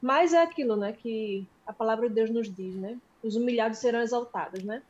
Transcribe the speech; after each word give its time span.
Mas 0.00 0.32
é 0.32 0.42
aquilo, 0.42 0.76
né, 0.76 0.92
que 0.92 1.46
a 1.66 1.72
palavra 1.72 2.08
de 2.08 2.14
Deus 2.14 2.30
nos 2.30 2.52
diz, 2.52 2.74
né? 2.74 2.98
Os 3.22 3.36
humilhados 3.36 3.78
serão 3.78 4.00
exaltados, 4.00 4.62
né? 4.64 4.82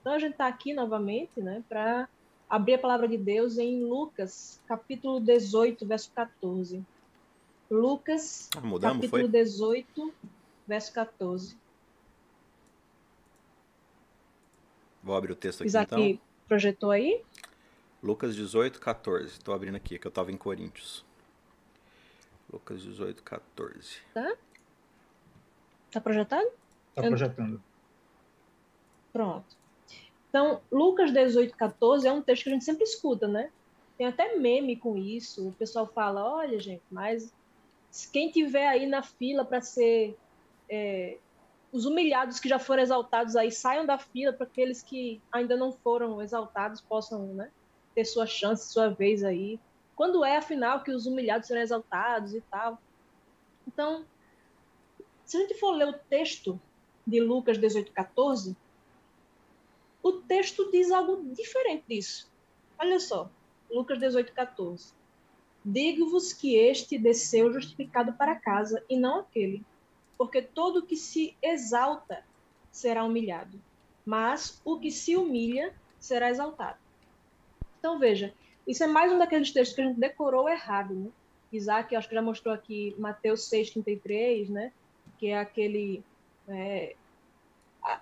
Então 0.00 0.12
a 0.14 0.18
gente 0.18 0.32
está 0.32 0.46
aqui 0.46 0.72
novamente, 0.72 1.40
né, 1.40 1.62
para 1.68 2.08
abrir 2.48 2.74
a 2.74 2.78
palavra 2.78 3.08
de 3.08 3.16
Deus 3.16 3.58
em 3.58 3.84
Lucas, 3.84 4.60
capítulo 4.66 5.20
18, 5.20 5.86
verso 5.86 6.10
14. 6.14 6.84
Lucas, 7.70 8.50
ah, 8.56 8.60
mudamos, 8.60 8.96
capítulo 8.98 9.22
foi? 9.22 9.30
18, 9.30 10.14
verso 10.66 10.92
14. 10.92 11.56
Vou 15.02 15.16
abrir 15.16 15.32
o 15.32 15.36
texto 15.36 15.62
aqui 15.62 15.68
Isaac 15.68 15.94
então. 15.94 16.22
projetou 16.46 16.90
aí? 16.90 17.22
Lucas 18.02 18.36
18, 18.36 18.78
14. 18.80 19.26
Estou 19.26 19.54
abrindo 19.54 19.76
aqui, 19.76 19.98
que 19.98 20.06
eu 20.06 20.10
estava 20.10 20.30
em 20.30 20.36
Coríntios. 20.36 21.04
Lucas 22.52 22.82
18, 22.82 23.22
14. 23.22 23.98
Tá? 24.12 24.36
Tá 25.92 26.00
projetado? 26.00 26.50
Tá 26.94 27.02
projetando. 27.02 27.62
Pronto. 29.12 29.56
Então, 30.28 30.62
Lucas 30.72 31.12
18, 31.12 31.54
14 31.54 32.08
é 32.08 32.12
um 32.12 32.22
texto 32.22 32.44
que 32.44 32.48
a 32.48 32.52
gente 32.54 32.64
sempre 32.64 32.84
escuta, 32.84 33.28
né? 33.28 33.50
Tem 33.98 34.06
até 34.06 34.36
meme 34.36 34.74
com 34.74 34.96
isso. 34.96 35.48
O 35.48 35.52
pessoal 35.52 35.86
fala: 35.86 36.24
olha, 36.24 36.58
gente, 36.58 36.82
mas 36.90 37.32
quem 38.10 38.30
tiver 38.30 38.66
aí 38.66 38.86
na 38.86 39.02
fila 39.02 39.44
para 39.44 39.60
ser. 39.60 40.16
É, 40.70 41.18
os 41.70 41.84
humilhados 41.86 42.38
que 42.38 42.48
já 42.48 42.58
foram 42.58 42.82
exaltados 42.82 43.36
aí 43.36 43.50
saiam 43.50 43.86
da 43.86 43.98
fila 43.98 44.32
para 44.32 44.46
aqueles 44.46 44.82
que 44.82 45.20
ainda 45.30 45.56
não 45.56 45.72
foram 45.72 46.20
exaltados 46.20 46.82
possam 46.82 47.26
né, 47.28 47.50
ter 47.94 48.04
sua 48.04 48.26
chance, 48.26 48.72
sua 48.72 48.88
vez 48.88 49.22
aí. 49.24 49.58
Quando 49.94 50.24
é, 50.24 50.36
afinal, 50.36 50.82
que 50.82 50.90
os 50.90 51.06
humilhados 51.06 51.46
serão 51.46 51.60
exaltados 51.60 52.34
e 52.34 52.40
tal. 52.42 52.78
Então, 53.66 54.04
se 55.32 55.38
a 55.38 55.40
gente 55.40 55.54
for 55.54 55.70
ler 55.70 55.88
o 55.88 55.94
texto 55.94 56.60
de 57.06 57.18
Lucas 57.18 57.56
18, 57.56 57.90
14, 57.90 58.54
o 60.02 60.12
texto 60.12 60.70
diz 60.70 60.90
algo 60.90 61.24
diferente 61.32 61.84
disso. 61.88 62.30
Olha 62.78 63.00
só, 63.00 63.30
Lucas 63.70 63.98
18, 63.98 64.30
14. 64.30 64.92
Digo-vos 65.64 66.34
que 66.34 66.54
este 66.56 66.98
desceu 66.98 67.50
justificado 67.50 68.12
para 68.12 68.36
casa 68.36 68.84
e 68.90 68.96
não 68.98 69.20
aquele, 69.20 69.64
porque 70.18 70.42
todo 70.42 70.84
que 70.84 70.96
se 70.96 71.34
exalta 71.40 72.22
será 72.70 73.02
humilhado, 73.02 73.58
mas 74.04 74.60
o 74.62 74.78
que 74.78 74.90
se 74.90 75.16
humilha 75.16 75.74
será 75.98 76.28
exaltado. 76.28 76.76
Então 77.78 77.98
veja, 77.98 78.34
isso 78.66 78.84
é 78.84 78.86
mais 78.86 79.10
um 79.10 79.16
daqueles 79.16 79.50
textos 79.50 79.74
que 79.74 79.80
a 79.80 79.86
gente 79.86 79.98
decorou 79.98 80.46
errado, 80.46 80.94
né? 80.94 81.10
Isaac, 81.50 81.96
acho 81.96 82.06
que 82.06 82.14
já 82.14 82.20
mostrou 82.20 82.52
aqui 82.52 82.94
Mateus 82.98 83.48
6,33, 83.48 84.50
né? 84.50 84.72
Que 85.22 85.28
é 85.28 85.38
aquele, 85.38 86.02
é, 86.48 86.96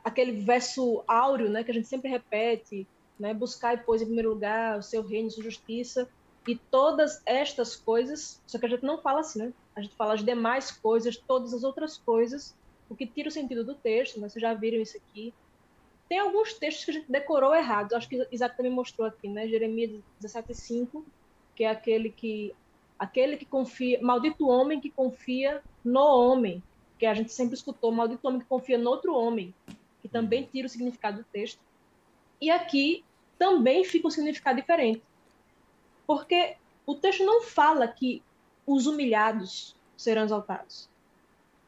aquele 0.03 0.33
verso 0.33 1.05
áureo, 1.07 1.51
né? 1.51 1.63
Que 1.63 1.71
a 1.71 1.75
gente 1.75 1.87
sempre 1.87 2.09
repete, 2.09 2.87
né? 3.19 3.35
Buscar 3.35 3.75
e 3.75 3.77
pois 3.77 4.01
em 4.01 4.07
primeiro 4.07 4.31
lugar 4.31 4.79
o 4.79 4.83
seu 4.83 5.03
reino, 5.03 5.31
sua 5.31 5.45
justiça, 5.45 6.09
e 6.49 6.57
todas 6.57 7.21
estas 7.27 7.77
coisas, 7.77 8.41
só 8.47 8.59
que 8.59 8.65
a 8.65 8.71
gente 8.71 8.87
não 8.87 8.97
fala 8.97 9.21
assim, 9.21 9.41
né? 9.41 9.53
A 9.77 9.83
gente 9.83 9.95
fala 9.97 10.15
as 10.15 10.25
demais 10.25 10.71
coisas, 10.71 11.19
todas 11.19 11.53
as 11.53 11.63
outras 11.63 11.99
coisas, 11.99 12.57
o 12.89 12.97
que 12.97 13.07
tira 13.07 13.29
o 13.29 13.31
sentido 13.31 13.65
do 13.65 13.75
texto, 13.75 14.19
né? 14.19 14.27
Vocês 14.27 14.41
já 14.41 14.55
viram 14.55 14.81
isso 14.81 14.97
aqui. 14.97 15.35
Tem 16.09 16.21
alguns 16.21 16.55
textos 16.55 16.87
que 16.87 16.91
a 16.91 16.95
gente 16.95 17.13
decorou 17.13 17.55
errados, 17.55 17.93
acho 17.93 18.09
que 18.09 18.27
Isaac 18.33 18.57
também 18.57 18.73
mostrou 18.73 19.07
aqui, 19.07 19.29
né? 19.29 19.47
Jeremias 19.47 19.91
17,5, 20.23 21.05
que 21.55 21.65
é 21.65 21.69
aquele 21.69 22.09
que 22.09 22.55
aquele 22.99 23.37
que 23.37 23.45
confia, 23.45 24.01
maldito 24.01 24.49
homem 24.49 24.81
que 24.81 24.91
confia 24.91 25.63
no 25.85 26.01
homem, 26.01 26.63
que 27.01 27.07
a 27.07 27.15
gente 27.15 27.33
sempre 27.33 27.55
escutou, 27.55 27.91
maldito 27.91 28.29
homem 28.29 28.43
que 28.43 28.47
confia 28.47 28.77
no 28.77 28.91
outro 28.91 29.15
homem, 29.15 29.55
que 30.03 30.09
também 30.09 30.45
tira 30.45 30.67
o 30.67 30.71
significado 30.71 31.17
do 31.17 31.25
texto. 31.25 31.59
E 32.39 32.51
aqui 32.51 33.03
também 33.39 33.85
fica 33.85 34.07
um 34.07 34.11
significado 34.11 34.61
diferente. 34.61 35.03
Porque 36.07 36.57
o 36.85 36.95
texto 36.95 37.25
não 37.25 37.41
fala 37.41 37.89
que 37.89 38.23
os 38.67 38.87
humilhados 38.87 39.75
serão 39.97 40.25
exaltados. 40.25 40.91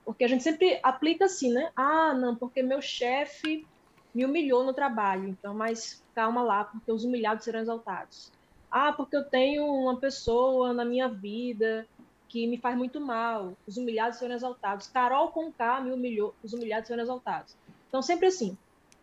Porque 0.04 0.22
a 0.22 0.28
gente 0.28 0.42
sempre 0.42 0.78
aplica 0.82 1.24
assim, 1.24 1.50
né? 1.50 1.72
Ah, 1.74 2.12
não, 2.12 2.36
porque 2.36 2.62
meu 2.62 2.82
chefe 2.82 3.66
me 4.14 4.26
humilhou 4.26 4.62
no 4.64 4.74
trabalho, 4.74 5.28
então, 5.28 5.54
mas 5.54 6.04
calma 6.14 6.42
lá, 6.42 6.64
porque 6.64 6.92
os 6.92 7.04
humilhados 7.04 7.44
serão 7.44 7.60
exaltados. 7.60 8.30
Ah, 8.70 8.92
porque 8.92 9.16
eu 9.16 9.24
tenho 9.24 9.64
uma 9.64 9.96
pessoa 9.96 10.74
na 10.74 10.84
minha 10.84 11.08
vida 11.08 11.86
que 12.32 12.46
me 12.46 12.56
faz 12.56 12.74
muito 12.74 12.98
mal, 12.98 13.52
os 13.66 13.76
humilhados 13.76 14.18
serão 14.18 14.34
exaltados. 14.34 14.86
Carol 14.86 15.28
com 15.28 15.52
K 15.52 15.82
me 15.82 15.92
humilhou, 15.92 16.34
os 16.42 16.54
humilhados 16.54 16.88
serão 16.88 17.02
exaltados. 17.02 17.54
Então, 17.86 18.00
sempre 18.00 18.26
assim. 18.26 18.56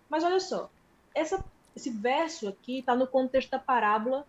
Mas 0.10 0.24
olha 0.24 0.40
só, 0.40 0.68
essa, 1.14 1.46
esse 1.76 1.92
verso 1.92 2.48
aqui 2.48 2.80
está 2.80 2.96
no 2.96 3.06
contexto 3.06 3.52
da 3.52 3.60
parábola 3.60 4.26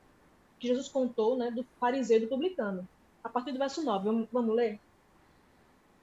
que 0.59 0.69
Jesus 0.69 0.87
contou 0.87 1.35
né, 1.35 1.51
do 1.51 1.65
fariseu 1.81 2.19
e 2.19 2.21
do 2.21 2.27
publicano. 2.27 2.87
A 3.25 3.29
partir 3.31 3.53
do 3.53 3.59
verso 3.59 3.83
9, 3.83 4.05
vamos, 4.05 4.29
vamos 4.31 4.55
ler? 4.55 4.79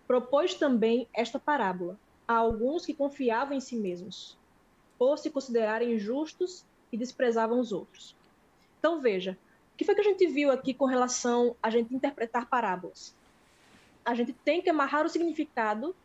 Propôs 0.08 0.56
também 0.56 1.08
esta 1.14 1.38
parábola 1.38 2.00
a 2.28 2.34
alguns 2.34 2.84
que 2.84 2.96
confiavam 2.96 3.56
em 3.56 3.62
si 3.62 3.76
mesmos, 3.76 4.36
por 4.98 5.20
se 5.20 5.30
considerarem 5.30 6.00
justos 6.00 6.66
e 6.92 6.98
desprezavam 6.98 7.60
os 7.60 7.72
outros. 7.72 8.16
Então, 8.80 9.00
veja, 9.00 9.38
que 9.78 9.86
foi 9.86 9.96
que 9.96 10.02
a 10.02 10.04
gente 10.04 10.26
viu 10.28 10.52
aqui 10.52 10.74
com 10.74 10.86
relação 10.86 11.56
a 11.62 11.70
gente 11.70 11.94
interpretar 11.94 12.48
parábolas? 12.48 13.16
A 14.04 14.16
gente 14.16 14.34
tem 14.34 14.62
que 14.62 14.70
amarrar 14.70 15.06
o 15.06 15.10
significado 15.10 15.96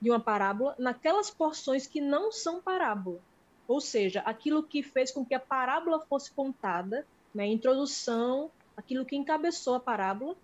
de 0.00 0.10
uma 0.10 0.20
parábola 0.20 0.74
naquelas 0.78 1.30
porções 1.30 1.86
que 1.86 2.00
não 2.00 2.30
são 2.30 2.60
parábola. 2.60 3.20
Ou 3.66 3.80
seja, 3.80 4.20
aquilo 4.20 4.62
que 4.62 4.82
fez 4.82 5.10
com 5.10 5.24
que 5.24 5.34
a 5.34 5.40
parábola 5.40 6.00
fosse 6.00 6.30
contada 6.32 7.06
né, 7.34 7.46
introdução, 7.46 8.50
aquilo 8.76 9.04
que 9.04 9.16
encabeçou 9.16 9.74
a 9.74 9.80
parábola 9.80 10.36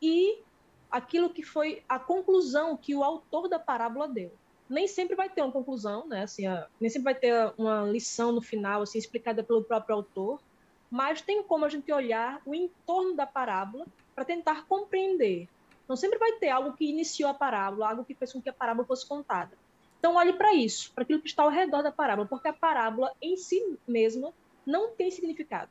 e 0.00 0.38
aquilo 0.90 1.30
que 1.30 1.42
foi 1.42 1.82
a 1.88 1.98
conclusão 1.98 2.76
que 2.76 2.94
o 2.94 3.02
autor 3.02 3.48
da 3.48 3.58
parábola 3.58 4.08
deu. 4.08 4.32
Nem 4.68 4.86
sempre 4.86 5.16
vai 5.16 5.28
ter 5.28 5.42
uma 5.42 5.50
conclusão, 5.50 6.06
né? 6.06 6.22
Assim, 6.22 6.46
a, 6.46 6.68
nem 6.80 6.90
sempre 6.90 7.04
vai 7.04 7.14
ter 7.14 7.52
uma 7.56 7.82
lição 7.84 8.32
no 8.32 8.42
final, 8.42 8.82
assim, 8.82 8.98
explicada 8.98 9.42
pelo 9.42 9.64
próprio 9.64 9.96
autor, 9.96 10.40
mas 10.90 11.20
tem 11.20 11.42
como 11.42 11.64
a 11.64 11.68
gente 11.68 11.92
olhar 11.92 12.40
o 12.44 12.54
entorno 12.54 13.14
da 13.14 13.26
parábola 13.26 13.86
para 14.14 14.24
tentar 14.24 14.66
compreender. 14.66 15.48
Não 15.88 15.96
sempre 15.96 16.18
vai 16.18 16.32
ter 16.32 16.50
algo 16.50 16.72
que 16.74 16.88
iniciou 16.88 17.30
a 17.30 17.34
parábola, 17.34 17.88
algo 17.88 18.04
que 18.04 18.14
fez 18.14 18.32
com 18.32 18.42
que 18.42 18.48
a 18.48 18.52
parábola 18.52 18.86
fosse 18.86 19.06
contada. 19.06 19.56
Então 19.98 20.16
olhe 20.16 20.32
para 20.32 20.54
isso, 20.54 20.92
para 20.92 21.02
aquilo 21.02 21.20
que 21.20 21.28
está 21.28 21.42
ao 21.42 21.50
redor 21.50 21.82
da 21.82 21.90
parábola, 21.90 22.28
porque 22.28 22.48
a 22.48 22.52
parábola 22.52 23.12
em 23.20 23.36
si 23.36 23.78
mesma 23.86 24.32
não 24.66 24.90
tem 24.90 25.10
significado 25.10 25.70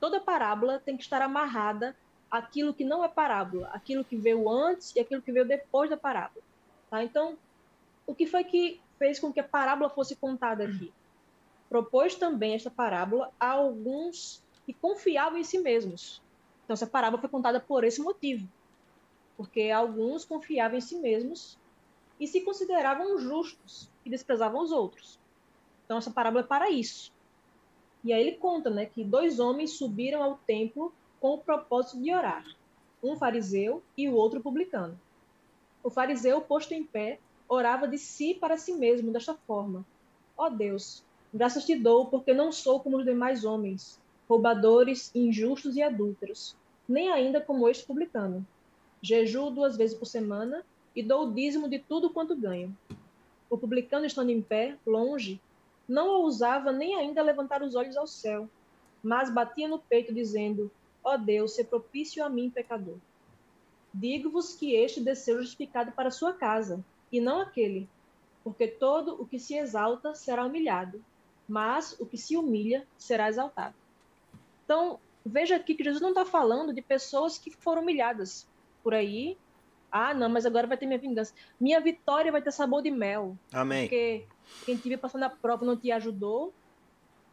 toda 0.00 0.20
parábola 0.20 0.80
tem 0.84 0.96
que 0.96 1.02
estar 1.02 1.22
amarrada 1.22 1.96
àquilo 2.30 2.74
que 2.74 2.84
não 2.84 3.04
é 3.04 3.08
parábola, 3.08 3.68
aquilo 3.72 4.04
que 4.04 4.16
veio 4.16 4.48
antes 4.48 4.94
e 4.94 5.00
aquilo 5.00 5.22
que 5.22 5.32
veio 5.32 5.46
depois 5.46 5.88
da 5.90 5.96
parábola. 5.96 6.42
Tá? 6.90 7.02
Então, 7.02 7.36
o 8.06 8.14
que 8.14 8.26
foi 8.26 8.44
que 8.44 8.80
fez 8.98 9.18
com 9.18 9.32
que 9.32 9.40
a 9.40 9.44
parábola 9.44 9.90
fosse 9.90 10.16
contada 10.16 10.64
aqui? 10.64 10.92
Propôs 11.68 12.14
também 12.14 12.54
esta 12.54 12.70
parábola 12.70 13.32
a 13.38 13.52
alguns 13.52 14.42
que 14.64 14.72
confiavam 14.72 15.38
em 15.38 15.44
si 15.44 15.58
mesmos. 15.58 16.22
Então, 16.64 16.74
essa 16.74 16.86
parábola 16.86 17.20
foi 17.20 17.30
contada 17.30 17.60
por 17.60 17.84
esse 17.84 18.00
motivo. 18.00 18.48
Porque 19.36 19.70
alguns 19.70 20.24
confiavam 20.24 20.78
em 20.78 20.80
si 20.80 20.96
mesmos 20.96 21.58
e 22.18 22.26
se 22.26 22.40
consideravam 22.40 23.18
justos 23.18 23.90
e 24.04 24.10
desprezavam 24.10 24.62
os 24.62 24.72
outros. 24.72 25.18
Então, 25.84 25.98
essa 25.98 26.10
parábola 26.10 26.42
é 26.42 26.46
para 26.46 26.70
isso. 26.70 27.12
E 28.04 28.12
aí 28.12 28.20
ele 28.20 28.36
conta 28.36 28.70
né, 28.70 28.86
que 28.86 29.04
dois 29.04 29.38
homens 29.38 29.72
subiram 29.72 30.22
ao 30.22 30.38
templo 30.38 30.92
com 31.20 31.34
o 31.34 31.38
propósito 31.38 32.00
de 32.00 32.12
orar, 32.12 32.44
um 33.02 33.16
fariseu 33.16 33.82
e 33.96 34.08
o 34.08 34.14
outro 34.14 34.40
publicano. 34.40 34.98
O 35.82 35.90
fariseu, 35.90 36.40
posto 36.40 36.72
em 36.74 36.84
pé, 36.84 37.18
orava 37.48 37.88
de 37.88 37.98
si 37.98 38.34
para 38.34 38.56
si 38.56 38.72
mesmo 38.72 39.12
desta 39.12 39.34
forma: 39.34 39.84
Ó 40.36 40.46
oh 40.46 40.50
Deus, 40.50 41.04
graças 41.32 41.64
te 41.64 41.76
dou 41.76 42.06
porque 42.06 42.32
não 42.32 42.50
sou 42.50 42.80
como 42.80 42.96
os 42.96 43.04
demais 43.04 43.44
homens, 43.44 44.00
roubadores, 44.28 45.10
injustos 45.14 45.76
e 45.76 45.82
adúlteros, 45.82 46.56
nem 46.88 47.10
ainda 47.10 47.40
como 47.40 47.68
este 47.68 47.84
publicano. 47.84 48.46
Jejuo 49.00 49.50
duas 49.50 49.76
vezes 49.76 49.96
por 49.96 50.06
semana 50.06 50.64
e 50.94 51.02
dou 51.02 51.26
o 51.26 51.32
dízimo 51.32 51.68
de 51.68 51.78
tudo 51.78 52.10
quanto 52.10 52.36
ganho. 52.36 52.76
O 53.48 53.56
publicano, 53.56 54.04
estando 54.04 54.30
em 54.30 54.42
pé, 54.42 54.76
longe, 54.86 55.40
não 55.88 56.08
ousava 56.08 56.72
nem 56.72 56.94
ainda 56.94 57.22
levantar 57.22 57.62
os 57.62 57.74
olhos 57.74 57.96
ao 57.96 58.06
céu, 58.06 58.48
mas 59.02 59.32
batia 59.32 59.68
no 59.68 59.78
peito, 59.78 60.12
dizendo: 60.12 60.70
Ó 61.02 61.14
oh 61.14 61.18
Deus, 61.18 61.54
se 61.54 61.64
propício 61.64 62.24
a 62.24 62.28
mim, 62.28 62.50
pecador. 62.50 62.96
Digo-vos 63.94 64.54
que 64.54 64.74
este 64.74 65.00
desceu 65.00 65.40
justificado 65.40 65.92
para 65.92 66.10
sua 66.10 66.32
casa, 66.32 66.84
e 67.10 67.20
não 67.20 67.40
aquele, 67.40 67.88
porque 68.44 68.68
todo 68.68 69.20
o 69.20 69.26
que 69.26 69.38
se 69.38 69.56
exalta 69.56 70.14
será 70.14 70.44
humilhado, 70.44 71.02
mas 71.48 71.96
o 71.98 72.04
que 72.04 72.18
se 72.18 72.36
humilha 72.36 72.86
será 72.98 73.28
exaltado. 73.28 73.74
Então, 74.64 75.00
veja 75.24 75.56
aqui 75.56 75.74
que 75.74 75.82
Jesus 75.82 76.02
não 76.02 76.10
está 76.10 76.24
falando 76.24 76.74
de 76.74 76.82
pessoas 76.82 77.38
que 77.38 77.50
foram 77.50 77.82
humilhadas 77.82 78.46
por 78.82 78.94
aí 78.94 79.36
Ah, 79.90 80.12
não, 80.12 80.28
mas 80.28 80.44
agora 80.44 80.66
vai 80.66 80.76
ter 80.76 80.84
minha 80.84 80.98
vingança. 80.98 81.32
Minha 81.58 81.80
vitória 81.80 82.30
vai 82.30 82.42
ter 82.42 82.52
sabor 82.52 82.82
de 82.82 82.90
mel. 82.90 83.36
Amém. 83.50 83.84
Porque 83.84 84.26
quem 84.66 84.74
estiver 84.74 84.98
passando 84.98 85.22
a 85.22 85.30
prova 85.30 85.64
não 85.64 85.76
te 85.76 85.90
ajudou, 85.90 86.52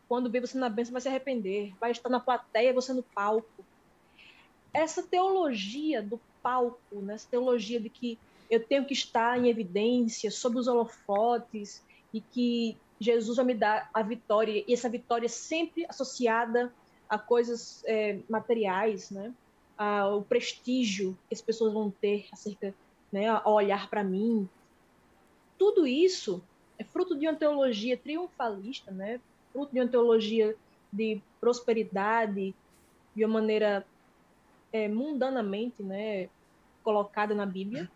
quando 0.08 0.30
vê 0.30 0.40
você 0.40 0.58
na 0.58 0.70
bênção 0.70 0.94
vai 0.94 1.02
se 1.02 1.10
arrepender. 1.10 1.74
Vai 1.80 1.92
estar 1.92 2.10
na 2.10 2.20
plateia, 2.20 2.74
você 2.74 2.94
no 2.94 3.04
palco. 3.04 3.66
Essa 4.74 5.04
teologia 5.04 6.02
do 6.02 6.20
palco, 6.42 7.02
né? 7.02 7.16
essa 7.16 7.28
teologia 7.30 7.80
de 7.80 7.90
que 7.90 8.18
eu 8.50 8.64
tenho 8.66 8.86
que 8.86 8.94
estar 8.94 9.38
em 9.38 9.50
evidência, 9.50 10.32
sob 10.32 10.58
os 10.58 10.68
holofotes, 10.68 11.84
e 12.14 12.22
que 12.22 12.78
Jesus 13.00 13.38
vai 13.38 13.46
me 13.46 13.54
dar 13.54 13.90
a 13.94 14.02
vitória, 14.02 14.64
e 14.68 14.74
essa 14.74 14.90
vitória 14.90 15.26
é 15.26 15.30
sempre 15.30 15.86
associada 15.88 16.74
a 17.10 17.18
coisas 17.18 17.84
é, 17.86 18.20
materiais, 18.30 19.12
né? 19.12 19.34
o 20.16 20.22
prestígio 20.22 21.18
que 21.28 21.34
as 21.34 21.42
pessoas 21.42 21.74
vão 21.74 21.92
ter 21.92 22.28
acerca, 22.32 22.74
né, 23.12 23.26
olhar 23.46 23.90
para 23.90 24.04
mim. 24.04 24.48
Tudo 25.58 25.86
isso 25.86 26.42
é 26.78 26.84
fruto 26.84 27.18
de 27.18 27.28
uma 27.28 27.36
teologia 27.36 27.98
triunfalista, 27.98 28.92
né? 28.92 29.20
Fruto 29.52 29.74
de 29.74 29.80
uma 29.80 29.88
teologia 29.88 30.56
de 30.92 31.22
prosperidade 31.40 32.56
de 33.16 33.26
uma 33.26 33.40
maneira 33.40 33.86
é, 34.72 34.88
mundanamente, 34.88 35.82
né, 35.82 36.30
colocada 36.84 37.34
na 37.34 37.46
Bíblia, 37.46 37.90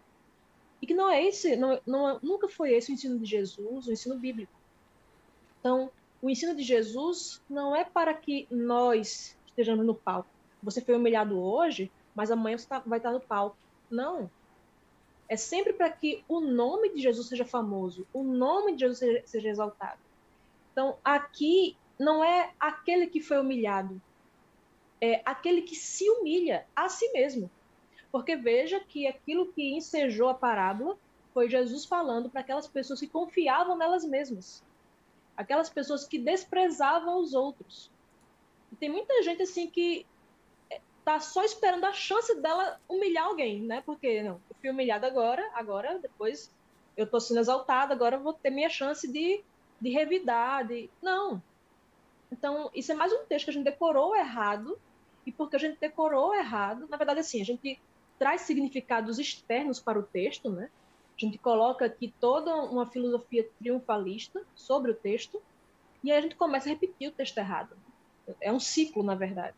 e 0.81 0.87
que 0.87 0.93
não 0.93 1.09
é 1.09 1.25
esse, 1.25 1.57
não, 1.57 1.79
não, 1.85 2.19
nunca 2.21 2.47
foi 2.47 2.73
esse 2.73 2.91
o 2.91 2.93
ensino 2.93 3.19
de 3.19 3.25
Jesus, 3.25 3.87
o 3.87 3.91
ensino 3.91 4.17
bíblico. 4.17 4.51
Então, 5.59 5.91
o 6.21 6.29
ensino 6.29 6.55
de 6.55 6.63
Jesus 6.63 7.41
não 7.49 7.75
é 7.75 7.83
para 7.83 8.13
que 8.13 8.47
nós 8.49 9.37
estejamos 9.45 9.85
no 9.85 9.95
palco. 9.95 10.29
Você 10.61 10.81
foi 10.81 10.95
humilhado 10.95 11.39
hoje, 11.39 11.91
mas 12.15 12.31
amanhã 12.31 12.57
você 12.57 12.67
tá, 12.67 12.79
vai 12.79 12.99
estar 12.99 13.11
no 13.11 13.19
palco. 13.19 13.57
Não. 13.89 14.29
É 15.27 15.37
sempre 15.37 15.73
para 15.73 15.89
que 15.89 16.23
o 16.27 16.39
nome 16.39 16.93
de 16.93 17.01
Jesus 17.01 17.27
seja 17.27 17.45
famoso, 17.45 18.07
o 18.11 18.23
nome 18.23 18.73
de 18.73 18.79
Jesus 18.79 18.99
seja, 18.99 19.21
seja 19.25 19.49
exaltado. 19.49 19.99
Então, 20.71 20.97
aqui 21.03 21.77
não 21.99 22.23
é 22.23 22.51
aquele 22.59 23.07
que 23.07 23.21
foi 23.21 23.37
humilhado, 23.37 24.01
é 25.01 25.21
aquele 25.25 25.61
que 25.61 25.75
se 25.75 26.09
humilha 26.09 26.65
a 26.75 26.89
si 26.89 27.11
mesmo. 27.11 27.49
Porque 28.11 28.35
veja 28.35 28.79
que 28.79 29.05
aquilo 29.05 29.53
que 29.53 29.75
ensejou 29.75 30.29
a 30.29 30.33
parábola 30.33 30.97
foi 31.33 31.47
Jesus 31.47 31.85
falando 31.85 32.29
para 32.29 32.41
aquelas 32.41 32.67
pessoas 32.67 32.99
que 32.99 33.07
confiavam 33.07 33.77
nelas 33.77 34.03
mesmas. 34.03 34.63
Aquelas 35.39 35.69
pessoas 35.69 36.05
que 36.05 36.19
desprezavam 36.19 37.21
os 37.21 37.33
outros. 37.33 37.89
E 38.73 38.75
tem 38.75 38.89
muita 38.89 39.23
gente 39.23 39.41
assim 39.41 39.69
que 39.69 40.05
tá 41.05 41.19
só 41.21 41.45
esperando 41.45 41.85
a 41.85 41.93
chance 41.93 42.35
dela 42.41 42.77
humilhar 42.89 43.25
alguém, 43.25 43.61
né? 43.61 43.81
Porque 43.85 44.21
não, 44.21 44.41
eu 44.49 44.55
fui 44.59 44.69
humilhada 44.69 45.07
agora, 45.07 45.49
agora 45.53 45.97
depois 45.97 46.51
eu 46.97 47.07
tô 47.07 47.21
sendo 47.21 47.39
exaltada, 47.39 47.93
agora 47.93 48.17
eu 48.17 48.21
vou 48.21 48.33
ter 48.33 48.49
minha 48.49 48.69
chance 48.69 49.07
de, 49.07 49.41
de 49.79 49.89
revidar, 49.89 50.67
de... 50.67 50.89
Não. 51.01 51.41
Então, 52.29 52.69
isso 52.75 52.91
é 52.91 52.95
mais 52.95 53.13
um 53.13 53.23
texto 53.23 53.45
que 53.45 53.51
a 53.51 53.53
gente 53.53 53.63
decorou 53.63 54.13
errado, 54.15 54.77
e 55.25 55.31
porque 55.31 55.55
a 55.55 55.59
gente 55.59 55.79
decorou 55.79 56.35
errado, 56.35 56.85
na 56.89 56.97
verdade, 56.97 57.21
assim, 57.21 57.41
a 57.41 57.45
gente 57.45 57.79
traz 58.19 58.41
significados 58.41 59.17
externos 59.17 59.79
para 59.79 59.97
o 59.97 60.03
texto, 60.03 60.49
né? 60.49 60.69
A 61.21 61.25
gente 61.25 61.37
coloca 61.37 61.85
aqui 61.85 62.13
toda 62.19 62.55
uma 62.55 62.85
filosofia 62.85 63.45
triunfalista 63.59 64.41
sobre 64.55 64.91
o 64.91 64.95
texto, 64.95 65.41
e 66.01 66.11
aí 66.11 66.17
a 66.17 66.21
gente 66.21 66.35
começa 66.35 66.69
a 66.69 66.71
repetir 66.71 67.09
o 67.09 67.11
texto 67.11 67.37
errado. 67.37 67.75
É 68.39 68.51
um 68.51 68.59
ciclo, 68.59 69.03
na 69.03 69.15
verdade. 69.15 69.55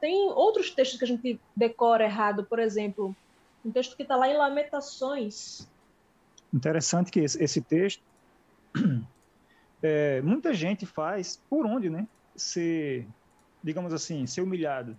Tem 0.00 0.30
outros 0.30 0.70
textos 0.70 0.98
que 0.98 1.04
a 1.04 1.08
gente 1.08 1.38
decora 1.54 2.04
errado, 2.04 2.44
por 2.44 2.58
exemplo, 2.58 3.14
um 3.64 3.70
texto 3.70 3.96
que 3.96 4.02
está 4.02 4.16
lá 4.16 4.28
em 4.28 4.36
Lamentações. 4.36 5.68
Interessante 6.52 7.10
que 7.10 7.20
esse, 7.20 7.60
texto, 7.60 8.02
é, 9.82 10.22
muita 10.22 10.54
gente 10.54 10.86
faz 10.86 11.38
por 11.50 11.66
onde, 11.66 11.90
né? 11.90 12.08
Ser, 12.34 13.06
digamos 13.62 13.92
assim, 13.92 14.26
ser 14.26 14.40
humilhado. 14.40 14.98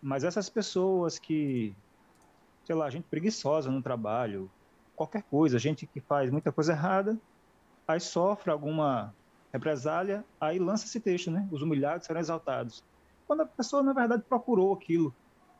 Mas 0.00 0.22
essas 0.22 0.48
pessoas 0.48 1.18
que, 1.18 1.74
sei 2.64 2.76
lá, 2.76 2.88
gente 2.90 3.04
preguiçosa 3.04 3.70
no 3.70 3.82
trabalho, 3.82 4.50
qualquer 4.96 5.22
coisa, 5.24 5.58
gente 5.58 5.86
que 5.86 6.00
faz 6.00 6.30
muita 6.30 6.52
coisa 6.52 6.72
errada, 6.72 7.18
aí 7.86 8.00
sofre 8.00 8.50
alguma 8.50 9.14
represália, 9.52 10.24
aí 10.40 10.58
lança 10.58 10.86
esse 10.86 11.00
texto, 11.00 11.30
né? 11.30 11.46
Os 11.50 11.62
humilhados 11.62 12.06
serão 12.06 12.20
exaltados 12.20 12.84
quando 13.32 13.40
a 13.40 13.46
pessoa, 13.46 13.82
na 13.82 13.94
verdade, 13.94 14.22
procurou 14.28 14.74
aquilo. 14.74 15.14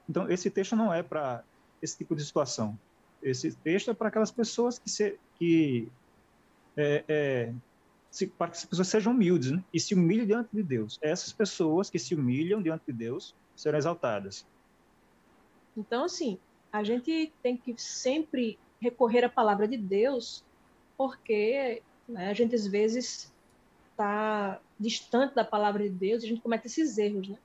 Então, 0.07 0.31
esse 0.31 0.51
texto 0.51 0.77
não 0.77 0.93
é 0.93 1.03
para 1.03 1.43
esse 1.81 1.97
tipo 1.97 2.15
de 2.15 2.23
situação. 2.23 2.79
Esse 3.23 3.53
texto 3.53 3.91
é 3.91 3.95
para 3.95 4.09
aquelas 4.09 4.31
pessoas 4.31 4.79
que, 4.79 4.91
se, 4.91 5.19
que 5.37 5.89
é, 6.77 7.03
é, 7.09 7.55
se, 8.11 8.27
para 8.27 8.49
que 8.49 8.59
as 8.59 8.65
pessoas 8.67 8.89
sejam 8.89 9.15
humildes 9.15 9.53
né? 9.53 9.65
e 9.73 9.81
se 9.81 9.95
humilhem 9.95 10.27
diante 10.27 10.51
de 10.53 10.63
Deus. 10.63 10.99
Essas 11.01 11.33
pessoas 11.33 11.89
que 11.89 11.99
se 11.99 12.15
humilham 12.15 12.61
diante 12.61 12.85
de 12.87 12.93
Deus 12.93 13.35
serão 13.57 13.79
exaltadas. 13.79 14.47
Então, 15.75 16.05
assim, 16.05 16.39
a 16.71 16.85
gente 16.85 17.33
tem 17.43 17.57
que 17.57 17.75
sempre 17.81 18.59
recorrer 18.83 19.25
à 19.25 19.29
palavra 19.29 19.69
de 19.69 19.77
Deus, 19.77 20.45
porque 20.99 21.83
né, 22.09 22.29
a 22.29 22.35
gente 22.35 22.55
às 22.55 22.67
vezes 22.67 23.33
está 23.91 24.61
distante 24.79 25.35
da 25.35 25.45
palavra 25.45 25.85
de 25.85 25.91
Deus 25.91 26.23
e 26.23 26.27
a 26.27 26.29
gente 26.29 26.41
comete 26.41 26.67
esses 26.67 26.99
erros, 26.99 27.29
né? 27.29 27.39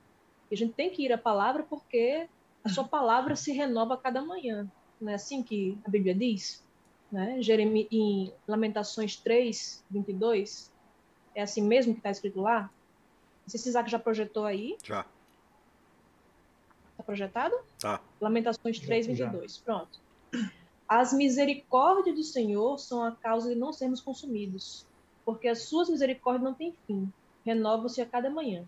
E 0.50 0.56
a 0.56 0.58
gente 0.58 0.74
tem 0.74 0.90
que 0.90 1.04
ir 1.04 1.14
à 1.14 1.18
palavra 1.18 1.64
porque 1.64 2.28
a 2.64 2.70
sua 2.70 2.86
palavra 2.86 3.36
se 3.36 3.52
renova 3.52 3.94
a 3.94 3.98
cada 3.98 4.22
manhã. 4.22 4.68
Não 5.00 5.12
é 5.12 5.16
assim 5.16 5.44
que 5.44 5.78
a 5.86 5.90
Bíblia 5.90 6.16
diz? 6.16 6.64
Né? 7.12 7.42
Jeremias, 7.42 7.88
em 7.92 8.34
Lamentações 8.48 9.16
3, 9.18 9.84
22, 9.90 10.72
é 11.36 11.42
assim 11.42 11.62
mesmo 11.62 11.94
que 11.94 12.00
está 12.00 12.10
escrito 12.10 12.42
lá? 12.42 12.64
Não 13.44 13.50
sei 13.50 13.60
se 13.60 13.70
Isaac 13.70 13.90
já 13.90 14.00
projetou 14.00 14.46
aí. 14.46 14.78
Já. 14.84 15.06
Está 16.92 17.04
projetado? 17.04 17.56
Tá. 17.80 18.02
Lamentações 18.20 18.80
3, 18.80 19.08
22. 19.08 19.58
Já. 19.58 19.64
Pronto. 19.64 20.00
As 20.88 21.14
misericórdias 21.14 22.16
do 22.16 22.24
Senhor 22.24 22.78
são 22.78 23.04
a 23.04 23.12
causa 23.12 23.50
de 23.50 23.56
não 23.56 23.74
sermos 23.74 24.02
consumidos, 24.02 24.86
porque 25.26 25.48
as 25.48 25.64
suas 25.64 25.90
misericórdias 25.90 26.44
não 26.44 26.54
têm 26.54 26.74
fim, 26.86 27.12
renovam-se 27.46 28.02
a 28.02 28.06
cada 28.06 28.30
manhã 28.30 28.66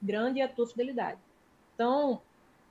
grande 0.00 0.40
é 0.40 0.44
a 0.44 0.48
tua 0.48 0.66
fidelidade. 0.66 1.20
Então, 1.74 2.22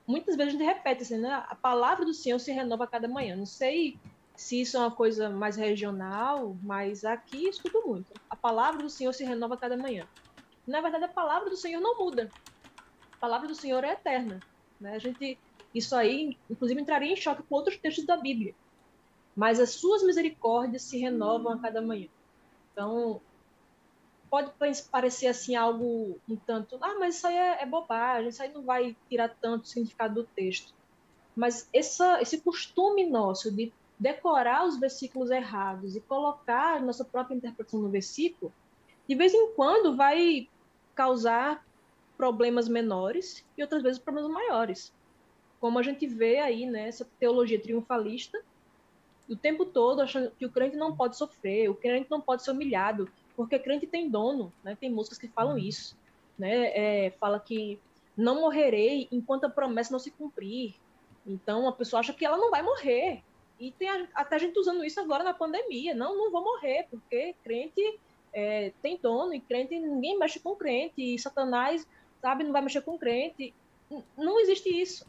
muitas 0.06 0.36
vezes 0.36 0.54
a 0.54 0.58
gente 0.58 0.66
repete 0.66 1.02
assim, 1.02 1.18
né? 1.18 1.44
A 1.48 1.54
palavra 1.54 2.04
do 2.04 2.14
Senhor 2.14 2.38
se 2.38 2.52
renova 2.52 2.84
a 2.84 2.88
cada 2.88 3.08
manhã. 3.08 3.36
Não 3.36 3.46
sei 3.46 3.98
se 4.34 4.60
isso 4.60 4.76
é 4.76 4.80
uma 4.80 4.90
coisa 4.90 5.28
mais 5.28 5.56
regional, 5.56 6.56
mas 6.62 7.04
aqui 7.04 7.48
escuto 7.48 7.82
muito. 7.86 8.12
A 8.28 8.36
palavra 8.36 8.82
do 8.82 8.90
Senhor 8.90 9.12
se 9.12 9.24
renova 9.24 9.54
a 9.54 9.58
cada 9.58 9.76
manhã. 9.76 10.06
Na 10.66 10.80
verdade, 10.80 11.04
a 11.04 11.08
palavra 11.08 11.48
do 11.48 11.56
Senhor 11.56 11.80
não 11.80 11.98
muda. 11.98 12.30
A 13.12 13.16
palavra 13.18 13.48
do 13.48 13.54
Senhor 13.54 13.82
é 13.84 13.92
eterna. 13.92 14.40
Né? 14.80 14.94
A 14.94 14.98
gente, 14.98 15.38
isso 15.74 15.96
aí, 15.96 16.36
inclusive, 16.48 16.80
entraria 16.80 17.12
em 17.12 17.16
choque 17.16 17.42
com 17.42 17.54
outros 17.54 17.76
textos 17.78 18.06
da 18.06 18.16
Bíblia. 18.16 18.54
Mas 19.38 19.60
as 19.60 19.70
suas 19.70 20.02
misericórdias 20.02 20.82
se 20.82 20.98
renovam 20.98 21.52
a 21.52 21.58
cada 21.60 21.80
manhã. 21.80 22.08
Então, 22.72 23.20
pode 24.28 24.50
parecer 24.90 25.28
assim 25.28 25.54
algo 25.54 26.18
um 26.28 26.34
tanto, 26.34 26.76
ah, 26.80 26.96
mas 26.98 27.18
isso 27.18 27.26
aí 27.28 27.36
é, 27.36 27.62
é, 27.62 27.64
bobagem, 27.64 28.30
isso 28.30 28.42
aí 28.42 28.52
não 28.52 28.62
vai 28.62 28.96
tirar 29.08 29.28
tanto 29.40 29.68
significado 29.68 30.16
do 30.16 30.24
texto. 30.24 30.74
Mas 31.36 31.68
essa, 31.72 32.20
esse 32.20 32.40
costume 32.40 33.08
nosso 33.08 33.52
de 33.52 33.72
decorar 33.96 34.66
os 34.66 34.76
versículos 34.76 35.30
errados 35.30 35.94
e 35.94 36.00
colocar 36.00 36.82
nossa 36.82 37.04
própria 37.04 37.36
interpretação 37.36 37.80
no 37.80 37.88
versículo, 37.90 38.52
de 39.08 39.14
vez 39.14 39.32
em 39.32 39.52
quando 39.54 39.94
vai 39.94 40.48
causar 40.96 41.64
problemas 42.16 42.68
menores 42.68 43.46
e 43.56 43.62
outras 43.62 43.84
vezes 43.84 44.00
problemas 44.00 44.32
maiores. 44.32 44.92
Como 45.60 45.78
a 45.78 45.82
gente 45.84 46.08
vê 46.08 46.40
aí 46.40 46.66
nessa 46.66 47.04
né, 47.04 47.10
teologia 47.20 47.62
triunfalista, 47.62 48.42
o 49.28 49.36
tempo 49.36 49.64
todo 49.64 50.00
achando 50.00 50.30
que 50.30 50.46
o 50.46 50.50
crente 50.50 50.76
não 50.76 50.96
pode 50.96 51.16
sofrer, 51.16 51.68
o 51.68 51.74
crente 51.74 52.10
não 52.10 52.20
pode 52.20 52.42
ser 52.42 52.50
humilhado, 52.50 53.10
porque 53.36 53.58
crente 53.58 53.86
tem 53.86 54.08
dono, 54.08 54.52
né? 54.64 54.76
Tem 54.78 54.90
músicas 54.90 55.18
que 55.18 55.28
falam 55.28 55.52
uhum. 55.52 55.58
isso, 55.58 55.96
né? 56.38 57.06
É, 57.06 57.10
fala 57.20 57.38
que 57.38 57.78
não 58.16 58.40
morrerei 58.40 59.06
enquanto 59.12 59.44
a 59.44 59.50
promessa 59.50 59.92
não 59.92 59.98
se 59.98 60.10
cumprir. 60.10 60.74
Então 61.26 61.68
a 61.68 61.72
pessoa 61.72 62.00
acha 62.00 62.12
que 62.12 62.24
ela 62.24 62.36
não 62.36 62.50
vai 62.50 62.62
morrer. 62.62 63.22
E 63.60 63.70
tem 63.72 63.88
a, 63.88 64.08
até 64.14 64.38
gente 64.38 64.58
usando 64.58 64.84
isso 64.84 65.00
agora 65.00 65.22
na 65.22 65.34
pandemia. 65.34 65.94
Não, 65.94 66.16
não 66.16 66.30
vou 66.30 66.42
morrer, 66.42 66.86
porque 66.90 67.34
crente 67.44 68.00
é, 68.32 68.72
tem 68.82 68.96
dono 68.96 69.34
e 69.34 69.40
crente 69.40 69.78
ninguém 69.78 70.18
mexe 70.18 70.40
com 70.40 70.56
crente 70.56 71.00
e 71.02 71.18
Satanás, 71.18 71.86
sabe, 72.20 72.44
não 72.44 72.52
vai 72.52 72.62
mexer 72.62 72.80
com 72.82 72.98
crente. 72.98 73.54
Não 74.16 74.40
existe 74.40 74.68
isso, 74.68 75.06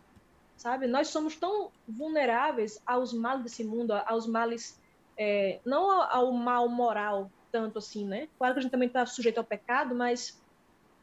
sabe? 0.59 0.87
Nós 0.87 1.07
somos 1.07 1.37
tão 1.37 1.71
vulneráveis 1.87 2.81
aos 2.85 3.13
males 3.13 3.43
desse 3.43 3.63
mundo, 3.63 3.93
aos 4.05 4.27
males 4.27 4.77
é, 5.17 5.61
não 5.65 5.89
ao 5.89 6.33
mal 6.33 6.67
moral 6.67 7.31
tanto 7.49 7.79
assim, 7.79 8.05
né? 8.05 8.27
Claro 8.37 8.53
que 8.53 8.59
a 8.59 8.61
gente 8.63 8.71
também 8.71 8.87
está 8.87 9.05
sujeito 9.05 9.37
ao 9.37 9.43
pecado, 9.43 9.95
mas 9.95 10.37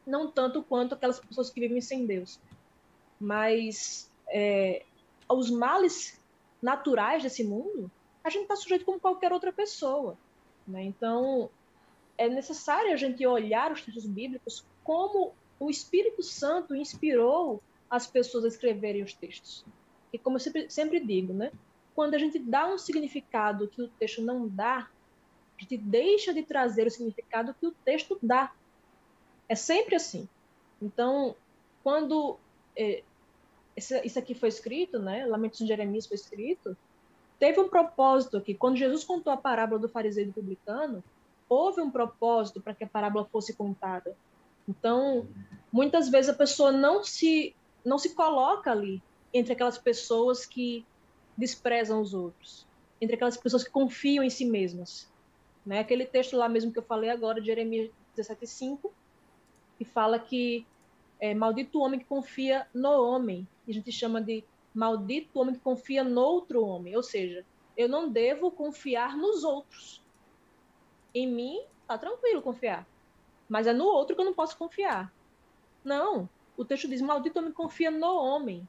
não 0.07 0.31
tanto 0.31 0.63
quanto 0.63 0.95
aquelas 0.95 1.19
pessoas 1.19 1.49
que 1.49 1.59
vivem 1.59 1.81
sem 1.81 2.05
Deus. 2.05 2.39
Mas 3.19 4.13
é, 4.29 4.85
os 5.27 5.51
males 5.51 6.21
naturais 6.61 7.23
desse 7.23 7.43
mundo, 7.43 7.91
a 8.23 8.29
gente 8.29 8.43
está 8.43 8.57
sujeito 8.57 8.85
como 8.85 9.01
qualquer 9.01 9.33
outra 9.33 9.51
pessoa. 9.51 10.19
Né? 10.69 10.85
Então, 10.85 11.49
é 12.19 12.29
necessário 12.29 12.93
a 12.93 12.97
gente 12.97 13.27
olhar 13.27 13.73
os 13.73 13.81
textos 13.81 14.05
bíblicos 14.05 14.63
como 14.85 15.33
o 15.59 15.71
Espírito 15.71 16.23
Santo 16.23 16.75
inspirou 16.75 17.63
as 17.91 18.07
pessoas 18.07 18.45
a 18.45 18.49
escreverem 18.49 19.03
os 19.03 19.13
textos. 19.15 19.65
E 20.13 20.19
como 20.19 20.37
eu 20.37 20.41
sempre, 20.41 20.71
sempre 20.71 21.01
digo, 21.01 21.33
né? 21.33 21.51
quando 21.97 22.15
a 22.15 22.19
gente 22.19 22.39
dá 22.39 22.67
um 22.67 22.77
significado 22.77 23.67
que 23.67 23.81
o 23.81 23.89
texto 23.89 24.21
não 24.21 24.47
dá, 24.47 24.87
a 25.59 25.63
gente 25.63 25.79
deixa 25.79 26.35
de 26.35 26.43
trazer 26.43 26.87
o 26.87 26.91
significado 26.91 27.55
que 27.59 27.67
o 27.67 27.73
texto 27.73 28.19
dá. 28.23 28.53
É 29.49 29.55
sempre 29.55 29.97
assim. 29.97 30.29
Então, 30.81 31.35
quando 31.83 32.37
é, 32.77 33.03
isso 33.75 34.19
aqui 34.19 34.35
foi 34.35 34.51
escrito, 34.51 34.99
né? 34.99 35.25
Lamentos 35.25 35.59
de 35.59 35.67
Jeremias 35.67 36.07
foi 36.07 36.17
escrito, 36.17 36.77
teve 37.39 37.59
um 37.59 37.69
propósito 37.69 38.37
aqui. 38.37 38.55
Quando 38.55 38.77
Jesus 38.77 39.03
contou 39.03 39.33
a 39.33 39.37
parábola 39.39 39.81
do 39.81 39.89
fariseu 39.89 40.25
e 40.25 40.27
do 40.27 40.35
publicano, 40.35 41.03
houve 41.49 41.81
um 41.81 41.91
propósito 41.91 42.61
para 42.61 42.75
que 42.75 42.85
a 42.85 42.89
parábola 42.89 43.25
fosse 43.25 43.55
contada. 43.55 44.15
Então, 44.69 45.27
muitas 45.73 46.11
vezes 46.11 46.29
a 46.29 46.35
pessoa 46.35 46.71
não 46.71 47.03
se 47.03 47.57
não 47.87 47.99
se 47.99 48.15
coloca 48.15 48.71
ali 48.73 49.01
entre 49.33 49.53
aquelas 49.53 49.79
pessoas 49.79 50.45
que 50.45 50.85
desprezam 51.37 52.01
os 52.01 52.13
outros, 52.13 52.67
entre 53.01 53.15
aquelas 53.15 53.37
pessoas 53.37 53.63
que 53.63 53.71
confiam 53.71 54.25
em 54.25 54.31
si 54.31 54.45
mesmas. 54.45 55.09
Né? 55.65 55.79
Aquele 55.79 56.05
texto 56.05 56.37
lá 56.37 56.49
mesmo 56.49 56.73
que 56.73 56.79
eu 56.79 56.83
falei 56.83 57.11
agora, 57.11 57.41
de 57.41 57.47
Jeremias 57.47 57.91
17,5, 58.17 58.91
que 59.79 59.85
fala 59.85 60.19
que 60.19 60.67
é, 61.21 61.35
maldito 61.35 61.79
o 61.79 61.83
homem 61.83 62.01
que 62.01 62.07
confia 62.07 62.67
no 62.75 62.91
homem. 62.91 63.47
E 63.67 63.71
a 63.71 63.75
gente 63.75 63.93
chama 63.93 64.21
de 64.21 64.43
maldito 64.75 65.31
o 65.35 65.43
homem 65.43 65.55
que 65.55 65.61
confia 65.61 66.03
no 66.03 66.21
outro 66.21 66.65
homem. 66.65 66.97
Ou 66.97 67.03
seja, 67.03 67.45
eu 67.77 67.89
não 67.89 68.09
devo 68.09 68.51
confiar 68.51 69.17
nos 69.17 69.45
outros. 69.45 70.03
Em 71.15 71.27
mim, 71.27 71.63
tá 71.87 71.97
tranquilo 71.97 72.43
confiar. 72.43 72.87
Mas 73.49 73.67
é 73.67 73.73
no 73.73 73.85
outro 73.85 74.17
que 74.17 74.21
eu 74.21 74.27
não 74.27 74.35
posso 74.35 74.57
confiar. 74.57 75.13
Não. 75.85 76.29
O 76.57 76.65
texto 76.65 76.89
diz: 76.89 77.01
maldito 77.01 77.39
homem 77.39 77.53
confia 77.53 77.91
no 77.91 78.15
homem. 78.17 78.67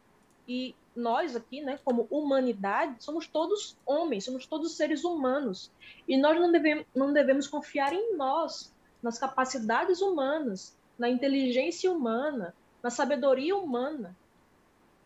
E 0.47 0.73
nós 0.95 1.35
aqui, 1.35 1.61
né, 1.61 1.79
como 1.83 2.07
humanidade, 2.09 3.03
somos 3.03 3.27
todos 3.27 3.77
homens, 3.85 4.25
somos 4.25 4.45
todos 4.45 4.75
seres 4.75 5.03
humanos. 5.03 5.71
E 6.07 6.17
nós 6.17 6.39
não 6.39 6.51
devemos, 6.51 6.85
não 6.95 7.13
devemos 7.13 7.47
confiar 7.47 7.93
em 7.93 8.15
nós, 8.15 8.73
nas 9.01 9.19
capacidades 9.19 10.01
humanas, 10.01 10.75
na 10.97 11.09
inteligência 11.09 11.91
humana, 11.91 12.53
na 12.81 12.89
sabedoria 12.89 13.55
humana. 13.55 14.15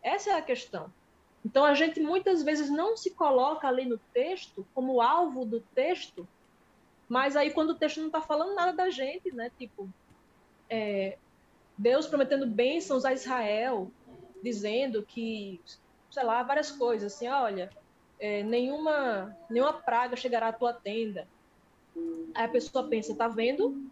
Essa 0.02 0.30
é 0.30 0.34
a 0.34 0.42
questão. 0.42 0.90
Então 1.44 1.64
a 1.64 1.74
gente 1.74 2.00
muitas 2.00 2.42
vezes 2.42 2.70
não 2.70 2.96
se 2.96 3.10
coloca 3.10 3.66
ali 3.66 3.84
no 3.84 3.98
texto 4.12 4.66
como 4.74 5.00
alvo 5.00 5.44
do 5.44 5.60
texto, 5.74 6.26
mas 7.08 7.36
aí 7.36 7.50
quando 7.50 7.70
o 7.70 7.74
texto 7.74 7.98
não 7.98 8.06
está 8.06 8.20
falando 8.20 8.54
nada 8.54 8.72
da 8.72 8.90
gente, 8.90 9.32
né? 9.32 9.50
Tipo, 9.58 9.88
é, 10.70 11.18
Deus 11.76 12.06
prometendo 12.06 12.46
bênçãos 12.46 13.04
a 13.04 13.12
Israel, 13.12 13.90
dizendo 14.42 15.02
que, 15.02 15.60
sei 16.10 16.22
lá, 16.24 16.42
várias 16.42 16.70
coisas, 16.70 17.14
assim, 17.14 17.28
olha, 17.28 17.70
é, 18.20 18.42
nenhuma, 18.42 19.36
nenhuma 19.48 19.72
praga 19.72 20.16
chegará 20.16 20.48
à 20.48 20.52
tua 20.52 20.72
tenda. 20.72 21.26
Aí 22.34 22.44
a 22.44 22.48
pessoa 22.48 22.88
pensa, 22.88 23.14
tá 23.14 23.28
vendo? 23.28 23.90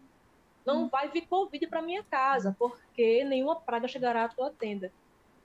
não 0.65 0.89
vai 0.89 1.09
vir 1.09 1.27
Covid 1.27 1.67
para 1.67 1.83
minha 1.83 2.03
casa, 2.03 2.55
porque 2.59 3.25
nenhuma 3.25 3.57
praga 3.57 3.89
chegará 3.89 4.25
à 4.25 4.29
tua 4.29 4.51
tenda. 4.51 4.93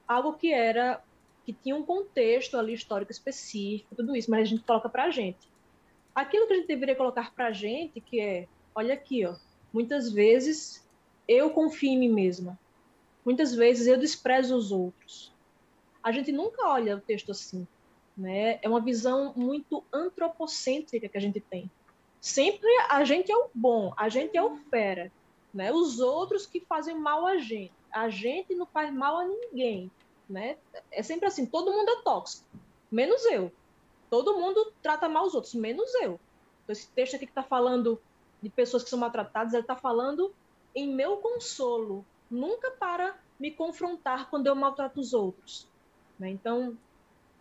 Algo 0.07 0.33
que 0.33 0.53
era 0.53 1.01
que 1.45 1.53
tinha 1.53 1.75
um 1.75 1.83
contexto 1.83 2.57
ali 2.57 2.73
histórico 2.73 3.11
específico, 3.11 3.95
tudo 3.95 4.15
isso, 4.15 4.31
mas 4.31 4.41
a 4.41 4.45
gente 4.45 4.63
coloca 4.63 4.89
para 4.89 5.05
a 5.05 5.09
gente. 5.11 5.47
Aquilo 6.13 6.47
que 6.47 6.53
a 6.53 6.55
gente 6.57 6.67
deveria 6.67 6.95
colocar 6.95 7.33
para 7.33 7.47
a 7.47 7.51
gente, 7.51 8.01
que 8.01 8.19
é, 8.19 8.47
olha 8.73 8.93
aqui, 8.93 9.25
ó, 9.25 9.35
muitas 9.71 10.11
vezes 10.11 10.84
eu 11.27 11.49
confio 11.49 11.91
em 11.91 11.99
mim 11.99 12.09
mesma, 12.09 12.59
muitas 13.23 13.53
vezes 13.53 13.87
eu 13.87 13.97
desprezo 13.97 14.55
os 14.55 14.71
outros. 14.71 15.33
A 16.03 16.11
gente 16.11 16.31
nunca 16.31 16.67
olha 16.67 16.97
o 16.97 17.01
texto 17.01 17.31
assim, 17.31 17.67
né? 18.15 18.59
É 18.61 18.69
uma 18.69 18.81
visão 18.81 19.33
muito 19.35 19.83
antropocêntrica 19.91 21.09
que 21.09 21.17
a 21.17 21.21
gente 21.21 21.39
tem 21.39 21.69
sempre 22.25 22.67
a 22.89 23.03
gente 23.03 23.31
é 23.31 23.37
o 23.37 23.51
bom, 23.53 23.93
a 23.95 24.09
gente 24.09 24.35
é 24.35 24.41
o 24.41 24.55
fera, 24.55 25.11
né? 25.53 25.71
Os 25.71 25.99
outros 25.99 26.47
que 26.47 26.59
fazem 26.59 26.97
mal 26.97 27.27
a 27.27 27.37
gente, 27.37 27.71
a 27.91 28.09
gente 28.09 28.55
não 28.55 28.65
faz 28.65 28.91
mal 28.91 29.19
a 29.19 29.25
ninguém, 29.25 29.91
né? 30.27 30.57
É 30.91 31.03
sempre 31.03 31.27
assim, 31.27 31.45
todo 31.45 31.71
mundo 31.71 31.87
é 31.87 32.01
tóxico, 32.01 32.43
menos 32.91 33.23
eu. 33.25 33.51
Todo 34.09 34.39
mundo 34.39 34.73
trata 34.81 35.07
mal 35.07 35.27
os 35.27 35.35
outros, 35.35 35.53
menos 35.53 35.93
eu. 35.93 36.19
Então, 36.63 36.73
esse 36.73 36.89
texto 36.89 37.15
aqui 37.15 37.27
que 37.27 37.31
está 37.31 37.43
falando 37.43 38.01
de 38.41 38.49
pessoas 38.49 38.83
que 38.83 38.89
são 38.89 38.97
maltratadas, 38.97 39.53
ele 39.53 39.61
está 39.61 39.75
falando 39.75 40.33
em 40.75 40.93
meu 40.93 41.17
consolo, 41.17 42.05
nunca 42.29 42.71
para 42.71 43.17
me 43.39 43.51
confrontar 43.51 44.29
quando 44.29 44.47
eu 44.47 44.55
maltrato 44.55 44.99
os 44.99 45.13
outros. 45.13 45.67
Né? 46.19 46.29
Então, 46.29 46.77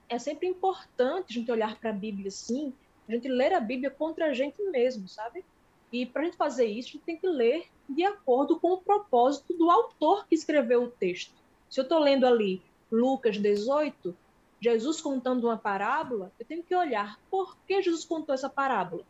é 0.09 0.19
sempre 0.19 0.47
importante 0.47 1.27
a 1.31 1.33
gente 1.33 1.51
olhar 1.51 1.79
para 1.79 1.91
a 1.91 1.93
Bíblia 1.93 2.29
assim 2.29 2.73
a 3.09 3.13
gente 3.13 3.29
ler 3.29 3.53
a 3.53 3.61
Bíblia 3.61 3.91
contra 3.91 4.27
a 4.27 4.35
gente 4.35 4.63
mesmo, 4.71 5.09
sabe? 5.09 5.45
E 5.93 6.07
para 6.07 6.23
a 6.23 6.25
gente 6.25 6.37
fazer 6.37 6.67
isso, 6.67 6.89
a 6.89 6.93
gente 6.93 7.05
tem 7.05 7.17
que 7.17 7.27
ler 7.27 7.69
de 7.89 8.03
acordo 8.05 8.59
com 8.59 8.73
o 8.73 8.81
propósito 8.81 9.53
do 9.55 9.71
autor 9.71 10.27
que 10.27 10.35
escreveu 10.35 10.85
o 10.85 10.91
texto. 10.91 11.35
Se 11.69 11.79
eu 11.79 11.83
estou 11.83 11.99
lendo 11.99 12.27
ali 12.27 12.63
Lucas 12.91 13.39
18, 13.39 14.17
Jesus 14.61 15.01
contando 15.01 15.45
uma 15.45 15.59
parábola, 15.59 16.33
eu 16.39 16.47
tenho 16.47 16.63
que 16.63 16.75
olhar 16.75 17.21
por 17.31 17.57
que 17.67 17.83
Jesus 17.83 18.05
contou 18.05 18.35
essa 18.35 18.49
parábola. 18.49 19.05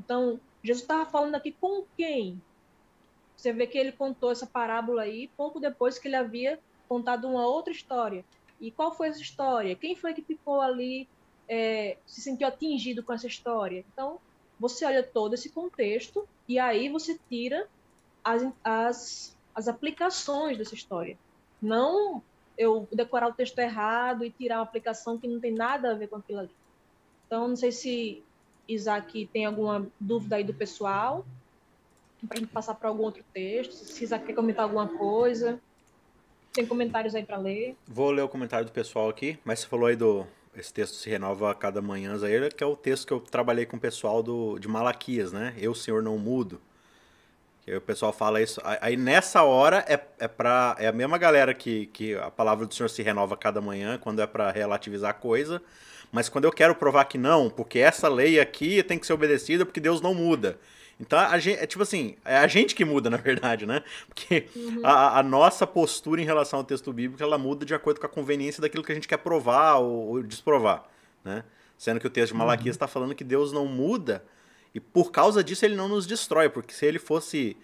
Então, 0.00 0.40
Jesus 0.62 0.82
estava 0.82 1.08
falando 1.08 1.36
aqui 1.36 1.52
com 1.52 1.84
quem? 1.96 2.42
Você 3.38 3.52
vê 3.52 3.68
que 3.68 3.78
ele 3.78 3.92
contou 3.92 4.32
essa 4.32 4.46
parábola 4.46 5.02
aí 5.02 5.30
pouco 5.36 5.60
depois 5.60 5.96
que 5.96 6.08
ele 6.08 6.16
havia 6.16 6.58
contado 6.88 7.28
uma 7.28 7.46
outra 7.46 7.72
história. 7.72 8.24
E 8.60 8.72
qual 8.72 8.92
foi 8.92 9.06
essa 9.06 9.22
história? 9.22 9.76
Quem 9.76 9.94
foi 9.94 10.12
que 10.12 10.22
ficou 10.22 10.60
ali 10.60 11.08
é, 11.48 11.96
se 12.04 12.20
sentiu 12.20 12.48
atingido 12.48 13.00
com 13.00 13.12
essa 13.12 13.28
história. 13.28 13.84
Então, 13.92 14.18
você 14.58 14.84
olha 14.84 15.04
todo 15.04 15.34
esse 15.34 15.50
contexto 15.50 16.28
e 16.48 16.58
aí 16.58 16.88
você 16.88 17.16
tira 17.28 17.68
as, 18.24 18.44
as, 18.64 19.36
as 19.54 19.68
aplicações 19.68 20.58
dessa 20.58 20.74
história. 20.74 21.16
Não 21.62 22.20
eu 22.56 22.88
decorar 22.92 23.28
o 23.28 23.32
texto 23.32 23.60
errado 23.60 24.24
e 24.24 24.32
tirar 24.32 24.56
uma 24.56 24.64
aplicação 24.64 25.16
que 25.16 25.28
não 25.28 25.38
tem 25.38 25.52
nada 25.52 25.92
a 25.92 25.94
ver 25.94 26.08
com 26.08 26.16
aquilo 26.16 26.40
ali. 26.40 26.50
Então, 27.24 27.46
não 27.46 27.54
sei 27.54 27.70
se 27.70 28.24
Isaac 28.66 29.30
tem 29.32 29.46
alguma 29.46 29.86
dúvida 30.00 30.34
aí 30.34 30.42
do 30.42 30.52
pessoal, 30.52 31.24
para 32.26 32.38
a 32.38 32.40
gente 32.40 32.50
passar 32.50 32.74
para 32.74 32.88
algum 32.88 33.04
outro 33.04 33.22
texto, 33.32 33.72
se 33.72 34.04
Isaac 34.04 34.26
quer 34.26 34.34
comentar 34.34 34.64
alguma 34.64 34.88
coisa. 34.88 35.60
Tem 36.52 36.66
comentários 36.66 37.14
aí 37.14 37.24
para 37.24 37.36
ler? 37.36 37.76
Vou 37.86 38.10
ler 38.10 38.22
o 38.22 38.28
comentário 38.28 38.66
do 38.66 38.72
pessoal 38.72 39.08
aqui, 39.08 39.38
mas 39.44 39.60
você 39.60 39.66
falou 39.66 39.86
aí 39.86 39.94
do, 39.94 40.26
esse 40.56 40.72
texto 40.72 40.94
se 40.94 41.08
renova 41.08 41.50
a 41.50 41.54
cada 41.54 41.80
manhã, 41.80 42.14
aí, 42.22 42.50
que 42.50 42.64
é 42.64 42.66
o 42.66 42.76
texto 42.76 43.06
que 43.06 43.12
eu 43.12 43.20
trabalhei 43.20 43.64
com 43.64 43.76
o 43.76 43.80
pessoal 43.80 44.22
do, 44.22 44.58
de 44.58 44.66
Malaquias, 44.66 45.32
né? 45.32 45.54
Eu, 45.58 45.74
Senhor, 45.74 46.02
não 46.02 46.18
mudo. 46.18 46.60
Que 47.64 47.76
o 47.76 47.80
pessoal 47.80 48.12
fala 48.12 48.40
isso. 48.42 48.60
Aí 48.64 48.96
nessa 48.96 49.42
hora 49.42 49.84
é, 49.86 50.00
é, 50.18 50.26
pra, 50.26 50.74
é 50.78 50.88
a 50.88 50.92
mesma 50.92 51.18
galera 51.18 51.54
que, 51.54 51.86
que 51.86 52.14
a 52.16 52.30
palavra 52.30 52.66
do 52.66 52.74
Senhor 52.74 52.88
se 52.88 53.02
renova 53.02 53.34
a 53.34 53.38
cada 53.38 53.60
manhã, 53.60 53.98
quando 53.98 54.20
é 54.20 54.26
para 54.26 54.50
relativizar 54.50 55.10
a 55.10 55.14
coisa. 55.14 55.62
Mas 56.10 56.28
quando 56.28 56.46
eu 56.46 56.52
quero 56.52 56.74
provar 56.74 57.04
que 57.04 57.18
não, 57.18 57.50
porque 57.50 57.78
essa 57.78 58.08
lei 58.08 58.40
aqui 58.40 58.82
tem 58.82 58.98
que 58.98 59.06
ser 59.06 59.12
obedecida 59.12 59.66
porque 59.66 59.80
Deus 59.80 60.00
não 60.00 60.14
muda. 60.14 60.58
Então, 61.00 61.18
a 61.18 61.38
gente, 61.38 61.60
é 61.60 61.66
tipo 61.66 61.82
assim, 61.82 62.16
é 62.24 62.38
a 62.38 62.46
gente 62.46 62.74
que 62.74 62.84
muda, 62.84 63.08
na 63.10 63.16
verdade, 63.16 63.66
né? 63.66 63.82
Porque 64.08 64.48
uhum. 64.54 64.80
a, 64.84 65.18
a, 65.18 65.22
nossa 65.22 65.66
postura 65.66 66.20
em 66.20 66.24
relação 66.24 66.58
ao 66.58 66.64
texto 66.64 66.92
bíblico, 66.92 67.22
ela 67.22 67.38
muda 67.38 67.64
de 67.64 67.74
acordo 67.74 68.00
com 68.00 68.06
a 68.06 68.08
conveniência 68.08 68.60
daquilo 68.60 68.82
que 68.82 68.92
a 68.92 68.94
gente 68.94 69.08
quer 69.08 69.18
provar 69.18 69.76
ou, 69.76 70.08
ou 70.08 70.22
desprovar, 70.22 70.84
né? 71.24 71.44
Sendo 71.76 72.00
que 72.00 72.06
o 72.06 72.10
texto 72.10 72.32
de 72.32 72.38
Malaquias 72.38 72.74
está 72.74 72.86
uhum. 72.86 72.90
falando 72.90 73.14
que 73.14 73.22
Deus 73.22 73.52
não 73.52 73.66
muda 73.66 74.24
e 74.74 74.80
por 74.80 75.10
causa 75.10 75.42
disso 75.42 75.64
ele 75.64 75.76
não 75.76 75.88
nos 75.88 76.06
destrói, 76.06 76.48
porque 76.48 76.74
se 76.74 76.84
ele 76.84 76.98
fosse 76.98 77.56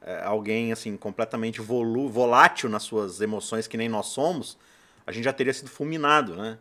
é, 0.00 0.22
alguém, 0.24 0.72
assim, 0.72 0.96
completamente 0.96 1.60
volu 1.60 2.08
volátil 2.08 2.68
nas 2.68 2.82
suas 2.82 3.20
emoções, 3.20 3.66
que 3.66 3.76
nem 3.76 3.88
nós 3.88 4.06
somos, 4.06 4.58
a 5.06 5.12
gente 5.12 5.24
já 5.24 5.32
teria 5.32 5.52
sido 5.52 5.70
fulminado, 5.70 6.36
né? 6.36 6.58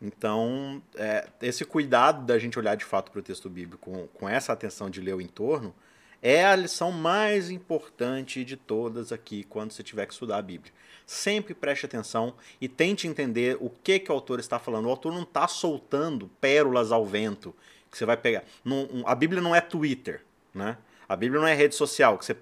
Então, 0.00 0.80
é, 0.94 1.28
esse 1.42 1.64
cuidado 1.64 2.24
da 2.24 2.38
gente 2.38 2.58
olhar 2.58 2.76
de 2.76 2.84
fato 2.84 3.10
para 3.10 3.18
o 3.18 3.22
texto 3.22 3.50
bíblico 3.50 3.90
com, 3.90 4.06
com 4.08 4.28
essa 4.28 4.52
atenção 4.52 4.88
de 4.88 5.00
ler 5.00 5.14
o 5.14 5.20
entorno 5.20 5.74
é 6.22 6.44
a 6.44 6.56
lição 6.56 6.90
mais 6.90 7.50
importante 7.50 8.44
de 8.44 8.56
todas 8.56 9.12
aqui 9.12 9.44
quando 9.44 9.72
você 9.72 9.82
tiver 9.82 10.06
que 10.06 10.12
estudar 10.12 10.38
a 10.38 10.42
Bíblia. 10.42 10.72
Sempre 11.06 11.54
preste 11.54 11.86
atenção 11.86 12.34
e 12.60 12.68
tente 12.68 13.06
entender 13.06 13.56
o 13.60 13.70
que, 13.70 13.98
que 13.98 14.10
o 14.10 14.14
autor 14.14 14.40
está 14.40 14.58
falando. 14.58 14.86
O 14.86 14.90
autor 14.90 15.12
não 15.12 15.22
está 15.22 15.46
soltando 15.48 16.28
pérolas 16.40 16.92
ao 16.92 17.06
vento 17.06 17.54
que 17.90 17.96
você 17.96 18.04
vai 18.04 18.16
pegar. 18.16 18.44
Não, 18.64 18.88
a 19.06 19.14
Bíblia 19.14 19.40
não 19.40 19.54
é 19.54 19.60
Twitter, 19.60 20.22
né? 20.54 20.76
A 21.08 21.16
Bíblia 21.16 21.40
não 21.40 21.48
é 21.48 21.54
rede 21.54 21.74
social, 21.74 22.18
que 22.18 22.24
você 22.24 22.36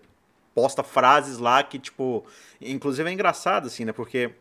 posta 0.55 0.83
frases 0.83 1.39
lá 1.39 1.63
que, 1.63 1.79
tipo. 1.79 2.25
Inclusive 2.61 3.09
é 3.09 3.13
engraçado, 3.13 3.67
assim, 3.67 3.85
né? 3.85 3.93
Porque 3.93 4.33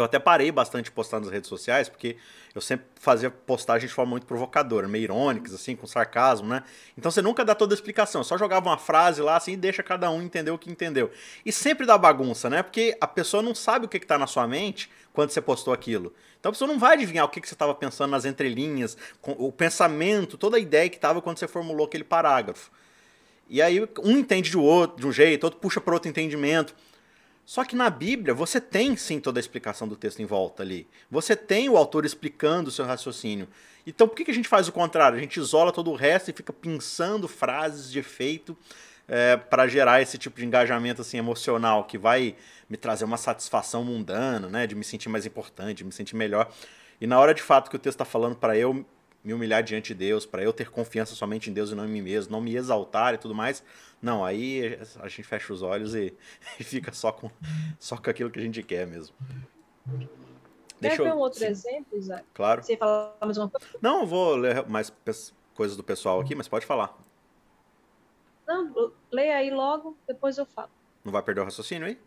Eu 0.00 0.04
até 0.04 0.18
parei 0.18 0.52
bastante 0.52 0.86
de 0.86 0.90
postar 0.92 1.18
nas 1.18 1.28
redes 1.28 1.48
sociais, 1.48 1.88
porque 1.88 2.16
eu 2.54 2.60
sempre 2.60 2.86
fazia 2.94 3.30
postagem 3.30 3.88
de 3.88 3.94
forma 3.94 4.10
muito 4.10 4.26
provocadora, 4.26 4.86
meio 4.86 5.04
irônicas, 5.04 5.52
assim, 5.52 5.74
com 5.74 5.86
sarcasmo, 5.86 6.48
né? 6.48 6.62
Então 6.96 7.10
você 7.10 7.20
nunca 7.20 7.44
dá 7.44 7.54
toda 7.54 7.74
a 7.74 7.76
explicação, 7.76 8.22
só 8.22 8.38
jogava 8.38 8.68
uma 8.68 8.78
frase 8.78 9.20
lá, 9.20 9.36
assim, 9.36 9.52
e 9.52 9.56
deixa 9.56 9.82
cada 9.82 10.10
um 10.10 10.22
entender 10.22 10.50
o 10.50 10.58
que 10.58 10.70
entendeu. 10.70 11.10
E 11.44 11.52
sempre 11.52 11.84
dá 11.84 11.98
bagunça, 11.98 12.48
né? 12.48 12.62
Porque 12.62 12.96
a 13.00 13.06
pessoa 13.06 13.42
não 13.42 13.54
sabe 13.54 13.86
o 13.86 13.88
que, 13.88 13.96
está 13.96 14.16
na 14.16 14.26
sua 14.26 14.46
mente 14.46 14.90
quando 15.12 15.30
você 15.30 15.40
postou 15.40 15.74
aquilo. 15.74 16.14
Então 16.38 16.50
a 16.50 16.52
pessoa 16.52 16.68
não 16.68 16.78
vai 16.78 16.94
adivinhar 16.94 17.24
o 17.24 17.28
que, 17.28 17.40
que 17.40 17.48
você 17.48 17.54
estava 17.54 17.74
pensando 17.74 18.12
nas 18.12 18.24
entrelinhas, 18.24 18.96
o 19.22 19.50
pensamento, 19.50 20.38
toda 20.38 20.56
a 20.56 20.60
ideia 20.60 20.88
que 20.88 20.96
estava 20.96 21.20
quando 21.20 21.38
você 21.38 21.48
formulou 21.48 21.86
aquele 21.86 22.04
parágrafo. 22.04 22.70
E 23.48 23.60
aí 23.60 23.80
um 24.02 24.18
entende 24.18 24.50
de, 24.50 24.58
outro, 24.58 25.00
de 25.00 25.06
um 25.06 25.12
jeito, 25.12 25.44
outro 25.44 25.58
puxa 25.58 25.80
para 25.80 25.94
outro 25.94 26.08
entendimento. 26.08 26.74
Só 27.48 27.64
que 27.64 27.74
na 27.74 27.88
Bíblia 27.88 28.34
você 28.34 28.60
tem 28.60 28.94
sim 28.94 29.18
toda 29.18 29.38
a 29.38 29.40
explicação 29.40 29.88
do 29.88 29.96
texto 29.96 30.20
em 30.20 30.26
volta 30.26 30.62
ali. 30.62 30.86
Você 31.10 31.34
tem 31.34 31.66
o 31.70 31.78
autor 31.78 32.04
explicando 32.04 32.68
o 32.68 32.70
seu 32.70 32.84
raciocínio. 32.84 33.48
Então 33.86 34.06
por 34.06 34.14
que, 34.14 34.30
a 34.30 34.34
gente 34.34 34.46
faz 34.46 34.68
o 34.68 34.72
contrário? 34.72 35.16
A 35.16 35.20
gente 35.22 35.40
isola 35.40 35.72
todo 35.72 35.90
o 35.90 35.94
resto 35.94 36.28
e 36.28 36.34
fica 36.34 36.52
pensando 36.52 37.26
frases 37.26 37.90
de 37.90 38.00
efeito 38.00 38.54
é, 39.08 39.38
para 39.38 39.66
gerar 39.66 40.02
esse 40.02 40.18
tipo 40.18 40.38
de 40.38 40.44
engajamento 40.44 41.00
assim 41.00 41.16
emocional 41.16 41.84
que 41.84 41.96
vai 41.96 42.36
me 42.68 42.76
trazer 42.76 43.06
uma 43.06 43.16
satisfação 43.16 43.82
mundana, 43.82 44.46
né, 44.50 44.66
de 44.66 44.74
me 44.74 44.84
sentir 44.84 45.08
mais 45.08 45.24
importante, 45.24 45.78
de 45.78 45.84
me 45.84 45.92
sentir 45.92 46.16
melhor. 46.16 46.52
E 47.00 47.06
na 47.06 47.18
hora 47.18 47.32
de 47.32 47.40
fato 47.40 47.70
que 47.70 47.76
o 47.76 47.78
texto 47.78 47.94
está 47.94 48.04
falando 48.04 48.36
para 48.36 48.58
eu 48.58 48.84
me 49.22 49.34
humilhar 49.34 49.62
diante 49.62 49.88
de 49.88 49.94
Deus, 49.94 50.24
para 50.24 50.42
eu 50.42 50.52
ter 50.52 50.70
confiança 50.70 51.14
somente 51.14 51.50
em 51.50 51.52
Deus 51.52 51.70
e 51.70 51.74
não 51.74 51.84
em 51.84 51.88
mim 51.88 52.02
mesmo, 52.02 52.32
não 52.32 52.40
me 52.40 52.54
exaltar 52.54 53.14
e 53.14 53.18
tudo 53.18 53.34
mais. 53.34 53.62
Não, 54.00 54.24
aí 54.24 54.78
a 55.00 55.08
gente 55.08 55.24
fecha 55.24 55.52
os 55.52 55.62
olhos 55.62 55.94
e, 55.94 56.14
e 56.58 56.64
fica 56.64 56.92
só 56.92 57.12
com, 57.12 57.30
só 57.78 57.96
com 57.96 58.10
aquilo 58.10 58.30
que 58.30 58.38
a 58.38 58.42
gente 58.42 58.62
quer 58.62 58.86
mesmo. 58.86 59.14
Deixa 60.80 61.02
eu... 61.02 61.14
um 61.14 61.18
outro 61.18 61.40
Sim. 61.40 61.46
exemplo, 61.46 61.98
Isaac? 61.98 62.24
Claro. 62.32 62.62
Você 62.62 62.76
falar 62.76 63.16
mais 63.20 63.36
uma 63.36 63.48
coisa? 63.48 63.66
Não, 63.80 64.00
eu 64.00 64.06
vou 64.06 64.36
ler 64.36 64.66
mais 64.68 64.92
coisas 65.54 65.76
do 65.76 65.82
pessoal 65.82 66.20
aqui, 66.20 66.34
mas 66.34 66.46
pode 66.46 66.64
falar. 66.64 66.96
Não, 68.46 68.92
leia 69.10 69.36
aí 69.36 69.50
logo, 69.50 69.96
depois 70.06 70.38
eu 70.38 70.46
falo. 70.46 70.70
Não 71.04 71.12
vai 71.12 71.22
perder 71.22 71.40
o 71.40 71.44
raciocínio 71.44 71.86
aí? 71.86 71.98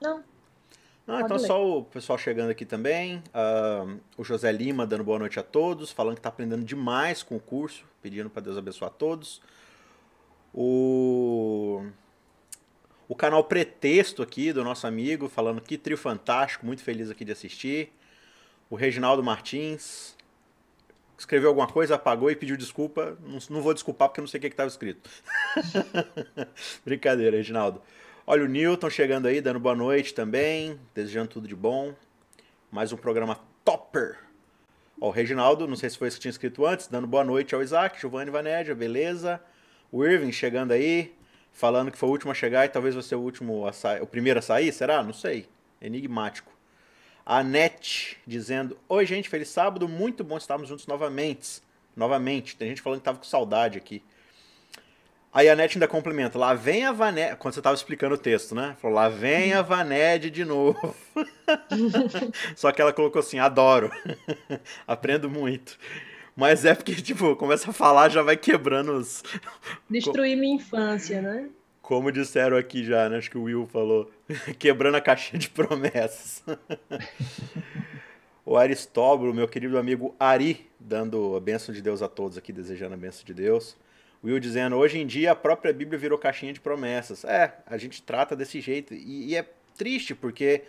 Não. 0.00 0.22
Ah, 1.06 1.20
então 1.20 1.36
ler. 1.36 1.46
só 1.46 1.78
o 1.78 1.84
pessoal 1.84 2.18
chegando 2.18 2.50
aqui 2.50 2.64
também. 2.64 3.22
Uh, 3.28 4.00
o 4.16 4.24
José 4.24 4.50
Lima 4.50 4.86
dando 4.86 5.04
boa 5.04 5.18
noite 5.18 5.38
a 5.38 5.42
todos, 5.42 5.90
falando 5.90 6.14
que 6.14 6.20
está 6.20 6.30
aprendendo 6.30 6.64
demais 6.64 7.22
com 7.22 7.36
o 7.36 7.40
curso, 7.40 7.84
pedindo 8.02 8.30
para 8.30 8.42
Deus 8.42 8.56
abençoar 8.56 8.90
a 8.90 8.94
todos. 8.94 9.42
O, 10.52 11.84
o 13.06 13.14
canal 13.14 13.44
Pretexto 13.44 14.22
aqui 14.22 14.52
do 14.52 14.64
nosso 14.64 14.86
amigo, 14.86 15.28
falando 15.28 15.60
que 15.60 15.76
trio 15.76 15.98
fantástico, 15.98 16.64
muito 16.64 16.82
feliz 16.82 17.10
aqui 17.10 17.24
de 17.24 17.32
assistir. 17.32 17.92
O 18.70 18.76
Reginaldo 18.76 19.22
Martins 19.22 20.16
escreveu 21.18 21.50
alguma 21.50 21.66
coisa, 21.66 21.96
apagou 21.96 22.30
e 22.30 22.36
pediu 22.36 22.56
desculpa. 22.56 23.18
Não, 23.22 23.38
não 23.50 23.60
vou 23.60 23.74
desculpar 23.74 24.08
porque 24.08 24.22
não 24.22 24.28
sei 24.28 24.38
o 24.38 24.40
que 24.40 24.46
estava 24.46 24.68
escrito. 24.68 25.10
Brincadeira, 26.84 27.36
Reginaldo. 27.36 27.82
Olha 28.26 28.42
o 28.42 28.48
Newton 28.48 28.88
chegando 28.88 29.28
aí, 29.28 29.38
dando 29.42 29.60
boa 29.60 29.74
noite 29.74 30.14
também, 30.14 30.80
desejando 30.94 31.28
tudo 31.28 31.46
de 31.46 31.54
bom. 31.54 31.92
Mais 32.72 32.90
um 32.90 32.96
programa 32.96 33.38
topper. 33.62 34.16
Ó, 34.98 35.08
o 35.08 35.10
Reginaldo, 35.10 35.68
não 35.68 35.76
sei 35.76 35.90
se 35.90 35.98
foi 35.98 36.08
isso 36.08 36.16
que 36.16 36.22
tinha 36.22 36.30
escrito 36.30 36.64
antes, 36.64 36.86
dando 36.86 37.06
boa 37.06 37.22
noite 37.22 37.54
ao 37.54 37.62
Isaac, 37.62 38.00
Giovanni 38.00 38.30
Vanédia, 38.30 38.74
beleza. 38.74 39.38
O 39.92 40.02
Irving 40.02 40.32
chegando 40.32 40.72
aí, 40.72 41.14
falando 41.52 41.90
que 41.90 41.98
foi 41.98 42.08
o 42.08 42.12
último 42.12 42.32
a 42.32 42.34
chegar 42.34 42.64
e 42.64 42.70
talvez 42.70 42.94
você 42.94 43.14
o 43.14 43.20
último 43.20 43.66
a 43.66 43.74
sair, 43.74 44.00
o 44.00 44.06
primeiro 44.06 44.38
a 44.38 44.42
sair, 44.42 44.72
será? 44.72 45.02
Não 45.02 45.12
sei. 45.12 45.46
Enigmático. 45.78 46.50
A 47.26 47.42
Net 47.42 48.16
dizendo: 48.26 48.78
Oi, 48.88 49.04
gente, 49.04 49.28
feliz 49.28 49.50
sábado, 49.50 49.86
muito 49.86 50.24
bom 50.24 50.38
estarmos 50.38 50.66
juntos 50.66 50.86
novamente. 50.86 51.60
Novamente. 51.94 52.56
Tem 52.56 52.70
gente 52.70 52.80
falando 52.80 53.00
que 53.00 53.04
tava 53.04 53.18
com 53.18 53.24
saudade 53.24 53.76
aqui. 53.76 54.02
Aí 55.34 55.48
a 55.48 55.56
Net 55.56 55.76
ainda 55.76 55.88
complementa, 55.88 56.38
lá 56.38 56.54
vem 56.54 56.84
a 56.84 56.92
Vaned, 56.92 57.34
quando 57.40 57.54
você 57.54 57.58
estava 57.58 57.74
explicando 57.74 58.14
o 58.14 58.18
texto, 58.18 58.54
né? 58.54 58.76
Falou, 58.80 58.94
lá 58.94 59.08
vem 59.08 59.52
a 59.52 59.62
Vaned 59.62 60.30
de 60.30 60.44
novo. 60.44 60.94
Só 62.54 62.70
que 62.70 62.80
ela 62.80 62.92
colocou 62.92 63.18
assim, 63.18 63.40
adoro. 63.40 63.90
Aprendo 64.86 65.28
muito. 65.28 65.76
Mas 66.36 66.64
é 66.64 66.72
porque, 66.72 66.94
tipo, 66.94 67.34
começa 67.34 67.68
a 67.68 67.72
falar, 67.72 68.10
já 68.10 68.22
vai 68.22 68.36
quebrando 68.36 68.92
os... 68.92 69.24
Destruir 69.90 70.36
minha 70.36 70.54
infância, 70.54 71.20
né? 71.20 71.48
Como 71.82 72.12
disseram 72.12 72.56
aqui 72.56 72.84
já, 72.84 73.08
né? 73.08 73.18
Acho 73.18 73.28
que 73.28 73.38
o 73.38 73.42
Will 73.42 73.66
falou. 73.66 74.08
Quebrando 74.56 74.98
a 74.98 75.00
caixinha 75.00 75.40
de 75.40 75.50
promessas. 75.50 76.44
o 78.46 78.56
Aristóbulo, 78.56 79.34
meu 79.34 79.48
querido 79.48 79.78
amigo 79.78 80.14
Ari, 80.16 80.70
dando 80.78 81.34
a 81.34 81.40
bênção 81.40 81.74
de 81.74 81.82
Deus 81.82 82.02
a 82.02 82.08
todos 82.08 82.38
aqui, 82.38 82.52
desejando 82.52 82.94
a 82.94 82.96
bênção 82.96 83.24
de 83.24 83.34
Deus. 83.34 83.76
Will 84.24 84.40
dizendo, 84.40 84.76
hoje 84.76 84.98
em 84.98 85.06
dia 85.06 85.32
a 85.32 85.36
própria 85.36 85.72
Bíblia 85.72 85.98
virou 85.98 86.18
caixinha 86.18 86.52
de 86.52 86.60
promessas. 86.60 87.24
É, 87.24 87.58
a 87.66 87.76
gente 87.76 88.02
trata 88.02 88.34
desse 88.34 88.60
jeito. 88.60 88.94
E, 88.94 89.26
e 89.26 89.36
é 89.36 89.46
triste, 89.76 90.14
porque 90.14 90.62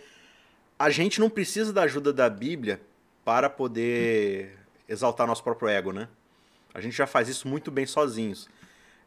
a 0.78 0.90
gente 0.90 1.18
não 1.18 1.30
precisa 1.30 1.72
da 1.72 1.82
ajuda 1.82 2.12
da 2.12 2.28
Bíblia 2.28 2.80
para 3.24 3.48
poder 3.48 4.58
exaltar 4.86 5.26
nosso 5.26 5.42
próprio 5.42 5.68
ego, 5.68 5.92
né? 5.92 6.06
A 6.74 6.80
gente 6.80 6.94
já 6.94 7.06
faz 7.06 7.28
isso 7.28 7.48
muito 7.48 7.70
bem 7.70 7.86
sozinhos. 7.86 8.48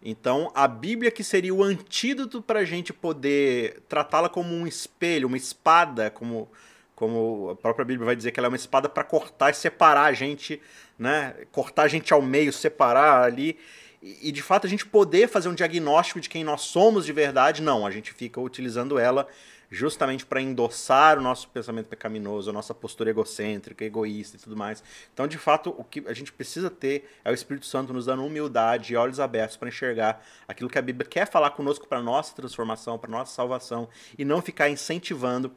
Então, 0.02 0.52
a 0.56 0.68
Bíblia 0.68 1.12
que 1.12 1.24
seria 1.24 1.54
o 1.54 1.64
antídoto 1.64 2.42
para 2.42 2.62
a 2.62 2.66
gente 2.66 2.92
poder 2.92 3.82
tratá-la 3.88 4.30
como 4.30 4.54
um 4.54 4.66
espelho, 4.66 5.28
uma 5.28 5.38
espada, 5.38 6.10
como, 6.10 6.50
como 6.96 7.52
a 7.52 7.56
própria 7.56 7.86
Bíblia 7.86 8.06
vai 8.06 8.16
dizer 8.16 8.32
que 8.32 8.40
ela 8.40 8.48
é 8.48 8.50
uma 8.50 8.56
espada 8.56 8.90
para 8.90 9.04
cortar 9.04 9.52
e 9.52 9.54
separar 9.54 10.06
a 10.06 10.14
gente, 10.14 10.60
né? 10.98 11.36
Cortar 11.52 11.84
a 11.84 11.88
gente 11.88 12.12
ao 12.12 12.22
meio, 12.22 12.52
separar 12.52 13.24
ali 13.24 13.60
e, 14.02 14.32
de 14.32 14.42
fato 14.42 14.66
a 14.66 14.70
gente 14.70 14.86
poder 14.86 15.28
fazer 15.28 15.50
um 15.50 15.54
diagnóstico 15.54 16.20
de 16.20 16.30
quem 16.30 16.44
nós 16.44 16.62
somos 16.62 17.06
de 17.06 17.12
verdade, 17.12 17.62
não, 17.62 17.86
a 17.86 17.92
gente 17.92 18.14
fica 18.14 18.40
utilizando 18.40 18.98
ela 18.98 19.28
justamente 19.72 20.26
para 20.26 20.42
endossar 20.42 21.20
o 21.20 21.22
nosso 21.22 21.48
pensamento 21.50 21.88
pecaminoso, 21.88 22.50
a 22.50 22.54
nossa 22.54 22.74
postura 22.74 23.12
egocêntrica, 23.12 23.86
egoísta 23.86 24.36
e 24.36 24.40
tudo 24.40 24.58
mais. 24.58 24.84
Então, 25.14 25.28
de 25.28 25.38
fato, 25.38 25.76
o 25.78 25.84
que 25.84 26.04
a 26.08 26.14
gente 26.14 26.32
precisa 26.32 26.70
ter 26.70 27.08
é 27.24 27.30
o 27.30 27.34
Espírito 27.34 27.68
Santo 27.68 27.94
nos 27.94 28.06
dando 28.08 28.26
humildade 28.26 28.94
e 28.94 28.96
olhos 28.96 29.20
abertos 29.20 29.58
para 29.58 29.70
enxergar 29.70 30.26
aquilo 30.48 30.70
que 30.70 30.80
a 30.80 30.82
Bíblia 30.82 31.08
quer 31.08 31.28
falar 31.28 31.52
conosco 31.52 31.88
para 31.88 32.02
nossa 32.02 32.36
transformação, 32.36 32.98
para 32.98 33.12
nossa 33.12 33.34
salvação 33.34 33.88
e 34.18 34.26
não 34.26 34.42
ficar 34.42 34.70
incentivando 34.70 35.52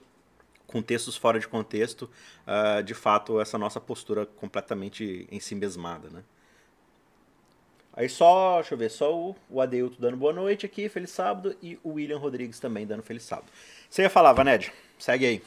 com 0.67 0.83
textos 0.83 1.17
fora 1.17 1.39
de 1.39 1.47
contexto, 1.47 2.11
uh, 2.47 2.83
de 2.83 2.95
fato, 2.95 3.41
essa 3.41 3.59
nossa 3.59 3.81
postura 3.81 4.25
completamente 4.25 5.27
em 5.31 5.39
si 5.39 5.55
mesmada, 5.55 6.09
né? 6.09 6.23
Aí 7.95 8.09
só, 8.09 8.57
deixa 8.57 8.75
eu 8.75 8.79
ver, 8.79 8.91
só 8.91 9.15
o, 9.15 9.37
o 9.51 9.61
Adeilto 9.61 10.01
dando 10.01 10.17
boa 10.17 10.33
noite 10.33 10.65
aqui, 10.65 10.89
feliz 10.89 11.11
sábado, 11.11 11.55
e 11.63 11.79
o 11.85 11.91
William 11.91 12.19
Rodrigues 12.19 12.59
também 12.59 12.87
dando 12.87 13.03
feliz 13.03 13.23
sábado. 13.23 13.53
Você 13.89 14.03
ia 14.03 14.11
falar, 14.11 14.33
Vaned? 14.33 14.73
Segue 14.99 15.27
aí. 15.27 15.43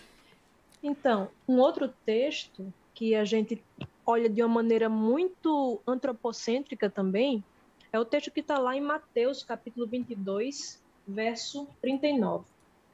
Então, 0.84 1.30
um 1.48 1.58
outro 1.58 1.92
texto 2.06 2.72
que 2.94 3.16
a 3.16 3.26
gente 3.26 3.62
olha 4.06 4.30
de 4.30 4.42
uma 4.44 4.54
maneira 4.54 4.88
muito 4.88 5.82
antropocêntrica 5.88 6.90
também, 6.90 7.44
é 7.92 8.00
o 8.00 8.06
texto 8.06 8.30
que 8.30 8.42
está 8.42 8.60
lá 8.60 8.76
em 8.76 8.82
Mateus, 8.82 9.42
capítulo 9.42 9.88
22, 9.88 10.80
verso 11.08 11.68
39. 11.82 12.46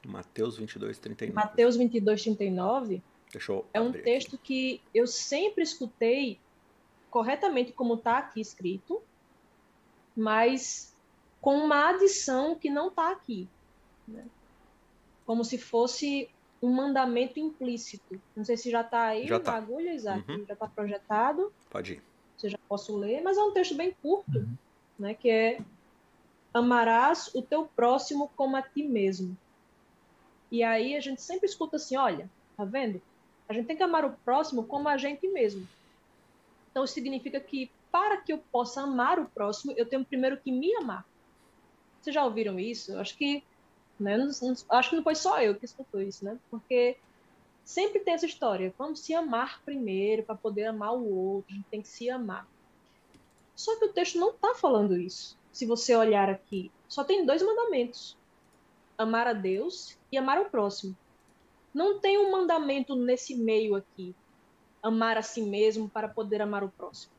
Mateus 0.06 0.56
22, 0.56 0.98
39. 0.98 1.34
Mateus 1.34 1.76
22, 1.76 2.22
39. 2.22 3.02
Deixa 3.30 3.52
eu 3.52 3.64
é 3.72 3.80
um 3.80 3.92
texto 3.92 4.36
aqui. 4.36 4.80
que 4.90 4.98
eu 4.98 5.06
sempre 5.06 5.62
escutei 5.62 6.38
corretamente 7.10 7.72
como 7.72 7.94
está 7.94 8.18
aqui 8.18 8.40
escrito, 8.40 9.02
mas 10.16 10.94
com 11.40 11.56
uma 11.56 11.90
adição 11.90 12.54
que 12.54 12.70
não 12.70 12.88
está 12.88 13.10
aqui. 13.10 13.48
Né? 14.06 14.24
Como 15.26 15.44
se 15.44 15.58
fosse 15.58 16.28
um 16.62 16.70
mandamento 16.72 17.40
implícito. 17.40 18.20
Não 18.36 18.44
sei 18.44 18.56
se 18.56 18.70
já 18.70 18.82
está 18.82 19.06
aí 19.06 19.26
já 19.26 19.40
tá. 19.40 19.56
agulha, 19.56 19.92
Isaac. 19.92 20.30
Uhum. 20.30 20.44
Já 20.46 20.54
está 20.54 20.68
projetado. 20.68 21.52
Pode 21.68 21.94
ir. 21.94 22.02
Você 22.36 22.48
já 22.48 22.58
posso 22.68 22.96
ler, 22.96 23.20
mas 23.22 23.36
é 23.36 23.42
um 23.42 23.52
texto 23.52 23.74
bem 23.74 23.94
curto, 24.00 24.38
uhum. 24.38 24.56
né? 24.98 25.14
que 25.14 25.28
é 25.28 25.60
amarás 26.54 27.34
o 27.34 27.42
teu 27.42 27.66
próximo 27.66 28.30
como 28.36 28.56
a 28.56 28.62
ti 28.62 28.84
mesmo. 28.84 29.36
E 30.50 30.62
aí 30.62 30.96
a 30.96 31.00
gente 31.00 31.22
sempre 31.22 31.46
escuta 31.46 31.76
assim, 31.76 31.96
olha, 31.96 32.30
tá 32.56 32.64
vendo? 32.64 33.00
A 33.48 33.52
gente 33.52 33.66
tem 33.66 33.76
que 33.76 33.82
amar 33.82 34.04
o 34.04 34.12
próximo 34.24 34.64
como 34.64 34.88
a 34.88 34.96
gente 34.96 35.26
mesmo. 35.28 35.66
Então 36.70 36.86
significa 36.86 37.40
que 37.40 37.70
para 37.92 38.16
que 38.16 38.32
eu 38.32 38.38
possa 38.38 38.80
amar 38.80 39.18
o 39.18 39.26
próximo, 39.26 39.74
eu 39.76 39.86
tenho 39.86 40.04
primeiro 40.04 40.38
que 40.38 40.50
me 40.50 40.74
amar. 40.76 41.06
Vocês 42.00 42.14
já 42.14 42.24
ouviram 42.24 42.58
isso? 42.58 42.98
Acho 42.98 43.16
que, 43.16 43.44
né, 44.00 44.16
não, 44.16 44.26
não, 44.26 44.54
acho 44.70 44.90
que 44.90 44.96
não 44.96 45.02
foi 45.04 45.14
só 45.14 45.40
eu 45.40 45.54
que 45.54 45.66
escutou 45.66 46.00
isso, 46.00 46.24
né? 46.24 46.38
Porque 46.50 46.96
sempre 47.62 48.00
tem 48.00 48.14
essa 48.14 48.26
história, 48.26 48.74
vamos 48.76 49.00
se 49.00 49.14
amar 49.14 49.60
primeiro 49.62 50.22
para 50.22 50.34
poder 50.34 50.64
amar 50.64 50.94
o 50.94 51.14
outro, 51.14 51.52
a 51.52 51.56
gente 51.56 51.68
tem 51.70 51.82
que 51.82 51.88
se 51.88 52.10
amar. 52.10 52.48
Só 53.54 53.78
que 53.78 53.84
o 53.84 53.92
texto 53.92 54.18
não 54.18 54.30
está 54.30 54.54
falando 54.54 54.96
isso. 54.96 55.38
Se 55.52 55.66
você 55.66 55.94
olhar 55.94 56.30
aqui, 56.30 56.72
só 56.88 57.04
tem 57.04 57.26
dois 57.26 57.42
mandamentos: 57.42 58.16
amar 58.96 59.26
a 59.26 59.34
Deus 59.34 59.98
e 60.10 60.16
amar 60.16 60.40
o 60.40 60.48
próximo. 60.48 60.96
Não 61.74 62.00
tem 62.00 62.18
um 62.18 62.32
mandamento 62.32 62.96
nesse 62.96 63.36
meio 63.36 63.74
aqui. 63.74 64.14
Amar 64.82 65.16
a 65.16 65.22
si 65.22 65.42
mesmo 65.42 65.88
para 65.88 66.08
poder 66.08 66.42
amar 66.42 66.64
o 66.64 66.70
próximo. 66.70 67.12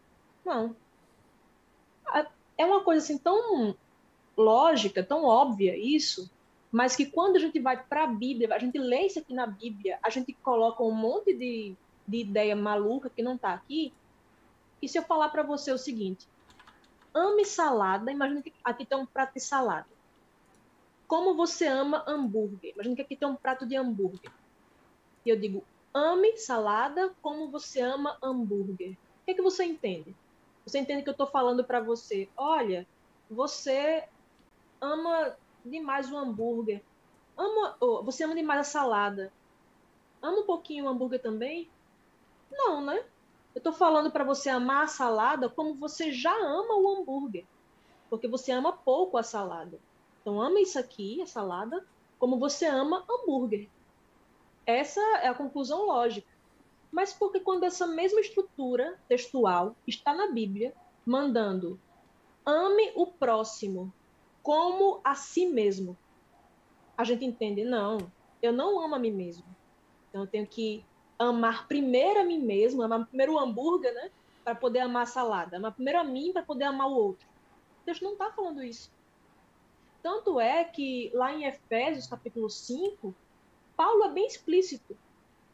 Não. 0.45 0.75
É 2.57 2.65
uma 2.65 2.83
coisa 2.83 3.03
assim 3.03 3.17
tão 3.17 3.75
lógica, 4.37 5.03
tão 5.03 5.25
óbvia 5.25 5.77
isso, 5.77 6.29
mas 6.71 6.95
que 6.95 7.05
quando 7.05 7.35
a 7.35 7.39
gente 7.39 7.59
vai 7.59 7.81
para 7.81 8.03
a 8.03 8.07
Bíblia, 8.07 8.53
a 8.53 8.59
gente 8.59 8.77
lê 8.77 9.07
isso 9.07 9.19
aqui 9.19 9.33
na 9.33 9.45
Bíblia, 9.45 9.99
a 10.01 10.09
gente 10.09 10.33
coloca 10.33 10.83
um 10.83 10.91
monte 10.91 11.33
de, 11.33 11.75
de 12.07 12.17
ideia 12.17 12.55
maluca 12.55 13.09
que 13.09 13.21
não 13.21 13.35
está 13.35 13.53
aqui. 13.53 13.93
E 14.81 14.87
se 14.87 14.97
eu 14.97 15.03
falar 15.03 15.29
para 15.29 15.43
você 15.43 15.71
o 15.71 15.77
seguinte: 15.77 16.27
ame 17.13 17.45
salada, 17.45 18.11
imagina 18.11 18.41
que 18.41 18.53
aqui 18.63 18.85
tem 18.85 18.97
um 18.97 19.05
prato 19.05 19.33
de 19.33 19.39
salada. 19.39 19.87
Como 21.07 21.35
você 21.35 21.67
ama 21.67 22.03
hambúrguer? 22.07 22.73
Imagina 22.73 22.95
que 22.95 23.01
aqui 23.01 23.15
tem 23.15 23.27
um 23.27 23.35
prato 23.35 23.65
de 23.67 23.75
hambúrguer. 23.75 24.31
E 25.25 25.29
eu 25.29 25.39
digo, 25.39 25.63
ame 25.93 26.37
salada 26.37 27.13
como 27.21 27.49
você 27.49 27.81
ama 27.81 28.17
hambúrguer. 28.21 28.93
O 28.93 29.25
que, 29.25 29.31
é 29.31 29.33
que 29.33 29.41
você 29.41 29.63
entende? 29.63 30.15
Você 30.65 30.79
entende 30.79 31.03
que 31.03 31.09
eu 31.09 31.13
estou 31.13 31.27
falando 31.27 31.63
para 31.63 31.81
você, 31.81 32.29
olha, 32.37 32.87
você 33.29 34.07
ama 34.79 35.35
demais 35.65 36.11
o 36.11 36.17
hambúrguer. 36.17 36.81
Ama, 37.37 37.75
oh, 37.79 38.03
você 38.03 38.23
ama 38.23 38.35
demais 38.35 38.61
a 38.61 38.63
salada. 38.63 39.31
Ama 40.21 40.39
um 40.39 40.45
pouquinho 40.45 40.85
o 40.85 40.87
hambúrguer 40.87 41.21
também? 41.21 41.69
Não, 42.51 42.81
né? 42.81 42.97
Eu 43.53 43.59
estou 43.59 43.73
falando 43.73 44.09
para 44.11 44.23
você 44.23 44.49
amar 44.49 44.83
a 44.83 44.87
salada 44.87 45.49
como 45.49 45.75
você 45.75 46.11
já 46.11 46.33
ama 46.33 46.75
o 46.75 46.89
hambúrguer. 46.89 47.45
Porque 48.09 48.27
você 48.27 48.51
ama 48.51 48.71
pouco 48.71 49.17
a 49.17 49.23
salada. 49.23 49.79
Então, 50.21 50.41
ama 50.41 50.59
isso 50.59 50.79
aqui, 50.79 51.21
a 51.21 51.25
salada, 51.25 51.85
como 52.17 52.39
você 52.39 52.65
ama 52.65 53.03
hambúrguer. 53.09 53.69
Essa 54.65 55.01
é 55.17 55.27
a 55.27 55.33
conclusão 55.33 55.85
lógica. 55.85 56.32
Mas 56.93 57.11
porque 57.11 57.39
quando 57.39 57.63
essa 57.63 57.87
mesma 57.87 58.21
estrutura 58.21 58.99
textual 59.09 59.75
está 59.87 60.13
na 60.13 60.31
Bíblia, 60.31 60.75
mandando 61.03 61.79
ame 62.45 62.91
o 62.95 63.07
próximo 63.07 63.91
como 64.43 65.01
a 65.03 65.15
si 65.15 65.47
mesmo, 65.47 65.97
a 66.95 67.03
gente 67.03 67.25
entende, 67.25 67.65
não, 67.65 67.97
eu 68.43 68.53
não 68.53 68.79
amo 68.79 68.93
a 68.93 68.99
mim 68.99 69.11
mesmo. 69.11 69.43
Então 70.07 70.21
eu 70.21 70.27
tenho 70.27 70.45
que 70.45 70.85
amar 71.17 71.67
primeiro 71.67 72.19
a 72.19 72.23
mim 72.23 72.37
mesmo, 72.37 72.83
amar 72.83 73.07
primeiro 73.07 73.33
o 73.33 73.39
hambúrguer, 73.39 73.91
né? 73.91 74.11
Para 74.43 74.53
poder 74.53 74.81
amar 74.81 75.03
a 75.03 75.07
salada. 75.07 75.57
Amar 75.57 75.73
primeiro 75.73 75.99
a 75.99 76.03
mim 76.03 76.31
para 76.31 76.43
poder 76.43 76.65
amar 76.65 76.89
o 76.89 76.95
outro. 76.95 77.27
Deus 77.87 78.01
não 78.01 78.13
está 78.13 78.29
falando 78.29 78.61
isso. 78.61 78.91
Tanto 80.03 80.39
é 80.39 80.63
que 80.63 81.09
lá 81.15 81.33
em 81.33 81.45
Efésios, 81.45 82.05
capítulo 82.05 82.51
5, 82.51 83.15
Paulo 83.75 84.03
é 84.03 84.09
bem 84.09 84.27
explícito. 84.27 84.95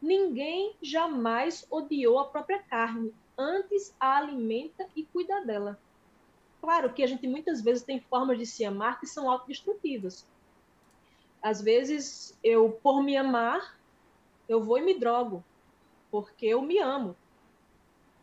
Ninguém 0.00 0.74
jamais 0.80 1.66
odiou 1.70 2.18
a 2.18 2.24
própria 2.24 2.62
carne, 2.62 3.12
antes 3.36 3.94
a 4.00 4.16
alimenta 4.16 4.86
e 4.96 5.04
cuida 5.04 5.44
dela. 5.44 5.78
Claro 6.60 6.92
que 6.92 7.02
a 7.02 7.06
gente 7.06 7.26
muitas 7.26 7.62
vezes 7.62 7.82
tem 7.82 8.00
formas 8.00 8.38
de 8.38 8.46
se 8.46 8.64
amar 8.64 9.00
que 9.00 9.06
são 9.06 9.30
autodestrutivas. 9.30 10.26
Às 11.42 11.62
vezes, 11.62 12.38
eu, 12.44 12.70
por 12.82 13.02
me 13.02 13.16
amar, 13.16 13.78
eu 14.48 14.62
vou 14.62 14.78
e 14.78 14.82
me 14.82 14.98
drogo, 14.98 15.42
porque 16.10 16.46
eu 16.46 16.60
me 16.60 16.78
amo. 16.78 17.16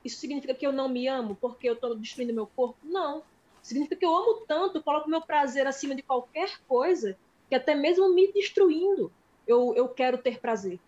Isso 0.06 0.20
significa 0.20 0.54
que 0.54 0.66
eu 0.66 0.72
não 0.72 0.88
me 0.88 1.08
amo 1.08 1.36
porque 1.40 1.68
eu 1.68 1.74
estou 1.74 1.96
destruindo 1.96 2.34
meu 2.34 2.48
corpo? 2.48 2.78
Não. 2.84 3.24
Significa 3.62 3.96
que 3.96 4.06
eu 4.06 4.16
amo 4.16 4.46
tanto, 4.48 4.82
coloco 4.82 5.10
meu 5.10 5.22
prazer 5.22 5.68
acima 5.68 5.96
de 5.96 6.02
qualquer 6.02 6.60
coisa, 6.68 7.18
que 7.50 7.56
até 7.56 7.76
mesmo 7.76 8.14
me 8.14 8.32
destruindo, 8.32 9.12
eu, 9.48 9.74
eu 9.76 9.90
quero 9.90 10.18
ter 10.18 10.40
prazer. 10.40 10.80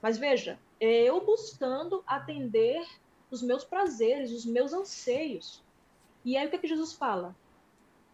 Mas 0.00 0.18
veja, 0.18 0.58
é 0.80 1.04
eu 1.04 1.24
buscando 1.24 2.02
atender 2.06 2.86
os 3.30 3.42
meus 3.42 3.64
prazeres, 3.64 4.32
os 4.32 4.46
meus 4.46 4.72
anseios. 4.72 5.62
E 6.24 6.36
aí 6.36 6.46
o 6.46 6.50
que, 6.50 6.56
é 6.56 6.58
que 6.58 6.68
Jesus 6.68 6.92
fala? 6.92 7.34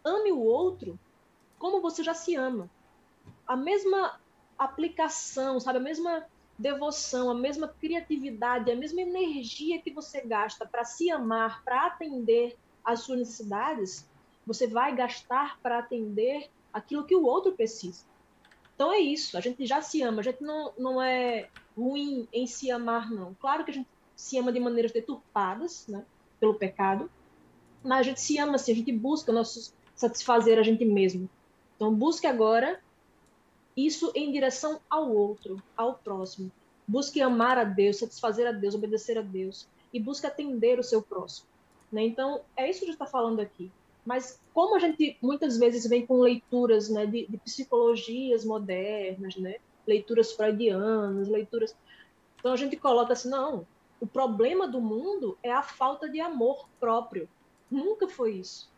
Ame 0.03 0.31
o 0.31 0.39
outro 0.39 0.99
como 1.57 1.81
você 1.81 2.03
já 2.03 2.13
se 2.13 2.35
ama. 2.35 2.69
A 3.47 3.55
mesma 3.55 4.19
aplicação, 4.57 5.59
sabe? 5.59 5.79
A 5.79 5.81
mesma 5.81 6.25
devoção, 6.57 7.29
a 7.29 7.33
mesma 7.35 7.67
criatividade, 7.67 8.71
a 8.71 8.75
mesma 8.75 9.01
energia 9.01 9.81
que 9.81 9.91
você 9.91 10.21
gasta 10.21 10.65
para 10.65 10.85
se 10.85 11.11
amar, 11.11 11.63
para 11.63 11.87
atender 11.87 12.57
às 12.83 13.01
suas 13.01 13.19
necessidades, 13.19 14.07
você 14.45 14.67
vai 14.67 14.95
gastar 14.95 15.59
para 15.61 15.79
atender 15.79 16.49
aquilo 16.71 17.05
que 17.05 17.15
o 17.15 17.25
outro 17.25 17.51
precisa. 17.51 18.05
Então 18.75 18.91
é 18.91 18.99
isso, 18.99 19.37
a 19.37 19.41
gente 19.41 19.65
já 19.65 19.81
se 19.81 20.01
ama, 20.01 20.19
a 20.19 20.23
gente 20.23 20.43
não, 20.43 20.73
não 20.77 21.01
é 21.01 21.49
ruim 21.77 22.27
em 22.31 22.45
se 22.45 22.69
amar, 22.69 23.09
não. 23.09 23.33
Claro 23.35 23.63
que 23.63 23.71
a 23.71 23.73
gente 23.73 23.87
se 24.15 24.37
ama 24.37 24.51
de 24.51 24.59
maneiras 24.59 24.91
deturpadas, 24.91 25.87
né, 25.87 26.05
pelo 26.39 26.55
pecado, 26.55 27.09
mas 27.83 27.99
a 27.99 28.03
gente 28.03 28.21
se 28.21 28.37
ama 28.37 28.55
assim, 28.55 28.73
a 28.73 28.75
gente 28.75 28.91
busca 28.91 29.31
nossos, 29.31 29.73
satisfazer 29.95 30.59
a 30.59 30.63
gente 30.63 30.83
mesmo. 30.83 31.29
Então 31.75 31.93
busque 31.93 32.27
agora 32.27 32.81
isso 33.75 34.11
em 34.15 34.31
direção 34.31 34.79
ao 34.89 35.13
outro, 35.13 35.61
ao 35.75 35.95
próximo. 35.95 36.51
Busque 36.87 37.21
amar 37.21 37.57
a 37.57 37.63
Deus, 37.63 37.97
satisfazer 37.97 38.47
a 38.47 38.51
Deus, 38.51 38.75
obedecer 38.75 39.17
a 39.17 39.21
Deus 39.21 39.67
e 39.91 39.99
busque 39.99 40.27
atender 40.27 40.79
o 40.79 40.83
seu 40.83 41.01
próximo. 41.01 41.47
Né? 41.91 42.03
Então, 42.03 42.41
é 42.55 42.69
isso 42.69 42.79
que 42.79 42.85
a 42.85 42.87
gente 42.87 42.95
está 42.95 43.05
falando 43.05 43.39
aqui. 43.39 43.71
Mas 44.05 44.39
como 44.53 44.75
a 44.75 44.79
gente 44.79 45.17
muitas 45.21 45.57
vezes 45.57 45.87
vem 45.89 46.05
com 46.05 46.19
leituras 46.19 46.89
né, 46.89 47.05
de, 47.05 47.25
de 47.27 47.37
psicologias 47.37 48.45
modernas, 48.45 49.35
né, 49.35 49.55
leituras 49.87 50.31
freudianas, 50.31 51.27
leituras. 51.27 51.75
Então 52.39 52.53
a 52.53 52.55
gente 52.55 52.77
coloca 52.77 53.13
assim, 53.13 53.29
não, 53.29 53.65
o 53.99 54.05
problema 54.05 54.67
do 54.67 54.79
mundo 54.79 55.37
é 55.41 55.51
a 55.51 55.63
falta 55.63 56.07
de 56.07 56.19
amor 56.19 56.69
próprio. 56.79 57.27
Nunca 57.69 58.07
foi 58.07 58.33
isso. 58.33 58.71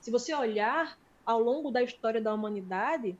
Se 0.00 0.10
você 0.10 0.34
olhar 0.34 0.98
ao 1.24 1.40
longo 1.40 1.70
da 1.70 1.82
história 1.82 2.20
da 2.20 2.34
humanidade, 2.34 3.16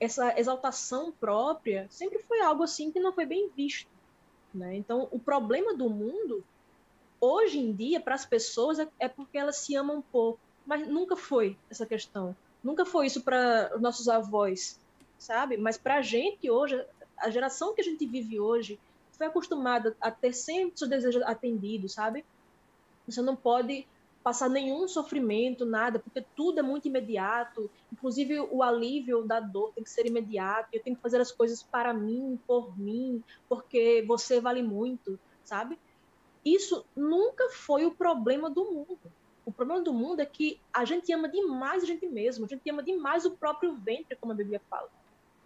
essa 0.00 0.38
exaltação 0.38 1.12
própria 1.12 1.86
sempre 1.90 2.18
foi 2.20 2.40
algo 2.40 2.62
assim 2.62 2.90
que 2.90 2.98
não 2.98 3.12
foi 3.12 3.26
bem 3.26 3.50
visto. 3.54 3.90
Né? 4.52 4.76
Então, 4.76 5.08
o 5.10 5.18
problema 5.18 5.74
do 5.74 5.90
mundo 5.90 6.44
hoje 7.20 7.58
em 7.58 7.72
dia, 7.72 8.00
para 8.00 8.14
as 8.14 8.24
pessoas, 8.24 8.78
é, 8.78 8.88
é 8.98 9.08
porque 9.08 9.38
elas 9.38 9.56
se 9.56 9.74
amam 9.76 9.98
um 9.98 10.02
pouco. 10.02 10.38
Mas 10.66 10.86
nunca 10.88 11.16
foi 11.16 11.56
essa 11.70 11.84
questão. 11.84 12.34
Nunca 12.62 12.84
foi 12.84 13.06
isso 13.06 13.22
para 13.22 13.72
os 13.74 13.82
nossos 13.82 14.08
avós, 14.08 14.80
sabe? 15.18 15.56
Mas 15.56 15.76
para 15.76 15.96
a 15.96 16.02
gente 16.02 16.50
hoje, 16.50 16.82
a 17.18 17.30
geração 17.30 17.74
que 17.74 17.80
a 17.80 17.84
gente 17.84 18.06
vive 18.06 18.40
hoje, 18.40 18.78
foi 19.16 19.26
acostumada 19.26 19.96
a 20.00 20.10
ter 20.10 20.32
sempre 20.32 20.76
seus 20.76 20.90
desejos 20.90 21.22
atendidos, 21.22 21.92
sabe? 21.92 22.24
Você 23.06 23.22
não 23.22 23.36
pode 23.36 23.86
passar 24.22 24.48
nenhum 24.48 24.88
sofrimento, 24.88 25.66
nada, 25.66 25.98
porque 25.98 26.24
tudo 26.34 26.58
é 26.58 26.62
muito 26.62 26.88
imediato. 26.88 27.70
Inclusive 27.92 28.40
o 28.40 28.62
alívio 28.62 29.22
da 29.22 29.38
dor 29.38 29.72
tem 29.74 29.84
que 29.84 29.90
ser 29.90 30.06
imediato. 30.06 30.70
Eu 30.72 30.82
tenho 30.82 30.96
que 30.96 31.02
fazer 31.02 31.20
as 31.20 31.30
coisas 31.30 31.62
para 31.62 31.92
mim, 31.92 32.40
por 32.46 32.76
mim, 32.78 33.22
porque 33.48 34.02
você 34.08 34.40
vale 34.40 34.62
muito, 34.62 35.18
sabe? 35.44 35.78
Isso 36.44 36.84
nunca 36.94 37.48
foi 37.50 37.86
o 37.86 37.94
problema 37.94 38.50
do 38.50 38.64
mundo. 38.64 38.98
O 39.46 39.52
problema 39.52 39.82
do 39.82 39.92
mundo 39.92 40.20
é 40.20 40.26
que 40.26 40.60
a 40.72 40.84
gente 40.84 41.12
ama 41.12 41.28
demais 41.28 41.82
a 41.82 41.86
gente 41.86 42.06
mesmo, 42.06 42.44
a 42.44 42.48
gente 42.48 42.68
ama 42.68 42.82
demais 42.82 43.24
o 43.24 43.32
próprio 43.32 43.74
ventre, 43.74 44.16
como 44.16 44.32
a 44.32 44.36
Bíblia 44.36 44.60
fala. 44.68 44.90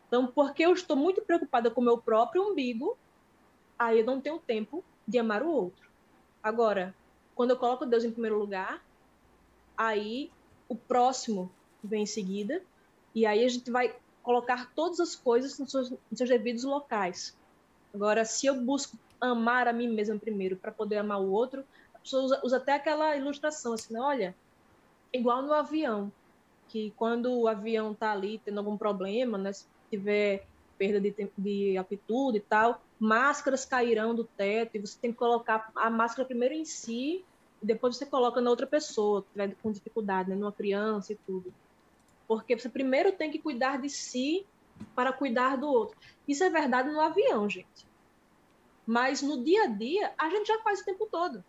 Então, 0.06 0.26
porque 0.26 0.64
eu 0.64 0.72
estou 0.72 0.96
muito 0.96 1.20
preocupada 1.20 1.70
com 1.70 1.80
o 1.80 1.84
meu 1.84 1.98
próprio 1.98 2.50
umbigo, 2.50 2.96
aí 3.78 4.00
eu 4.00 4.06
não 4.06 4.20
tenho 4.20 4.38
tempo 4.38 4.84
de 5.06 5.18
amar 5.18 5.42
o 5.42 5.50
outro. 5.50 5.88
Agora, 6.42 6.94
quando 7.34 7.50
eu 7.50 7.56
coloco 7.56 7.87
Deus 7.87 8.04
em 8.04 8.11
primeiro 8.11 8.38
lugar, 8.38 8.82
aí 9.76 10.30
o 10.68 10.74
próximo 10.74 11.50
vem 11.82 12.02
em 12.02 12.06
seguida, 12.06 12.62
e 13.14 13.26
aí 13.26 13.44
a 13.44 13.48
gente 13.48 13.70
vai 13.70 13.94
colocar 14.22 14.72
todas 14.74 15.00
as 15.00 15.14
coisas 15.14 15.58
nos 15.58 15.70
seus, 15.70 15.90
nos 15.90 16.00
seus 16.14 16.28
devidos 16.28 16.64
locais. 16.64 17.37
Agora, 17.94 18.24
se 18.24 18.46
eu 18.46 18.61
busco 18.61 18.96
amar 19.20 19.68
a 19.68 19.72
mim 19.72 19.88
mesma 19.88 20.18
primeiro 20.18 20.57
para 20.57 20.72
poder 20.72 20.98
amar 20.98 21.20
o 21.20 21.31
outro, 21.31 21.64
a 21.94 21.98
pessoa 21.98 22.24
usa, 22.24 22.40
usa, 22.44 22.57
até 22.57 22.74
aquela 22.74 23.16
ilustração 23.16 23.72
assim, 23.72 23.94
né? 23.94 24.00
olha, 24.00 24.35
igual 25.12 25.42
no 25.42 25.52
avião, 25.52 26.12
que 26.68 26.92
quando 26.96 27.33
o 27.33 27.48
avião 27.48 27.92
está 27.92 28.12
ali 28.12 28.40
tendo 28.44 28.59
algum 28.59 28.76
problema, 28.76 29.38
né, 29.38 29.52
se 29.52 29.66
tiver 29.90 30.46
perda 30.76 31.00
de, 31.00 31.14
de 31.37 31.76
altitude 31.76 32.38
e 32.38 32.40
tal, 32.40 32.81
máscaras 32.98 33.64
cairão 33.64 34.14
do 34.14 34.24
teto 34.24 34.76
e 34.76 34.78
você 34.78 34.96
tem 35.00 35.11
que 35.11 35.18
colocar 35.18 35.70
a 35.74 35.90
máscara 35.90 36.26
primeiro 36.26 36.54
em 36.54 36.64
si 36.64 37.24
e 37.61 37.66
depois 37.66 37.96
você 37.96 38.07
coloca 38.07 38.40
na 38.40 38.50
outra 38.50 38.66
pessoa 38.66 39.24
tiver 39.33 39.57
com 39.61 39.72
dificuldade, 39.72 40.31
né, 40.31 40.37
numa 40.37 40.52
criança 40.52 41.12
e 41.12 41.16
tudo. 41.26 41.52
Porque 42.28 42.57
você 42.57 42.68
primeiro 42.68 43.12
tem 43.12 43.31
que 43.31 43.38
cuidar 43.38 43.81
de 43.81 43.88
si 43.88 44.46
para 44.94 45.12
cuidar 45.12 45.57
do 45.57 45.66
outro. 45.66 45.96
Isso 46.26 46.44
é 46.44 46.50
verdade 46.50 46.90
no 46.90 47.00
avião, 47.00 47.48
gente. 47.48 47.88
Mas 48.88 49.20
no 49.20 49.44
dia 49.44 49.64
a 49.64 49.66
dia, 49.66 50.14
a 50.16 50.31
gente 50.31 50.46
já 50.46 50.59
faz 50.61 50.81
o 50.81 50.85
tempo 50.87 51.07
todo. 51.12 51.44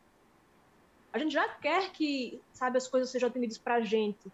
A 1.14 1.18
gente 1.18 1.32
já 1.32 1.48
quer 1.48 1.90
que, 1.94 2.42
sabe, 2.52 2.78
as 2.78 2.86
coisas 2.86 3.10
sejam 3.10 3.30
atendidas 3.30 3.58
para 3.58 3.76
a 3.76 3.82
gente. 3.82 4.30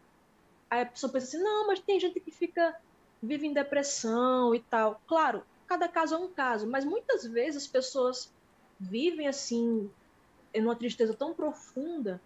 Aí 0.68 0.82
a 0.82 0.88
pessoa 0.88 1.13
pensa 1.13 1.28
assim, 1.28 1.38
não, 1.38 1.68
mas 1.68 1.80
tem 1.80 2.00
gente 2.00 2.20
que 2.20 2.32
fica 2.32 2.76
vive 3.22 3.46
em 3.46 3.54
depressão 3.54 4.56
e 4.56 4.60
tal. 4.60 5.00
Claro, 5.06 5.44
cada 5.68 5.88
caso 5.88 6.15
é 6.15 6.18
um 6.18 6.30
caso, 6.30 6.65
mas 6.65 6.84
muitas 6.84 7.28
vezes 7.28 7.65
as 7.65 7.68
pessoas 7.68 8.34
vivem 8.80 9.28
assim, 9.28 9.88
em 10.52 10.63
uma 10.63 10.76
tristeza 10.76 11.13
tão 11.13 11.32
profunda, 11.32 12.20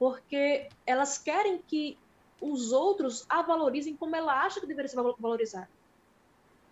porque 0.00 0.68
elas 0.84 1.16
querem 1.16 1.58
que 1.58 1.96
os 2.40 2.72
outros 2.72 3.24
a 3.28 3.40
valorizem 3.40 3.94
como 3.94 4.16
ela 4.16 4.42
acha 4.42 4.58
que 4.58 4.66
deveria 4.66 4.88
ser 4.88 4.96
valorizada. 4.96 5.75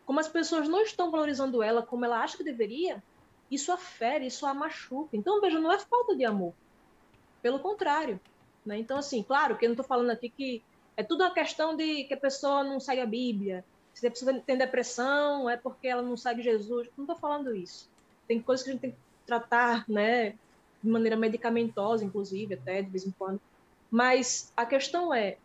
Como 0.06 0.20
as 0.20 0.28
pessoas 0.28 0.68
não 0.68 0.82
estão 0.82 1.10
valorizando 1.10 1.62
ela 1.62 1.82
como 1.82 2.04
ela 2.04 2.22
acha 2.22 2.36
que 2.36 2.44
deveria, 2.44 3.02
isso 3.50 3.72
a 3.72 3.76
fere, 3.76 4.26
isso 4.26 4.46
a 4.46 4.54
machuca. 4.54 5.16
Então, 5.16 5.40
veja, 5.40 5.58
não 5.58 5.72
é 5.72 5.78
falta 5.78 6.16
de 6.16 6.24
amor. 6.24 6.52
Pelo 7.42 7.58
contrário. 7.58 8.20
Né? 8.64 8.78
Então, 8.78 8.98
assim, 8.98 9.22
claro 9.22 9.56
que 9.56 9.64
eu 9.64 9.68
não 9.68 9.74
estou 9.74 9.86
falando 9.86 10.10
aqui 10.10 10.28
que 10.28 10.62
é 10.96 11.02
tudo 11.02 11.22
uma 11.22 11.32
questão 11.32 11.76
de 11.76 12.04
que 12.04 12.14
a 12.14 12.18
pessoa 12.18 12.64
não 12.64 12.80
segue 12.80 13.00
a 13.00 13.06
Bíblia. 13.06 13.64
Se 13.92 14.06
a 14.06 14.10
pessoa 14.10 14.34
tem 14.40 14.58
depressão, 14.58 15.48
é 15.48 15.56
porque 15.56 15.86
ela 15.86 16.02
não 16.02 16.16
segue 16.16 16.42
Jesus. 16.42 16.88
Não 16.96 17.04
estou 17.04 17.16
falando 17.16 17.54
isso. 17.54 17.88
Tem 18.26 18.40
coisas 18.40 18.64
que 18.64 18.70
a 18.70 18.72
gente 18.72 18.82
tem 18.82 18.90
que 18.92 18.96
tratar, 19.26 19.84
né, 19.88 20.34
de 20.82 20.90
maneira 20.90 21.16
medicamentosa, 21.16 22.04
inclusive, 22.04 22.54
até 22.54 22.82
de 22.82 22.90
vez 22.90 23.06
em 23.06 23.10
quando. 23.12 23.40
Mas 23.90 24.52
a 24.56 24.66
questão 24.66 25.14
é 25.14 25.36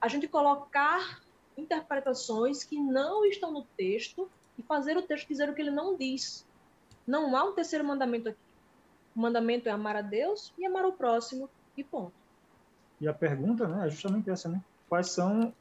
a 0.00 0.08
gente 0.08 0.28
colocar 0.28 1.20
interpretações 1.58 2.64
que 2.64 2.78
não 2.78 3.24
estão 3.24 3.52
no 3.52 3.64
texto 3.76 4.30
e 4.58 4.62
fazer 4.62 4.96
o 4.96 5.02
texto 5.02 5.28
dizer 5.28 5.48
o 5.48 5.54
que 5.54 5.60
ele 5.60 5.70
não 5.70 5.96
diz. 5.96 6.46
Não 7.06 7.36
há 7.36 7.44
um 7.44 7.52
terceiro 7.52 7.84
mandamento 7.84 8.28
aqui. 8.28 8.38
O 9.14 9.20
mandamento 9.20 9.68
é 9.68 9.72
amar 9.72 9.96
a 9.96 10.02
Deus 10.02 10.52
e 10.56 10.64
amar 10.64 10.84
o 10.84 10.92
próximo, 10.92 11.50
e 11.76 11.82
ponto. 11.82 12.12
E 13.00 13.08
a 13.08 13.12
pergunta 13.12 13.66
né, 13.66 13.86
é 13.86 13.90
justamente 13.90 14.30
essa, 14.30 14.48
né? 14.48 14.62
Quais 14.88 15.10
são 15.10 15.52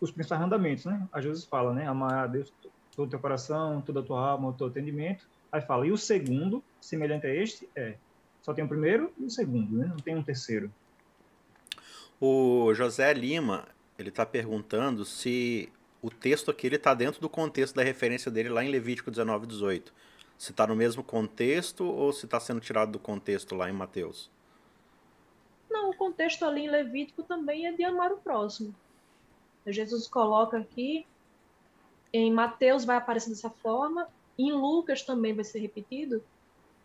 os 0.00 0.10
principais 0.10 0.40
mandamentos, 0.40 0.84
né? 0.84 1.08
Às 1.12 1.24
vezes 1.24 1.44
fala, 1.44 1.72
né? 1.72 1.86
Amar 1.86 2.24
a 2.24 2.26
Deus 2.26 2.52
todo 2.94 3.06
o 3.06 3.10
teu 3.10 3.18
coração, 3.18 3.80
toda 3.80 4.00
a 4.00 4.02
tua 4.02 4.20
alma, 4.20 4.52
todo 4.52 4.70
o 4.70 4.72
teu 4.72 4.82
entendimento. 4.82 5.28
Aí 5.50 5.60
fala, 5.60 5.86
e 5.86 5.92
o 5.92 5.96
segundo, 5.96 6.62
semelhante 6.80 7.26
a 7.26 7.34
este, 7.34 7.68
é. 7.74 7.96
Só 8.42 8.54
tem 8.54 8.64
o 8.64 8.68
primeiro 8.68 9.12
e 9.18 9.24
o 9.24 9.30
segundo, 9.30 9.76
né? 9.76 9.86
Não 9.86 9.96
tem 9.96 10.16
um 10.16 10.22
terceiro. 10.22 10.72
O 12.20 12.72
José 12.74 13.12
Lima, 13.12 13.68
ele 13.98 14.10
está 14.10 14.24
perguntando 14.24 15.04
se 15.04 15.70
o 16.00 16.08
texto 16.08 16.50
aqui 16.50 16.68
está 16.68 16.94
dentro 16.94 17.20
do 17.20 17.28
contexto 17.28 17.74
da 17.74 17.82
referência 17.82 18.30
dele 18.30 18.48
lá 18.48 18.64
em 18.64 18.70
Levítico 18.70 19.10
19, 19.10 19.46
18. 19.46 19.92
Se 20.38 20.52
está 20.52 20.66
no 20.66 20.76
mesmo 20.76 21.02
contexto 21.02 21.84
ou 21.84 22.12
se 22.12 22.24
está 22.24 22.38
sendo 22.38 22.60
tirado 22.60 22.92
do 22.92 22.98
contexto 23.00 23.56
lá 23.56 23.68
em 23.68 23.72
Mateus? 23.72 24.30
Não, 25.68 25.90
o 25.90 25.96
contexto 25.96 26.44
ali 26.44 26.66
em 26.66 26.70
Levítico 26.70 27.24
também 27.24 27.66
é 27.66 27.72
de 27.72 27.82
amar 27.82 28.12
o 28.12 28.18
próximo. 28.18 28.72
Jesus 29.66 30.06
coloca 30.06 30.56
aqui, 30.56 31.04
em 32.12 32.32
Mateus 32.32 32.84
vai 32.84 32.96
aparecer 32.96 33.30
dessa 33.30 33.50
forma, 33.50 34.08
em 34.38 34.52
Lucas 34.52 35.02
também 35.02 35.34
vai 35.34 35.44
ser 35.44 35.58
repetido, 35.58 36.22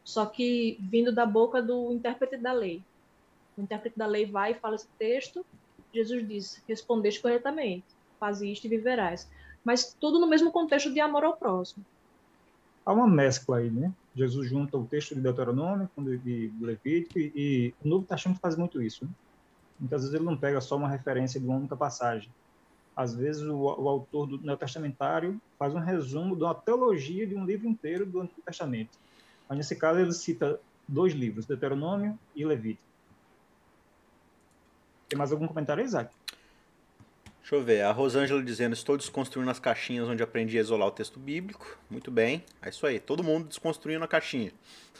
só 0.04 0.26
que 0.26 0.78
vindo 0.82 1.14
da 1.14 1.26
boca 1.26 1.62
do 1.62 1.94
intérprete 1.94 2.36
da 2.38 2.52
lei. 2.52 2.84
O 3.56 3.62
intérprete 3.62 3.98
da 3.98 4.08
lei 4.08 4.26
vai 4.26 4.52
e 4.52 4.56
fala 4.56 4.76
esse 4.76 4.88
texto, 4.98 5.46
Jesus 5.94 6.28
diz: 6.28 6.64
respondeste 6.68 7.22
corretamente, 7.22 7.86
faz 8.20 8.42
isto 8.42 8.66
e 8.66 8.70
viverás. 8.70 9.30
Mas 9.64 9.96
tudo 10.00 10.20
no 10.20 10.28
mesmo 10.28 10.52
contexto 10.52 10.92
de 10.92 11.00
amor 11.00 11.24
ao 11.24 11.38
próximo. 11.38 11.86
Há 12.86 12.92
uma 12.92 13.08
mescla 13.08 13.58
aí, 13.58 13.70
né? 13.70 13.94
Jesus 14.16 14.50
junta 14.50 14.78
o 14.78 14.86
texto 14.86 15.16
de 15.16 15.22
Deuteronômio 15.22 15.90
com 15.96 16.02
o 16.02 16.18
de 16.18 16.52
Levítico 16.60 17.18
e, 17.18 17.32
e 17.36 17.74
o 17.84 17.88
Novo 17.88 18.06
Testamento 18.06 18.40
faz 18.40 18.58
muito 18.58 18.82
isso. 18.82 19.06
Né? 19.06 19.12
Muitas 19.80 20.02
vezes 20.02 20.14
ele 20.14 20.26
não 20.26 20.38
pega 20.38 20.60
só 20.62 20.76
uma 20.76 20.90
referência 20.90 21.40
de 21.40 21.48
uma 21.48 21.58
única 21.58 21.76
passagem. 21.76 22.30
Às 22.96 23.16
vezes 23.16 23.42
o, 23.42 23.56
o 23.58 23.90
autor 23.90 24.28
do 24.28 24.38
Neotestamentário 24.38 25.42
faz 25.58 25.74
um 25.74 25.80
resumo 25.80 26.36
de 26.36 26.44
uma 26.44 26.54
teologia 26.54 27.26
de 27.26 27.36
um 27.36 27.46
livro 27.46 27.68
inteiro 27.68 28.06
do 28.06 28.22
Antigo 28.22 28.42
Testamento. 28.46 28.92
Mas 29.48 29.58
nesse 29.58 29.76
caso 29.76 30.00
ele 30.00 30.14
cita 30.14 30.60
dois 30.88 31.14
livros, 31.14 31.46
Deuteronômio 31.46 32.20
e 32.36 32.46
Levítico. 32.46 32.93
Tem 35.14 35.18
mais 35.20 35.32
algum 35.32 35.48
comentário, 35.48 35.86
Isaac? 35.86 36.10
Deixa 37.40 37.56
eu 37.56 37.62
ver. 37.62 37.82
A 37.84 37.92
Rosângela 37.92 38.42
dizendo: 38.42 38.74
Estou 38.74 38.98
desconstruindo 38.98 39.52
as 39.52 39.60
caixinhas 39.60 40.10
onde 40.10 40.24
aprendi 40.24 40.58
a 40.58 40.62
isolar 40.62 40.88
o 40.88 40.92
texto 40.92 41.20
bíblico. 41.20 41.78
Muito 41.88 42.10
bem. 42.10 42.44
É 42.64 42.70
isso 42.70 42.84
aí. 42.88 43.00
Todo 43.00 43.24
mundo 43.24 43.48
desconstruindo 43.48 44.04
a 44.04 44.08
caixinha. 44.08 44.52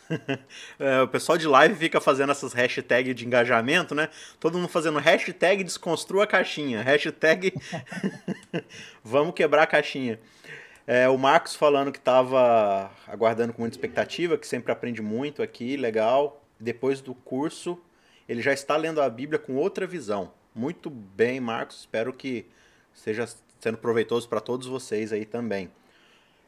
é, 0.78 1.02
o 1.02 1.08
pessoal 1.08 1.36
de 1.36 1.48
live 1.48 1.74
fica 1.74 2.00
fazendo 2.00 2.30
essas 2.30 2.54
hashtags 2.54 3.16
de 3.16 3.26
engajamento, 3.26 3.96
né? 3.96 4.08
Todo 4.40 4.56
mundo 4.56 4.68
fazendo 4.68 5.00
hashtag 5.00 5.64
desconstrua 5.64 6.26
a 6.26 6.28
caixinha. 6.28 6.84
Hashtag 6.84 7.52
vamos 9.04 9.34
quebrar 9.34 9.64
a 9.64 9.68
caixinha. 9.68 10.20
É, 10.86 11.10
o 11.10 11.18
Marcos 11.18 11.56
falando 11.56 11.92
que 11.92 11.98
estava 11.98 12.92
aguardando 13.08 13.52
com 13.52 13.64
muita 13.64 13.76
expectativa, 13.76 14.38
que 14.38 14.46
sempre 14.46 14.72
aprende 14.72 15.02
muito 15.02 15.42
aqui, 15.42 15.76
legal. 15.76 16.46
Depois 16.60 17.02
do 17.02 17.16
curso, 17.16 17.82
ele 18.28 18.42
já 18.42 18.54
está 18.54 18.76
lendo 18.78 19.02
a 19.02 19.10
Bíblia 19.10 19.40
com 19.40 19.56
outra 19.56 19.86
visão. 19.86 20.32
Muito 20.56 20.90
bem, 20.90 21.40
Marcos. 21.40 21.80
Espero 21.80 22.14
que 22.14 22.46
seja 22.94 23.28
sendo 23.60 23.78
proveitoso 23.78 24.28
para 24.28 24.40
todos 24.40 24.68
vocês 24.68 25.12
aí 25.12 25.26
também. 25.26 25.72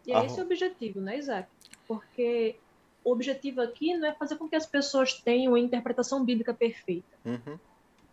E 0.06 0.14
é 0.14 0.26
esse 0.26 0.40
o 0.40 0.44
objetivo, 0.44 1.02
né, 1.02 1.18
Isaac? 1.18 1.50
Porque 1.88 2.56
o 3.04 3.12
objetivo 3.12 3.62
aqui 3.62 3.96
não 3.96 4.08
é 4.08 4.14
fazer 4.14 4.36
com 4.36 4.48
que 4.48 4.56
as 4.56 4.66
pessoas 4.66 5.14
tenham 5.14 5.54
uma 5.54 5.60
interpretação 5.60 6.24
bíblica 6.24 6.54
perfeita. 6.54 7.08
Uhum. 7.26 7.58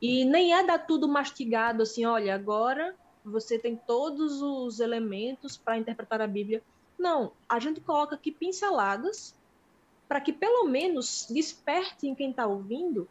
E 0.01 0.25
nem 0.25 0.55
é 0.55 0.65
dar 0.65 0.79
tudo 0.79 1.07
mastigado 1.07 1.83
assim, 1.83 2.05
olha, 2.05 2.35
agora 2.35 2.95
você 3.25 3.59
tem 3.59 3.77
todos 3.77 4.43
os 4.43 4.81
elementos 4.81 5.57
para 5.57 5.79
interpretar 5.79 6.21
a 6.21 6.27
Bíblia. 6.27 6.63
Não, 6.99 7.33
a 7.49 7.59
gente 7.59 7.81
coloca 7.81 8.15
aqui 8.15 8.33
pinceladas 8.33 9.35
para 10.09 10.21
que 10.21 10.33
pelo 10.33 10.69
menos 10.69 11.27
desperte 11.31 12.07
em 12.07 12.15
quem 12.15 12.31
está 12.31 12.47
ouvindo 12.47 13.09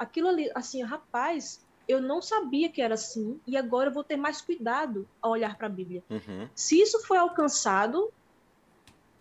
aquilo 0.00 0.28
ali, 0.28 0.50
assim, 0.54 0.82
rapaz, 0.82 1.62
eu 1.86 2.00
não 2.00 2.22
sabia 2.22 2.70
que 2.70 2.80
era 2.80 2.94
assim 2.94 3.38
e 3.46 3.54
agora 3.54 3.90
eu 3.90 3.92
vou 3.92 4.02
ter 4.02 4.16
mais 4.16 4.40
cuidado 4.40 5.06
ao 5.20 5.32
olhar 5.32 5.58
para 5.58 5.66
a 5.66 5.70
Bíblia. 5.70 6.02
Uhum. 6.08 6.48
Se 6.54 6.80
isso 6.80 7.04
foi 7.06 7.18
alcançado, 7.18 8.10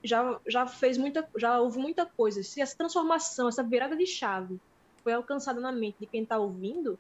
já, 0.02 0.40
já 0.48 0.66
fez 0.66 0.98
muita, 0.98 1.28
já 1.36 1.60
houve 1.60 1.80
muita 1.80 2.06
coisa. 2.06 2.42
Se 2.44 2.62
essa 2.62 2.78
transformação, 2.78 3.50
essa 3.50 3.62
virada 3.62 3.94
de 3.98 4.06
chave 4.06 4.58
foi 5.04 5.12
alcançada 5.12 5.60
na 5.60 5.72
mente 5.72 5.98
de 6.00 6.06
quem 6.06 6.24
está 6.24 6.38
ouvindo, 6.38 6.98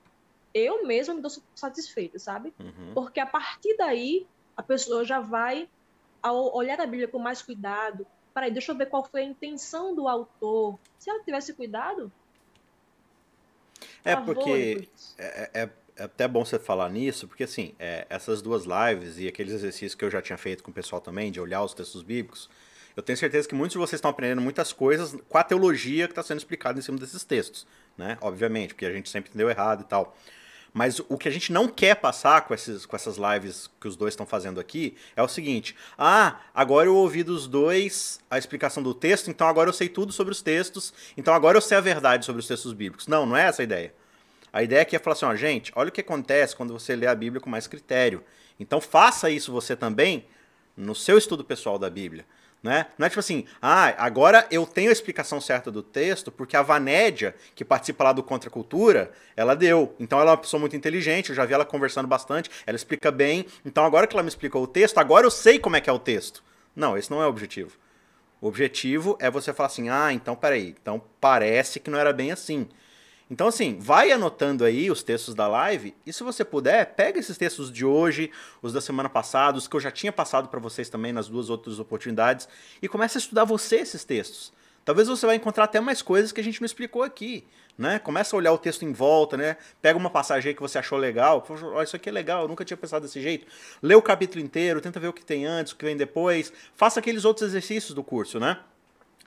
eu 0.53 0.85
mesma 0.85 1.13
me 1.13 1.21
dou 1.21 1.31
satisfeita, 1.55 2.19
sabe? 2.19 2.53
Uhum. 2.59 2.93
Porque 2.93 3.21
a 3.21 3.25
partir 3.25 3.77
daí 3.77 4.27
a 4.57 4.63
pessoa 4.63 5.05
já 5.05 5.21
vai 5.21 5.69
ao 6.21 6.53
olhar 6.53 6.81
a 6.81 6.85
Bíblia 6.85 7.07
com 7.07 7.17
mais 7.17 7.41
cuidado. 7.41 8.05
Peraí, 8.33 8.51
deixa 8.51 8.73
eu 8.73 8.75
ver 8.75 8.87
qual 8.87 9.05
foi 9.05 9.21
a 9.21 9.25
intenção 9.25 9.95
do 9.95 10.05
autor. 10.05 10.77
Se 10.97 11.09
ela 11.09 11.23
tivesse 11.23 11.53
cuidado, 11.53 12.11
é 14.03 14.15
porque 14.15 14.87
é, 15.17 15.49
é, 15.53 15.69
é, 15.97 16.03
até 16.03 16.27
bom 16.27 16.45
você 16.45 16.57
falar 16.57 16.89
nisso, 16.89 17.27
porque 17.27 17.43
assim, 17.43 17.73
é, 17.77 18.05
essas 18.09 18.41
duas 18.41 18.63
lives 18.65 19.17
e 19.17 19.27
aqueles 19.27 19.53
exercícios 19.53 19.95
que 19.95 20.05
eu 20.05 20.09
já 20.09 20.21
tinha 20.21 20.37
feito 20.37 20.63
com 20.63 20.71
o 20.71 20.73
pessoal 20.73 21.01
também, 21.01 21.31
de 21.31 21.39
olhar 21.39 21.63
os 21.63 21.73
textos 21.73 22.01
bíblicos, 22.01 22.49
eu 22.95 23.03
tenho 23.03 23.17
certeza 23.17 23.47
que 23.47 23.55
muitos 23.55 23.73
de 23.73 23.77
vocês 23.77 23.97
estão 23.97 24.11
aprendendo 24.11 24.41
muitas 24.41 24.73
coisas 24.73 25.15
com 25.27 25.37
a 25.37 25.43
teologia 25.43 26.07
que 26.07 26.11
está 26.11 26.23
sendo 26.23 26.39
explicada 26.39 26.79
em 26.79 26.81
cima 26.81 26.97
desses 26.97 27.23
textos, 27.23 27.65
né? 27.97 28.17
Obviamente, 28.19 28.73
porque 28.73 28.85
a 28.85 28.91
gente 28.91 29.09
sempre 29.09 29.29
entendeu 29.29 29.49
errado 29.49 29.81
e 29.81 29.85
tal. 29.85 30.17
Mas 30.73 30.99
o 31.09 31.17
que 31.17 31.27
a 31.27 31.31
gente 31.31 31.51
não 31.51 31.67
quer 31.67 31.95
passar 31.95 32.41
com, 32.41 32.53
esses, 32.53 32.85
com 32.85 32.95
essas 32.95 33.17
lives 33.17 33.69
que 33.81 33.87
os 33.87 33.95
dois 33.95 34.13
estão 34.13 34.25
fazendo 34.25 34.59
aqui 34.59 34.95
é 35.15 35.23
o 35.23 35.27
seguinte: 35.27 35.75
ah, 35.97 36.39
agora 36.53 36.87
eu 36.87 36.95
ouvi 36.95 37.23
dos 37.23 37.47
dois 37.47 38.19
a 38.29 38.37
explicação 38.37 38.83
do 38.83 38.93
texto, 38.93 39.29
então 39.29 39.47
agora 39.47 39.69
eu 39.69 39.73
sei 39.73 39.89
tudo 39.89 40.11
sobre 40.11 40.31
os 40.31 40.41
textos, 40.41 40.93
então 41.17 41.33
agora 41.33 41.57
eu 41.57 41.61
sei 41.61 41.77
a 41.77 41.81
verdade 41.81 42.25
sobre 42.25 42.39
os 42.39 42.47
textos 42.47 42.73
bíblicos. 42.73 43.07
Não, 43.07 43.25
não 43.25 43.35
é 43.35 43.47
essa 43.47 43.61
a 43.61 43.63
ideia. 43.63 43.93
A 44.53 44.63
ideia 44.63 44.81
aqui 44.81 44.95
é 44.95 44.99
falar 44.99 45.13
assim: 45.13 45.25
ó, 45.25 45.35
gente, 45.35 45.71
olha 45.75 45.89
o 45.89 45.91
que 45.91 46.01
acontece 46.01 46.55
quando 46.55 46.73
você 46.73 46.95
lê 46.95 47.07
a 47.07 47.15
Bíblia 47.15 47.41
com 47.41 47.49
mais 47.49 47.67
critério. 47.67 48.23
Então 48.59 48.79
faça 48.79 49.29
isso 49.29 49.51
você 49.51 49.75
também 49.75 50.25
no 50.75 50.93
seu 50.93 51.17
estudo 51.17 51.43
pessoal 51.43 51.79
da 51.79 51.89
Bíblia. 51.89 52.25
Né? 52.61 52.87
Não 52.97 53.05
é 53.07 53.09
tipo 53.09 53.21
assim, 53.21 53.45
ah, 53.61 53.93
agora 53.97 54.45
eu 54.51 54.65
tenho 54.65 54.89
a 54.89 54.91
explicação 54.91 55.39
certa 55.39 55.71
do 55.71 55.81
texto, 55.81 56.29
porque 56.29 56.57
a 56.57 56.61
Vanédia, 56.61 57.33
que 57.55 57.63
participa 57.63 58.03
lá 58.03 58.11
do 58.11 58.21
Contra 58.21 58.49
Cultura, 58.49 59.11
ela 59.35 59.55
deu. 59.55 59.95
Então 59.97 60.19
ela 60.19 60.31
é 60.31 60.33
uma 60.33 60.37
pessoa 60.37 60.59
muito 60.59 60.75
inteligente, 60.75 61.29
eu 61.29 61.35
já 61.35 61.45
vi 61.45 61.53
ela 61.53 61.63
conversando 61.63 62.07
bastante, 62.07 62.49
ela 62.67 62.75
explica 62.75 63.11
bem. 63.11 63.45
Então 63.65 63.85
agora 63.85 64.05
que 64.05 64.13
ela 64.13 64.23
me 64.23 64.29
explicou 64.29 64.61
o 64.61 64.67
texto, 64.67 64.97
agora 64.97 65.25
eu 65.25 65.31
sei 65.31 65.57
como 65.57 65.77
é 65.77 65.81
que 65.81 65.89
é 65.89 65.93
o 65.93 65.99
texto. 65.99 66.43
Não, 66.75 66.97
esse 66.97 67.09
não 67.09 67.21
é 67.21 67.25
o 67.25 67.29
objetivo. 67.29 67.77
O 68.41 68.47
objetivo 68.47 69.17
é 69.21 69.31
você 69.31 69.53
falar 69.53 69.67
assim, 69.67 69.89
ah, 69.89 70.11
então 70.11 70.35
peraí, 70.35 70.75
então 70.81 71.01
parece 71.19 71.79
que 71.79 71.89
não 71.89 71.99
era 71.99 72.11
bem 72.11 72.31
assim. 72.31 72.67
Então, 73.31 73.47
assim, 73.47 73.77
vai 73.79 74.11
anotando 74.11 74.65
aí 74.65 74.89
os 74.89 75.03
textos 75.03 75.35
da 75.35 75.47
live 75.47 75.95
e, 76.03 76.11
se 76.11 76.23
você 76.23 76.43
puder, 76.43 76.95
pega 76.95 77.19
esses 77.19 77.37
textos 77.37 77.71
de 77.71 77.85
hoje, 77.85 78.31
os 78.59 78.73
da 78.73 78.81
semana 78.81 79.07
passada, 79.07 79.57
os 79.57 79.67
que 79.67 79.75
eu 79.75 79.79
já 79.79 79.91
tinha 79.91 80.11
passado 80.11 80.49
para 80.49 80.59
vocês 80.59 80.89
também 80.89 81.13
nas 81.13 81.27
duas 81.27 81.47
outras 81.49 81.77
oportunidades 81.77 82.49
e 82.81 82.87
comece 82.87 83.17
a 83.17 83.21
estudar 83.21 83.43
você 83.43 83.77
esses 83.77 84.03
textos. 84.03 84.51
Talvez 84.83 85.07
você 85.07 85.27
vai 85.27 85.35
encontrar 85.35 85.65
até 85.65 85.79
mais 85.79 86.01
coisas 86.01 86.31
que 86.31 86.41
a 86.41 86.43
gente 86.43 86.59
não 86.59 86.65
explicou 86.65 87.03
aqui. 87.03 87.45
né? 87.79 87.97
Começa 87.97 88.35
a 88.35 88.37
olhar 88.37 88.51
o 88.51 88.57
texto 88.57 88.83
em 88.83 88.91
volta, 88.91 89.37
né? 89.37 89.55
Pega 89.81 89.97
uma 89.97 90.09
passagem 90.09 90.49
aí 90.49 90.55
que 90.55 90.61
você 90.61 90.77
achou 90.77 90.97
legal, 90.97 91.45
fala, 91.45 91.81
isso 91.81 91.95
aqui 91.95 92.09
é 92.09 92.11
legal, 92.11 92.41
eu 92.41 92.47
nunca 92.49 92.65
tinha 92.65 92.75
pensado 92.75 93.05
desse 93.05 93.21
jeito. 93.21 93.47
Lê 93.81 93.95
o 93.95 94.01
capítulo 94.01 94.43
inteiro, 94.43 94.81
tenta 94.81 94.99
ver 94.99 95.07
o 95.07 95.13
que 95.13 95.23
tem 95.23 95.45
antes, 95.45 95.71
o 95.71 95.77
que 95.77 95.85
vem 95.85 95.95
depois, 95.95 96.51
faça 96.75 96.99
aqueles 96.99 97.23
outros 97.23 97.47
exercícios 97.47 97.93
do 97.93 98.03
curso, 98.03 98.37
né? 98.37 98.59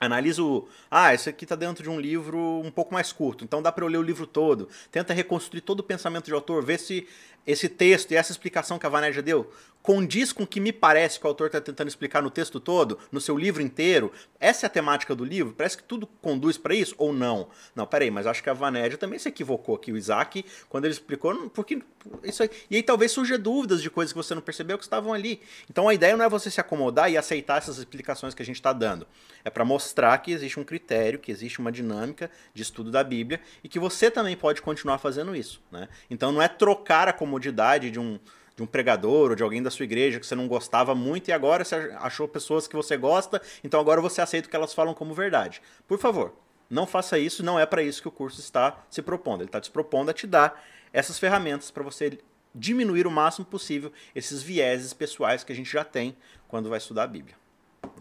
Analisa 0.05 0.43
o. 0.43 0.67
Ah, 0.89 1.13
esse 1.13 1.29
aqui 1.29 1.45
está 1.45 1.55
dentro 1.55 1.83
de 1.83 1.89
um 1.89 1.99
livro 1.99 2.37
um 2.63 2.71
pouco 2.71 2.93
mais 2.93 3.11
curto, 3.11 3.43
então 3.43 3.61
dá 3.61 3.71
para 3.71 3.83
eu 3.83 3.89
ler 3.89 3.97
o 3.97 4.03
livro 4.03 4.27
todo. 4.27 4.69
Tenta 4.91 5.13
reconstruir 5.13 5.61
todo 5.61 5.79
o 5.79 5.83
pensamento 5.83 6.25
de 6.25 6.33
autor, 6.33 6.63
ver 6.63 6.79
se 6.79 7.07
esse 7.45 7.67
texto 7.67 8.11
e 8.11 8.15
essa 8.15 8.31
explicação 8.31 8.79
que 8.79 8.85
a 8.85 8.89
Vanédia 8.89 9.21
deu 9.21 9.51
condiz 9.83 10.31
com 10.31 10.43
o 10.43 10.47
que 10.47 10.61
me 10.61 10.71
parece 10.71 11.19
que 11.19 11.25
o 11.25 11.27
autor 11.27 11.47
está 11.47 11.59
tentando 11.59 11.89
explicar 11.89 12.23
no 12.23 12.31
texto 12.31 12.57
todo, 12.57 12.97
no 13.11 13.19
seu 13.19 13.37
livro 13.37 13.61
inteiro? 13.61 14.13
Essa 14.39 14.65
é 14.65 14.67
a 14.67 14.69
temática 14.69 15.13
do 15.13 15.25
livro? 15.25 15.53
Parece 15.53 15.77
que 15.77 15.83
tudo 15.83 16.07
conduz 16.07 16.57
para 16.57 16.73
isso 16.73 16.95
ou 16.97 17.11
não? 17.11 17.49
Não, 17.75 17.85
peraí, 17.85 18.09
mas 18.09 18.25
acho 18.25 18.41
que 18.41 18.49
a 18.49 18.53
Vanédia 18.53 18.97
também 18.97 19.19
se 19.19 19.27
equivocou 19.27 19.75
aqui, 19.75 19.91
o 19.91 19.97
Isaac, 19.97 20.45
quando 20.69 20.85
ele 20.85 20.93
explicou, 20.93 21.49
porque 21.49 21.81
isso 22.23 22.43
aí. 22.43 22.49
E 22.71 22.77
aí 22.77 22.83
talvez 22.83 23.11
surja 23.11 23.37
dúvidas 23.37 23.81
de 23.81 23.89
coisas 23.89 24.13
que 24.13 24.17
você 24.17 24.33
não 24.33 24.41
percebeu 24.41 24.77
que 24.77 24.85
estavam 24.85 25.13
ali. 25.13 25.41
Então 25.69 25.89
a 25.89 25.93
ideia 25.93 26.15
não 26.15 26.23
é 26.23 26.29
você 26.29 26.49
se 26.49 26.61
acomodar 26.61 27.11
e 27.11 27.17
aceitar 27.17 27.57
essas 27.57 27.77
explicações 27.77 28.33
que 28.33 28.41
a 28.41 28.45
gente 28.45 28.55
está 28.55 28.71
dando. 28.71 29.05
É 29.43 29.49
para 29.49 29.65
mostrar 29.65 30.17
que 30.19 30.31
existe 30.31 30.57
um 30.59 30.63
critério, 30.63 31.19
que 31.19 31.31
existe 31.31 31.59
uma 31.59 31.71
dinâmica 31.71 32.31
de 32.53 32.61
estudo 32.61 32.89
da 32.89 33.03
Bíblia 33.03 33.41
e 33.61 33.67
que 33.67 33.79
você 33.79 34.09
também 34.09 34.37
pode 34.37 34.61
continuar 34.61 34.97
fazendo 34.97 35.35
isso. 35.35 35.61
Né? 35.69 35.89
Então 36.09 36.31
não 36.31 36.41
é 36.41 36.47
trocar 36.47 37.09
a 37.09 37.13
comodidade 37.33 37.89
de 37.89 37.99
um 37.99 38.19
de 38.55 38.61
um 38.61 38.67
pregador 38.67 39.31
ou 39.31 39.35
de 39.35 39.41
alguém 39.41 39.63
da 39.63 39.71
sua 39.71 39.83
igreja 39.83 40.19
que 40.19 40.27
você 40.27 40.35
não 40.35 40.47
gostava 40.47 40.93
muito 40.93 41.27
e 41.27 41.31
agora 41.31 41.65
você 41.65 41.73
achou 41.97 42.27
pessoas 42.27 42.67
que 42.67 42.75
você 42.75 42.95
gosta, 42.95 43.41
então 43.63 43.79
agora 43.79 43.99
você 43.99 44.21
aceita 44.21 44.47
o 44.47 44.51
que 44.51 44.55
elas 44.55 44.75
falam 44.75 44.93
como 44.93 45.11
verdade. 45.11 45.59
Por 45.87 45.97
favor, 45.97 46.35
não 46.69 46.85
faça 46.85 47.17
isso, 47.17 47.43
não 47.43 47.59
é 47.59 47.65
para 47.65 47.81
isso 47.81 47.99
que 47.99 48.07
o 48.07 48.11
curso 48.11 48.39
está 48.39 48.77
se 48.91 49.01
propondo. 49.01 49.41
Ele 49.41 49.47
está 49.47 49.59
se 49.63 49.71
propondo 49.71 50.09
a 50.09 50.13
te 50.13 50.27
dar 50.27 50.63
essas 50.93 51.17
ferramentas 51.17 51.71
para 51.71 51.81
você 51.81 52.19
diminuir 52.53 53.07
o 53.07 53.11
máximo 53.11 53.43
possível 53.43 53.91
esses 54.13 54.43
vieses 54.43 54.93
pessoais 54.93 55.43
que 55.43 55.51
a 55.51 55.55
gente 55.55 55.71
já 55.71 55.83
tem 55.83 56.15
quando 56.47 56.69
vai 56.69 56.77
estudar 56.77 57.05
a 57.05 57.07
Bíblia. 57.07 57.35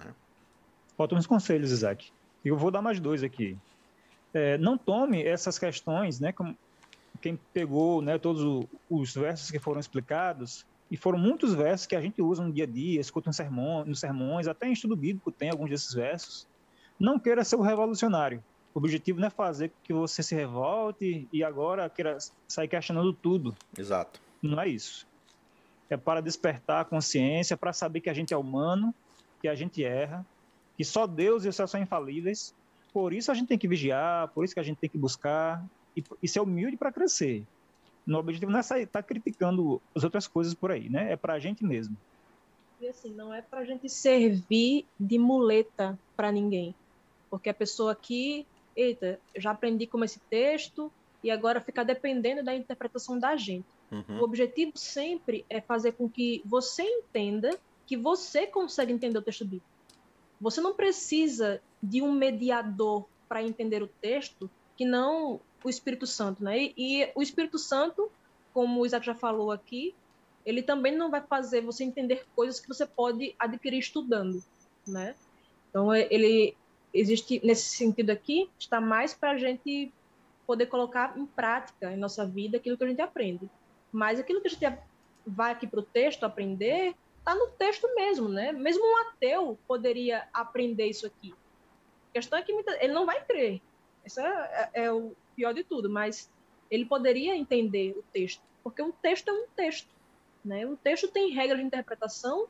Né? 0.05 0.13
Faltam 0.99 1.17
uns 1.17 1.27
conselhos, 1.27 1.71
Isaac. 1.71 2.13
Eu 2.45 2.59
vou 2.59 2.71
dar 2.71 2.83
mais 2.83 3.01
dois 3.01 3.23
aqui. 3.23 3.57
É, 4.35 4.59
não 4.59 4.77
tome 4.77 5.23
essas 5.23 5.59
questões, 5.59 6.21
né, 6.21 6.31
como, 6.31 6.55
quem 7.23 7.39
pegou 7.55 8.03
né, 8.03 8.19
todos 8.19 8.67
os 8.91 9.15
versos 9.15 9.51
que 9.51 9.59
foram 9.59 9.81
explicados, 9.81 10.67
e 10.91 10.97
foram 10.97 11.19
muitos 11.19 11.55
versos 11.55 11.87
que 11.87 11.97
a 11.97 12.01
gente 12.03 12.21
usa 12.21 12.45
no 12.45 12.53
dia 12.53 12.65
a 12.65 12.67
dia, 12.67 13.01
escuta 13.01 13.31
no 13.31 13.33
sermão, 13.33 13.83
nos 13.83 13.99
sermões, 13.99 14.47
até 14.47 14.69
em 14.69 14.73
estudo 14.73 14.95
bíblico 14.95 15.33
tem 15.33 15.49
alguns 15.49 15.71
desses 15.71 15.95
versos. 15.95 16.47
Não 17.01 17.19
queira 17.19 17.43
ser 17.45 17.57
o 17.57 17.63
revolucionário. 17.63 18.45
O 18.75 18.79
objetivo 18.79 19.19
não 19.19 19.29
é 19.29 19.31
fazer 19.31 19.73
que 19.83 19.93
você 19.93 20.23
se 20.23 20.35
revolte 20.35 21.27
e 21.33 21.43
agora 21.43 21.89
queira 21.89 22.19
sair 22.47 22.69
questionando 22.69 23.11
tudo. 23.15 23.57
Exato. 23.79 24.21
Não 24.43 24.61
é 24.61 24.69
isso. 24.69 25.07
É 25.89 25.97
para 25.97 26.21
despertar 26.21 26.83
a 26.83 26.85
consciência, 26.85 27.57
para 27.57 27.73
saber 27.73 28.03
que 28.03 28.11
a 28.11 28.15
gente 28.15 28.35
é 28.35 28.37
humano, 28.37 28.95
que 29.41 29.49
a 29.49 29.55
gente 29.55 29.83
erra, 29.83 30.27
que 30.77 30.85
só 30.85 31.07
Deus 31.07 31.47
e 31.47 31.49
os 31.49 31.57
céus 31.57 31.71
são 31.71 31.81
infalíveis. 31.81 32.55
Por 32.93 33.15
isso 33.15 33.31
a 33.33 33.35
gente 33.35 33.49
tem 33.49 33.59
que 33.59 33.67
vigiar, 33.67 34.29
por 34.29 34.45
isso 34.45 34.53
que 34.53 34.61
a 34.61 34.63
gente 34.63 34.77
tem 34.77 34.91
que 34.91 34.99
buscar, 34.99 35.65
e, 35.97 36.03
e 36.23 36.29
ser 36.29 36.41
humilde 36.41 36.77
para 36.77 36.93
crescer. 36.93 37.45
No 38.07 38.19
objetivo 38.19 38.51
não 38.51 38.59
é 38.59 38.63
estar 38.63 38.87
tá 38.87 39.03
criticando 39.03 39.81
as 39.95 40.03
outras 40.03 40.27
coisas 40.27 40.55
por 40.55 40.71
aí, 40.73 40.89
né? 40.89 41.13
É 41.13 41.17
para 41.17 41.35
a 41.35 41.39
gente 41.39 41.65
mesmo. 41.65 41.97
E 42.81 42.89
assim, 42.89 43.11
não 43.11 43.33
é 43.33 43.41
para 43.41 43.61
a 43.61 43.65
gente 43.65 43.89
servir 43.89 44.85
de 44.99 45.19
muleta 45.19 45.97
para 46.17 46.33
ninguém. 46.33 46.75
Porque 47.31 47.49
a 47.49 47.55
pessoa 47.55 47.93
aqui, 47.93 48.45
eita, 48.75 49.21
já 49.37 49.53
aprendi 49.53 49.87
como 49.87 50.05
esse 50.05 50.19
texto 50.29 50.91
e 51.23 51.31
agora 51.31 51.61
fica 51.61 51.85
dependendo 51.85 52.43
da 52.43 52.55
interpretação 52.55 53.19
da 53.19 53.37
gente. 53.37 53.67
Uhum. 53.93 54.19
O 54.19 54.25
objetivo 54.25 54.73
sempre 54.75 55.45
é 55.49 55.61
fazer 55.61 55.93
com 55.93 56.09
que 56.09 56.43
você 56.45 56.83
entenda 56.83 57.57
que 57.87 57.97
você 57.97 58.47
consegue 58.47 58.93
entender 58.93 59.19
o 59.19 59.23
texto 59.23 59.45
bíblico. 59.45 59.67
Você 60.41 60.61
não 60.61 60.75
precisa 60.75 61.63
de 61.81 62.03
um 62.03 62.11
mediador 62.11 63.07
para 63.29 63.45
entender 63.45 63.83
o 63.83 63.87
texto 63.87 64.51
que 64.77 64.85
não 64.85 65.41
o 65.65 65.71
Espírito 65.71 66.07
Santo, 66.07 66.43
né? 66.43 66.59
E, 66.59 66.75
e, 66.77 67.13
o 67.15 67.23
Espírito 67.23 67.59
Santo, 67.59 68.11
como 68.53 68.81
o 68.81 68.87
Isaac 68.87 69.05
já 69.05 69.15
falou 69.15 69.51
aqui, 69.51 69.95
ele 70.45 70.63
também 70.63 70.95
não 70.95 71.11
vai 71.11 71.21
fazer 71.21 71.61
você 71.61 71.85
entender 71.85 72.27
coisas 72.35 72.61
que 72.61 72.69
você 72.69 72.87
pode 72.87 73.35
adquirir 73.39 73.79
estudando, 73.79 74.43
né? 74.87 75.15
Então 75.71 75.93
é, 75.93 76.07
ele 76.11 76.57
existe 76.93 77.41
nesse 77.43 77.77
sentido 77.77 78.11
aqui 78.11 78.51
está 78.59 78.81
mais 78.81 79.15
para 79.15 79.31
a 79.31 79.39
gente 79.39 79.91
poder 80.47 80.67
colocar 80.67 81.17
em 81.17 81.25
prática 81.25 81.91
em 81.93 81.97
nossa 81.97 82.27
vida 82.27 82.59
aquilo 82.59 82.77
que 82.77 82.85
a 82.85 82.89
gente 82.89 83.01
aprende. 83.01 83.49
Mas 83.91 84.19
aquilo 84.19 84.41
que 84.41 84.49
a 84.49 84.51
gente 84.51 84.79
vai 85.27 85.53
aqui 85.53 85.67
para 85.67 85.81
o 85.81 85.83
texto 85.83 86.25
aprender 86.25 86.95
está 87.19 87.35
no 87.35 87.49
texto 87.49 87.89
mesmo, 87.95 88.29
né? 88.29 88.53
Mesmo 88.53 88.85
um 88.85 88.97
ateu 89.09 89.59
poderia 89.67 90.29
aprender 90.33 90.87
isso 90.87 91.07
aqui. 91.07 91.33
A 92.11 92.13
questão 92.13 92.39
é 92.39 92.43
que 92.43 92.53
ele 92.53 92.93
não 92.93 93.07
vai 93.07 93.25
crer. 93.25 93.63
Isso 94.05 94.21
é, 94.21 94.71
é, 94.75 94.85
é 94.85 94.93
o 94.93 95.15
pior 95.35 95.53
de 95.53 95.65
tudo, 95.65 95.91
mas 95.91 96.31
ele 96.71 96.85
poderia 96.85 97.37
entender 97.37 97.95
o 97.97 98.03
texto, 98.13 98.43
porque 98.63 98.83
um 98.83 98.93
texto 98.93 99.29
é 99.29 99.33
um 99.33 99.47
texto. 99.55 99.89
Né? 100.45 100.67
Um 100.67 100.77
texto 100.77 101.09
tem 101.09 101.31
regras 101.31 101.61
de 101.61 101.67
interpretação 101.67 102.49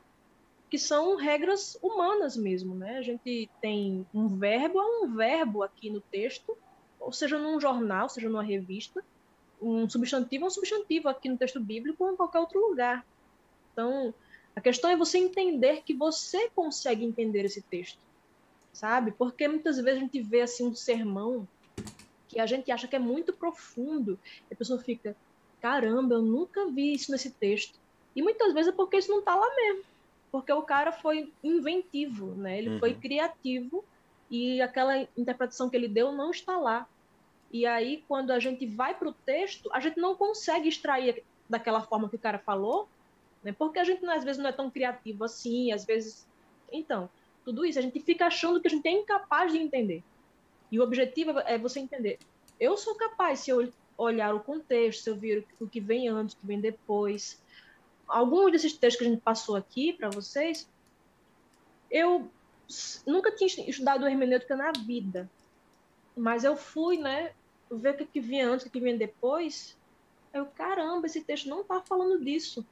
que 0.69 0.79
são 0.79 1.15
regras 1.15 1.77
humanas 1.83 2.35
mesmo. 2.35 2.73
Né? 2.73 2.97
A 2.97 3.01
gente 3.01 3.49
tem 3.61 4.05
um 4.13 4.27
verbo 4.27 4.79
é 4.79 4.85
um 4.85 5.15
verbo 5.15 5.61
aqui 5.61 5.89
no 5.89 6.01
texto, 6.01 6.57
ou 6.99 7.11
seja, 7.11 7.37
num 7.37 7.59
jornal, 7.59 8.09
seja 8.09 8.29
numa 8.29 8.43
revista, 8.43 9.03
um 9.61 9.89
substantivo 9.89 10.45
é 10.45 10.47
um 10.47 10.51
substantivo 10.51 11.09
aqui 11.09 11.29
no 11.29 11.37
texto 11.37 11.59
bíblico 11.59 12.03
ou 12.03 12.11
em 12.11 12.15
qualquer 12.15 12.39
outro 12.39 12.59
lugar. 12.59 13.05
Então, 13.71 14.13
a 14.55 14.61
questão 14.61 14.89
é 14.89 14.95
você 14.95 15.17
entender 15.17 15.83
que 15.83 15.93
você 15.93 16.49
consegue 16.49 17.03
entender 17.03 17.45
esse 17.45 17.61
texto, 17.61 17.99
sabe? 18.71 19.11
Porque 19.11 19.47
muitas 19.47 19.77
vezes 19.77 19.99
a 19.99 20.03
gente 20.03 20.21
vê 20.21 20.41
assim 20.41 20.67
um 20.67 20.75
sermão 20.75 21.47
que 22.33 22.39
a 22.39 22.45
gente 22.45 22.71
acha 22.71 22.87
que 22.87 22.95
é 22.95 22.99
muito 22.99 23.31
profundo, 23.31 24.19
a 24.51 24.55
pessoa 24.55 24.79
fica, 24.79 25.15
caramba, 25.61 26.15
eu 26.15 26.21
nunca 26.21 26.65
vi 26.67 26.93
isso 26.93 27.11
nesse 27.11 27.31
texto. 27.31 27.79
E 28.15 28.21
muitas 28.21 28.53
vezes 28.53 28.73
é 28.73 28.75
porque 28.75 28.97
isso 28.97 29.11
não 29.11 29.19
está 29.19 29.35
lá 29.35 29.55
mesmo. 29.55 29.83
Porque 30.31 30.51
o 30.51 30.63
cara 30.63 30.91
foi 30.91 31.31
inventivo, 31.43 32.33
né? 32.33 32.57
Ele 32.57 32.69
uhum. 32.71 32.79
foi 32.79 32.95
criativo 32.95 33.85
e 34.31 34.61
aquela 34.61 35.07
interpretação 35.15 35.69
que 35.69 35.77
ele 35.77 35.87
deu 35.87 36.11
não 36.11 36.31
está 36.31 36.57
lá. 36.57 36.87
E 37.51 37.67
aí, 37.67 38.03
quando 38.07 38.31
a 38.31 38.39
gente 38.39 38.65
vai 38.65 38.95
para 38.95 39.09
o 39.09 39.13
texto, 39.13 39.69
a 39.71 39.79
gente 39.79 39.99
não 39.99 40.15
consegue 40.15 40.67
extrair 40.67 41.23
daquela 41.47 41.81
forma 41.81 42.09
que 42.09 42.15
o 42.15 42.19
cara 42.19 42.39
falou, 42.39 42.89
né? 43.43 43.51
Porque 43.51 43.77
a 43.77 43.83
gente, 43.83 44.03
às 44.07 44.23
vezes, 44.23 44.41
não 44.41 44.49
é 44.49 44.53
tão 44.53 44.71
criativo 44.71 45.23
assim, 45.23 45.71
às 45.71 45.85
vezes... 45.85 46.27
Então, 46.71 47.07
tudo 47.45 47.63
isso, 47.63 47.77
a 47.77 47.81
gente 47.83 47.99
fica 47.99 48.25
achando 48.25 48.59
que 48.59 48.67
a 48.67 48.71
gente 48.71 48.87
é 48.87 48.91
incapaz 48.91 49.51
de 49.51 49.59
entender. 49.59 50.03
E 50.73 50.79
o 50.79 50.83
objetivo 50.83 51.37
é 51.41 51.55
você 51.55 51.79
entender. 51.79 52.17
Eu 52.59 52.75
sou 52.77 52.95
capaz, 52.95 53.41
se 53.41 53.51
eu 53.51 53.71
olhar 53.95 54.33
o 54.33 54.39
contexto, 54.39 55.03
se 55.03 55.09
eu 55.11 55.15
ver 55.15 55.45
o 55.59 55.67
que 55.67 55.79
vem 55.79 56.07
antes, 56.07 56.33
o 56.33 56.39
que 56.39 56.47
vem 56.47 56.59
depois. 56.59 57.39
Alguns 58.07 58.51
desses 58.53 58.73
textos 58.73 58.97
que 58.97 59.05
a 59.05 59.11
gente 59.11 59.21
passou 59.21 59.55
aqui 59.55 59.93
para 59.93 60.09
vocês, 60.09 60.67
eu 61.91 62.27
nunca 63.05 63.31
tinha 63.35 63.69
estudado 63.69 64.07
hermenêutica 64.07 64.55
na 64.55 64.71
vida. 64.71 65.29
Mas 66.17 66.43
eu 66.43 66.57
fui, 66.57 66.97
né, 66.97 67.33
ver 67.69 67.93
o 67.93 67.97
que, 67.97 68.05
que 68.07 68.19
vinha 68.19 68.49
antes, 68.49 68.65
o 68.65 68.69
que, 68.71 68.79
que 68.79 68.83
vinha 68.83 68.97
depois. 68.97 69.77
Eu, 70.33 70.47
caramba, 70.47 71.05
esse 71.05 71.23
texto 71.23 71.47
não 71.47 71.61
está 71.61 71.81
falando 71.81 72.19
disso. 72.25 72.65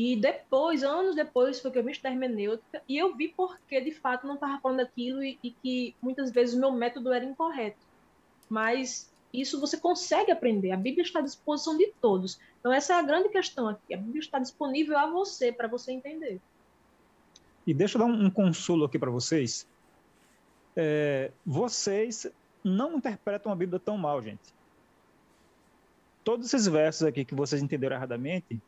E 0.00 0.14
depois, 0.14 0.84
anos 0.84 1.16
depois, 1.16 1.58
foi 1.58 1.72
que 1.72 1.78
eu 1.80 1.82
vi 1.82 1.90
estudar 1.90 2.12
hermenêutica 2.12 2.80
e 2.88 2.96
eu 2.96 3.16
vi 3.16 3.34
porque, 3.36 3.80
de 3.80 3.90
fato, 3.90 4.28
não 4.28 4.34
estava 4.34 4.60
falando 4.60 4.78
aquilo 4.78 5.20
e, 5.24 5.36
e, 5.42 5.50
que 5.50 5.92
muitas 6.00 6.30
vezes 6.30 6.54
o 6.54 6.60
meu 6.60 6.70
método 6.70 7.12
era 7.12 7.24
incorreto. 7.24 7.84
Mas 8.48 9.12
isso 9.34 9.58
você 9.58 9.76
consegue 9.76 10.30
aprender. 10.30 10.70
A 10.70 10.76
Bíblia 10.76 11.02
está 11.02 11.18
à 11.18 11.22
disposição 11.22 11.76
de 11.76 11.88
todos. 12.00 12.38
Então, 12.60 12.72
essa 12.72 12.94
é 12.94 12.96
a 12.96 13.02
grande 13.02 13.28
questão 13.28 13.66
aqui. 13.66 13.92
A 13.92 13.96
Bíblia 13.96 14.20
está 14.20 14.38
disponível 14.38 14.96
a 14.96 15.10
você, 15.10 15.50
para 15.50 15.66
você 15.66 15.90
entender. 15.90 16.40
E 17.66 17.74
deixa 17.74 17.98
eu 17.98 18.06
dar 18.06 18.06
um, 18.06 18.26
um 18.26 18.30
consolo 18.30 18.84
aqui 18.84 19.00
para 19.00 19.10
vocês. 19.10 19.66
É, 20.76 21.32
vocês 21.44 22.24
não 22.62 22.98
interpretam 22.98 23.50
a 23.50 23.56
Bíblia 23.56 23.80
tão 23.80 23.98
mal, 23.98 24.22
gente. 24.22 24.54
Todos 26.22 26.46
esses 26.46 26.68
versos 26.68 27.02
aqui 27.02 27.24
que 27.24 27.34
vocês 27.34 27.60
entenderam 27.60 27.96
erradamente, 27.96 28.60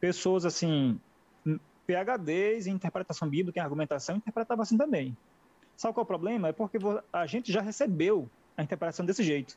pessoas 0.00 0.44
assim, 0.44 1.00
PHDs 1.86 2.66
em 2.66 2.72
interpretação 2.72 3.28
bíblica, 3.28 3.58
em 3.58 3.62
argumentação, 3.62 4.16
interpretavam 4.16 4.62
assim 4.62 4.76
também. 4.76 5.16
Sabe 5.76 5.94
qual 5.94 6.02
é 6.02 6.04
o 6.04 6.06
problema? 6.06 6.48
É 6.48 6.52
porque 6.52 6.78
a 7.12 7.26
gente 7.26 7.52
já 7.52 7.60
recebeu 7.60 8.28
a 8.56 8.62
interpretação 8.62 9.06
desse 9.06 9.22
jeito. 9.22 9.56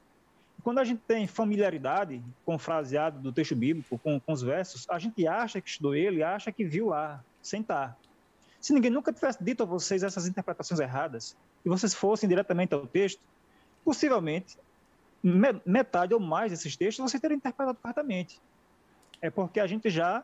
Quando 0.63 0.79
a 0.79 0.83
gente 0.83 1.01
tem 1.07 1.25
familiaridade 1.25 2.23
com 2.45 2.55
o 2.55 2.59
fraseado 2.59 3.19
do 3.19 3.31
texto 3.31 3.55
bíblico, 3.55 3.97
com, 3.97 4.19
com 4.19 4.31
os 4.31 4.41
versos, 4.43 4.87
a 4.89 4.99
gente 4.99 5.27
acha 5.27 5.59
que 5.59 5.69
estudou 5.69 5.95
ele, 5.95 6.21
acha 6.21 6.51
que 6.51 6.63
viu 6.63 6.89
lá, 6.89 7.23
sentar. 7.41 7.97
Se 8.59 8.71
ninguém 8.71 8.91
nunca 8.91 9.11
tivesse 9.11 9.43
dito 9.43 9.63
a 9.63 9.65
vocês 9.65 10.03
essas 10.03 10.27
interpretações 10.27 10.79
erradas, 10.79 11.35
e 11.65 11.69
vocês 11.69 11.93
fossem 11.93 12.29
diretamente 12.29 12.73
ao 12.73 12.85
texto, 12.85 13.19
possivelmente 13.83 14.57
metade 15.65 16.13
ou 16.13 16.19
mais 16.19 16.51
desses 16.51 16.75
textos 16.75 17.11
você 17.11 17.19
teria 17.19 17.37
interpretado 17.37 17.77
corretamente. 17.79 18.39
É 19.21 19.29
porque 19.29 19.59
a 19.59 19.67
gente 19.67 19.89
já 19.89 20.23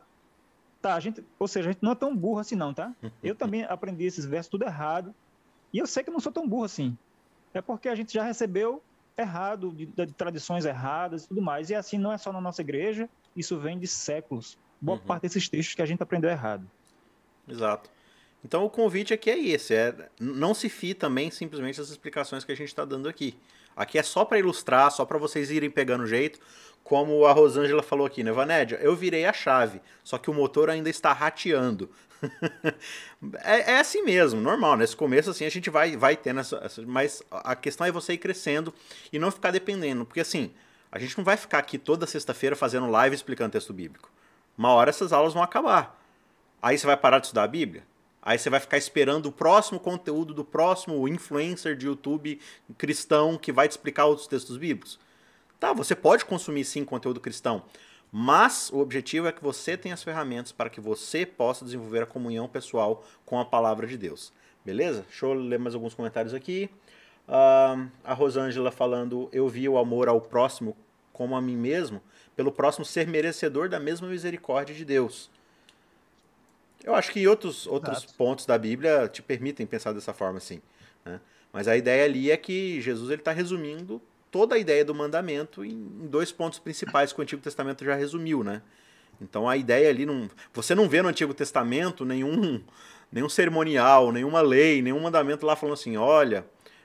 tá, 0.80 0.94
a 0.94 1.00
gente, 1.00 1.24
ou 1.38 1.48
seja, 1.48 1.68
a 1.68 1.72
gente 1.72 1.82
não 1.82 1.92
é 1.92 1.94
tão 1.94 2.16
burro 2.16 2.38
assim 2.38 2.54
não, 2.54 2.72
tá? 2.74 2.94
Eu 3.22 3.34
também 3.36 3.64
aprendi 3.64 4.04
esses 4.04 4.24
versos 4.24 4.50
tudo 4.50 4.64
errado. 4.64 5.14
E 5.72 5.78
eu 5.78 5.86
sei 5.86 6.02
que 6.02 6.10
eu 6.10 6.12
não 6.12 6.20
sou 6.20 6.32
tão 6.32 6.48
burro 6.48 6.64
assim. 6.64 6.96
É 7.52 7.60
porque 7.60 7.88
a 7.88 7.94
gente 7.94 8.12
já 8.12 8.22
recebeu 8.22 8.82
errado, 9.16 9.72
de, 9.72 9.86
de 9.86 10.06
tradições 10.12 10.64
erradas 10.64 11.24
e 11.24 11.28
tudo 11.28 11.42
mais. 11.42 11.70
E 11.70 11.74
assim 11.74 11.98
não 11.98 12.12
é 12.12 12.18
só 12.18 12.32
na 12.32 12.40
nossa 12.40 12.62
igreja, 12.62 13.08
isso 13.36 13.58
vem 13.58 13.78
de 13.78 13.86
séculos. 13.86 14.58
Boa 14.80 14.98
uhum. 14.98 15.04
parte 15.04 15.22
desses 15.22 15.48
textos 15.48 15.74
que 15.74 15.82
a 15.82 15.86
gente 15.86 16.02
aprendeu 16.02 16.30
errado. 16.30 16.68
Exato. 17.46 17.90
Então 18.44 18.64
o 18.64 18.70
convite 18.70 19.12
aqui 19.12 19.30
é 19.30 19.38
esse, 19.38 19.74
é 19.74 20.08
não 20.20 20.54
se 20.54 20.68
fie 20.68 20.94
também 20.94 21.30
simplesmente 21.30 21.80
as 21.80 21.88
explicações 21.88 22.44
que 22.44 22.52
a 22.52 22.54
gente 22.54 22.68
está 22.68 22.84
dando 22.84 23.08
aqui. 23.08 23.36
Aqui 23.78 23.96
é 23.96 24.02
só 24.02 24.24
para 24.24 24.40
ilustrar, 24.40 24.90
só 24.90 25.04
para 25.04 25.18
vocês 25.18 25.52
irem 25.52 25.70
pegando 25.70 26.04
jeito, 26.04 26.40
como 26.82 27.24
a 27.24 27.32
Rosângela 27.32 27.80
falou 27.80 28.04
aqui, 28.04 28.24
né, 28.24 28.32
Vanédia? 28.32 28.76
Eu 28.82 28.96
virei 28.96 29.24
a 29.24 29.32
chave, 29.32 29.80
só 30.02 30.18
que 30.18 30.28
o 30.28 30.34
motor 30.34 30.68
ainda 30.68 30.90
está 30.90 31.12
rateando. 31.12 31.88
é, 33.44 33.74
é, 33.74 33.78
assim 33.78 34.02
mesmo, 34.02 34.40
normal. 34.40 34.76
Nesse 34.76 34.96
começo, 34.96 35.30
assim, 35.30 35.44
a 35.44 35.48
gente 35.48 35.70
vai, 35.70 35.96
vai 35.96 36.16
tendo 36.16 36.40
essa, 36.40 36.56
essa. 36.56 36.82
Mas 36.82 37.22
a 37.30 37.54
questão 37.54 37.86
é 37.86 37.92
você 37.92 38.14
ir 38.14 38.18
crescendo 38.18 38.74
e 39.12 39.18
não 39.18 39.30
ficar 39.30 39.52
dependendo. 39.52 40.04
Porque 40.04 40.18
assim, 40.18 40.52
a 40.90 40.98
gente 40.98 41.16
não 41.16 41.24
vai 41.24 41.36
ficar 41.36 41.58
aqui 41.58 41.78
toda 41.78 42.04
sexta-feira 42.04 42.56
fazendo 42.56 42.90
live 42.90 43.14
explicando 43.14 43.52
texto 43.52 43.72
bíblico. 43.72 44.10
Uma 44.56 44.72
hora 44.72 44.90
essas 44.90 45.12
aulas 45.12 45.34
vão 45.34 45.42
acabar. 45.42 46.02
Aí 46.60 46.76
você 46.76 46.84
vai 46.84 46.96
parar 46.96 47.20
de 47.20 47.26
estudar 47.26 47.44
a 47.44 47.48
Bíblia? 47.48 47.84
Aí 48.28 48.38
você 48.38 48.50
vai 48.50 48.60
ficar 48.60 48.76
esperando 48.76 49.24
o 49.24 49.32
próximo 49.32 49.80
conteúdo 49.80 50.34
do 50.34 50.44
próximo 50.44 51.08
influencer 51.08 51.74
de 51.74 51.86
YouTube 51.86 52.38
cristão 52.76 53.38
que 53.38 53.50
vai 53.50 53.66
te 53.66 53.70
explicar 53.70 54.04
outros 54.04 54.26
textos 54.26 54.58
bíblicos? 54.58 55.00
Tá, 55.58 55.72
você 55.72 55.94
pode 55.94 56.26
consumir 56.26 56.66
sim 56.66 56.84
conteúdo 56.84 57.20
cristão, 57.20 57.62
mas 58.12 58.68
o 58.70 58.80
objetivo 58.80 59.28
é 59.28 59.32
que 59.32 59.42
você 59.42 59.78
tenha 59.78 59.94
as 59.94 60.02
ferramentas 60.02 60.52
para 60.52 60.68
que 60.68 60.78
você 60.78 61.24
possa 61.24 61.64
desenvolver 61.64 62.02
a 62.02 62.06
comunhão 62.06 62.46
pessoal 62.46 63.02
com 63.24 63.40
a 63.40 63.46
palavra 63.46 63.86
de 63.86 63.96
Deus. 63.96 64.30
Beleza? 64.62 65.06
Deixa 65.08 65.24
eu 65.24 65.32
ler 65.32 65.58
mais 65.58 65.74
alguns 65.74 65.94
comentários 65.94 66.34
aqui. 66.34 66.68
Uh, 67.26 67.88
a 68.04 68.12
Rosângela 68.12 68.70
falando: 68.70 69.30
Eu 69.32 69.48
vi 69.48 69.66
o 69.70 69.78
amor 69.78 70.06
ao 70.06 70.20
próximo 70.20 70.76
como 71.14 71.34
a 71.34 71.40
mim 71.40 71.56
mesmo, 71.56 72.02
pelo 72.36 72.52
próximo 72.52 72.84
ser 72.84 73.06
merecedor 73.06 73.70
da 73.70 73.80
mesma 73.80 74.06
misericórdia 74.06 74.74
de 74.74 74.84
Deus. 74.84 75.30
Eu 76.84 76.94
acho 76.94 77.12
que 77.12 77.26
outros, 77.26 77.66
outros 77.66 78.04
pontos 78.04 78.46
da 78.46 78.56
Bíblia 78.56 79.08
te 79.08 79.20
permitem 79.20 79.66
pensar 79.66 79.92
dessa 79.92 80.12
forma, 80.12 80.40
sim. 80.40 80.60
Né? 81.04 81.20
Mas 81.52 81.66
a 81.68 81.76
ideia 81.76 82.04
ali 82.04 82.30
é 82.30 82.36
que 82.36 82.80
Jesus 82.80 83.10
está 83.10 83.32
resumindo 83.32 84.00
toda 84.30 84.54
a 84.54 84.58
ideia 84.58 84.84
do 84.84 84.94
mandamento 84.94 85.64
em, 85.64 86.08
dois 86.08 86.30
pontos 86.30 86.58
principais 86.58 87.12
que 87.12 87.20
o 87.20 87.22
Antigo 87.22 87.42
Testamento 87.42 87.84
já 87.84 87.94
resumiu, 87.94 88.44
né? 88.44 88.62
Então 89.20 89.48
a 89.48 89.56
ideia 89.56 89.88
ali 89.88 90.06
não, 90.06 90.30
você 90.52 90.74
não 90.74 90.88
vê 90.88 91.02
no 91.02 91.08
Antigo 91.08 91.34
Testamento 91.34 92.04
nenhum 92.04 92.62
nenhum 93.10 93.28
cerimonial, 93.28 94.12
nenhuma 94.12 94.42
lei, 94.42 94.82
nenhum 94.82 95.00
mandamento 95.00 95.46
lá 95.46 95.56
falando 95.56 95.74
assim, 95.74 95.96
olha, 95.96 96.44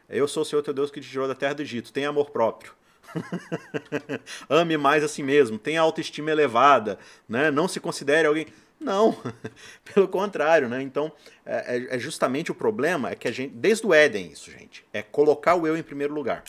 eu 0.10 0.28
sou 0.28 0.44
o 0.44 0.46
Senhor 0.46 0.62
teu 0.62 0.74
Deus 0.74 0.90
que 0.90 1.02
te 1.02 1.10
tirou 1.10 1.28
da 1.28 1.36
terra 1.36 1.54
do 1.54 1.62
Egito, 1.62 1.92
tenha 1.92 2.10
amor 2.10 2.30
próprio. 2.30 2.72
Ame 4.50 4.78
mais 4.78 5.04
a 5.04 5.08
si 5.08 5.22
mesmo, 5.22 5.58
tenha 5.58 5.82
autoestima 5.82 6.32
elevada, 6.32 6.98
né? 7.28 7.52
Não 7.52 7.68
se 7.68 7.80
considere 7.80 8.28
alguém. 8.28 8.48
Não, 8.84 9.16
pelo 9.94 10.08
contrário, 10.08 10.68
né? 10.68 10.82
Então, 10.82 11.12
é, 11.46 11.78
é, 11.78 11.96
é 11.96 12.00
justamente 12.00 12.52
o 12.52 12.56
problema 12.56 13.12
é 13.12 13.16
que 13.16 13.28
a 13.28 13.32
gente, 13.32 13.54
desde 13.54 13.86
o 13.88 13.94
Éden, 13.94 14.32
isso, 14.32 14.52
gente, 14.52 14.86
é 14.92 15.02
colocar 15.02 15.56
o 15.56 15.66
eu 15.66 15.78
em 15.78 15.84
primeiro 15.84 16.14
lugar. 16.14 16.44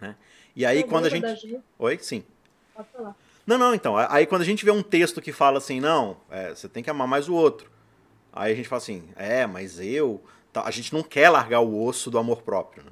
Né? 0.00 0.14
E 0.54 0.64
aí 0.64 0.84
quando 0.84 1.06
a 1.06 1.08
gente... 1.08 1.26
gente... 1.36 1.60
Oi? 1.78 1.98
Sim. 2.00 2.24
Pode 2.74 2.88
falar. 2.90 3.16
Não, 3.46 3.56
não, 3.56 3.74
então. 3.74 3.96
Aí 3.96 4.26
quando 4.26 4.42
a 4.42 4.44
gente 4.44 4.64
vê 4.64 4.70
um 4.70 4.82
texto 4.82 5.20
que 5.22 5.32
fala 5.32 5.58
assim, 5.58 5.80
não, 5.80 6.18
é, 6.30 6.50
você 6.50 6.68
tem 6.68 6.82
que 6.82 6.90
amar 6.90 7.08
mais 7.08 7.28
o 7.28 7.34
outro. 7.34 7.70
Aí 8.32 8.52
a 8.52 8.54
gente 8.54 8.68
fala 8.68 8.82
assim, 8.82 9.08
é, 9.16 9.46
mas 9.46 9.80
eu. 9.80 10.22
A 10.54 10.70
gente 10.70 10.92
não 10.92 11.02
quer 11.02 11.30
largar 11.30 11.60
o 11.60 11.82
osso 11.82 12.10
do 12.10 12.18
amor 12.18 12.42
próprio. 12.42 12.84
Né? 12.84 12.90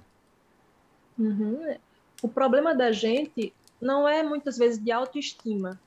Uhum. 1.18 1.76
O 2.22 2.28
problema 2.28 2.74
da 2.74 2.92
gente 2.92 3.52
não 3.80 4.08
é 4.08 4.22
muitas 4.22 4.56
vezes 4.56 4.82
de 4.82 4.90
autoestima. 4.90 5.78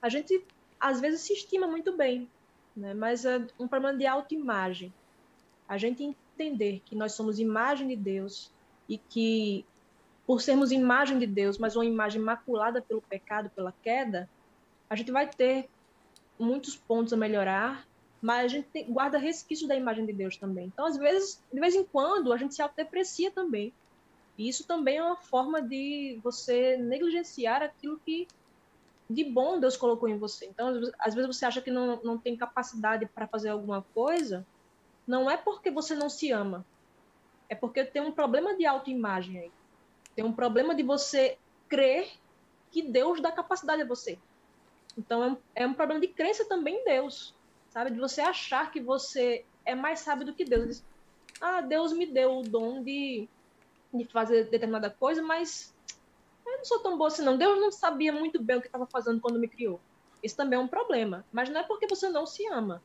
A 0.00 0.08
gente 0.08 0.44
às 0.82 1.00
vezes 1.00 1.20
se 1.20 1.32
estima 1.32 1.68
muito 1.68 1.96
bem, 1.96 2.28
né? 2.76 2.92
mas 2.92 3.24
é 3.24 3.38
um 3.56 3.68
problema 3.68 3.96
de 3.96 4.04
autoimagem. 4.04 4.92
A 5.68 5.78
gente 5.78 6.02
entender 6.02 6.82
que 6.84 6.96
nós 6.96 7.12
somos 7.12 7.38
imagem 7.38 7.86
de 7.86 7.94
Deus 7.94 8.50
e 8.88 8.98
que 8.98 9.64
por 10.26 10.42
sermos 10.42 10.72
imagem 10.72 11.20
de 11.20 11.26
Deus, 11.26 11.56
mas 11.56 11.76
uma 11.76 11.84
imagem 11.84 12.20
maculada 12.20 12.82
pelo 12.82 13.00
pecado, 13.00 13.48
pela 13.50 13.72
queda, 13.82 14.28
a 14.90 14.96
gente 14.96 15.12
vai 15.12 15.28
ter 15.28 15.68
muitos 16.36 16.76
pontos 16.76 17.12
a 17.12 17.16
melhorar, 17.16 17.86
mas 18.20 18.46
a 18.46 18.48
gente 18.48 18.82
guarda 18.84 19.18
resquícios 19.18 19.68
da 19.68 19.76
imagem 19.76 20.04
de 20.04 20.12
Deus 20.12 20.36
também. 20.36 20.66
Então, 20.66 20.84
às 20.84 20.96
vezes, 20.96 21.40
de 21.52 21.60
vez 21.60 21.76
em 21.76 21.84
quando, 21.84 22.32
a 22.32 22.36
gente 22.36 22.54
se 22.54 22.62
autodeprecia 22.62 23.30
também. 23.30 23.72
E 24.36 24.48
isso 24.48 24.66
também 24.66 24.96
é 24.96 25.02
uma 25.02 25.16
forma 25.16 25.62
de 25.62 26.18
você 26.22 26.76
negligenciar 26.76 27.62
aquilo 27.62 28.00
que 28.04 28.26
de 29.08 29.24
bom 29.24 29.60
Deus 29.60 29.76
colocou 29.76 30.08
em 30.08 30.18
você. 30.18 30.46
Então, 30.46 30.80
às 31.00 31.14
vezes 31.14 31.36
você 31.36 31.44
acha 31.44 31.60
que 31.60 31.70
não, 31.70 32.02
não 32.02 32.18
tem 32.18 32.36
capacidade 32.36 33.06
para 33.06 33.28
fazer 33.28 33.50
alguma 33.50 33.82
coisa, 33.94 34.46
não 35.06 35.30
é 35.30 35.36
porque 35.36 35.70
você 35.70 35.94
não 35.94 36.08
se 36.08 36.30
ama, 36.30 36.64
é 37.48 37.54
porque 37.54 37.84
tem 37.84 38.00
um 38.02 38.12
problema 38.12 38.56
de 38.56 38.64
autoimagem 38.64 39.38
aí. 39.38 39.52
Tem 40.14 40.24
um 40.24 40.32
problema 40.32 40.74
de 40.74 40.82
você 40.82 41.38
crer 41.68 42.10
que 42.70 42.82
Deus 42.82 43.20
dá 43.20 43.30
capacidade 43.30 43.82
a 43.82 43.86
você. 43.86 44.18
Então 44.96 45.22
é 45.22 45.28
um, 45.28 45.36
é 45.54 45.66
um 45.66 45.74
problema 45.74 46.00
de 46.00 46.08
crença 46.08 46.46
também 46.48 46.76
em 46.76 46.84
Deus, 46.84 47.34
sabe? 47.70 47.90
De 47.90 47.98
você 47.98 48.20
achar 48.20 48.70
que 48.70 48.80
você 48.80 49.44
é 49.64 49.74
mais 49.74 50.00
sábio 50.00 50.26
do 50.26 50.34
que 50.34 50.44
Deus. 50.44 50.82
Ah, 51.40 51.60
Deus 51.60 51.92
me 51.92 52.06
deu 52.06 52.38
o 52.38 52.42
dom 52.42 52.82
de, 52.82 53.28
de 53.92 54.04
fazer 54.06 54.50
determinada 54.50 54.90
coisa, 54.90 55.22
mas 55.22 55.74
eu 56.46 56.58
não 56.58 56.64
sou 56.64 56.80
tão 56.80 56.96
boa 56.96 57.08
assim, 57.08 57.22
não. 57.22 57.36
Deus 57.36 57.58
não 57.60 57.70
sabia 57.70 58.12
muito 58.12 58.42
bem 58.42 58.56
o 58.56 58.60
que 58.60 58.66
estava 58.66 58.86
fazendo 58.86 59.20
quando 59.20 59.38
me 59.38 59.48
criou. 59.48 59.80
Isso 60.22 60.36
também 60.36 60.58
é 60.58 60.62
um 60.62 60.68
problema. 60.68 61.24
Mas 61.32 61.48
não 61.48 61.60
é 61.60 61.64
porque 61.64 61.86
você 61.86 62.08
não 62.08 62.26
se 62.26 62.46
ama. 62.46 62.82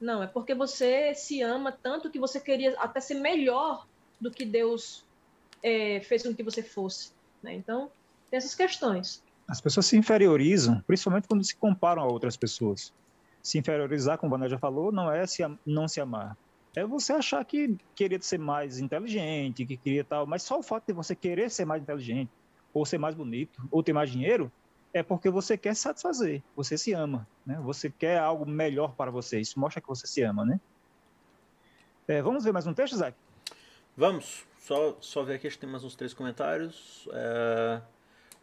Não, 0.00 0.22
é 0.22 0.26
porque 0.26 0.54
você 0.54 1.14
se 1.14 1.42
ama 1.42 1.70
tanto 1.70 2.10
que 2.10 2.18
você 2.18 2.40
queria 2.40 2.74
até 2.78 3.00
ser 3.00 3.14
melhor 3.14 3.86
do 4.20 4.30
que 4.30 4.44
Deus 4.44 5.04
é, 5.62 6.00
fez 6.00 6.22
com 6.22 6.34
que 6.34 6.42
você 6.42 6.62
fosse. 6.62 7.12
Né? 7.42 7.54
Então, 7.54 7.90
tem 8.30 8.38
essas 8.38 8.54
questões. 8.54 9.22
As 9.46 9.60
pessoas 9.60 9.86
se 9.86 9.96
inferiorizam, 9.96 10.80
principalmente 10.86 11.28
quando 11.28 11.44
se 11.44 11.56
comparam 11.56 12.02
a 12.02 12.06
outras 12.06 12.36
pessoas. 12.36 12.92
Se 13.42 13.58
inferiorizar, 13.58 14.16
como 14.18 14.34
a 14.34 14.38
Vané 14.38 14.48
já 14.48 14.58
falou, 14.58 14.92
não 14.92 15.10
é 15.12 15.26
se, 15.26 15.42
não 15.66 15.88
se 15.88 16.00
amar. 16.00 16.36
É 16.74 16.84
você 16.84 17.12
achar 17.12 17.44
que 17.44 17.76
queria 17.94 18.20
ser 18.22 18.38
mais 18.38 18.78
inteligente, 18.78 19.66
que 19.66 19.76
queria 19.76 20.04
tal, 20.04 20.26
mas 20.26 20.42
só 20.42 20.58
o 20.58 20.62
fato 20.62 20.86
de 20.86 20.92
você 20.92 21.16
querer 21.16 21.50
ser 21.50 21.64
mais 21.64 21.82
inteligente, 21.82 22.30
ou 22.72 22.86
ser 22.86 22.98
mais 22.98 23.14
bonito, 23.14 23.62
ou 23.70 23.82
ter 23.82 23.92
mais 23.92 24.10
dinheiro, 24.10 24.50
é 24.92 25.02
porque 25.02 25.30
você 25.30 25.56
quer 25.56 25.74
satisfazer, 25.74 26.42
você 26.56 26.76
se 26.76 26.92
ama, 26.92 27.26
né? 27.46 27.58
Você 27.62 27.90
quer 27.90 28.18
algo 28.18 28.44
melhor 28.44 28.94
para 28.94 29.10
você, 29.10 29.40
isso 29.40 29.58
mostra 29.58 29.80
que 29.80 29.88
você 29.88 30.06
se 30.06 30.22
ama, 30.22 30.44
né? 30.44 30.60
É, 32.08 32.20
vamos 32.20 32.44
ver 32.44 32.52
mais 32.52 32.66
um 32.66 32.74
texto, 32.74 32.94
Isaac? 32.94 33.16
Vamos. 33.96 34.44
Só, 34.58 34.96
só 35.00 35.22
ver 35.22 35.34
aqui, 35.34 35.46
acho 35.46 35.56
que 35.56 35.60
tem 35.60 35.70
mais 35.70 35.84
uns 35.84 35.94
três 35.94 36.12
comentários. 36.12 37.08
É... 37.12 37.80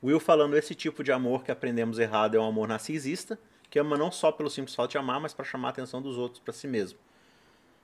Will 0.03 0.19
falando, 0.19 0.55
esse 0.55 0.75
tipo 0.75 1.03
de 1.03 1.11
amor 1.11 1.43
que 1.43 1.51
aprendemos 1.51 1.99
errado 1.99 2.35
é 2.35 2.39
um 2.39 2.47
amor 2.47 2.67
narcisista, 2.67 3.39
que 3.69 3.79
ama 3.79 3.97
não 3.97 4.11
só 4.11 4.31
pelo 4.31 4.49
simples 4.49 4.75
fato 4.75 4.91
de 4.91 4.97
amar, 4.97 5.19
mas 5.19 5.33
para 5.33 5.45
chamar 5.45 5.69
a 5.69 5.71
atenção 5.71 6.01
dos 6.01 6.17
outros 6.17 6.39
para 6.39 6.53
si 6.53 6.67
mesmo. 6.67 6.99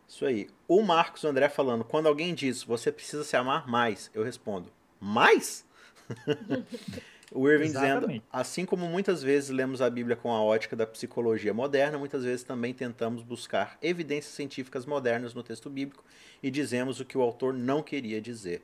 Isso 0.08 0.26
aí. 0.26 0.50
O 0.68 0.82
Marcos 0.84 1.26
André 1.26 1.50
falando, 1.50 1.84
quando 1.84 2.08
alguém 2.08 2.34
diz, 2.34 2.64
você 2.64 2.92
precisa 2.92 3.24
se 3.24 3.36
amar 3.36 3.68
mais, 3.68 4.12
eu 4.14 4.24
respondo, 4.24 4.72
mais? 5.00 5.66
O 7.36 7.50
Irving 7.50 7.66
Exatamente. 7.66 8.08
dizendo, 8.08 8.24
assim 8.32 8.64
como 8.64 8.88
muitas 8.88 9.24
vezes 9.24 9.50
lemos 9.50 9.82
a 9.82 9.90
Bíblia 9.90 10.16
com 10.16 10.32
a 10.32 10.42
ótica 10.42 10.76
da 10.76 10.86
psicologia 10.86 11.52
moderna, 11.52 11.98
muitas 11.98 12.24
vezes 12.24 12.44
também 12.44 12.76
tentamos 12.76 13.24
buscar 13.24 13.76
evidências 13.82 14.36
científicas 14.36 14.86
modernas 14.86 15.34
no 15.34 15.42
texto 15.42 15.68
bíblico 15.68 16.04
e 16.44 16.52
dizemos 16.52 17.00
o 17.00 17.06
que 17.06 17.18
o 17.18 17.22
autor 17.22 17.52
não 17.52 17.82
queria 17.82 18.22
dizer. 18.22 18.62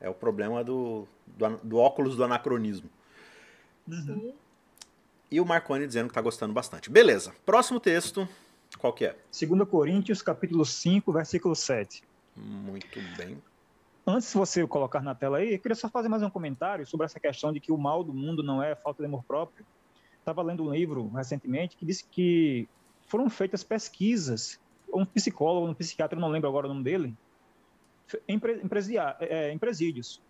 É 0.00 0.08
o 0.08 0.14
problema 0.14 0.64
do, 0.64 1.06
do, 1.26 1.56
do 1.62 1.76
óculos 1.76 2.16
do 2.16 2.24
anacronismo. 2.24 2.88
Uhum. 3.86 4.32
E 5.30 5.38
o 5.38 5.44
Marconi 5.44 5.86
dizendo 5.86 6.06
que 6.06 6.12
está 6.12 6.22
gostando 6.22 6.54
bastante. 6.54 6.88
Beleza, 6.88 7.34
próximo 7.44 7.78
texto, 7.78 8.26
qual 8.78 8.94
que 8.94 9.04
é? 9.04 9.16
2 9.38 9.68
Coríntios, 9.68 10.22
capítulo 10.22 10.64
5, 10.64 11.12
versículo 11.12 11.54
7. 11.54 12.02
Muito 12.34 12.98
bem. 13.18 13.36
Antes 14.12 14.32
de 14.32 14.36
você 14.36 14.66
colocar 14.66 15.00
na 15.00 15.14
tela 15.14 15.38
aí, 15.38 15.54
eu 15.54 15.58
queria 15.60 15.76
só 15.76 15.88
fazer 15.88 16.08
mais 16.08 16.20
um 16.20 16.28
comentário 16.28 16.84
sobre 16.84 17.06
essa 17.06 17.20
questão 17.20 17.52
de 17.52 17.60
que 17.60 17.70
o 17.70 17.78
mal 17.78 18.02
do 18.02 18.12
mundo 18.12 18.42
não 18.42 18.60
é 18.60 18.74
falta 18.74 19.04
de 19.04 19.06
amor 19.06 19.22
próprio. 19.22 19.64
Estava 20.18 20.42
lendo 20.42 20.64
um 20.64 20.72
livro 20.74 21.08
recentemente 21.14 21.76
que 21.76 21.86
disse 21.86 22.04
que 22.10 22.68
foram 23.06 23.30
feitas 23.30 23.62
pesquisas, 23.62 24.58
um 24.92 25.04
psicólogo, 25.04 25.68
um 25.68 25.74
psiquiatra, 25.74 26.18
não 26.18 26.28
lembro 26.28 26.48
agora 26.48 26.66
o 26.66 26.70
nome 26.70 26.82
dele, 26.82 27.14
em, 28.26 28.40
é, 29.20 29.52
em 29.52 29.58
presídios. 29.58 30.20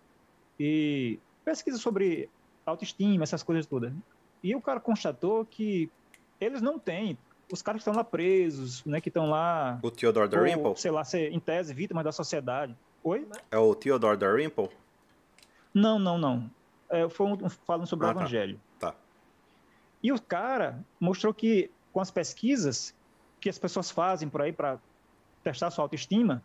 E 0.59 1.19
pesquisa 1.43 1.79
sobre 1.79 2.29
autoestima, 2.67 3.23
essas 3.23 3.43
coisas 3.43 3.65
todas. 3.65 3.95
E 4.43 4.55
o 4.55 4.61
cara 4.61 4.79
constatou 4.79 5.47
que 5.47 5.91
eles 6.39 6.61
não 6.61 6.79
têm. 6.79 7.17
Os 7.51 7.63
caras 7.63 7.83
que 7.83 7.89
estão 7.89 7.97
lá 7.97 8.05
presos, 8.05 8.85
né, 8.85 9.01
que 9.01 9.09
estão 9.09 9.31
lá. 9.31 9.81
O 9.83 9.91
Theodore 9.91 10.29
Dalrymple? 10.29 10.77
Sei 10.77 10.91
lá, 10.91 11.03
ser, 11.03 11.33
em 11.33 11.41
tese, 11.41 11.73
vítimas 11.73 12.05
da 12.05 12.13
sociedade. 12.13 12.77
Oi? 13.03 13.27
É 13.51 13.59
o 13.59 13.75
Theodore 13.75 14.17
Dalrymple? 14.17 14.69
Não, 15.73 15.99
não, 15.99 16.19
não. 16.19 16.51
É, 16.89 17.09
foi 17.09 17.27
um, 17.27 17.49
falando 17.49 17.87
sobre 17.87 18.07
ah, 18.07 18.11
o 18.11 18.15
tá. 18.15 18.21
Evangelho. 18.21 18.61
Tá. 18.79 18.93
tá. 18.93 18.99
E 20.03 20.13
o 20.13 20.21
cara 20.21 20.85
mostrou 20.99 21.33
que, 21.33 21.71
com 21.93 22.01
as 22.01 22.11
pesquisas 22.11 22.95
que 23.41 23.49
as 23.49 23.59
pessoas 23.59 23.91
fazem 23.91 24.29
por 24.29 24.43
aí 24.43 24.53
para 24.53 24.79
testar 25.43 25.71
sua 25.71 25.85
autoestima, 25.85 26.43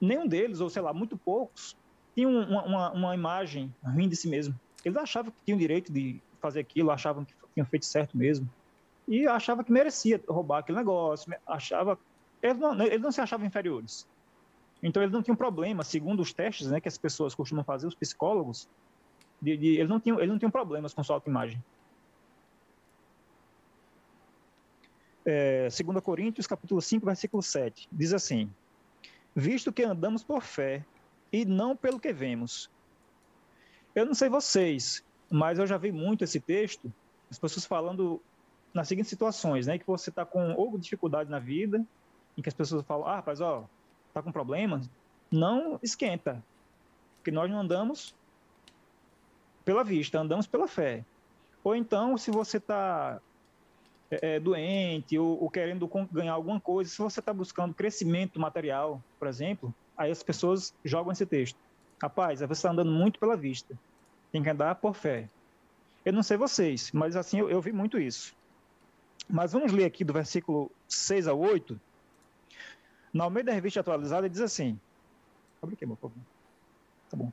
nenhum 0.00 0.26
deles, 0.26 0.60
ou 0.60 0.70
sei 0.70 0.82
lá, 0.82 0.92
muito 0.92 1.16
poucos, 1.16 1.76
tinham 2.14 2.30
uma, 2.30 2.62
uma, 2.64 2.90
uma 2.92 3.14
imagem 3.14 3.74
ruim 3.82 4.08
de 4.08 4.14
si 4.14 4.28
mesmo. 4.28 4.58
Eles 4.84 4.96
achavam 4.96 5.32
que 5.32 5.38
tinham 5.44 5.58
direito 5.58 5.92
de 5.92 6.20
fazer 6.40 6.60
aquilo, 6.60 6.90
achavam 6.90 7.24
que 7.24 7.34
tinham 7.54 7.66
feito 7.66 7.86
certo 7.86 8.16
mesmo. 8.16 8.48
E 9.08 9.26
achava 9.26 9.64
que 9.64 9.72
merecia 9.72 10.22
roubar 10.28 10.58
aquele 10.58 10.78
negócio, 10.78 11.34
achava... 11.46 11.98
Eles 12.40 12.58
não, 12.58 12.80
eles 12.82 13.00
não 13.00 13.12
se 13.12 13.20
achavam 13.20 13.46
inferiores. 13.46 14.06
Então 14.82 15.02
eles 15.02 15.12
não 15.12 15.22
tinham 15.22 15.36
problema, 15.36 15.84
segundo 15.84 16.20
os 16.20 16.32
testes 16.32 16.66
né, 16.68 16.80
que 16.80 16.88
as 16.88 16.98
pessoas 16.98 17.34
costumam 17.34 17.64
fazer, 17.64 17.86
os 17.86 17.94
psicólogos, 17.94 18.68
de, 19.40 19.56
de, 19.56 19.84
não 19.84 20.00
tinham, 20.00 20.18
eles 20.18 20.30
não 20.30 20.38
tinham 20.38 20.50
problemas 20.50 20.92
com 20.92 21.04
sua 21.04 21.16
autoimagem. 21.16 21.62
É, 25.24 25.68
2 25.68 26.02
Coríntios, 26.02 26.48
capítulo 26.48 26.82
5, 26.82 27.06
versículo 27.06 27.42
7, 27.42 27.88
diz 27.92 28.12
assim, 28.12 28.50
Visto 29.34 29.72
que 29.72 29.82
andamos 29.82 30.22
por 30.22 30.42
fé 30.42 30.84
e 31.32 31.44
não 31.44 31.76
pelo 31.76 31.98
que 31.98 32.12
vemos. 32.12 32.68
Eu 33.94 34.04
não 34.04 34.14
sei 34.14 34.28
vocês, 34.28 35.02
mas 35.30 35.58
eu 35.58 35.66
já 35.66 35.78
vi 35.78 35.92
muito 35.92 36.24
esse 36.24 36.40
texto, 36.40 36.92
as 37.30 37.38
pessoas 37.38 37.64
falando 37.64 38.20
nas 38.74 38.88
seguintes 38.88 39.10
situações, 39.10 39.66
né, 39.66 39.78
que 39.78 39.86
você 39.86 40.10
está 40.10 40.24
com 40.24 40.54
ou 40.54 40.76
dificuldade 40.76 41.30
na 41.30 41.38
vida, 41.38 41.84
em 42.36 42.42
que 42.42 42.48
as 42.48 42.54
pessoas 42.54 42.84
falam, 42.84 43.06
ah, 43.06 43.16
rapaz, 43.16 43.40
ó, 43.40 43.64
tá 44.12 44.22
com 44.22 44.32
problemas, 44.32 44.88
não 45.30 45.78
esquenta, 45.82 46.42
porque 47.16 47.30
nós 47.30 47.50
não 47.50 47.60
andamos 47.60 48.14
pela 49.64 49.82
vista, 49.82 50.18
andamos 50.18 50.46
pela 50.46 50.68
fé. 50.68 51.04
Ou 51.64 51.74
então, 51.76 52.18
se 52.18 52.30
você 52.30 52.56
está 52.56 53.20
é, 54.10 54.34
é, 54.34 54.40
doente 54.40 55.18
ou, 55.18 55.42
ou, 55.42 55.50
querendo 55.50 55.88
ganhar 56.10 56.32
alguma 56.32 56.60
coisa, 56.60 56.90
se 56.90 56.98
você 56.98 57.20
está 57.20 57.32
buscando 57.32 57.74
crescimento 57.74 58.40
material, 58.40 59.02
por 59.18 59.28
exemplo, 59.28 59.74
aí 59.96 60.10
as 60.10 60.22
pessoas 60.22 60.74
jogam 60.84 61.12
esse 61.12 61.24
texto. 61.24 61.56
Rapaz, 62.02 62.40
você 62.40 62.52
está 62.52 62.70
andando 62.70 62.90
muito 62.90 63.18
pela 63.18 63.36
vista, 63.36 63.78
tem 64.32 64.42
que 64.42 64.50
andar 64.50 64.74
por 64.74 64.94
fé. 64.94 65.28
Eu 66.04 66.12
não 66.12 66.22
sei 66.22 66.36
vocês, 66.36 66.90
mas 66.92 67.14
assim 67.14 67.38
eu, 67.38 67.48
eu 67.48 67.60
vi 67.60 67.72
muito 67.72 67.98
isso. 67.98 68.34
Mas 69.30 69.52
vamos 69.52 69.72
ler 69.72 69.84
aqui 69.84 70.04
do 70.04 70.12
versículo 70.12 70.70
6 70.88 71.28
a 71.28 71.32
8, 71.32 71.80
na 73.12 73.24
Almeida 73.24 73.52
Revista 73.52 73.80
Atualizada 73.80 74.28
diz 74.28 74.40
assim: 74.40 74.78
Abre 75.60 75.74
aqui, 75.74 75.86
por 75.86 75.96
favor. 75.96 76.16
Tá 77.10 77.16
bom. 77.16 77.32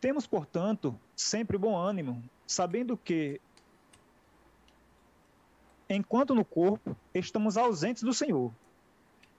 Temos, 0.00 0.26
portanto, 0.26 0.98
sempre 1.14 1.58
bom 1.58 1.76
ânimo, 1.76 2.22
sabendo 2.46 2.96
que, 2.96 3.40
enquanto 5.88 6.34
no 6.34 6.44
corpo, 6.44 6.96
estamos 7.14 7.56
ausentes 7.56 8.02
do 8.02 8.14
Senhor, 8.14 8.52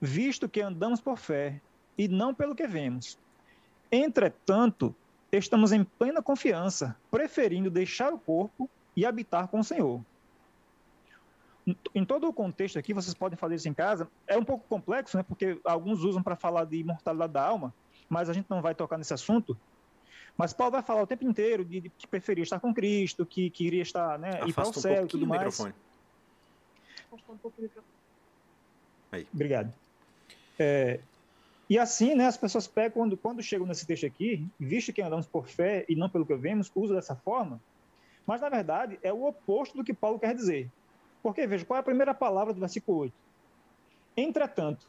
visto 0.00 0.48
que 0.48 0.60
andamos 0.60 1.00
por 1.00 1.16
fé 1.16 1.60
e 1.96 2.06
não 2.06 2.34
pelo 2.34 2.54
que 2.54 2.66
vemos. 2.66 3.18
Entretanto, 3.90 4.94
estamos 5.32 5.72
em 5.72 5.82
plena 5.84 6.22
confiança, 6.22 6.96
preferindo 7.10 7.70
deixar 7.70 8.12
o 8.12 8.18
corpo 8.18 8.68
e 8.94 9.06
habitar 9.06 9.48
com 9.48 9.60
o 9.60 9.64
Senhor 9.64 10.02
em 11.94 12.04
todo 12.04 12.28
o 12.28 12.32
contexto 12.32 12.78
aqui, 12.78 12.94
vocês 12.94 13.14
podem 13.14 13.36
fazer 13.36 13.56
isso 13.56 13.68
em 13.68 13.74
casa. 13.74 14.08
É 14.26 14.36
um 14.36 14.44
pouco 14.44 14.64
complexo, 14.68 15.16
né? 15.16 15.22
Porque 15.22 15.58
alguns 15.64 16.02
usam 16.02 16.22
para 16.22 16.36
falar 16.36 16.64
de 16.64 16.78
imortalidade 16.78 17.32
da 17.32 17.42
alma, 17.42 17.74
mas 18.08 18.30
a 18.30 18.32
gente 18.32 18.48
não 18.48 18.62
vai 18.62 18.74
tocar 18.74 18.98
nesse 18.98 19.14
assunto. 19.14 19.56
Mas 20.36 20.52
Paulo 20.52 20.72
vai 20.72 20.82
falar 20.82 21.02
o 21.02 21.06
tempo 21.06 21.24
inteiro 21.24 21.64
de, 21.64 21.80
de 21.80 21.88
que 21.88 22.06
preferia 22.06 22.44
estar 22.44 22.60
com 22.60 22.72
Cristo, 22.72 23.26
que 23.26 23.50
queria 23.50 23.82
estar, 23.82 24.18
né, 24.18 24.40
ir 24.46 24.52
para 24.52 24.68
o 24.68 24.72
céu 24.72 25.02
um 25.02 25.06
e 25.06 25.08
tudo 25.08 25.26
mais. 25.26 25.40
Microfone. 25.40 25.74
Afasta 27.06 27.32
um 27.32 27.38
pouco 27.38 27.58
o 27.58 27.62
microfone. 27.62 27.92
Aí. 29.10 29.26
Obrigado. 29.32 29.72
É, 30.58 31.00
e 31.68 31.78
assim, 31.78 32.14
né, 32.14 32.26
as 32.26 32.36
pessoas 32.36 32.66
pegam, 32.66 32.92
quando, 32.92 33.16
quando 33.16 33.42
chegam 33.42 33.66
nesse 33.66 33.86
texto 33.86 34.06
aqui, 34.06 34.46
visto 34.58 34.92
que 34.92 35.02
andamos 35.02 35.26
por 35.26 35.48
fé 35.48 35.84
e 35.88 35.94
não 35.94 36.08
pelo 36.08 36.24
que 36.24 36.34
vemos, 36.34 36.70
usam 36.74 36.96
dessa 36.96 37.14
forma, 37.14 37.60
mas 38.26 38.40
na 38.40 38.48
verdade 38.48 38.98
é 39.02 39.12
o 39.12 39.26
oposto 39.26 39.76
do 39.76 39.84
que 39.84 39.92
Paulo 39.92 40.18
quer 40.18 40.34
dizer. 40.34 40.70
Porque, 41.22 41.46
veja, 41.46 41.64
qual 41.64 41.76
é 41.76 41.80
a 41.80 41.84
primeira 41.84 42.14
palavra 42.14 42.54
do 42.54 42.60
versículo 42.60 42.98
8? 42.98 43.14
Entretanto, 44.16 44.86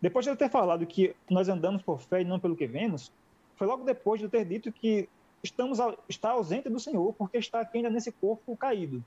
depois 0.00 0.24
de 0.24 0.30
eu 0.30 0.36
ter 0.36 0.50
falado 0.50 0.86
que 0.86 1.14
nós 1.30 1.48
andamos 1.48 1.82
por 1.82 2.00
fé 2.00 2.20
e 2.20 2.24
não 2.24 2.38
pelo 2.38 2.56
que 2.56 2.66
vemos, 2.66 3.12
foi 3.56 3.66
logo 3.66 3.84
depois 3.84 4.18
de 4.20 4.26
eu 4.26 4.30
ter 4.30 4.44
dito 4.44 4.72
que 4.72 5.08
estamos 5.42 5.78
está 6.08 6.30
ausente 6.30 6.68
do 6.68 6.80
Senhor, 6.80 7.12
porque 7.14 7.38
está 7.38 7.60
aqui 7.60 7.78
ainda 7.78 7.90
nesse 7.90 8.12
corpo 8.12 8.56
caído. 8.56 9.04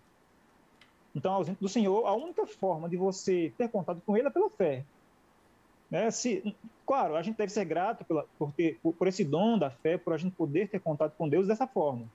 Então, 1.16 1.34
ausente 1.34 1.60
do 1.60 1.70
Senhor, 1.70 2.06
a 2.06 2.14
única 2.14 2.46
forma 2.46 2.88
de 2.88 2.96
você 2.96 3.52
ter 3.58 3.70
contato 3.70 4.02
com 4.06 4.16
Ele 4.16 4.28
é 4.28 4.32
pela 4.32 4.50
fé. 4.50 4.86
Né? 5.90 6.12
Se, 6.12 6.56
claro, 6.86 7.16
a 7.16 7.24
gente 7.24 7.38
deve 7.38 7.52
ser 7.52 7.66
grato 7.66 8.06
pela, 8.06 8.26
por, 8.38 8.52
ter, 8.52 8.80
por, 8.84 8.94
por 8.94 9.08
esse 9.08 9.24
dom 9.24 9.58
da 9.58 9.72
fé, 9.72 9.98
por 9.98 10.14
a 10.14 10.18
gente 10.18 10.36
poder 10.36 10.70
ter 10.70 10.80
contato 10.80 11.16
com 11.18 11.28
Deus 11.28 11.48
dessa 11.48 11.66
forma 11.66 12.08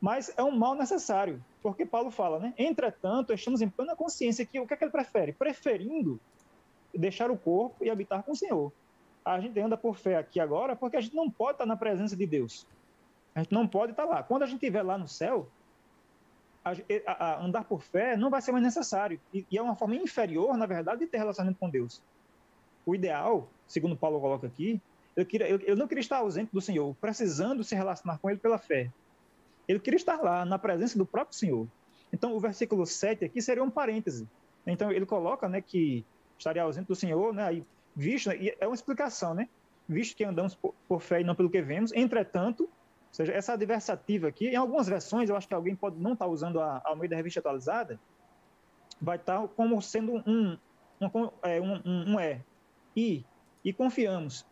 mas 0.00 0.32
é 0.36 0.42
um 0.42 0.50
mal 0.50 0.74
necessário, 0.74 1.42
porque 1.62 1.86
Paulo 1.86 2.10
fala, 2.10 2.38
né? 2.38 2.54
Entretanto, 2.58 3.32
estamos 3.32 3.62
em 3.62 3.68
plena 3.68 3.96
consciência 3.96 4.44
que 4.44 4.60
o 4.60 4.66
que, 4.66 4.74
é 4.74 4.76
que 4.76 4.84
ele 4.84 4.90
prefere? 4.90 5.32
Preferindo 5.32 6.20
deixar 6.94 7.30
o 7.30 7.36
corpo 7.36 7.84
e 7.84 7.90
habitar 7.90 8.22
com 8.22 8.32
o 8.32 8.36
Senhor. 8.36 8.72
A 9.24 9.40
gente 9.40 9.58
anda 9.58 9.76
por 9.76 9.96
fé 9.96 10.16
aqui 10.16 10.38
agora 10.38 10.76
porque 10.76 10.96
a 10.96 11.00
gente 11.00 11.16
não 11.16 11.30
pode 11.30 11.52
estar 11.52 11.66
na 11.66 11.76
presença 11.76 12.14
de 12.14 12.26
Deus. 12.26 12.66
A 13.34 13.40
gente 13.40 13.52
não 13.52 13.66
pode 13.66 13.92
estar 13.92 14.04
lá. 14.04 14.22
Quando 14.22 14.42
a 14.42 14.46
gente 14.46 14.56
estiver 14.56 14.82
lá 14.82 14.96
no 14.96 15.08
céu, 15.08 15.48
a, 16.64 16.72
a, 17.06 17.24
a 17.24 17.44
andar 17.44 17.64
por 17.64 17.82
fé 17.82 18.16
não 18.16 18.30
vai 18.30 18.40
ser 18.40 18.52
mais 18.52 18.64
necessário. 18.64 19.20
E, 19.32 19.44
e, 19.50 19.58
é 19.58 19.62
uma 19.62 19.74
forma 19.74 19.96
inferior, 19.96 20.56
na 20.56 20.66
verdade, 20.66 21.00
de 21.00 21.06
ter 21.06 21.18
relacionamento 21.18 21.58
com 21.58 21.68
Deus. 21.68 22.00
O 22.86 22.94
ideal, 22.94 23.48
segundo 23.66 23.96
Paulo 23.96 24.20
coloca 24.20 24.46
aqui, 24.46 24.80
eu, 25.16 25.26
queria, 25.26 25.48
eu, 25.48 25.58
eu 25.60 25.76
não 25.76 25.88
queria 25.88 26.00
estar 26.00 26.18
ausente 26.18 26.52
do 26.52 26.60
Senhor, 26.60 26.94
precisando 27.00 27.64
se 27.64 27.74
relacionar 27.74 28.18
com 28.18 28.30
Ele 28.30 28.38
pela 28.38 28.58
fé. 28.58 28.90
Ele 29.66 29.78
queria 29.78 29.96
estar 29.96 30.20
lá, 30.20 30.44
na 30.44 30.58
presença 30.58 30.98
do 30.98 31.06
próprio 31.06 31.36
Senhor. 31.36 31.66
Então, 32.12 32.34
o 32.34 32.40
versículo 32.40 32.86
7 32.86 33.24
aqui 33.24 33.40
seria 33.40 33.62
um 33.62 33.70
parêntese. 33.70 34.28
Então, 34.66 34.90
ele 34.90 35.04
coloca 35.04 35.48
né, 35.48 35.60
que 35.60 36.04
estaria 36.38 36.62
ausente 36.62 36.86
do 36.86 36.94
Senhor, 36.94 37.32
né, 37.32 37.44
aí, 37.44 37.64
visto, 37.94 38.30
e 38.32 38.54
é 38.60 38.66
uma 38.66 38.74
explicação, 38.74 39.34
né? 39.34 39.48
Visto 39.88 40.16
que 40.16 40.24
andamos 40.24 40.54
por, 40.54 40.74
por 40.88 41.00
fé 41.00 41.20
e 41.20 41.24
não 41.24 41.34
pelo 41.34 41.50
que 41.50 41.60
vemos, 41.60 41.92
entretanto, 41.92 42.64
ou 42.64 42.70
seja, 43.12 43.32
essa 43.32 43.52
adversativa 43.52 44.28
aqui, 44.28 44.48
em 44.48 44.56
algumas 44.56 44.88
versões, 44.88 45.28
eu 45.28 45.36
acho 45.36 45.46
que 45.46 45.54
alguém 45.54 45.76
pode 45.76 46.00
não 46.00 46.14
estar 46.14 46.26
usando 46.26 46.60
a, 46.60 46.82
a 46.84 46.96
meio 46.96 47.10
da 47.10 47.16
revista 47.16 47.40
atualizada, 47.40 48.00
vai 49.00 49.16
estar 49.16 49.46
como 49.48 49.80
sendo 49.82 50.14
um, 50.26 50.58
um, 51.00 51.30
é, 51.42 51.60
um, 51.60 51.74
um, 51.84 52.12
um 52.14 52.20
é. 52.20 52.40
E, 52.96 53.24
e 53.64 53.72
confiamos. 53.72 54.46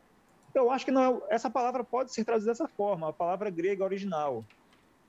Eu 0.55 0.71
acho 0.71 0.85
que 0.85 0.91
não 0.91 1.03
é, 1.03 1.35
essa 1.35 1.49
palavra 1.49 1.83
pode 1.83 2.13
ser 2.13 2.25
traduzida 2.25 2.53
dessa 2.53 2.69
forma, 2.69 3.09
a 3.09 3.13
palavra 3.13 3.51
grega 3.51 3.83
original 3.83 4.45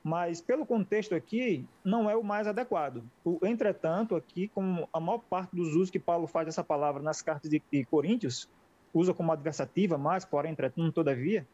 mas 0.03 0.41
pelo 0.41 0.65
contexto 0.65 1.15
aqui, 1.15 1.65
não 1.83 2.09
é 2.09 2.15
o 2.15 2.23
mais 2.23 2.45
adequado. 2.45 3.03
O, 3.23 3.39
entretanto, 3.43 4.15
aqui, 4.15 4.49
como 4.49 4.87
a 4.91 4.99
maior 4.99 5.19
parte 5.19 5.55
dos 5.55 5.69
usos 5.69 5.89
que 5.89 5.99
Paulo 5.99 6.27
faz 6.27 6.45
dessa 6.45 6.63
palavra 6.63 7.01
nas 7.01 7.21
cartas 7.21 7.49
de, 7.49 7.61
de 7.71 7.85
Coríntios, 7.85 8.49
usa 8.93 9.13
como 9.13 9.31
adversativa, 9.31 9.97
mas, 9.97 10.25
porém, 10.25 10.51
entretanto, 10.51 10.91
todavia, 10.91 11.47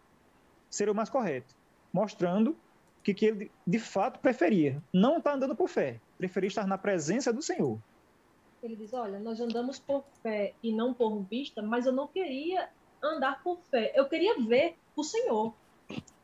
seria 0.70 0.92
o 0.92 0.96
mais 0.96 1.10
correto, 1.10 1.56
mostrando 1.94 2.58
que, 3.04 3.14
que 3.14 3.26
ele 3.28 3.52
de 3.66 3.80
fato 3.80 4.20
preferia 4.20 4.82
não 4.92 5.18
estar 5.18 5.32
tá 5.32 5.36
andando 5.36 5.56
por 5.56 5.70
fé, 5.70 6.00
preferia 6.18 6.48
estar 6.48 6.68
na 6.68 6.78
presença 6.78 7.32
do 7.32 7.42
Senhor. 7.42 7.80
Ele 8.62 8.76
diz: 8.76 8.94
Olha, 8.94 9.20
nós 9.20 9.40
andamos 9.40 9.80
por 9.80 10.04
fé 10.22 10.54
e 10.62 10.74
não 10.74 10.94
por 10.94 11.22
vista, 11.22 11.62
mas 11.62 11.86
eu 11.86 11.94
não 11.94 12.08
queria 12.08 12.70
andar 13.02 13.42
por 13.42 13.60
fé, 13.72 13.94
eu 13.96 14.08
queria 14.10 14.36
ver 14.40 14.76
o 14.96 15.04
Senhor. 15.04 15.54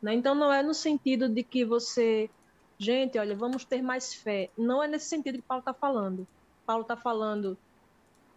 Né? 0.06 0.14
Então, 0.14 0.36
não 0.36 0.53
é 0.53 0.62
no 0.62 0.76
sentido 0.76 1.28
de 1.28 1.41
que 1.41 1.66
você, 1.66 2.30
gente, 2.78 3.18
olha, 3.18 3.36
vamos 3.36 3.66
ter 3.66 3.82
mais 3.82 4.14
fé. 4.14 4.51
Não 4.56 4.84
é 4.84 4.88
nesse 4.88 5.08
sentido 5.08 5.39
que 5.39 5.41
Paulo 5.41 5.62
está 5.62 5.74
falando. 5.74 6.28
Paulo 6.64 6.84
está 6.84 6.95
falando, 6.95 7.58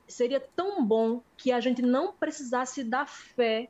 seria 0.07 0.41
tão 0.41 0.83
bom 0.83 1.21
que 1.37 1.53
a 1.53 1.61
gente 1.61 1.83
não 1.83 2.11
precisasse 2.11 2.83
da 2.83 3.05
fé 3.05 3.69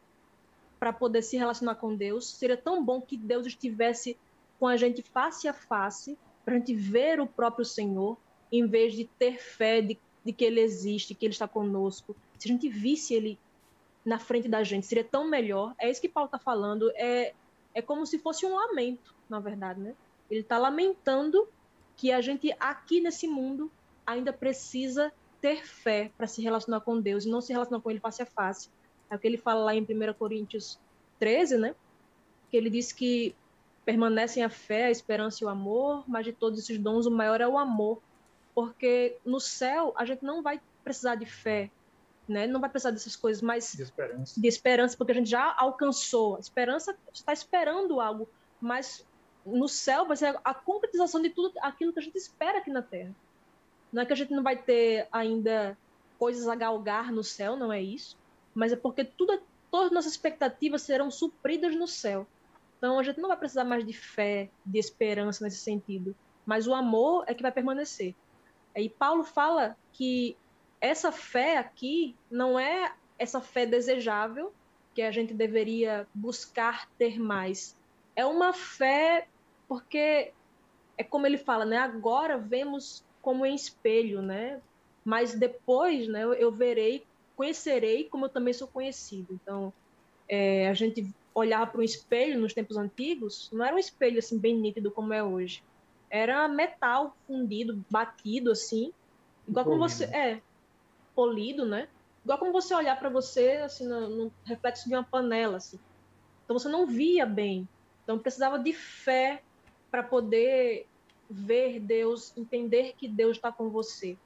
para 0.79 0.93
poder 0.93 1.23
se 1.23 1.37
relacionar 1.37 1.75
com 1.75 1.97
Deus. 1.97 2.31
Seria 2.35 2.57
tão 2.57 2.85
bom 2.85 3.01
que 3.01 3.17
Deus 3.17 3.49
estivesse 3.49 4.17
com 4.61 4.69
a 4.69 4.77
gente 4.77 5.03
face 5.03 5.49
a 5.49 5.53
face, 5.53 6.17
para 6.45 6.55
a 6.55 6.59
gente 6.59 6.77
ver 6.77 7.19
o 7.21 7.27
próprio 7.27 7.65
Senhor, 7.65 8.17
em 8.53 8.65
vez 8.65 8.95
de 8.95 9.07
ter 9.19 9.41
fé 9.41 9.83
de, 9.83 9.99
de 10.25 10.33
que 10.33 10.45
Ele 10.45 10.61
existe, 10.61 11.17
que 11.17 11.27
Ele 11.27 11.33
está 11.33 11.49
conosco. 11.49 12.15
Se 12.39 12.47
a 12.49 12.53
gente 12.53 12.69
visse 12.69 13.13
Ele 13.13 13.37
na 14.05 14.21
frente 14.21 14.47
da 14.47 14.63
gente, 14.63 14.87
seria 14.87 15.03
tão 15.03 15.29
melhor. 15.29 15.75
É 15.81 15.91
isso 15.91 16.01
que 16.01 16.09
Paulo 16.09 16.29
está 16.29 16.39
falando. 16.39 16.93
É 16.95 17.35
é 17.79 17.83
como 17.83 18.05
se 18.05 18.19
fosse 18.19 18.45
um 18.45 18.55
lamento, 18.55 19.15
na 19.29 19.39
verdade, 19.39 19.81
né? 19.81 19.95
Ele 20.29 20.41
está 20.41 20.59
lamentando 20.59 21.49
que 21.97 22.11
a 22.11 22.21
gente 22.21 22.55
aqui 22.59 23.01
nesse 23.01 23.29
mundo 23.29 23.71
ainda 24.05 24.33
precisa 24.33 25.13
ter 25.41 25.65
fé 25.65 26.11
para 26.17 26.27
se 26.27 26.43
relacionar 26.43 26.81
com 26.81 27.01
Deus 27.01 27.25
e 27.25 27.29
não 27.29 27.41
se 27.41 27.53
relacionar 27.53 27.81
com 27.81 27.91
Ele 27.91 28.01
face 28.01 28.23
a 28.23 28.27
face. 28.27 28.69
É 29.09 29.15
o 29.15 29.19
que 29.19 29.27
ele 29.27 29.37
fala 29.37 29.65
lá 29.65 29.75
em 29.75 29.83
1 29.83 30.13
Coríntios 30.15 30.79
13, 31.21 31.57
né? 31.57 31.75
Que 32.51 32.57
ele 32.57 32.69
diz 32.69 32.93
que 32.93 33.35
permanecem 33.85 34.43
a 34.43 34.51
fé, 34.51 34.87
a 34.87 34.91
esperança 34.91 35.43
e 35.43 35.47
o 35.47 35.49
amor, 35.49 36.05
mas 36.07 36.25
de 36.25 36.33
todos 36.33 36.59
esses 36.59 36.79
dons 36.79 37.07
o 37.07 37.11
maior 37.11 37.41
é 37.41 37.49
o 37.49 37.57
amor. 37.57 38.03
Porque 38.55 39.17
no 39.25 39.39
céu 39.39 39.95
a 39.97 40.05
gente 40.05 40.25
não 40.25 40.43
vai 40.43 40.61
precisar 40.83 41.15
de 41.15 41.27
fé, 41.27 41.71
né? 42.29 42.47
Não 42.47 42.61
vai 42.61 42.69
precisar 42.69 42.91
dessas 42.91 43.17
coisas, 43.17 43.43
mas 43.43 43.73
de 43.73 43.83
esperança, 43.83 44.41
de 44.41 44.49
esperança 44.49 44.97
porque 44.97 45.13
a 45.13 45.15
gente 45.15 45.31
já 45.31 45.55
alcançou. 45.59 46.37
A 46.37 46.41
esperança 46.41 46.97
está 47.13 47.33
esperando 47.33 48.01
algo, 48.01 48.29
mas 48.61 49.07
no 49.45 49.69
céu 49.69 50.07
vai 50.07 50.17
ser 50.17 50.39
a 50.45 50.55
concretização 50.55 51.23
de 51.23 51.31
tudo 51.31 51.53
aquilo 51.63 51.93
que 51.93 51.99
a 51.99 52.03
gente 52.03 52.17
espera 52.17 52.59
aqui 52.59 52.71
na 52.71 52.83
Terra. 52.83 53.15
Não 53.93 54.03
é 54.03 54.07
que 54.07 54.13
a 54.13 54.17
gente 54.17 54.33
não 54.33 54.43
vai 54.43 54.57
ter 54.57 55.09
ainda 55.11 55.77
coisas 56.19 56.47
a 56.47 56.55
galgar 56.55 57.11
no 57.11 57.25
céu, 57.25 57.57
não 57.57 57.73
é 57.73 57.81
isso, 57.81 58.19
mas 58.55 58.73
é 58.73 58.77
porque 58.77 59.05
tudo, 59.05 59.41
todas 59.71 59.87
as 59.87 59.93
nossas 59.93 60.13
expectativas 60.13 60.83
serão 60.83 61.11
supridas 61.11 61.75
no 61.75 61.87
céu. 61.87 62.27
Então 62.77 62.99
a 62.99 63.03
gente 63.03 63.21
não 63.21 63.29
vai 63.29 63.39
precisar 63.39 63.65
mais 63.65 63.87
de 63.87 63.93
fé, 63.93 64.51
de 64.65 64.79
esperança 64.79 65.43
nesse 65.43 65.59
sentido, 65.59 66.15
mas 66.45 66.67
o 66.67 66.75
amor 66.75 67.25
é 67.27 67.35
que 67.35 67.43
vai 67.43 67.53
permanecer. 67.53 68.15
E 68.77 68.89
Paulo 68.89 69.25
fala 69.25 69.77
que 69.93 70.37
essa 70.81 71.11
fé 71.11 71.59
aqui 71.59 72.15
não 72.31 72.59
é 72.59 72.93
essa 73.19 73.41
fé 73.41 73.67
desejável 73.67 74.53
que 74.95 75.03
a 75.03 75.11
gente 75.11 75.35
deveria 75.35 76.07
buscar 76.15 76.89
ter 76.99 77.19
mais. 77.21 77.77
É 78.15 78.25
uma 78.25 78.53
fé 78.53 79.27
porque 79.69 80.33
é 80.97 81.05
como 81.05 81.27
ele 81.27 81.39
fala, 81.39 81.65
né? 81.65 81.77
Agora 81.77 82.39
vemos 82.39 83.05
como 83.21 83.45
em 83.45 83.55
espelho, 83.55 84.23
né? 84.23 84.61
Mas 85.05 85.35
depois, 85.35 86.09
né, 86.09 86.25
eu 86.25 86.51
verei, 86.51 87.05
conhecerei 87.37 88.05
como 88.05 88.27
eu 88.27 88.29
também 88.29 88.53
sou 88.53 88.67
conhecido. 88.67 89.33
Então, 89.33 89.73
é, 90.29 90.69
a 90.69 90.75
gente 90.75 91.09
olhar 91.35 91.71
para 91.71 91.81
um 91.81 91.85
espelho 91.85 92.41
nos 92.41 92.53
tempos 92.53 92.77
antigos, 92.77 93.49
não 93.53 93.65
era 93.65 93.75
um 93.75 93.79
espelho 93.79 94.19
assim 94.19 94.39
bem 94.39 94.57
nítido 94.57 94.91
como 94.91 95.13
é 95.13 95.23
hoje. 95.23 95.63
Era 96.11 96.49
metal 96.49 97.17
fundido, 97.27 97.85
batido 97.91 98.51
assim, 98.51 98.93
igual 99.47 99.65
como 99.65 99.79
você 99.79 100.05
é 100.05 100.41
polido, 101.19 101.67
né? 101.67 101.89
Igual 102.23 102.39
como 102.39 102.53
você 102.53 102.73
olhar 102.73 102.97
para 102.97 103.09
você 103.09 103.57
assim 103.65 103.89
no, 103.89 104.09
no, 104.09 104.33
reflexo 104.45 104.89
de 104.89 104.95
uma 104.95 105.03
panela 105.03 105.57
assim. 105.57 105.81
Então 106.45 106.57
você 106.57 106.69
não 106.69 106.87
via 106.87 107.27
bem. 107.27 107.69
Então 108.05 108.21
precisava 108.21 108.57
de 108.57 108.73
fé 108.73 109.43
para 109.91 110.05
poder 110.05 110.87
ver 111.29 111.81
Deus, 111.81 112.37
entender 112.37 112.95
que 112.97 113.09
Deus 113.09 113.37
está 113.37 113.51
com 113.51 113.69
você. 113.69 114.17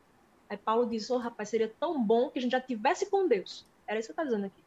Aí 0.51 0.59
Paulo 0.59 0.87
diz: 0.87 1.09
"Oh, 1.09 1.17
rapaz, 1.17 1.49
seria 1.49 1.73
tão 1.81 2.05
bom 2.05 2.29
que 2.29 2.39
a 2.39 2.43
gente 2.43 2.53
já 2.53 2.61
tivesse 2.61 3.11
com 3.11 3.27
Deus". 3.27 3.67
Era 3.89 3.99
isso 3.99 4.13
que 4.13 4.21
eu 4.21 4.25
estou 4.25 4.27
dizendo 4.27 4.47
aqui 4.53 4.63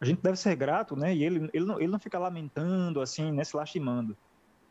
a 0.00 0.06
gente 0.06 0.20
deve 0.20 0.36
ser 0.36 0.54
grato, 0.54 0.94
né? 0.94 1.14
E 1.14 1.24
ele, 1.24 1.48
ele, 1.52 1.64
não, 1.64 1.80
ele 1.80 1.90
não 1.90 1.98
fica 1.98 2.18
lamentando, 2.18 3.00
assim, 3.00 3.32
né? 3.32 3.42
Se 3.42 3.56
lastimando. 3.56 4.16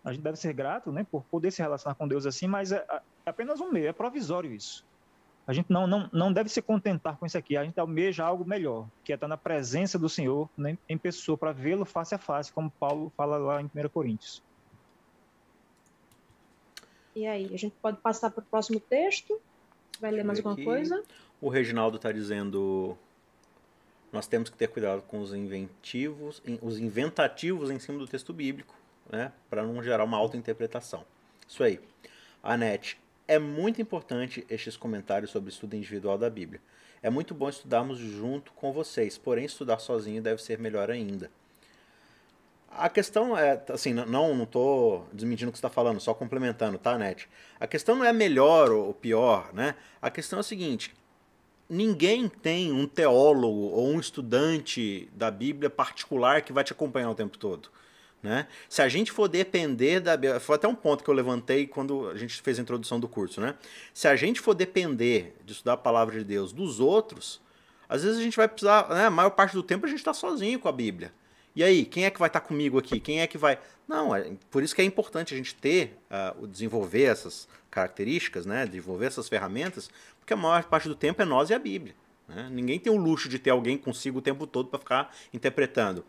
A 0.06 0.14
gente 0.14 0.22
deve 0.22 0.38
ser 0.38 0.54
grato, 0.54 0.92
né? 0.92 1.04
Por 1.10 1.24
poder 1.26 1.50
se 1.50 1.62
relacionar 1.62 1.96
com 1.96 2.08
Deus 2.08 2.28
assim, 2.28 2.46
mas 2.46 2.72
é, 2.72 2.86
é 3.26 3.30
apenas 3.30 3.60
um 3.60 3.72
meio, 3.72 3.88
é 3.88 3.94
provisório 3.94 4.54
isso. 4.54 4.86
A 5.46 5.52
gente 5.52 5.70
não, 5.70 5.86
não, 5.86 6.10
não 6.14 6.32
deve 6.32 6.50
se 6.50 6.62
contentar 6.62 7.18
com 7.18 7.26
isso 7.26 7.38
aqui. 7.38 7.58
A 7.58 7.64
gente 7.64 7.78
almeja 7.80 8.24
algo 8.24 8.46
melhor, 8.46 8.88
que 9.04 9.12
é 9.12 9.16
estar 9.16 9.28
na 9.28 9.36
presença 9.36 10.00
do 10.00 10.08
Senhor 10.08 10.50
né, 10.58 10.78
em 10.88 10.98
pessoa, 10.98 11.38
para 11.38 11.52
vê-lo 11.52 11.86
face 11.86 12.16
a 12.16 12.18
face, 12.18 12.52
como 12.52 12.72
Paulo 12.72 13.12
fala 13.18 13.38
lá 13.38 13.62
em 13.62 13.66
1 13.66 13.90
Coríntios. 13.90 14.42
E 17.16 17.28
aí, 17.28 17.54
a 17.54 17.58
gente 17.58 17.76
pode 17.82 17.98
passar 17.98 18.32
para 18.32 18.42
o 18.42 18.46
próximo 18.46 18.80
texto? 18.80 19.40
Vai 20.00 20.12
ler 20.12 20.24
mais 20.24 20.40
alguma 20.40 20.56
coisa? 20.64 21.04
O 21.42 21.50
Reginaldo 21.50 21.98
está 21.98 22.12
dizendo 22.12 22.98
nós 24.14 24.28
temos 24.28 24.48
que 24.48 24.56
ter 24.56 24.68
cuidado 24.68 25.02
com 25.02 25.20
os 25.20 25.34
inventivos, 25.34 26.42
os 26.62 26.78
inventativos 26.78 27.72
em 27.72 27.80
cima 27.80 27.98
do 27.98 28.06
texto 28.06 28.32
bíblico, 28.32 28.76
né, 29.10 29.34
para 29.50 29.64
não 29.64 29.82
gerar 29.82 30.04
uma 30.04 30.18
auto-interpretação. 30.18 31.04
Isso 31.48 31.64
aí. 31.64 31.80
Anete, 32.44 33.00
é 33.28 33.40
muito 33.40 33.82
importante 33.82 34.46
estes 34.50 34.76
comentários 34.78 35.32
sobre 35.32 35.50
estudo 35.50 35.76
individual 35.76 36.18
da 36.18 36.30
Bíblia. 36.30 36.62
É 37.02 37.10
muito 37.10 37.34
bom 37.34 37.50
estudarmos 37.50 37.98
junto 37.98 38.54
com 38.54 38.72
vocês, 38.72 39.18
porém 39.18 39.46
estudar 39.46 39.80
sozinho 39.80 40.22
deve 40.22 40.42
ser 40.42 40.58
melhor 40.58 40.90
ainda. 40.90 41.30
A 42.72 42.90
questão 42.90 43.38
é, 43.38 43.62
assim, 43.70 43.94
não 43.94 44.34
não 44.34 44.48
desmentindo 45.14 45.50
o 45.50 45.52
que 45.52 45.60
você 45.60 45.66
está 45.66 45.70
falando, 45.70 46.00
só 46.00 46.14
complementando, 46.14 46.78
tá, 46.78 46.98
Net? 46.98 47.30
A 47.60 47.68
questão 47.68 47.96
não 47.96 48.06
é 48.06 48.12
melhor 48.12 48.72
ou 48.72 48.94
pior, 48.94 49.54
né? 49.54 49.76
A 50.02 50.10
questão 50.10 50.40
é 50.40 50.40
a 50.40 50.44
seguinte: 50.44 50.94
ninguém 51.70 52.28
tem 52.28 52.72
um 52.72 52.88
teólogo 52.88 53.70
ou 53.70 53.90
um 53.90 54.00
estudante 54.00 55.08
da 55.14 55.30
Bíblia 55.30 55.70
particular 55.70 56.42
que 56.42 56.54
vai 56.54 56.64
te 56.64 56.72
acompanhar 56.72 57.12
o 57.12 57.16
tempo 57.16 57.38
todo. 57.38 57.70
Né? 58.24 58.48
Se 58.70 58.82
a 58.82 58.88
gente 58.88 59.12
for 59.12 59.28
depender 59.28 60.00
da. 60.00 60.40
Foi 60.40 60.56
até 60.56 60.66
um 60.66 60.74
ponto 60.74 61.04
que 61.04 61.10
eu 61.10 61.14
levantei 61.14 61.68
quando 61.68 62.10
a 62.10 62.18
gente 62.18 62.42
fez 62.42 62.58
a 62.58 62.62
introdução 62.62 62.98
do 62.98 63.08
curso. 63.08 63.42
Né? 63.42 63.54
Se 63.94 64.08
a 64.08 64.16
gente 64.16 64.40
for 64.40 64.54
depender 64.54 65.36
de 65.46 65.52
estudar 65.52 65.74
a 65.74 65.78
palavra 65.78 66.18
de 66.18 66.24
Deus 66.24 66.54
dos 66.54 66.80
outros, 66.80 67.42
às 67.90 68.02
vezes 68.02 68.18
a 68.18 68.24
gente 68.24 68.38
vai 68.38 68.48
precisar. 68.48 68.88
Né? 68.88 69.08
A 69.08 69.12
maior 69.12 69.32
parte 69.32 69.54
do 69.54 69.62
tempo 69.62 69.86
a 69.86 69.90
gente 69.90 70.00
está 70.00 70.14
sozinho 70.14 70.58
com 70.58 70.70
a 70.70 70.72
Bíblia. 70.72 71.12
E 71.56 71.64
aí, 71.64 71.86
quem 71.86 72.06
é 72.06 72.10
que 72.10 72.18
vai 72.18 72.30
estar 72.30 72.40
tá 72.40 72.48
comigo 72.48 72.80
aqui? 72.80 73.00
Quem 73.00 73.22
é 73.22 73.28
que 73.28 73.38
vai. 73.38 73.60
Não, 73.88 74.16
é, 74.16 74.32
por 74.50 74.64
isso 74.64 74.74
que 74.74 74.82
é 74.82 74.86
importante 74.86 75.34
a 75.34 75.38
gente 75.38 75.54
ter, 75.54 76.00
uh, 76.10 76.48
desenvolver 76.48 77.04
essas 77.04 77.48
características, 77.70 78.46
né? 78.46 78.66
desenvolver 78.66 79.08
essas 79.08 79.28
ferramentas, 79.28 79.92
porque 80.20 80.34
a 80.34 80.38
maior 80.38 80.64
parte 80.64 80.88
do 80.88 80.96
tempo 80.96 81.22
é 81.22 81.26
nós 81.26 81.50
e 81.50 81.54
a 81.54 81.60
Bíblia. 81.60 81.94
Né? 82.28 82.50
Ninguém 82.52 82.80
tem 82.80 82.92
o 82.92 82.96
luxo 82.96 83.28
de 83.28 83.38
ter 83.38 83.50
alguém 83.50 83.78
consigo 83.78 84.20
o 84.20 84.22
tempo 84.22 84.48
todo 84.48 84.70
para 84.70 84.80
ficar 84.80 85.16
interpretando. 85.34 86.06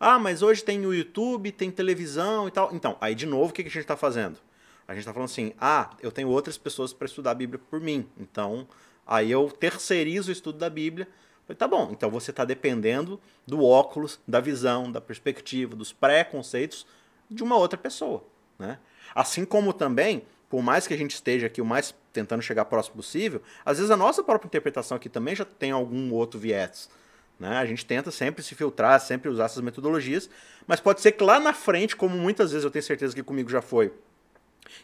Ah, 0.00 0.18
mas 0.18 0.42
hoje 0.42 0.62
tem 0.62 0.84
o 0.86 0.94
YouTube, 0.94 1.50
tem 1.52 1.70
televisão 1.70 2.46
e 2.48 2.50
tal. 2.50 2.74
Então, 2.74 2.96
aí 3.00 3.14
de 3.14 3.26
novo, 3.26 3.50
o 3.50 3.52
que 3.52 3.62
a 3.62 3.64
gente 3.64 3.78
está 3.78 3.96
fazendo? 3.96 4.38
A 4.86 4.92
gente 4.92 5.00
está 5.00 5.12
falando 5.12 5.28
assim: 5.28 5.52
ah, 5.60 5.90
eu 6.00 6.12
tenho 6.12 6.28
outras 6.28 6.56
pessoas 6.56 6.92
para 6.92 7.06
estudar 7.06 7.32
a 7.32 7.34
Bíblia 7.34 7.60
por 7.70 7.80
mim. 7.80 8.08
Então, 8.18 8.66
aí 9.06 9.30
eu 9.30 9.50
terceirizo 9.50 10.30
o 10.30 10.32
estudo 10.32 10.58
da 10.58 10.70
Bíblia. 10.70 11.08
Tá 11.56 11.66
bom, 11.66 11.88
então 11.92 12.10
você 12.10 12.30
está 12.30 12.44
dependendo 12.44 13.18
do 13.46 13.64
óculos, 13.64 14.20
da 14.28 14.38
visão, 14.38 14.92
da 14.92 15.00
perspectiva, 15.00 15.74
dos 15.74 15.94
preconceitos 15.94 16.86
de 17.30 17.42
uma 17.42 17.56
outra 17.56 17.78
pessoa. 17.78 18.22
Né? 18.58 18.78
Assim 19.14 19.46
como 19.46 19.72
também 19.72 20.26
por 20.48 20.62
mais 20.62 20.86
que 20.86 20.94
a 20.94 20.96
gente 20.96 21.14
esteja 21.14 21.46
aqui 21.46 21.60
o 21.60 21.64
mais 21.64 21.94
tentando 22.12 22.42
chegar 22.42 22.64
próximo 22.64 22.96
possível, 22.96 23.42
às 23.64 23.76
vezes 23.78 23.90
a 23.90 23.96
nossa 23.96 24.22
própria 24.22 24.46
interpretação 24.46 24.96
aqui 24.96 25.08
também 25.08 25.36
já 25.36 25.44
tem 25.44 25.70
algum 25.70 26.12
outro 26.12 26.40
viés. 26.40 26.88
Né? 27.38 27.56
A 27.56 27.64
gente 27.64 27.86
tenta 27.86 28.10
sempre 28.10 28.42
se 28.42 28.54
filtrar, 28.54 29.00
sempre 29.00 29.28
usar 29.28 29.44
essas 29.44 29.62
metodologias, 29.62 30.28
mas 30.66 30.80
pode 30.80 31.00
ser 31.00 31.12
que 31.12 31.22
lá 31.22 31.38
na 31.38 31.52
frente, 31.52 31.94
como 31.94 32.16
muitas 32.16 32.50
vezes 32.50 32.64
eu 32.64 32.70
tenho 32.70 32.82
certeza 32.82 33.14
que 33.14 33.22
comigo 33.22 33.48
já 33.48 33.62
foi, 33.62 33.92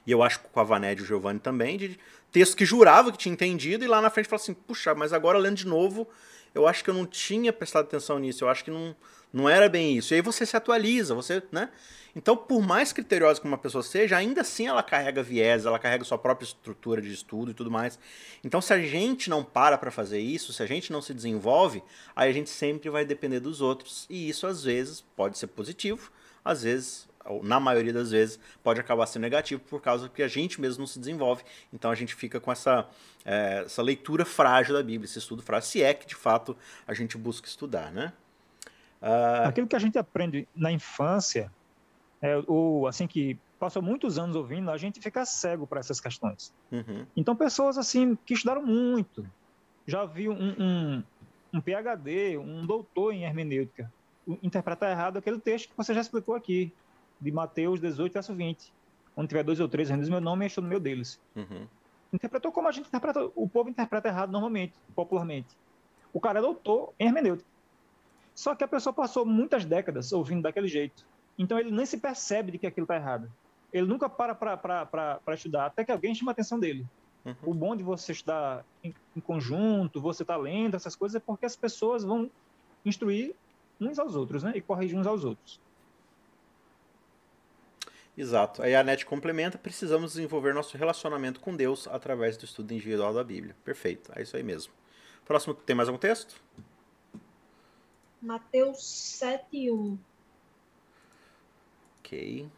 e 0.07 0.12
eu 0.12 0.22
acho 0.22 0.40
que 0.40 0.48
com 0.48 0.61
a 0.61 0.64
Vaned 0.64 1.00
e 1.00 1.05
o 1.05 1.07
Giovanni 1.07 1.40
também, 1.40 1.76
de 1.76 1.98
texto 2.30 2.57
que 2.57 2.64
jurava 2.64 3.11
que 3.11 3.18
tinha 3.18 3.32
entendido, 3.32 3.84
e 3.84 3.88
lá 3.88 4.00
na 4.00 4.11
frente 4.11 4.28
fala 4.28 4.40
assim, 4.40 4.55
puxa, 4.55 4.94
mas 4.94 5.12
agora 5.12 5.38
lendo 5.38 5.57
de 5.57 5.66
novo, 5.66 6.09
eu 6.55 6.66
acho 6.66 6.84
que 6.84 6.90
eu 6.90 6.94
não 6.94 7.07
tinha 7.07 7.52
prestado 7.52 7.84
atenção 7.84 8.18
nisso, 8.18 8.44
eu 8.44 8.48
acho 8.48 8.64
que 8.64 8.70
não, 8.70 8.94
não 9.35 9.49
era 9.49 9.68
bem 9.68 9.97
isso. 9.97 10.14
E 10.14 10.16
aí 10.16 10.20
você 10.22 10.47
se 10.47 10.57
atualiza, 10.57 11.12
você, 11.12 11.43
né? 11.51 11.68
Então, 12.14 12.37
por 12.37 12.62
mais 12.62 12.93
criteriosa 12.93 13.41
que 13.41 13.47
uma 13.49 13.59
pessoa 13.59 13.82
seja, 13.82 14.16
ainda 14.16 14.43
assim 14.43 14.68
ela 14.68 14.80
carrega 14.80 15.20
viés, 15.20 15.66
ela 15.66 15.80
carrega 15.80 16.05
sua 16.05 16.16
própria 16.16 16.47
estrutura 16.47 17.03
de 17.03 17.12
estudo 17.12 17.51
e 17.51 17.55
tudo 17.55 17.68
mais. 17.68 17.99
Então, 18.45 18.61
se 18.61 18.72
a 18.72 18.80
gente 18.80 19.28
não 19.28 19.43
para 19.43 19.76
para 19.76 19.91
fazer 19.91 20.20
isso, 20.20 20.53
se 20.53 20.62
a 20.62 20.66
gente 20.66 20.93
não 20.93 21.03
se 21.03 21.12
desenvolve, 21.12 21.82
aí 22.14 22.30
a 22.30 22.32
gente 22.32 22.49
sempre 22.49 22.89
vai 22.89 23.05
depender 23.05 23.41
dos 23.41 23.61
outros. 23.61 24.07
E 24.09 24.28
isso, 24.28 24.47
às 24.47 24.62
vezes, 24.62 25.01
pode 25.16 25.37
ser 25.37 25.49
positivo, 25.49 26.12
às 26.45 26.62
vezes, 26.62 27.09
ou 27.24 27.43
na 27.43 27.59
maioria 27.59 27.93
das 27.93 28.12
vezes, 28.12 28.39
pode 28.62 28.78
acabar 28.78 29.07
sendo 29.07 29.22
negativo 29.22 29.61
por 29.62 29.82
causa 29.82 30.09
que 30.09 30.22
a 30.22 30.28
gente 30.28 30.61
mesmo 30.61 30.82
não 30.82 30.87
se 30.87 31.01
desenvolve. 31.01 31.43
Então, 31.72 31.91
a 31.91 31.97
gente 31.97 32.14
fica 32.14 32.39
com 32.39 32.53
essa, 32.53 32.87
é, 33.24 33.64
essa 33.66 33.82
leitura 33.82 34.24
frágil 34.24 34.74
da 34.74 34.82
Bíblia, 34.85 35.07
esse 35.07 35.18
estudo 35.18 35.43
frágil, 35.43 35.68
se 35.68 35.82
é 35.82 35.93
que, 35.93 36.07
de 36.07 36.14
fato, 36.14 36.57
a 36.87 36.95
gente 36.95 37.18
busca 37.18 37.49
estudar, 37.49 37.91
né? 37.91 38.12
Uh... 39.05 39.48
Aquilo 39.48 39.66
que 39.66 39.76
a 39.76 39.78
gente 39.78 39.98
aprende 39.98 40.48
na 40.57 40.72
infância 40.72 41.52
é, 42.24 42.42
ou 42.46 42.86
assim 42.86 43.07
que 43.07 43.38
passou 43.59 43.82
muitos 43.82 44.18
anos 44.18 44.34
ouvindo, 44.34 44.70
a 44.70 44.78
gente 44.78 44.98
fica 44.98 45.26
cego 45.26 45.66
para 45.66 45.78
essas 45.78 46.00
questões. 46.00 46.55
Uhum. 46.72 47.05
Então, 47.14 47.36
pessoas 47.36 47.76
assim 47.76 48.16
que 48.24 48.32
estudaram 48.32 48.64
muito, 48.64 49.26
já 49.86 50.07
viu 50.07 50.32
um, 50.32 50.55
um, 50.59 51.02
um, 51.52 51.61
PhD, 51.61 52.38
um 52.38 52.64
doutor 52.64 53.12
em 53.12 53.24
hermenêutica, 53.24 53.92
interpretar 54.42 54.90
errado 54.90 55.18
aquele 55.18 55.38
texto 55.38 55.68
que 55.68 55.76
você 55.76 55.92
já 55.92 56.00
explicou 56.00 56.34
aqui, 56.34 56.72
de 57.20 57.30
Mateus 57.30 57.78
18, 57.78 58.12
verso 58.12 58.34
20. 58.34 58.72
Onde 59.16 59.28
tiver 59.28 59.44
dois 59.44 59.61
ou 59.61 59.68
três 59.68 59.88
reunidos 59.88 60.11
meu 60.11 60.20
nome, 60.20 60.46
estou 60.46 60.62
no 60.62 60.68
meio 60.68 60.80
deles. 60.80 61.20
Uhum. 61.36 61.66
Interpretou 62.12 62.50
como 62.50 62.68
a 62.68 62.72
gente 62.72 62.88
interpreta, 62.88 63.30
o 63.34 63.46
povo 63.46 63.68
interpreta 63.68 64.09
errado 64.09 64.30
normalmente, 64.30 64.72
popularmente. 64.94 65.48
O 66.12 66.20
cara 66.20 66.38
é 66.38 66.42
doutor 66.42 66.94
em 66.98 67.07
hermenêutica. 67.07 67.53
Só 68.35 68.55
que 68.55 68.64
a 68.64 68.68
pessoa 68.68 68.93
passou 68.93 69.24
muitas 69.24 69.64
décadas 69.64 70.12
ouvindo 70.12 70.43
daquele 70.43 70.66
jeito 70.66 71.07
Então 71.39 71.59
ele 71.59 71.70
nem 71.70 71.87
se 71.87 71.99
percebe 71.99 72.53
de 72.53 72.59
que 72.59 72.66
aquilo 72.66 72.85
está 72.85 72.97
errado. 72.97 73.30
Ele 73.72 73.87
nunca 73.87 74.09
para 74.09 74.35
para 74.35 75.35
estudar, 75.35 75.66
até 75.66 75.85
que 75.85 75.93
alguém 75.93 76.14
chama 76.14 76.30
a 76.30 76.35
atenção 76.35 76.59
dele. 76.59 76.87
Uhum. 77.24 77.35
O 77.43 77.55
bom 77.55 77.74
de 77.74 77.82
você 77.82 78.12
estudar 78.12 78.64
em, 78.82 78.95
em 79.16 79.20
conjunto, 79.20 80.01
você 80.01 80.22
estar 80.22 80.35
tá 80.35 80.41
lendo 80.41 80.76
essas 80.76 80.95
coisas, 80.95 81.16
é 81.16 81.20
porque 81.20 81.47
as 81.47 81.57
pessoas 81.57 82.05
vão 82.05 82.30
instruir 82.85 83.35
uns 83.80 83.99
aos 83.99 84.14
outros, 84.14 84.43
né? 84.43 84.53
E 84.55 84.61
corrigir 84.61 84.99
uns 84.99 85.07
aos 85.07 85.24
outros. 85.24 85.61
Exato. 88.16 88.62
Aí 88.62 88.74
a 88.74 88.82
NET 88.85 89.05
complementa, 89.07 89.59
precisamos 89.59 90.12
desenvolver 90.12 90.55
nosso 90.55 90.76
relacionamento 90.76 91.41
com 91.41 91.57
Deus 91.57 91.89
através 91.89 92.37
do 92.37 92.45
estudo 92.45 92.72
individual 92.72 93.12
da 93.12 93.24
Bíblia. 93.24 93.57
Perfeito, 93.64 94.12
é 94.14 94.22
isso 94.22 94.37
aí 94.37 94.43
mesmo. 94.43 94.72
Próximo, 95.24 95.55
tem 95.55 95.74
mais 95.74 95.89
algum 95.89 95.99
texto? 95.99 96.41
Mateus 98.25 98.83
7, 98.83 99.70
1. 99.70 99.99
Ok. 102.01 102.49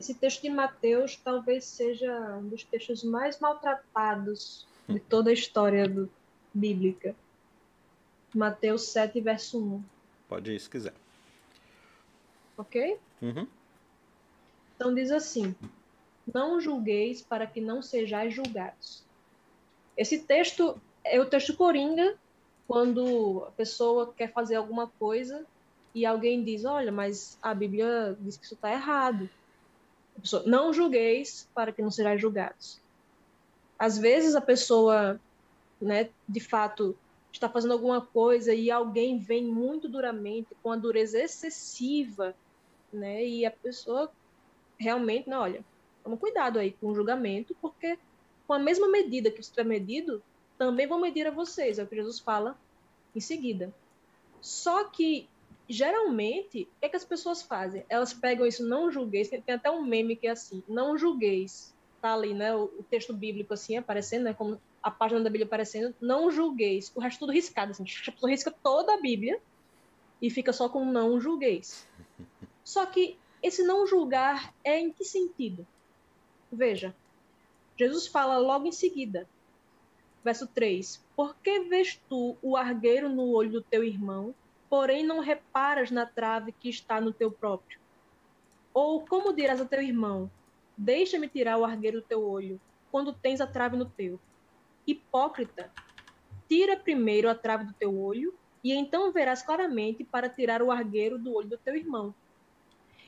Esse 0.00 0.12
texto 0.14 0.42
de 0.42 0.50
Mateus 0.50 1.16
talvez 1.16 1.64
seja 1.64 2.36
um 2.36 2.48
dos 2.48 2.64
textos 2.64 3.04
mais 3.04 3.38
maltratados 3.38 4.66
de 4.88 4.98
toda 5.08 5.30
a 5.30 5.32
história 5.32 5.88
do, 5.88 6.10
bíblica. 6.52 7.14
Mateus 8.34 8.88
7, 8.88 9.20
verso 9.20 9.62
1. 9.62 9.84
Pode 10.28 10.52
ir 10.52 10.60
se 10.60 10.68
quiser. 10.68 10.94
Ok? 12.56 12.98
Uhum. 13.22 13.46
Então 14.74 14.94
diz 14.94 15.12
assim: 15.12 15.54
Não 16.32 16.60
julgueis 16.60 17.22
para 17.22 17.46
que 17.46 17.60
não 17.60 17.80
sejais 17.80 18.34
julgados. 18.34 19.04
Esse 19.96 20.20
texto 20.20 20.80
é 21.04 21.20
o 21.20 21.26
texto 21.26 21.56
coringa, 21.56 22.18
quando 22.66 23.44
a 23.46 23.50
pessoa 23.52 24.12
quer 24.16 24.32
fazer 24.32 24.56
alguma 24.56 24.86
coisa 24.86 25.44
e 25.94 26.04
alguém 26.04 26.42
diz: 26.42 26.64
Olha, 26.64 26.90
mas 26.90 27.38
a 27.42 27.54
Bíblia 27.54 28.16
diz 28.20 28.36
que 28.36 28.44
isso 28.44 28.54
está 28.54 28.72
errado. 28.72 29.28
Pessoa, 30.20 30.42
não 30.46 30.72
julgueis 30.72 31.48
para 31.54 31.72
que 31.72 31.82
não 31.82 31.90
sejais 31.90 32.20
julgados. 32.20 32.80
Às 33.78 33.98
vezes 33.98 34.34
a 34.34 34.40
pessoa, 34.40 35.20
né, 35.80 36.08
de 36.28 36.40
fato, 36.40 36.96
está 37.32 37.48
fazendo 37.48 37.72
alguma 37.72 38.00
coisa 38.00 38.54
e 38.54 38.70
alguém 38.70 39.18
vem 39.18 39.44
muito 39.44 39.88
duramente, 39.88 40.48
com 40.62 40.70
a 40.70 40.76
dureza 40.76 41.18
excessiva, 41.18 42.34
né, 42.92 43.26
e 43.26 43.44
a 43.44 43.50
pessoa 43.50 44.10
realmente, 44.78 45.28
não, 45.28 45.40
olha, 45.40 45.64
toma 46.02 46.16
cuidado 46.16 46.58
aí 46.58 46.72
com 46.72 46.88
o 46.88 46.94
julgamento, 46.94 47.56
porque 47.60 47.98
com 48.46 48.52
a 48.52 48.58
mesma 48.58 48.88
medida 48.88 49.30
que 49.30 49.42
você 49.42 49.50
tiver 49.50 49.64
medido, 49.64 50.22
também 50.58 50.86
vão 50.86 51.00
medir 51.00 51.26
a 51.26 51.30
vocês, 51.30 51.78
é 51.78 51.82
o 51.82 51.86
que 51.86 51.96
Jesus 51.96 52.18
fala 52.18 52.58
em 53.14 53.20
seguida. 53.20 53.74
Só 54.40 54.84
que, 54.84 55.28
geralmente, 55.68 56.62
o 56.62 56.80
que, 56.80 56.86
é 56.86 56.88
que 56.88 56.96
as 56.96 57.04
pessoas 57.04 57.42
fazem? 57.42 57.84
Elas 57.88 58.12
pegam 58.12 58.46
isso, 58.46 58.66
não 58.66 58.90
julgueis, 58.90 59.28
tem 59.28 59.42
até 59.54 59.70
um 59.70 59.82
meme 59.82 60.16
que 60.16 60.26
é 60.26 60.30
assim, 60.30 60.62
não 60.68 60.96
julgueis, 60.98 61.74
tá 62.00 62.14
ali, 62.14 62.34
né, 62.34 62.54
o, 62.54 62.64
o, 62.64 62.82
texto 62.82 63.14
bíblico 63.14 63.54
assim, 63.54 63.76
aparecendo, 63.76 64.24
né, 64.24 64.34
como 64.34 64.60
a 64.82 64.90
página 64.90 65.20
da 65.20 65.30
Bíblia 65.30 65.46
aparecendo, 65.46 65.94
não 66.00 66.30
julgueis, 66.30 66.92
o 66.94 67.00
resto 67.00 67.20
tudo 67.20 67.32
riscado, 67.32 67.70
assim, 67.70 67.82
a 67.82 68.12
pessoa 68.12 68.30
risca 68.30 68.50
toda 68.50 68.92
a 68.92 69.00
Bíblia 69.00 69.40
e 70.20 70.28
fica 70.28 70.52
só 70.52 70.68
com 70.68 70.84
não 70.84 71.18
julgueis. 71.18 71.88
Só 72.62 72.84
que 72.84 73.16
esse 73.42 73.62
não 73.62 73.86
julgar 73.86 74.54
é 74.62 74.78
em 74.78 74.92
que 74.92 75.04
sentido? 75.04 75.66
Veja, 76.52 76.94
Jesus 77.76 78.06
fala 78.06 78.38
logo 78.38 78.66
em 78.66 78.72
seguida, 78.72 79.28
verso 80.24 80.46
3: 80.46 81.04
Por 81.14 81.36
que 81.36 81.60
vês 81.60 82.00
tu 82.08 82.36
o 82.40 82.56
argueiro 82.56 83.08
no 83.08 83.28
olho 83.28 83.52
do 83.52 83.60
teu 83.60 83.84
irmão, 83.84 84.34
porém 84.70 85.04
não 85.04 85.20
reparas 85.20 85.90
na 85.90 86.06
trave 86.06 86.50
que 86.50 86.70
está 86.70 87.00
no 87.00 87.12
teu 87.12 87.30
próprio? 87.30 87.78
Ou 88.72 89.06
como 89.06 89.34
dirás 89.34 89.60
a 89.60 89.66
teu 89.66 89.82
irmão: 89.82 90.30
Deixa-me 90.76 91.28
tirar 91.28 91.58
o 91.58 91.64
argueiro 91.64 92.00
do 92.00 92.06
teu 92.06 92.26
olho, 92.26 92.58
quando 92.90 93.12
tens 93.12 93.40
a 93.40 93.46
trave 93.46 93.76
no 93.76 93.84
teu? 93.84 94.18
Hipócrita, 94.86 95.70
tira 96.48 96.76
primeiro 96.76 97.28
a 97.28 97.34
trave 97.34 97.64
do 97.64 97.74
teu 97.74 97.96
olho, 98.00 98.34
e 98.62 98.72
então 98.72 99.12
verás 99.12 99.42
claramente 99.42 100.02
para 100.02 100.28
tirar 100.28 100.62
o 100.62 100.70
argueiro 100.70 101.18
do 101.18 101.34
olho 101.34 101.48
do 101.48 101.58
teu 101.58 101.76
irmão. 101.76 102.14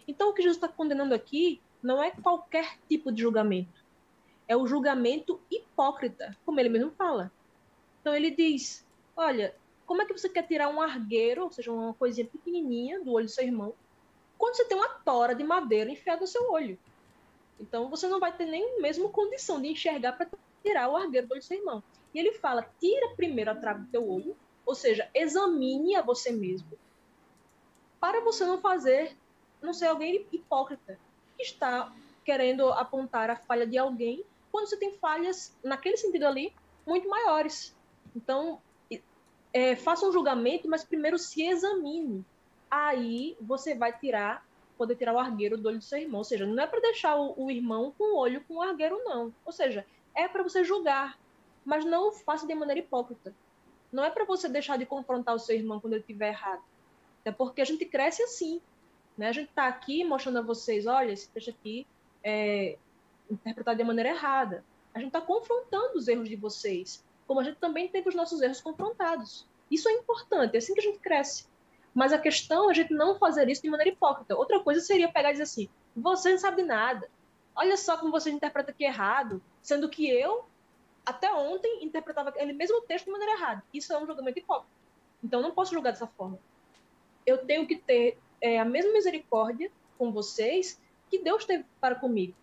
Então, 0.06 0.28
o 0.28 0.32
que 0.32 0.42
Jesus 0.42 0.56
está 0.56 0.68
condenando 0.68 1.14
aqui 1.14 1.60
não 1.82 2.02
é 2.02 2.10
qualquer 2.10 2.78
tipo 2.88 3.10
de 3.10 3.22
julgamento. 3.22 3.85
É 4.48 4.56
o 4.56 4.66
julgamento 4.66 5.40
hipócrita, 5.50 6.36
como 6.44 6.60
ele 6.60 6.68
mesmo 6.68 6.90
fala. 6.92 7.32
Então, 8.00 8.14
ele 8.14 8.30
diz: 8.30 8.84
Olha, 9.16 9.54
como 9.86 10.02
é 10.02 10.06
que 10.06 10.12
você 10.12 10.28
quer 10.28 10.46
tirar 10.46 10.68
um 10.68 10.80
argueiro, 10.80 11.44
ou 11.44 11.50
seja, 11.50 11.72
uma 11.72 11.94
coisinha 11.94 12.26
pequenininha 12.26 13.00
do 13.00 13.12
olho 13.12 13.26
do 13.26 13.30
seu 13.30 13.44
irmão, 13.44 13.74
quando 14.38 14.56
você 14.56 14.64
tem 14.64 14.76
uma 14.76 14.88
tora 14.88 15.34
de 15.34 15.42
madeira 15.42 15.90
enfiada 15.90 16.20
no 16.20 16.26
seu 16.26 16.50
olho? 16.50 16.78
Então, 17.58 17.88
você 17.88 18.06
não 18.06 18.20
vai 18.20 18.36
ter 18.36 18.46
nem 18.46 18.80
mesmo 18.80 19.08
condição 19.08 19.60
de 19.60 19.68
enxergar 19.68 20.12
para 20.12 20.28
tirar 20.62 20.88
o 20.88 20.96
argueiro 20.96 21.26
do 21.26 21.32
olho 21.32 21.40
do 21.40 21.44
seu 21.44 21.58
irmão. 21.58 21.82
E 22.14 22.18
ele 22.18 22.32
fala: 22.32 22.70
tira 22.80 23.14
primeiro 23.16 23.50
a 23.50 23.54
trave 23.54 23.82
do 23.82 23.90
teu 23.90 24.08
olho, 24.08 24.36
ou 24.64 24.74
seja, 24.74 25.08
examine 25.14 25.96
a 25.96 26.02
você 26.02 26.30
mesmo, 26.30 26.68
para 28.00 28.20
você 28.20 28.44
não 28.44 28.60
fazer 28.60 29.16
não 29.60 29.72
ser 29.72 29.86
alguém 29.86 30.26
hipócrita 30.32 30.98
que 31.36 31.42
está 31.42 31.92
querendo 32.24 32.68
apontar 32.70 33.30
a 33.30 33.36
falha 33.36 33.66
de 33.66 33.78
alguém 33.78 34.24
quando 34.56 34.68
você 34.70 34.78
tem 34.78 34.94
falhas 34.94 35.54
naquele 35.62 35.98
sentido 35.98 36.24
ali 36.24 36.50
muito 36.86 37.06
maiores. 37.10 37.76
Então, 38.14 38.58
é, 39.52 39.76
faça 39.76 40.06
um 40.06 40.12
julgamento, 40.12 40.66
mas 40.66 40.82
primeiro 40.82 41.18
se 41.18 41.46
examine. 41.46 42.24
Aí 42.70 43.36
você 43.38 43.74
vai 43.74 43.92
tirar, 43.98 44.46
poder 44.78 44.96
tirar 44.96 45.12
o 45.12 45.18
argueiro 45.18 45.58
do 45.58 45.68
olho 45.68 45.76
do 45.76 45.84
seu 45.84 45.98
irmão. 45.98 46.20
Ou 46.20 46.24
seja, 46.24 46.46
não 46.46 46.62
é 46.62 46.66
para 46.66 46.80
deixar 46.80 47.16
o, 47.16 47.34
o, 47.36 47.50
irmão 47.50 47.92
com 47.98 48.14
o 48.14 48.18
olho 48.18 48.42
com 48.48 48.54
o 48.54 48.62
argueiro, 48.62 48.98
não. 49.04 49.30
Ou 49.44 49.52
seja, 49.52 49.84
é 50.14 50.26
para 50.26 50.42
você 50.42 50.64
julgar, 50.64 51.18
mas 51.62 51.84
não 51.84 52.10
faça 52.10 52.46
de 52.46 52.54
maneira 52.54 52.80
hipócrita. 52.80 53.34
Não 53.92 54.02
é 54.02 54.08
para 54.08 54.24
você 54.24 54.48
deixar 54.48 54.78
de 54.78 54.86
confrontar 54.86 55.34
o 55.34 55.38
seu 55.38 55.54
irmão 55.54 55.80
quando 55.80 55.92
ele 55.92 56.00
estiver 56.00 56.28
errado. 56.28 56.62
É 57.26 57.30
porque 57.30 57.60
a 57.60 57.66
gente 57.66 57.84
cresce 57.84 58.22
assim. 58.22 58.62
Né? 59.18 59.28
A 59.28 59.32
gente 59.32 59.50
está 59.50 59.66
aqui 59.66 60.02
mostrando 60.02 60.38
a 60.38 60.42
vocês, 60.42 60.86
olha, 60.86 61.12
esse 61.12 61.28
texto 61.28 61.50
aqui 61.50 61.86
é 62.24 62.78
interpretado 63.30 63.76
de 63.76 63.84
maneira 63.84 64.10
errada. 64.10 64.64
A 64.94 64.98
gente 64.98 65.08
está 65.08 65.20
confrontando 65.20 65.98
os 65.98 66.08
erros 66.08 66.28
de 66.28 66.36
vocês, 66.36 67.04
como 67.26 67.40
a 67.40 67.44
gente 67.44 67.58
também 67.58 67.88
tem 67.88 68.02
os 68.06 68.14
nossos 68.14 68.40
erros 68.40 68.60
confrontados. 68.60 69.46
Isso 69.70 69.88
é 69.88 69.92
importante, 69.92 70.54
é 70.54 70.58
assim 70.58 70.74
que 70.74 70.80
a 70.80 70.84
gente 70.84 70.98
cresce. 70.98 71.46
Mas 71.94 72.12
a 72.12 72.18
questão 72.18 72.68
é 72.68 72.70
a 72.70 72.74
gente 72.74 72.92
não 72.92 73.18
fazer 73.18 73.48
isso 73.48 73.62
de 73.62 73.70
maneira 73.70 73.90
hipócrita. 73.90 74.36
Outra 74.36 74.60
coisa 74.60 74.80
seria 74.80 75.10
pegar 75.10 75.30
e 75.30 75.32
dizer 75.32 75.44
assim: 75.44 75.68
você 75.96 76.30
não 76.30 76.38
sabe 76.38 76.62
nada. 76.62 77.08
Olha 77.54 77.76
só 77.76 77.96
como 77.96 78.12
você 78.12 78.30
interpreta 78.30 78.70
aqui 78.70 78.84
errado, 78.84 79.42
sendo 79.62 79.88
que 79.88 80.06
eu, 80.06 80.44
até 81.06 81.32
ontem, 81.32 81.82
interpretava 81.82 82.28
aquele 82.28 82.52
mesmo 82.52 82.82
texto 82.82 83.06
de 83.06 83.12
maneira 83.12 83.32
errada. 83.32 83.64
Isso 83.72 83.92
é 83.94 83.98
um 83.98 84.06
julgamento 84.06 84.38
hipócrita. 84.38 84.76
Então, 85.24 85.40
não 85.40 85.52
posso 85.52 85.72
julgar 85.72 85.92
dessa 85.92 86.06
forma. 86.06 86.38
Eu 87.24 87.38
tenho 87.38 87.66
que 87.66 87.76
ter 87.76 88.18
é, 88.42 88.60
a 88.60 88.64
mesma 88.64 88.92
misericórdia 88.92 89.72
com 89.96 90.12
vocês 90.12 90.78
que 91.08 91.18
Deus 91.18 91.46
teve 91.46 91.64
para 91.80 91.94
comigo. 91.94 92.34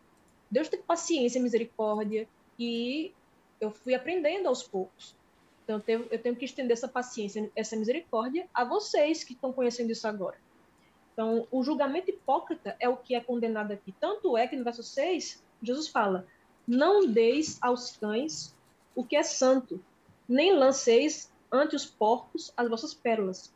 Deus 0.53 0.69
teve 0.69 0.83
paciência 0.83 1.41
misericórdia 1.41 2.27
e 2.59 3.11
eu 3.59 3.71
fui 3.71 3.95
aprendendo 3.95 4.47
aos 4.47 4.61
poucos. 4.61 5.15
Então 5.63 5.77
eu 5.77 5.81
tenho, 5.81 6.07
eu 6.11 6.21
tenho 6.21 6.35
que 6.35 6.45
estender 6.45 6.73
essa 6.73 6.87
paciência, 6.87 7.49
essa 7.55 7.75
misericórdia 7.75 8.47
a 8.53 8.63
vocês 8.63 9.23
que 9.23 9.33
estão 9.33 9.51
conhecendo 9.51 9.91
isso 9.91 10.07
agora. 10.07 10.37
Então, 11.11 11.47
o 11.51 11.63
julgamento 11.63 12.11
hipócrita 12.11 12.75
é 12.79 12.87
o 12.87 12.97
que 12.97 13.15
é 13.15 13.19
condenado 13.21 13.71
aqui. 13.71 13.91
Tanto 13.99 14.37
é 14.37 14.47
que 14.47 14.55
no 14.55 14.63
verso 14.63 14.83
6, 14.83 15.43
Jesus 15.61 15.87
fala: 15.87 16.27
Não 16.67 17.07
deis 17.07 17.57
aos 17.59 17.97
cães 17.97 18.53
o 18.95 19.03
que 19.03 19.15
é 19.15 19.23
santo, 19.23 19.83
nem 20.29 20.53
lanceis 20.53 21.31
ante 21.51 21.75
os 21.75 21.85
porcos 21.85 22.53
as 22.55 22.69
vossas 22.69 22.93
pérolas, 22.93 23.51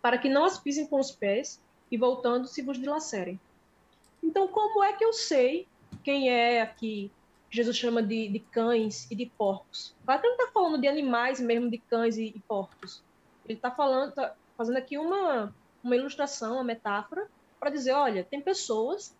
para 0.00 0.16
que 0.16 0.30
não 0.30 0.44
as 0.44 0.58
pisem 0.58 0.86
com 0.86 0.98
os 0.98 1.10
pés 1.10 1.60
e 1.90 1.98
voltando 1.98 2.48
se 2.48 2.62
vos 2.62 2.78
dilacerem. 2.78 3.38
Então, 4.22 4.48
como 4.48 4.82
é 4.82 4.94
que 4.94 5.04
eu 5.04 5.12
sei 5.12 5.66
quem 6.02 6.30
é 6.30 6.62
aqui 6.62 7.10
Jesus 7.50 7.76
chama 7.76 8.02
de, 8.02 8.28
de 8.28 8.40
cães 8.40 9.10
e 9.10 9.14
de 9.14 9.26
porcos? 9.26 9.94
Claro 10.04 10.20
que 10.20 10.26
ele 10.26 10.36
não 10.36 10.44
está 10.44 10.52
falando 10.52 10.80
de 10.80 10.88
animais 10.88 11.40
mesmo, 11.40 11.70
de 11.70 11.78
cães 11.78 12.16
e, 12.16 12.26
e 12.26 12.40
porcos. 12.40 13.02
Ele 13.44 13.54
está 13.54 13.70
falando, 13.70 14.12
tá 14.12 14.34
fazendo 14.56 14.76
aqui 14.76 14.98
uma, 14.98 15.54
uma 15.82 15.96
ilustração, 15.96 16.54
uma 16.54 16.64
metáfora, 16.64 17.26
para 17.58 17.70
dizer, 17.70 17.92
olha, 17.92 18.24
tem 18.24 18.40
pessoas 18.40 19.16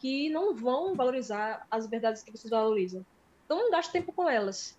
que 0.00 0.28
não 0.30 0.54
vão 0.54 0.94
valorizar 0.94 1.66
as 1.70 1.88
verdades 1.88 2.22
que 2.22 2.30
vocês 2.30 2.50
valorizam. 2.50 3.04
Então 3.44 3.58
não 3.58 3.70
gaste 3.70 3.92
tempo 3.92 4.12
com 4.12 4.28
elas. 4.28 4.78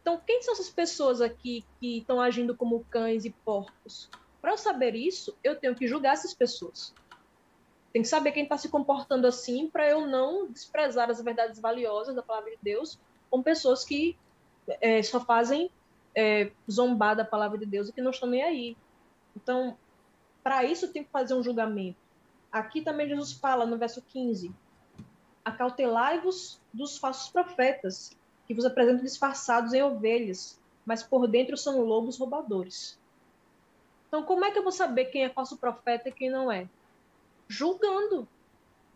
Então, 0.00 0.20
quem 0.26 0.40
são 0.42 0.54
essas 0.54 0.70
pessoas 0.70 1.20
aqui 1.20 1.64
que 1.78 1.98
estão 1.98 2.20
agindo 2.20 2.56
como 2.56 2.84
cães 2.88 3.26
e 3.26 3.30
porcos? 3.30 4.08
Para 4.40 4.52
eu 4.52 4.56
saber 4.56 4.94
isso, 4.94 5.36
eu 5.44 5.56
tenho 5.56 5.74
que 5.74 5.86
julgar 5.86 6.14
essas 6.14 6.32
pessoas. 6.32 6.94
Tem 7.92 8.02
que 8.02 8.08
saber 8.08 8.32
quem 8.32 8.42
está 8.42 8.56
se 8.56 8.68
comportando 8.68 9.26
assim 9.26 9.68
para 9.68 9.88
eu 9.88 10.06
não 10.06 10.46
desprezar 10.46 11.10
as 11.10 11.22
verdades 11.22 11.58
valiosas 11.58 12.14
da 12.14 12.22
palavra 12.22 12.50
de 12.50 12.58
Deus 12.62 12.98
com 13.30 13.42
pessoas 13.42 13.84
que 13.84 14.16
é, 14.80 15.02
só 15.02 15.20
fazem 15.20 15.70
é, 16.14 16.50
zombar 16.70 17.16
da 17.16 17.24
palavra 17.24 17.56
de 17.58 17.66
Deus 17.66 17.88
e 17.88 17.92
que 17.92 18.02
não 18.02 18.10
estão 18.10 18.28
nem 18.28 18.42
aí. 18.42 18.76
Então, 19.34 19.76
para 20.42 20.64
isso, 20.64 20.92
tenho 20.92 21.04
que 21.04 21.10
fazer 21.10 21.34
um 21.34 21.42
julgamento. 21.42 21.98
Aqui 22.50 22.80
também 22.80 23.08
Jesus 23.08 23.32
fala 23.32 23.66
no 23.66 23.78
verso 23.78 24.02
15: 24.02 24.52
Acautelai-vos 25.44 26.60
dos 26.72 26.98
falsos 26.98 27.30
profetas, 27.30 28.16
que 28.46 28.54
vos 28.54 28.64
apresentam 28.64 29.04
disfarçados 29.04 29.72
em 29.72 29.82
ovelhas, 29.82 30.60
mas 30.84 31.02
por 31.02 31.26
dentro 31.26 31.56
são 31.56 31.82
lobos 31.82 32.18
roubadores. 32.18 32.98
Então, 34.08 34.22
como 34.22 34.44
é 34.44 34.50
que 34.50 34.58
eu 34.58 34.62
vou 34.62 34.72
saber 34.72 35.06
quem 35.06 35.24
é 35.24 35.28
falso 35.28 35.58
profeta 35.58 36.08
e 36.08 36.12
quem 36.12 36.30
não 36.30 36.50
é? 36.50 36.66
Julgando 37.48 38.28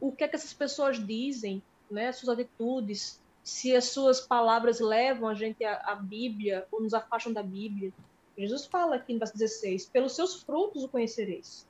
o 0.01 0.13
que 0.13 0.25
é 0.25 0.29
que 0.29 0.37
essas 0.37 0.53
pessoas 0.53 1.05
dizem, 1.05 1.63
né, 1.91 2.13
suas 2.13 2.39
atitudes, 2.39 3.21
se 3.43 3.75
as 3.75 3.87
suas 3.87 4.21
palavras 4.21 4.79
levam 4.79 5.29
a 5.29 5.35
gente 5.35 5.65
à, 5.65 5.77
à 5.85 5.95
Bíblia 5.95 6.67
ou 6.71 6.81
nos 6.83 6.95
afastam 6.95 7.33
da 7.33 7.43
Bíblia. 7.43 7.93
Jesus 8.37 8.67
fala 8.67 8.97
aqui 8.97 9.13
no 9.13 9.19
verso 9.19 9.37
16: 9.37 9.87
Pelos 9.87 10.15
seus 10.15 10.43
frutos 10.43 10.85
o 10.85 10.89
conhecereis. 10.89 11.67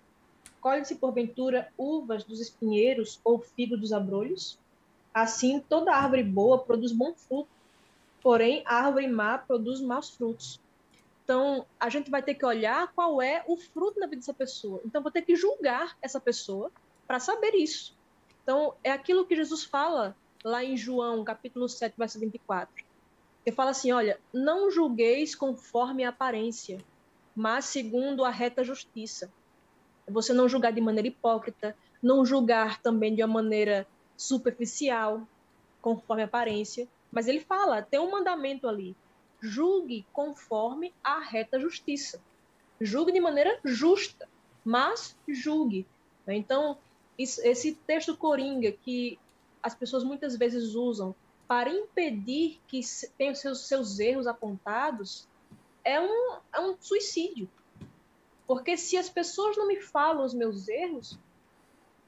Colhe-se 0.61 0.95
porventura 0.95 1.73
uvas 1.77 2.25
dos 2.25 2.41
espinheiros 2.41 3.21
ou 3.25 3.41
figo 3.41 3.77
dos 3.77 3.93
abrolhos? 3.93 4.59
Assim, 5.13 5.61
toda 5.61 5.95
árvore 5.95 6.23
boa 6.23 6.59
produz 6.59 6.93
bom 6.93 7.15
fruto, 7.15 7.51
porém, 8.23 8.63
a 8.65 8.77
árvore 8.77 9.09
má 9.09 9.37
produz 9.39 9.81
maus 9.81 10.11
frutos. 10.11 10.61
Então, 11.25 11.67
a 11.79 11.89
gente 11.89 12.11
vai 12.11 12.23
ter 12.23 12.35
que 12.35 12.45
olhar 12.45 12.93
qual 12.95 13.23
é 13.23 13.45
o 13.47 13.57
fruto 13.57 14.01
na 14.01 14.07
vida 14.07 14.17
dessa 14.17 14.35
pessoa. 14.35 14.81
Então, 14.85 15.03
vou 15.03 15.13
ter 15.13 15.23
que 15.23 15.37
julgar 15.37 15.97
essa 16.03 16.21
pessoa 16.21 16.71
para 17.07 17.21
saber 17.21 17.55
isso. 17.55 17.97
Então, 18.43 18.75
é 18.83 18.91
aquilo 18.91 19.25
que 19.25 19.37
Jesus 19.37 19.65
fala 19.65 20.17
lá 20.45 20.65
em 20.65 20.77
João, 20.77 21.23
capítulo 21.23 21.69
7, 21.69 21.95
verso 21.97 22.19
24. 22.19 22.85
Ele 23.45 23.55
fala 23.55 23.71
assim: 23.71 23.93
olha, 23.93 24.19
não 24.33 24.71
julgueis 24.71 25.35
conforme 25.35 26.05
a 26.05 26.09
aparência, 26.09 26.79
mas 27.35 27.67
segundo 27.67 28.25
a 28.25 28.31
reta 28.31 28.65
justiça. 28.65 29.33
Você 30.09 30.33
não 30.33 30.49
julgar 30.49 30.73
de 30.73 30.81
maneira 30.81 31.09
hipócrita, 31.09 31.77
não 32.03 32.25
julgar 32.25 32.81
também 32.83 33.15
de 33.15 33.23
uma 33.23 33.35
maneira 33.35 33.87
superficial, 34.17 35.23
conforme 35.81 36.23
a 36.23 36.27
aparência. 36.27 36.89
Mas 37.11 37.29
ele 37.29 37.41
fala, 37.41 37.83
tem 37.83 38.01
um 38.01 38.11
mandamento 38.11 38.69
ali: 38.69 38.97
julgue 39.43 40.07
conforme 40.13 40.95
a 41.03 41.19
reta 41.19 41.59
justiça. 41.59 42.23
Julgue 42.81 43.13
de 43.13 43.21
maneira 43.21 43.59
justa, 43.65 44.29
mas 44.65 45.17
julgue. 45.29 45.87
Então, 46.27 46.79
esse 47.19 47.75
texto 47.87 48.17
coringa 48.17 48.71
que 48.71 49.19
as 49.63 49.75
pessoas 49.75 50.05
muitas 50.05 50.37
vezes 50.37 50.75
usam 50.75 51.15
para 51.47 51.71
impedir 51.71 52.61
que 52.69 52.81
tenham 53.19 53.35
seus, 53.35 53.67
seus 53.67 53.99
erros 53.99 54.27
apontados 54.27 55.27
é 55.85 56.01
um, 56.01 56.37
é 56.53 56.61
um 56.61 56.77
suicídio. 56.81 57.49
Porque 58.47 58.77
se 58.77 58.97
as 58.97 59.09
pessoas 59.09 59.57
não 59.57 59.67
me 59.67 59.81
falam 59.81 60.25
os 60.25 60.35
meus 60.35 60.69
erros, 60.69 61.19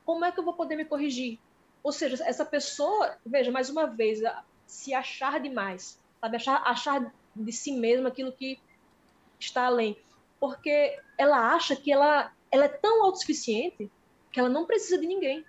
como 0.04 0.24
é 0.24 0.32
que 0.32 0.38
eu 0.38 0.44
vou 0.44 0.54
poder 0.54 0.76
me 0.76 0.84
corrigir? 0.84 1.38
Ou 1.82 1.92
seja, 1.92 2.24
essa 2.24 2.44
pessoa, 2.44 3.16
veja, 3.24 3.50
mais 3.50 3.68
uma 3.68 3.86
vez, 3.86 4.20
se 4.66 4.94
achar 4.94 5.40
demais, 5.40 6.00
sabe? 6.20 6.36
Achar, 6.36 6.62
achar 6.64 7.14
de 7.34 7.52
si 7.52 7.72
mesma 7.72 8.08
aquilo 8.08 8.32
que 8.32 8.58
está 9.38 9.66
além. 9.66 9.96
Porque 10.38 10.98
ela 11.18 11.54
acha 11.54 11.74
que 11.74 11.92
ela, 11.92 12.32
ela 12.50 12.64
é 12.64 12.68
tão 12.68 13.04
autossuficiente 13.04 13.90
que 14.30 14.40
ela 14.40 14.48
não 14.48 14.66
precisa 14.66 14.98
de 14.98 15.06
ninguém. 15.06 15.44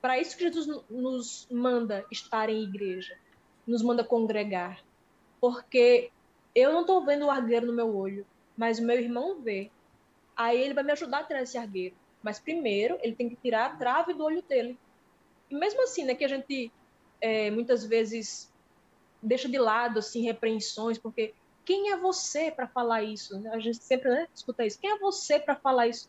Para 0.00 0.18
isso 0.18 0.36
que 0.36 0.44
Jesus 0.44 0.84
nos 0.88 1.46
manda 1.50 2.04
estar 2.10 2.48
em 2.48 2.62
igreja, 2.62 3.16
nos 3.66 3.82
manda 3.82 4.04
congregar. 4.04 4.82
Porque 5.40 6.10
eu 6.54 6.72
não 6.72 6.82
estou 6.82 7.04
vendo 7.04 7.26
o 7.26 7.30
argueiro 7.30 7.66
no 7.66 7.72
meu 7.72 7.94
olho, 7.94 8.26
mas 8.56 8.78
o 8.78 8.84
meu 8.84 8.98
irmão 8.98 9.40
vê. 9.40 9.70
Aí 10.36 10.60
ele 10.60 10.74
vai 10.74 10.84
me 10.84 10.92
ajudar 10.92 11.20
a 11.20 11.24
tirar 11.24 11.42
esse 11.42 11.58
argueiro. 11.58 11.96
Mas 12.22 12.38
primeiro 12.38 12.98
ele 13.02 13.14
tem 13.14 13.28
que 13.28 13.36
tirar 13.36 13.66
a 13.66 13.76
trave 13.76 14.14
do 14.14 14.24
olho 14.24 14.42
dele. 14.42 14.78
E 15.50 15.54
mesmo 15.54 15.82
assim, 15.82 16.04
né, 16.04 16.14
que 16.14 16.24
a 16.24 16.28
gente 16.28 16.72
é, 17.20 17.50
muitas 17.50 17.84
vezes 17.84 18.52
deixa 19.22 19.48
de 19.48 19.58
lado 19.58 19.98
assim 19.98 20.22
repreensões, 20.22 20.98
porque 20.98 21.34
quem 21.64 21.90
é 21.90 21.96
você 21.96 22.50
para 22.50 22.66
falar 22.66 23.02
isso? 23.02 23.42
A 23.52 23.58
gente 23.58 23.82
sempre 23.82 24.08
né, 24.10 24.28
escuta 24.34 24.64
isso. 24.64 24.78
Quem 24.78 24.90
é 24.90 24.98
você 24.98 25.38
para 25.38 25.54
falar 25.54 25.86
isso? 25.88 26.08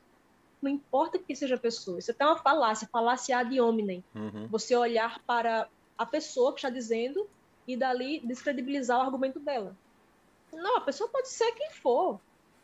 não 0.62 0.70
importa 0.70 1.18
que 1.18 1.36
seja 1.36 1.56
a 1.56 1.60
pessoa. 1.60 2.00
Isso 2.00 2.12
é 2.12 2.14
até 2.14 2.26
uma 2.26 2.38
falácia, 2.38 2.88
falácia 2.92 3.38
ad 3.38 3.60
hominem. 3.60 4.04
Uhum. 4.14 4.48
Você 4.48 4.76
olhar 4.76 5.20
para 5.26 5.68
a 5.98 6.06
pessoa 6.06 6.52
que 6.52 6.60
está 6.60 6.70
dizendo 6.70 7.28
e 7.68 7.78
dali 7.78 8.20
descredibilizar 8.26 8.98
o 9.00 9.02
argumento 9.02 9.40
dela. 9.40 9.76
Não, 10.52 10.78
a 10.78 10.82
pessoa 10.82 11.10
pode 11.10 11.30
ser 11.30 11.52
quem 11.54 11.72
for. 11.72 12.20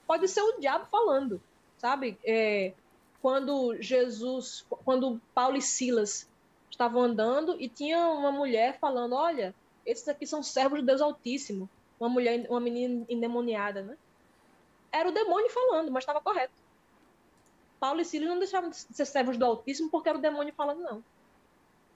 Pode 0.08 0.28
ser 0.28 0.42
o 0.42 0.60
diabo 0.60 0.86
falando, 0.86 1.42
sabe? 1.78 2.18
É, 2.24 2.74
quando 3.22 3.76
Jesus, 3.82 4.66
quando 4.84 5.22
Paulo 5.34 5.58
e 5.58 5.62
Silas 5.62 6.30
estavam 6.70 7.02
andando 7.02 7.56
e 7.60 7.70
tinha 7.70 8.08
uma 8.10 8.32
mulher 8.32 8.78
falando, 8.80 9.16
olha, 9.16 9.54
esses 9.86 10.08
aqui 10.08 10.26
são 10.26 10.42
servos 10.42 10.80
de 10.80 10.86
Deus 10.86 11.02
Altíssimo. 11.02 11.70
Uma 12.00 12.10
mulher, 12.10 12.46
uma 12.50 12.60
menina 12.60 13.06
endemoniada, 13.08 13.82
né? 13.82 13.98
Era 14.92 15.10
o 15.10 15.14
demônio 15.14 15.50
falando, 15.50 15.92
mas 15.92 16.04
estava 16.04 16.22
correto. 16.22 16.54
Paulo 17.80 18.02
e 18.02 18.06
Silas 18.06 18.30
não 18.30 18.40
deixavam 18.40 18.70
de 18.70 18.76
ser 18.78 19.06
servos 19.06 19.38
do 19.38 19.46
Altíssimo 19.46 19.90
porque 19.90 20.10
era 20.10 20.18
o 20.18 20.22
demônio 20.22 20.54
falando, 20.54 20.82
não. 20.82 21.04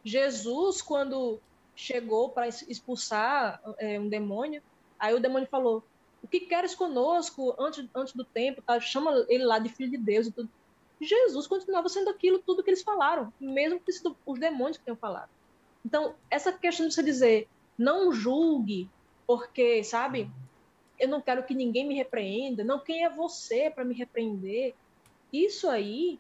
Jesus, 0.04 0.82
quando 0.82 1.40
chegou 1.76 2.30
para 2.30 2.48
expulsar 2.48 3.62
é, 3.78 4.00
um 4.00 4.10
demônio, 4.10 4.62
aí 4.98 5.14
o 5.14 5.20
demônio 5.20 5.48
falou: 5.48 5.84
O 6.22 6.28
que 6.28 6.42
queres 6.42 6.76
conosco 6.76 7.56
antes, 7.58 7.86
antes 7.96 8.14
do 8.14 8.24
tempo? 8.24 8.62
Tá? 8.62 8.80
Chama 8.80 9.26
ele 9.28 9.46
lá 9.46 9.60
de 9.60 9.70
filho 9.70 9.90
de 9.90 9.98
Deus 9.98 10.28
e 10.28 10.32
tudo. 10.32 10.50
Jesus 11.02 11.48
continuava 11.48 11.88
sendo 11.88 12.10
aquilo, 12.10 12.40
tudo 12.40 12.62
que 12.62 12.70
eles 12.70 12.82
falaram, 12.82 13.34
mesmo 13.40 13.80
que 13.80 13.92
os 14.26 14.40
demônios 14.40 14.78
que 14.78 14.84
tinham 14.84 14.98
falado. 14.98 15.30
Então, 15.86 16.14
essa 16.30 16.52
questão 16.52 16.88
de 16.88 16.94
você 16.94 17.02
dizer, 17.02 17.48
não 17.80 18.12
julgue, 18.12 18.90
porque, 19.26 19.82
sabe, 19.86 20.30
eu 21.00 21.08
não 21.08 21.22
quero 21.22 21.46
que 21.46 21.56
ninguém 21.56 21.88
me 21.88 21.96
repreenda, 21.96 22.62
não, 22.62 22.78
quem 22.78 23.06
é 23.06 23.10
você 23.10 23.70
para 23.70 23.86
me 23.86 23.96
repreender? 23.96 24.76
Isso 25.32 25.70
aí 25.70 26.20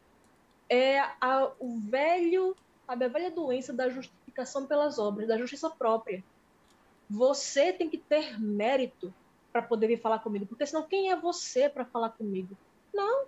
é 0.69 0.99
a, 1.19 1.51
o 1.59 1.77
velho, 1.79 2.55
sabe, 2.87 3.03
a 3.03 3.09
velha 3.09 3.29
doença 3.29 3.73
da 3.73 3.89
justificação 3.89 4.65
pelas 4.65 4.97
obras, 4.97 5.27
da 5.27 5.37
justiça 5.37 5.69
própria. 5.69 6.23
Você 7.09 7.73
tem 7.73 7.89
que 7.89 7.97
ter 7.97 8.39
mérito 8.39 9.13
para 9.51 9.61
poder 9.61 9.87
vir 9.87 9.99
falar 9.99 10.19
comigo, 10.19 10.45
porque 10.45 10.65
senão 10.65 10.83
quem 10.83 11.11
é 11.11 11.15
você 11.15 11.67
para 11.67 11.83
falar 11.83 12.11
comigo? 12.11 12.55
Não. 12.93 13.25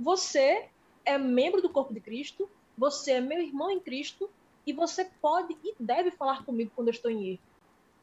Você 0.00 0.68
é 1.04 1.16
membro 1.18 1.62
do 1.62 1.68
corpo 1.68 1.94
de 1.94 2.00
Cristo, 2.00 2.50
você 2.76 3.12
é 3.12 3.20
meu 3.20 3.40
irmão 3.40 3.70
em 3.70 3.78
Cristo 3.78 4.28
e 4.66 4.72
você 4.72 5.04
pode 5.20 5.56
e 5.64 5.74
deve 5.78 6.10
falar 6.10 6.44
comigo 6.44 6.70
quando 6.74 6.88
eu 6.88 6.92
estou 6.92 7.10
em 7.10 7.28
erro. 7.32 7.42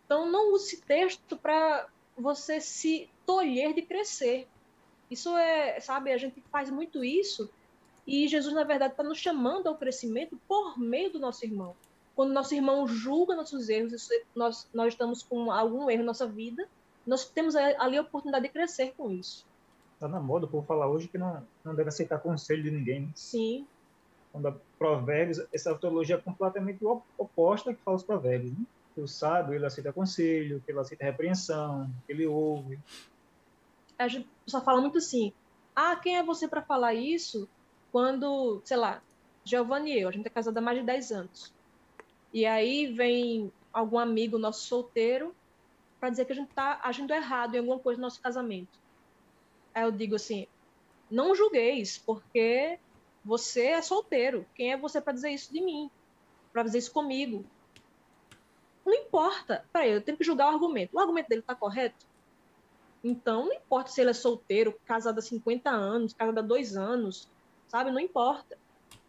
Então 0.05 0.29
não 0.29 0.53
use 0.53 0.81
texto 0.81 1.37
para 1.37 1.87
você 2.17 2.59
se 2.59 3.09
tolher 3.25 3.73
de 3.73 3.81
crescer. 3.81 4.47
Isso 5.09 5.35
é, 5.35 5.79
sabe, 5.79 6.11
a 6.11 6.17
gente 6.17 6.41
faz 6.51 6.69
muito 6.69 7.03
isso 7.03 7.49
e 8.05 8.27
Jesus, 8.27 8.53
na 8.53 8.63
verdade, 8.63 8.93
está 8.93 9.03
nos 9.03 9.19
chamando 9.19 9.67
ao 9.67 9.77
crescimento 9.77 10.37
por 10.47 10.77
meio 10.77 11.11
do 11.11 11.19
nosso 11.19 11.45
irmão. 11.45 11.75
Quando 12.15 12.33
nosso 12.33 12.53
irmão 12.53 12.87
julga 12.87 13.35
nossos 13.35 13.69
erros, 13.69 14.09
nós, 14.35 14.67
nós 14.73 14.93
estamos 14.93 15.23
com 15.23 15.51
algum 15.51 15.89
erro 15.89 16.01
na 16.01 16.07
nossa 16.07 16.27
vida, 16.27 16.67
nós 17.05 17.25
temos 17.25 17.55
ali 17.55 17.97
a 17.97 18.01
oportunidade 18.01 18.43
de 18.43 18.51
crescer 18.51 18.93
com 18.97 19.11
isso. 19.11 19.45
Está 19.93 20.07
na 20.07 20.19
moda 20.19 20.45
o 20.45 20.49
povo 20.49 20.65
falar 20.65 20.87
hoje 20.89 21.07
que 21.07 21.17
não, 21.17 21.45
não 21.63 21.75
deve 21.75 21.89
aceitar 21.89 22.19
conselho 22.19 22.63
de 22.63 22.71
ninguém. 22.71 23.01
Né? 23.01 23.09
Sim. 23.15 23.67
Quando 24.31 24.47
a 24.47 24.55
provérbios, 24.77 25.41
essa 25.53 25.75
teologia 25.75 26.15
é 26.15 26.19
completamente 26.19 26.83
oposta 27.17 27.73
que 27.73 27.81
fala 27.81 27.97
os 27.97 28.03
provérbios. 28.03 28.51
Né? 28.51 28.65
Que 28.95 29.01
o 29.01 29.07
sábio, 29.07 29.53
ele 29.53 29.65
aceita 29.65 29.93
conselho, 29.93 30.61
que 30.65 30.71
ele 30.71 30.79
aceita 30.79 31.05
repreensão, 31.05 31.89
que 32.05 32.13
ele 32.13 32.25
ouve 32.25 32.79
a 34.01 34.07
gente 34.07 34.27
só 34.47 34.61
fala 34.61 34.81
muito 34.81 34.97
assim, 34.97 35.31
ah, 35.75 35.95
quem 35.95 36.17
é 36.17 36.23
você 36.23 36.47
para 36.47 36.61
falar 36.61 36.93
isso 36.93 37.47
quando, 37.91 38.61
sei 38.63 38.77
lá, 38.77 39.01
Giovanni 39.43 39.93
e 39.93 40.01
eu, 40.01 40.09
a 40.09 40.11
gente 40.11 40.25
é 40.25 40.29
casada 40.29 40.59
há 40.59 40.61
mais 40.61 40.79
de 40.79 40.85
10 40.85 41.11
anos. 41.11 41.53
E 42.33 42.45
aí 42.45 42.87
vem 42.87 43.51
algum 43.71 43.99
amigo 43.99 44.37
nosso 44.37 44.65
solteiro 44.65 45.35
para 45.99 46.09
dizer 46.09 46.25
que 46.25 46.31
a 46.31 46.35
gente 46.35 46.53
tá 46.53 46.79
agindo 46.83 47.13
errado 47.13 47.55
em 47.55 47.59
alguma 47.59 47.79
coisa 47.79 47.99
no 47.99 48.05
nosso 48.05 48.21
casamento. 48.21 48.79
Aí 49.73 49.83
eu 49.83 49.91
digo 49.91 50.15
assim, 50.15 50.47
não 51.09 51.35
julgueis, 51.35 51.97
porque 51.97 52.79
você 53.23 53.67
é 53.67 53.81
solteiro. 53.81 54.45
Quem 54.55 54.71
é 54.71 54.77
você 54.77 54.99
para 54.99 55.13
dizer 55.13 55.29
isso 55.31 55.51
de 55.53 55.61
mim? 55.61 55.89
Para 56.51 56.63
dizer 56.63 56.79
isso 56.79 56.91
comigo? 56.91 57.45
Não 58.85 58.93
importa. 58.93 59.65
Peraí, 59.71 59.91
eu 59.91 60.01
tenho 60.01 60.17
que 60.17 60.23
julgar 60.23 60.51
o 60.51 60.53
argumento. 60.53 60.95
O 60.95 60.99
argumento 60.99 61.29
dele 61.29 61.41
está 61.41 61.55
correto? 61.55 62.05
Então, 63.03 63.45
não 63.45 63.53
importa 63.53 63.91
se 63.91 64.01
ele 64.01 64.11
é 64.11 64.13
solteiro, 64.13 64.79
casado 64.85 65.19
há 65.19 65.21
50 65.21 65.69
anos, 65.69 66.13
casado 66.13 66.37
há 66.37 66.41
dois 66.41 66.75
anos, 66.75 67.27
sabe? 67.67 67.91
Não 67.91 67.99
importa. 67.99 68.57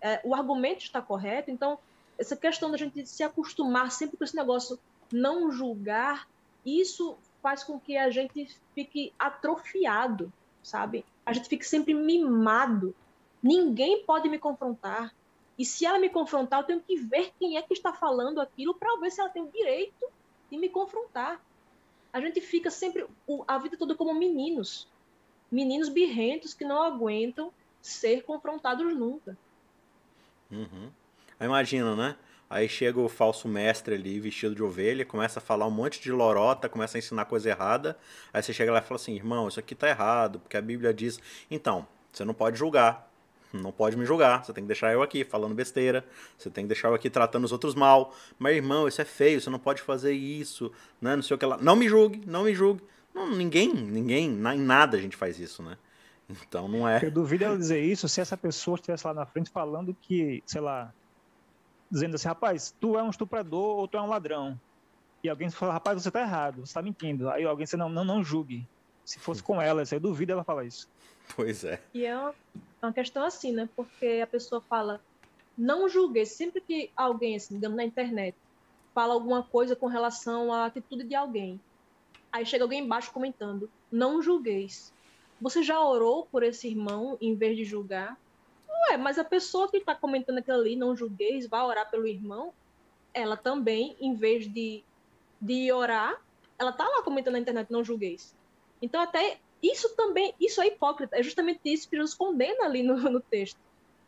É, 0.01 0.21
o 0.25 0.35
argumento 0.35 0.83
está 0.83 1.01
correto, 1.03 1.51
então, 1.51 1.79
essa 2.19 2.37
questão 2.37 2.71
da 2.71 2.77
gente 2.77 3.07
se 3.07 3.23
acostumar 3.23 3.91
sempre 3.93 4.17
com 4.17 4.25
esse 4.25 4.35
negócio, 4.35 4.79
não 5.13 5.51
julgar, 5.51 6.27
isso 6.65 7.17
faz 7.43 7.63
com 7.63 7.79
que 7.79 7.97
a 7.97 8.11
gente 8.11 8.49
fique 8.75 9.13
atrofiado, 9.19 10.33
sabe? 10.63 11.05
A 11.25 11.33
gente 11.33 11.49
fique 11.49 11.67
sempre 11.67 11.93
mimado 11.93 12.95
Ninguém 13.43 14.05
pode 14.05 14.29
me 14.29 14.39
confrontar. 14.39 15.15
E 15.59 15.65
se 15.65 15.85
ela 15.85 15.99
me 15.99 16.09
confrontar, 16.09 16.61
eu 16.61 16.67
tenho 16.67 16.81
que 16.81 16.97
ver 16.97 17.33
quem 17.39 17.57
é 17.57 17.63
que 17.63 17.75
está 17.75 17.93
falando 17.93 18.41
aquilo 18.41 18.75
para 18.75 18.99
ver 18.99 19.11
se 19.11 19.21
ela 19.21 19.31
tem 19.31 19.43
o 19.43 19.51
direito 19.51 20.07
de 20.51 20.57
me 20.57 20.69
confrontar. 20.69 21.41
A 22.13 22.21
gente 22.21 22.41
fica 22.41 22.71
sempre 22.71 23.07
a 23.49 23.59
vida 23.59 23.77
toda 23.77 23.95
como 23.95 24.15
meninos. 24.15 24.89
Meninos 25.51 25.89
birrentos 25.89 26.55
que 26.55 26.65
não 26.65 26.83
aguentam 26.83 27.53
ser 27.81 28.23
confrontados 28.23 28.95
nunca. 28.95 29.37
Uhum. 30.51 30.91
Imagina, 31.41 31.97
né? 31.97 32.17
Aí 32.49 32.69
chega 32.69 33.01
o 33.01 33.09
falso 33.09 33.49
mestre 33.49 33.95
ali, 33.95 34.21
vestido 34.21 34.55
de 34.55 34.63
ovelha, 34.63 35.07
começa 35.07 35.39
a 35.39 35.43
falar 35.43 35.67
um 35.67 35.71
monte 35.71 36.01
de 36.01 36.13
lorota, 36.13 36.69
começa 36.69 36.99
a 36.99 37.01
ensinar 37.01 37.25
coisa 37.25 37.49
errada. 37.49 37.99
Aí 38.31 38.43
você 38.43 38.53
chega 38.53 38.71
lá 38.71 38.79
e 38.79 38.83
fala 38.83 38.97
assim: 38.97 39.15
irmão, 39.15 39.49
isso 39.49 39.59
aqui 39.59 39.75
tá 39.75 39.89
errado, 39.89 40.39
porque 40.39 40.57
a 40.57 40.61
Bíblia 40.61 40.93
diz. 40.93 41.19
Então, 41.51 41.89
você 42.13 42.25
não 42.25 42.35
pode 42.35 42.59
julgar. 42.59 43.11
Não 43.53 43.71
pode 43.71 43.97
me 43.97 44.05
julgar. 44.05 44.45
Você 44.45 44.53
tem 44.53 44.65
que 44.65 44.69
deixar 44.69 44.93
eu 44.93 45.03
aqui 45.03 45.25
falando 45.25 45.55
besteira. 45.55 46.05
Você 46.39 46.51
tem 46.51 46.65
que 46.65 46.69
deixar 46.69 46.89
eu 46.89 46.95
aqui 46.95 47.11
tratando 47.11 47.45
os 47.45 47.53
outros 47.53 47.75
mal. 47.75 48.15
Mas, 48.39 48.57
irmão, 48.57 48.89
isso 48.89 49.01
é 49.01 49.05
feio. 49.05 49.41
Você 49.41 49.51
não 49.51 49.59
pode 49.59 49.83
fazer 49.83 50.13
isso. 50.13 50.73
Né? 51.01 51.17
Não 51.17 51.23
sei 51.23 51.35
o 51.35 51.39
que 51.39 51.45
lá. 51.45 51.59
Não 51.59 51.77
me 51.77 51.89
julgue, 51.89 52.23
não 52.27 52.45
me 52.45 52.55
julgue. 52.55 52.83
Não, 53.15 53.31
ninguém, 53.31 53.73
ninguém, 53.73 54.31
em 54.31 54.59
nada 54.59 54.97
a 54.97 55.01
gente 55.01 55.17
faz 55.17 55.39
isso, 55.39 55.63
né? 55.63 55.77
Então 56.31 56.67
não 56.67 56.89
é. 56.89 57.05
Eu 57.05 57.11
duvido 57.11 57.45
ela 57.45 57.59
dizer 57.59 57.81
isso 57.81 58.09
se 58.09 58.21
essa 58.21 58.37
pessoa 58.37 58.77
estivesse 58.77 59.07
lá 59.07 59.13
na 59.13 59.27
frente 59.27 59.51
falando 59.51 59.95
que, 60.01 60.43
sei 60.47 60.61
lá, 60.61 60.93
dizendo 61.91 62.15
assim, 62.15 62.29
rapaz, 62.29 62.75
tu 62.81 62.99
é 62.99 63.03
um 63.03 63.11
estuprador 63.11 63.77
ou 63.77 63.89
tu 63.89 63.99
é 63.99 64.01
um 64.01 64.09
ladrão. 64.09 64.59
E 65.23 65.29
alguém 65.29 65.51
fala, 65.51 65.75
rapaz, 65.75 66.03
você 66.03 66.11
tá 66.11 66.23
errado, 66.23 66.67
você 66.67 66.75
tá 66.75 66.83
mentindo. 66.83 67.29
Aí 67.29 67.45
alguém 67.45 67.65
diz, 67.65 67.75
não, 67.75 67.89
não, 67.89 68.05
não 68.05 68.25
julgue. 68.25 68.67
Se 69.05 69.19
fosse 69.19 69.43
com 69.43 69.61
ela, 69.61 69.83
eu 69.91 70.01
duvido 70.01 70.33
ela 70.33 70.43
falar 70.43 70.65
isso. 70.65 70.89
Pois 71.35 71.65
é. 71.65 71.83
E 71.95 72.05
é 72.05 72.17
uma, 72.17 72.31
é 72.31 72.87
uma 72.87 72.93
questão 72.93 73.25
assim, 73.25 73.53
né? 73.53 73.69
Porque 73.75 74.21
a 74.23 74.27
pessoa 74.27 74.61
fala, 74.61 75.01
não 75.57 75.89
julgue. 75.89 76.25
Sempre 76.27 76.61
que 76.61 76.91
alguém, 76.97 77.37
assim, 77.37 77.55
digamos, 77.55 77.77
na 77.77 77.85
internet, 77.85 78.37
fala 78.95 79.15
alguma 79.15 79.43
coisa 79.43 79.75
com 79.75 79.87
relação 79.87 80.53
à 80.53 80.67
atitude 80.67 81.05
de 81.05 81.15
alguém, 81.15 81.61
aí 82.31 82.45
chega 82.45 82.65
alguém 82.65 82.85
embaixo 82.85 83.13
comentando, 83.13 83.71
não 83.91 84.23
julgueis. 84.23 84.93
Você 85.41 85.63
já 85.63 85.81
orou 85.81 86.27
por 86.27 86.43
esse 86.43 86.69
irmão 86.69 87.17
em 87.21 87.35
vez 87.35 87.57
de 87.57 87.65
julgar? 87.65 88.17
Ué, 88.91 88.97
mas 88.97 89.19
a 89.19 89.25
pessoa 89.25 89.69
que 89.69 89.79
está 89.79 89.95
comentando 89.95 90.39
aquilo 90.39 90.59
ali, 90.59 90.77
não 90.77 90.95
julgueis, 90.95 91.47
vai 91.47 91.63
orar 91.63 91.91
pelo 91.91 92.07
irmão, 92.07 92.53
ela 93.13 93.37
também, 93.37 93.97
em 94.01 94.15
vez 94.15 94.51
de, 94.51 94.83
de 95.41 95.73
orar, 95.73 96.21
ela 96.59 96.73
tá 96.73 96.85
lá 96.85 97.03
comentando 97.03 97.35
na 97.35 97.41
internet, 97.41 97.71
não 97.71 97.85
julgueis. 97.85 98.35
Então, 98.81 99.01
até 99.01 99.39
isso 99.63 99.95
também, 99.95 100.35
isso 100.41 100.61
é 100.61 100.67
hipócrita. 100.67 101.17
É 101.17 101.23
justamente 101.23 101.61
isso 101.65 101.89
que 101.89 101.97
Jesus 101.97 102.15
condena 102.15 102.65
ali 102.65 102.83
no, 102.83 102.97
no 102.97 103.21
texto. 103.21 103.59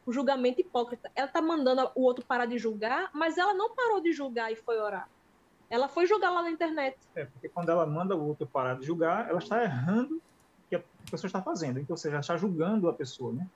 O 0.05 0.13
julgamento 0.13 0.61
hipócrita. 0.61 1.11
Ela 1.15 1.29
tá 1.29 1.41
mandando 1.41 1.91
o 1.95 2.03
outro 2.03 2.25
parar 2.25 2.47
de 2.47 2.59
julgar, 2.59 3.11
mas 3.15 3.39
ela 3.39 3.55
não 3.55 3.75
parou 3.75 4.01
de 4.01 4.13
julgar 4.13 4.53
e 4.53 4.57
foi 4.57 4.79
orar. 4.79 5.09
Ela 5.71 5.89
foi 5.89 6.07
julgar 6.07 6.31
lá 6.31 6.43
na 6.43 6.51
internet. 6.51 6.97
É, 7.15 7.25
porque 7.25 7.49
quando 7.49 7.71
ela 7.71 7.87
manda 7.87 8.15
o 8.15 8.27
outro 8.27 8.47
parar 8.47 8.79
de 8.79 8.85
julgar, 8.85 9.29
ela 9.29 9.39
está 9.39 9.63
errando 9.63 10.17
o 10.17 10.69
que 10.69 10.77
a 10.77 10.83
pessoa 11.11 11.29
está 11.29 11.41
fazendo. 11.41 11.79
Então, 11.79 11.97
você 11.97 12.11
já 12.11 12.21
está 12.21 12.37
julgando 12.37 12.89
a 12.89 12.93
pessoa, 12.93 13.33
né? 13.33 13.47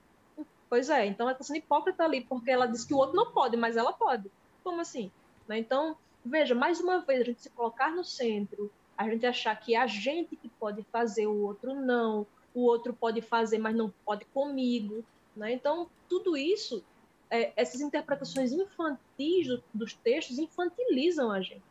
Pois 0.69 0.91
é, 0.91 1.07
então 1.07 1.25
ela 1.25 1.33
está 1.33 1.45
sendo 1.45 1.57
hipócrita 1.57 2.05
ali, 2.05 2.21
porque 2.21 2.51
ela 2.51 2.67
diz 2.67 2.85
que 2.85 2.93
o 2.93 2.99
outro 2.99 3.17
não 3.17 3.31
pode, 3.33 3.57
mas 3.57 3.77
ela 3.77 3.93
pode. 3.93 4.31
Como 4.63 4.81
assim? 4.81 5.11
Né? 5.47 5.59
Então, 5.59 5.97
veja, 6.25 6.55
mais 6.55 6.79
uma 6.81 7.01
vez, 7.01 7.23
a 7.23 7.25
gente 7.25 7.41
se 7.41 7.51
colocar 7.51 7.91
no 7.91 8.05
centro, 8.05 8.71
a 8.99 9.09
gente 9.09 9.25
achar 9.25 9.55
que 9.55 9.77
é 9.77 9.79
a 9.79 9.87
gente 9.87 10.35
que 10.35 10.49
pode 10.49 10.83
fazer, 10.93 11.27
o 11.27 11.47
outro 11.47 11.73
não, 11.73 12.27
o 12.53 12.65
outro 12.65 12.93
pode 12.93 13.23
fazer, 13.23 13.59
mas 13.59 13.75
não 13.75 13.95
pode 14.05 14.25
comigo. 14.27 15.05
Né? 15.37 15.53
Então, 15.53 15.89
tudo 16.09 16.37
isso, 16.37 16.85
é, 17.31 17.53
essas 17.55 17.81
interpretações 17.81 18.53
infantis 18.53 19.47
do, 19.47 19.63
dos 19.73 19.95
textos 19.95 20.39
infantilizam 20.39 21.31
a 21.31 21.41
gente. 21.41 21.63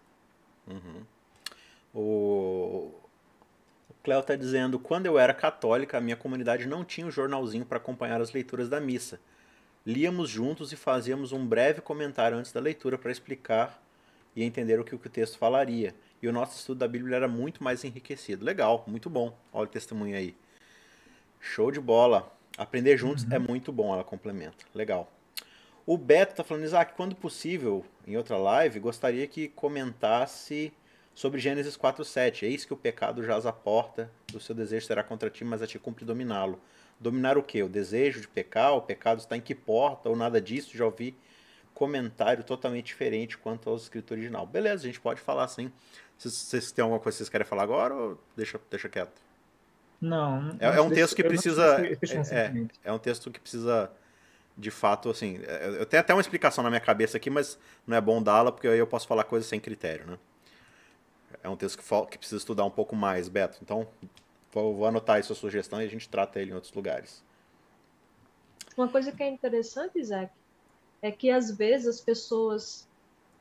Uhum. 0.65 1.03
O, 1.93 2.91
Cléo 4.07 4.21
está 4.21 4.37
dizendo: 4.37 4.79
quando 4.79 5.05
eu 5.05 5.19
era 5.19 5.33
católica, 5.33 5.97
a 5.97 6.01
minha 6.01 6.15
comunidade 6.15 6.65
não 6.65 6.85
tinha 6.85 7.05
o 7.05 7.09
um 7.09 7.11
jornalzinho 7.11 7.65
para 7.65 7.75
acompanhar 7.75 8.21
as 8.21 8.31
leituras 8.31 8.69
da 8.69 8.79
missa. 8.79 9.19
Líamos 9.85 10.29
juntos 10.29 10.71
e 10.71 10.77
fazíamos 10.77 11.33
um 11.33 11.45
breve 11.45 11.81
comentário 11.81 12.37
antes 12.37 12.53
da 12.53 12.61
leitura 12.61 12.97
para 12.97 13.11
explicar 13.11 13.83
e 14.33 14.45
entender 14.45 14.79
o 14.79 14.85
que 14.85 14.95
o 14.95 14.99
texto 14.99 15.37
falaria. 15.37 15.93
E 16.21 16.27
o 16.27 16.33
nosso 16.33 16.57
estudo 16.57 16.79
da 16.79 16.87
Bíblia 16.87 17.15
era 17.15 17.27
muito 17.27 17.63
mais 17.63 17.83
enriquecido. 17.83 18.43
Legal, 18.43 18.83
muito 18.87 19.09
bom. 19.09 19.37
Olha 19.53 19.65
o 19.65 19.71
testemunho 19.71 20.15
aí. 20.15 20.35
Show 21.39 21.71
de 21.71 21.79
bola. 21.79 22.31
Aprender 22.57 22.97
juntos 22.97 23.23
uhum. 23.23 23.33
é 23.33 23.39
muito 23.39 23.71
bom, 23.71 23.93
ela 23.93 24.03
complementa. 24.03 24.65
Legal. 24.73 25.11
O 25.85 25.97
Beto 25.97 26.33
está 26.33 26.43
falando, 26.43 26.65
Isaac, 26.65 26.93
quando 26.95 27.15
possível, 27.15 27.85
em 28.05 28.17
outra 28.17 28.35
live, 28.37 28.79
gostaria 28.79 29.25
que 29.27 29.47
comentasse 29.47 30.73
sobre 31.13 31.39
Gênesis 31.39 31.77
4:7. 31.77 32.43
Eis 32.43 32.65
que 32.65 32.73
o 32.73 32.77
pecado 32.77 33.23
jaz 33.23 33.45
à 33.45 33.53
porta, 33.53 34.11
o 34.33 34.39
seu 34.39 34.53
desejo 34.53 34.85
será 34.85 35.03
contra 35.03 35.29
ti, 35.29 35.45
mas 35.45 35.61
a 35.61 35.67
ti 35.67 35.79
cumpre 35.79 36.03
dominá-lo. 36.03 36.59
Dominar 36.99 37.37
o 37.37 37.43
quê? 37.43 37.63
O 37.63 37.69
desejo 37.69 38.19
de 38.19 38.27
pecar, 38.27 38.73
o 38.73 38.81
pecado 38.81 39.19
está 39.19 39.37
em 39.37 39.41
que 39.41 39.55
porta, 39.55 40.09
ou 40.09 40.15
nada 40.15 40.41
disso, 40.41 40.75
já 40.75 40.83
ouvi 40.83 41.15
comentário 41.73 42.43
totalmente 42.43 42.87
diferente 42.87 43.37
quanto 43.37 43.69
ao 43.69 43.75
escrito 43.75 44.11
original. 44.11 44.47
Beleza, 44.47 44.83
a 44.83 44.87
gente 44.87 44.99
pode 44.99 45.21
falar 45.21 45.43
assim. 45.43 45.71
Vocês, 46.17 46.33
vocês 46.33 46.71
têm 46.71 46.83
alguma 46.83 46.99
coisa 46.99 47.15
que 47.15 47.17
vocês 47.19 47.29
querem 47.29 47.45
falar 47.45 47.63
agora 47.63 47.93
ou 47.93 48.17
deixa, 48.35 48.59
deixa 48.69 48.89
quieto? 48.89 49.21
Não. 50.01 50.55
É, 50.59 50.77
é 50.77 50.81
um 50.81 50.89
texto 50.89 51.15
que 51.15 51.23
precisa. 51.23 51.77
É, 52.31 52.67
é, 52.83 52.91
um 52.91 52.99
texto 52.99 53.31
que 53.31 53.39
precisa, 53.39 53.91
de 54.57 54.71
fato, 54.71 55.09
assim. 55.09 55.39
É, 55.45 55.77
eu 55.79 55.85
tenho 55.85 56.01
até 56.01 56.13
uma 56.13 56.21
explicação 56.21 56.63
na 56.63 56.69
minha 56.69 56.79
cabeça 56.79 57.17
aqui, 57.17 57.29
mas 57.29 57.57
não 57.85 57.97
é 57.97 58.01
bom 58.01 58.21
dá-la, 58.21 58.51
porque 58.51 58.67
aí 58.67 58.79
eu 58.79 58.87
posso 58.87 59.07
falar 59.07 59.23
coisas 59.23 59.47
sem 59.47 59.59
critério, 59.59 60.05
né? 60.05 60.17
é 61.43 61.49
um 61.49 61.55
texto 61.55 61.77
que, 61.77 61.83
que 62.11 62.17
precisa 62.17 62.37
estudar 62.37 62.65
um 62.65 62.71
pouco 62.71 62.95
mais, 62.95 63.27
Beto. 63.27 63.59
Então, 63.61 63.87
vou, 64.51 64.75
vou 64.75 64.85
anotar 64.85 65.17
aí 65.17 65.23
sua 65.23 65.35
sugestão 65.35 65.81
e 65.81 65.85
a 65.85 65.89
gente 65.89 66.07
trata 66.07 66.39
ele 66.39 66.51
em 66.51 66.53
outros 66.53 66.73
lugares. 66.73 67.23
Uma 68.75 68.87
coisa 68.87 69.11
que 69.11 69.23
é 69.23 69.29
interessante, 69.29 69.97
Isaac, 69.97 70.31
é 71.01 71.11
que 71.11 71.31
às 71.31 71.51
vezes 71.51 71.87
as 71.87 72.01
pessoas 72.01 72.86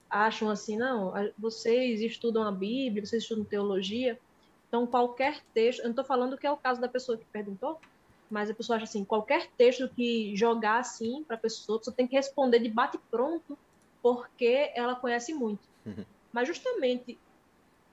acham 0.09 0.49
assim, 0.49 0.77
não, 0.77 1.13
vocês 1.39 2.01
estudam 2.01 2.43
a 2.43 2.53
Bíblia, 2.53 3.05
vocês 3.05 3.23
estudam 3.23 3.45
teologia, 3.45 4.19
então 4.69 4.87
qualquer 4.87 5.43
texto, 5.55 5.81
eu 5.81 5.85
não 5.85 5.91
estou 5.91 6.05
falando 6.05 6.37
que 6.37 6.47
é 6.47 6.51
o 6.51 6.57
caso 6.57 6.81
da 6.81 6.89
pessoa 6.89 7.19
que 7.19 7.25
perguntou, 7.27 7.81
mas 8.31 8.51
a 8.51 8.55
pessoa 8.55 8.77
acha 8.77 8.85
assim, 8.85 9.05
qualquer 9.05 9.49
texto 9.57 9.89
que 9.89 10.35
jogar 10.37 10.79
assim 10.79 11.25
para 11.25 11.37
a 11.37 11.39
pessoa, 11.39 11.79
você 11.83 11.93
tem 11.93 12.07
que 12.07 12.17
responder 12.17 12.59
de 12.59 12.69
bate 12.69 12.99
pronto, 13.11 13.57
porque 14.03 14.71
ela 14.75 14.95
conhece 14.95 15.33
muito. 15.33 15.69
Uhum. 15.85 16.05
Mas 16.33 16.49
justamente 16.49 17.19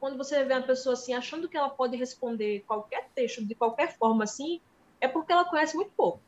quando 0.04 0.18
você 0.18 0.44
vê 0.44 0.54
uma 0.54 0.62
pessoa 0.62 0.96
assim, 0.96 1.14
achando 1.14 1.48
que 1.48 1.56
ela 1.56 1.70
pode 1.70 1.96
responder 1.96 2.62
qualquer 2.68 3.08
texto 3.16 3.42
de 3.46 3.56
qualquer 3.56 3.96
forma 3.96 4.26
assim, 4.26 4.60
é 5.00 5.08
porque 5.08 5.32
ela 5.32 5.46
conhece 5.46 5.78
muito 5.78 5.92
pouco. 5.96 6.20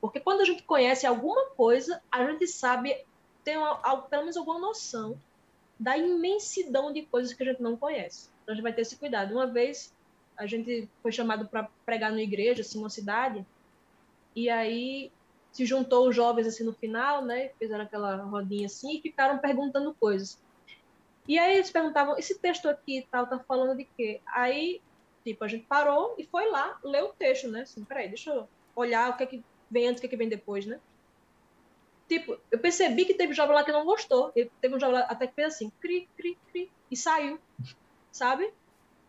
Porque 0.00 0.20
quando 0.20 0.40
a 0.40 0.44
gente 0.46 0.62
conhece 0.62 1.06
alguma 1.06 1.50
coisa, 1.50 2.00
a 2.10 2.24
gente 2.24 2.46
sabe, 2.46 2.96
uma, 3.58 4.02
pelo 4.02 4.22
menos 4.22 4.36
alguma 4.36 4.58
noção 4.58 5.18
da 5.78 5.96
imensidão 5.96 6.92
de 6.92 7.02
coisas 7.02 7.32
que 7.32 7.42
a 7.42 7.46
gente 7.46 7.62
não 7.62 7.76
conhece. 7.76 8.30
Então 8.42 8.52
a 8.52 8.54
gente 8.54 8.62
vai 8.62 8.72
ter 8.72 8.82
esse 8.82 8.96
cuidado. 8.96 9.32
Uma 9.32 9.46
vez 9.46 9.92
a 10.36 10.46
gente 10.46 10.88
foi 11.02 11.12
chamado 11.12 11.46
para 11.46 11.68
pregar 11.84 12.10
na 12.10 12.22
igreja, 12.22 12.62
assim, 12.62 12.78
numa 12.78 12.90
cidade, 12.90 13.44
e 14.34 14.50
aí 14.50 15.12
se 15.52 15.64
juntou 15.64 16.08
os 16.08 16.16
jovens 16.16 16.46
assim 16.48 16.64
no 16.64 16.72
final, 16.72 17.24
né? 17.24 17.50
Fizeram 17.58 17.84
aquela 17.84 18.16
rodinha 18.16 18.66
assim 18.66 18.96
e 18.96 19.00
ficaram 19.00 19.38
perguntando 19.38 19.94
coisas. 19.94 20.42
E 21.28 21.38
aí 21.38 21.54
eles 21.54 21.70
perguntavam, 21.70 22.18
esse 22.18 22.38
texto 22.38 22.68
aqui 22.68 23.06
tal, 23.10 23.26
tá 23.26 23.38
falando 23.38 23.76
de 23.76 23.84
quê? 23.96 24.20
Aí, 24.26 24.80
tipo, 25.22 25.42
a 25.44 25.48
gente 25.48 25.64
parou 25.66 26.14
e 26.18 26.24
foi 26.24 26.50
lá 26.50 26.78
ler 26.82 27.04
o 27.04 27.12
texto, 27.12 27.48
né? 27.48 27.62
Assim, 27.62 27.84
peraí, 27.84 28.08
deixa 28.08 28.30
eu 28.30 28.48
olhar 28.74 29.10
o 29.10 29.16
que 29.16 29.22
é 29.22 29.26
que 29.26 29.44
vem 29.70 29.88
antes, 29.88 29.98
o 29.98 30.00
que 30.00 30.06
é 30.06 30.10
que 30.10 30.16
vem 30.16 30.28
depois, 30.28 30.66
né? 30.66 30.80
Tipo, 32.08 32.38
eu 32.50 32.58
percebi 32.58 33.04
que 33.04 33.14
teve 33.14 33.32
jovem 33.32 33.54
lá 33.54 33.64
que 33.64 33.72
não 33.72 33.84
gostou. 33.84 34.30
Teve 34.32 34.74
um 34.74 34.80
jovem 34.80 34.96
lá 34.96 35.06
até 35.08 35.26
que 35.26 35.34
fez 35.34 35.54
assim, 35.54 35.70
cri, 35.80 36.08
cri, 36.16 36.38
cri, 36.50 36.70
e 36.90 36.96
saiu, 36.96 37.38
sabe? 38.12 38.52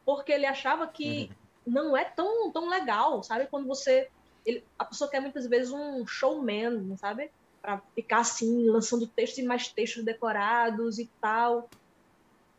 Porque 0.06 0.32
ele 0.32 0.46
achava 0.46 0.88
que 0.88 1.30
uhum. 1.66 1.74
não 1.74 1.98
é 1.98 2.06
tão, 2.06 2.52
tão 2.52 2.70
legal, 2.70 3.22
sabe? 3.24 3.48
Quando 3.48 3.68
você... 3.68 4.10
Ele, 4.46 4.64
a 4.78 4.86
pessoa 4.86 5.10
quer 5.10 5.20
muitas 5.20 5.48
vezes 5.48 5.72
um 5.72 6.06
showman, 6.06 6.96
sabe? 6.98 7.32
Para 7.62 7.82
ficar 7.96 8.20
assim, 8.20 8.70
lançando 8.70 9.08
textos 9.08 9.40
e 9.40 9.44
mais 9.44 9.68
textos 9.68 10.04
decorados 10.04 11.00
e 11.00 11.10
tal. 11.20 11.68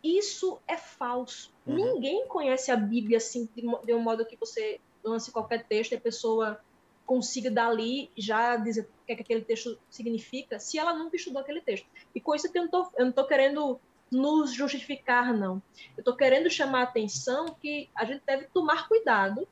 Isso 0.02 0.58
é 0.66 0.76
falso. 0.76 1.52
Uhum. 1.66 1.94
Ninguém 1.94 2.26
conhece 2.26 2.70
a 2.70 2.76
Bíblia 2.76 3.16
assim, 3.18 3.48
de, 3.54 3.62
de 3.62 3.94
um 3.94 4.00
modo 4.00 4.26
que 4.26 4.36
você 4.36 4.80
lance 5.02 5.30
qualquer 5.30 5.64
texto 5.64 5.92
e 5.92 5.94
a 5.94 6.00
pessoa 6.00 6.60
consiga 7.06 7.50
dali 7.50 8.10
já 8.16 8.56
dizer 8.56 8.82
o 8.82 9.06
que, 9.06 9.12
é 9.12 9.16
que 9.16 9.22
aquele 9.22 9.42
texto 9.42 9.78
significa, 9.88 10.58
se 10.58 10.78
ela 10.78 10.92
nunca 10.92 11.16
estudou 11.16 11.40
aquele 11.40 11.60
texto. 11.60 11.86
E 12.14 12.20
com 12.20 12.34
isso 12.34 12.48
eu 12.52 12.68
não 12.98 13.08
estou 13.08 13.26
querendo 13.26 13.80
nos 14.10 14.52
justificar, 14.52 15.32
não. 15.32 15.62
Eu 15.96 16.00
estou 16.00 16.16
querendo 16.16 16.50
chamar 16.50 16.80
a 16.80 16.84
atenção 16.84 17.46
que 17.60 17.88
a 17.94 18.04
gente 18.04 18.22
deve 18.26 18.46
tomar 18.46 18.88
cuidado 18.88 19.46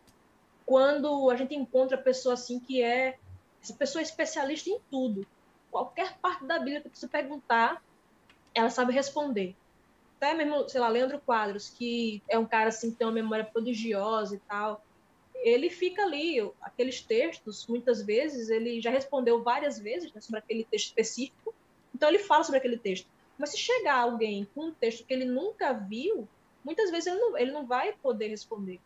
quando 0.66 1.30
a 1.30 1.36
gente 1.36 1.54
encontra 1.54 1.96
pessoa 1.96 2.34
assim 2.34 2.58
que 2.58 2.82
é 2.82 3.18
Essa 3.62 3.74
pessoa 3.74 4.02
é 4.02 4.04
especialista 4.04 4.68
em 4.68 4.78
tudo. 4.90 5.26
Qualquer 5.70 6.18
parte 6.18 6.44
da 6.44 6.58
Bíblia 6.58 6.82
que 6.82 6.98
você 6.98 7.08
perguntar, 7.08 7.82
ela 8.54 8.70
sabe 8.70 8.92
responder. 8.92 9.56
Até 10.16 10.34
mesmo, 10.34 10.68
sei 10.68 10.80
lá, 10.80 10.88
Leandro 10.88 11.20
Quadros, 11.20 11.70
que 11.70 12.22
é 12.28 12.38
um 12.38 12.46
cara 12.46 12.68
assim 12.68 12.90
que 12.90 12.96
tem 12.96 13.06
uma 13.06 13.12
memória 13.12 13.44
prodigiosa 13.44 14.36
e 14.36 14.38
tal, 14.40 14.84
ele 15.44 15.68
fica 15.68 16.02
ali, 16.02 16.40
aqueles 16.62 17.02
textos, 17.02 17.66
muitas 17.66 18.02
vezes, 18.02 18.48
ele 18.48 18.80
já 18.80 18.88
respondeu 18.88 19.42
várias 19.42 19.78
vezes 19.78 20.10
né, 20.14 20.20
sobre 20.22 20.38
aquele 20.38 20.64
texto 20.64 20.86
específico, 20.86 21.54
então 21.94 22.08
ele 22.08 22.18
fala 22.18 22.42
sobre 22.42 22.58
aquele 22.58 22.78
texto. 22.78 23.06
Mas 23.38 23.50
se 23.50 23.58
chegar 23.58 23.98
alguém 23.98 24.48
com 24.54 24.68
um 24.68 24.72
texto 24.72 25.04
que 25.04 25.12
ele 25.12 25.26
nunca 25.26 25.74
viu, 25.74 26.26
muitas 26.64 26.90
vezes 26.90 27.08
ele 27.08 27.20
não, 27.20 27.36
ele 27.36 27.52
não 27.52 27.66
vai 27.66 27.92
poder 27.92 28.28
responder. 28.28 28.80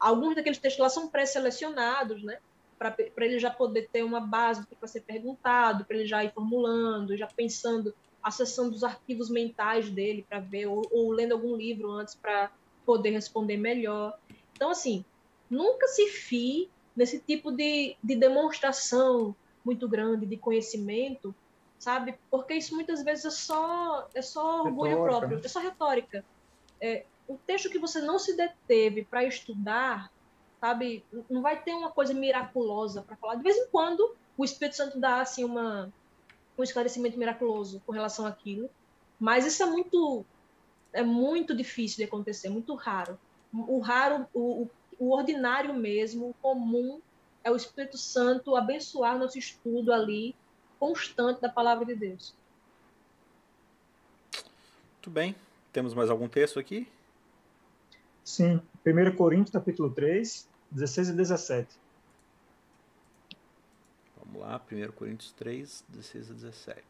Alguns 0.00 0.34
daqueles 0.34 0.56
textos 0.56 0.80
lá 0.80 0.88
são 0.88 1.08
pré-selecionados, 1.08 2.22
né? 2.22 2.38
Para 2.78 2.94
ele 3.18 3.38
já 3.38 3.50
poder 3.50 3.88
ter 3.92 4.02
uma 4.02 4.20
base 4.20 4.62
do 4.62 4.66
que 4.68 4.76
vai 4.80 4.88
ser 4.88 5.02
perguntado, 5.02 5.84
para 5.84 5.96
ele 5.96 6.06
já 6.06 6.24
ir 6.24 6.32
formulando, 6.32 7.16
já 7.18 7.26
pensando, 7.26 7.94
acessando 8.22 8.74
os 8.74 8.82
arquivos 8.82 9.28
mentais 9.28 9.90
dele 9.90 10.24
para 10.26 10.40
ver, 10.40 10.66
ou, 10.66 10.82
ou 10.90 11.10
lendo 11.10 11.32
algum 11.32 11.54
livro 11.54 11.90
antes 11.90 12.14
para 12.14 12.50
poder 12.86 13.10
responder 13.10 13.58
melhor. 13.58 14.16
Então, 14.54 14.70
assim, 14.70 15.04
nunca 15.50 15.86
se 15.88 16.08
fie 16.08 16.70
nesse 16.94 17.18
tipo 17.20 17.50
de, 17.50 17.96
de 18.02 18.16
demonstração 18.16 19.34
muito 19.64 19.88
grande 19.88 20.26
de 20.26 20.36
conhecimento, 20.36 21.34
sabe? 21.78 22.18
Porque 22.30 22.54
isso 22.54 22.74
muitas 22.74 23.02
vezes 23.02 23.24
é 23.26 23.30
só, 23.30 24.08
é 24.14 24.22
só 24.22 24.62
orgulho 24.62 24.90
retórica. 24.90 25.18
próprio, 25.18 25.40
é 25.44 25.48
só 25.48 25.60
retórica. 25.60 26.24
É, 26.80 27.04
o 27.26 27.36
texto 27.36 27.70
que 27.70 27.78
você 27.78 28.00
não 28.00 28.18
se 28.18 28.36
deteve 28.36 29.04
para 29.04 29.24
estudar, 29.24 30.10
sabe, 30.60 31.04
não 31.28 31.42
vai 31.42 31.60
ter 31.60 31.72
uma 31.72 31.90
coisa 31.90 32.14
miraculosa 32.14 33.02
para 33.02 33.16
falar. 33.16 33.36
De 33.36 33.42
vez 33.42 33.56
em 33.56 33.68
quando, 33.68 34.16
o 34.36 34.44
Espírito 34.44 34.76
Santo 34.76 34.98
dá 34.98 35.20
assim 35.20 35.44
uma 35.44 35.92
um 36.56 36.62
esclarecimento 36.64 37.16
miraculoso 37.16 37.80
com 37.86 37.92
relação 37.92 38.26
àquilo, 38.26 38.68
mas 39.20 39.46
isso 39.46 39.62
é 39.62 39.66
muito 39.66 40.26
é 40.92 41.04
muito 41.04 41.54
difícil 41.54 41.98
de 41.98 42.04
acontecer, 42.04 42.48
muito 42.48 42.74
raro. 42.74 43.18
O 43.52 43.78
raro, 43.78 44.26
o, 44.34 44.62
o 44.62 44.70
ordinário 44.98 45.74
mesmo, 45.74 46.30
o 46.30 46.34
comum 46.34 47.00
é 47.44 47.50
o 47.50 47.56
Espírito 47.56 47.96
Santo 47.96 48.56
abençoar 48.56 49.18
nosso 49.18 49.38
estudo 49.38 49.92
ali 49.92 50.34
constante 50.78 51.40
da 51.40 51.48
palavra 51.48 51.84
de 51.84 51.94
Deus. 51.94 52.34
Muito 54.94 55.10
bem. 55.10 55.34
Temos 55.72 55.94
mais 55.94 56.10
algum 56.10 56.28
texto 56.28 56.58
aqui? 56.58 56.88
Sim. 58.24 58.60
1 58.84 59.16
Coríntios, 59.16 59.50
capítulo 59.50 59.90
3, 59.90 60.48
16 60.70 61.08
e 61.08 61.12
17. 61.12 61.68
Vamos 64.16 64.40
lá, 64.42 64.60
1 64.70 64.92
Coríntios 64.92 65.32
3, 65.32 65.84
16 65.88 66.30
e 66.30 66.34
17. 66.34 66.82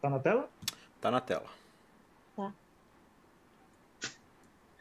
Tá 0.00 0.10
na 0.10 0.18
tela? 0.18 0.48
Tá 1.00 1.10
na 1.10 1.20
tela. 1.20 1.48
Tá. 2.38 2.54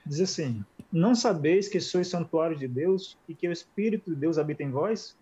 Diz 0.05 0.22
assim: 0.22 0.64
Não 0.91 1.16
sabeis 1.16 1.68
que 1.68 1.80
sois 1.80 2.08
santuário 2.08 2.55
de 2.55 2.68
Deus 2.68 3.18
e 3.28 3.34
que 3.34 3.47
o 3.47 3.51
Espírito 3.51 4.12
de 4.12 4.16
Deus 4.16 4.38
habita 4.38 4.62
em 4.62 4.70
vós? 4.70 5.18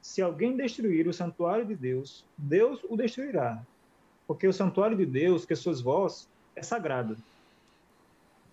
Se 0.00 0.22
alguém 0.22 0.56
destruir 0.56 1.08
o 1.08 1.12
santuário 1.12 1.66
de 1.66 1.74
Deus, 1.74 2.24
Deus 2.38 2.80
o 2.88 2.96
destruirá. 2.96 3.60
Porque 4.28 4.46
o 4.46 4.52
santuário 4.52 4.96
de 4.96 5.04
Deus, 5.04 5.44
que 5.44 5.56
sois 5.56 5.80
vós, 5.80 6.28
é 6.54 6.62
sagrado. 6.62 7.16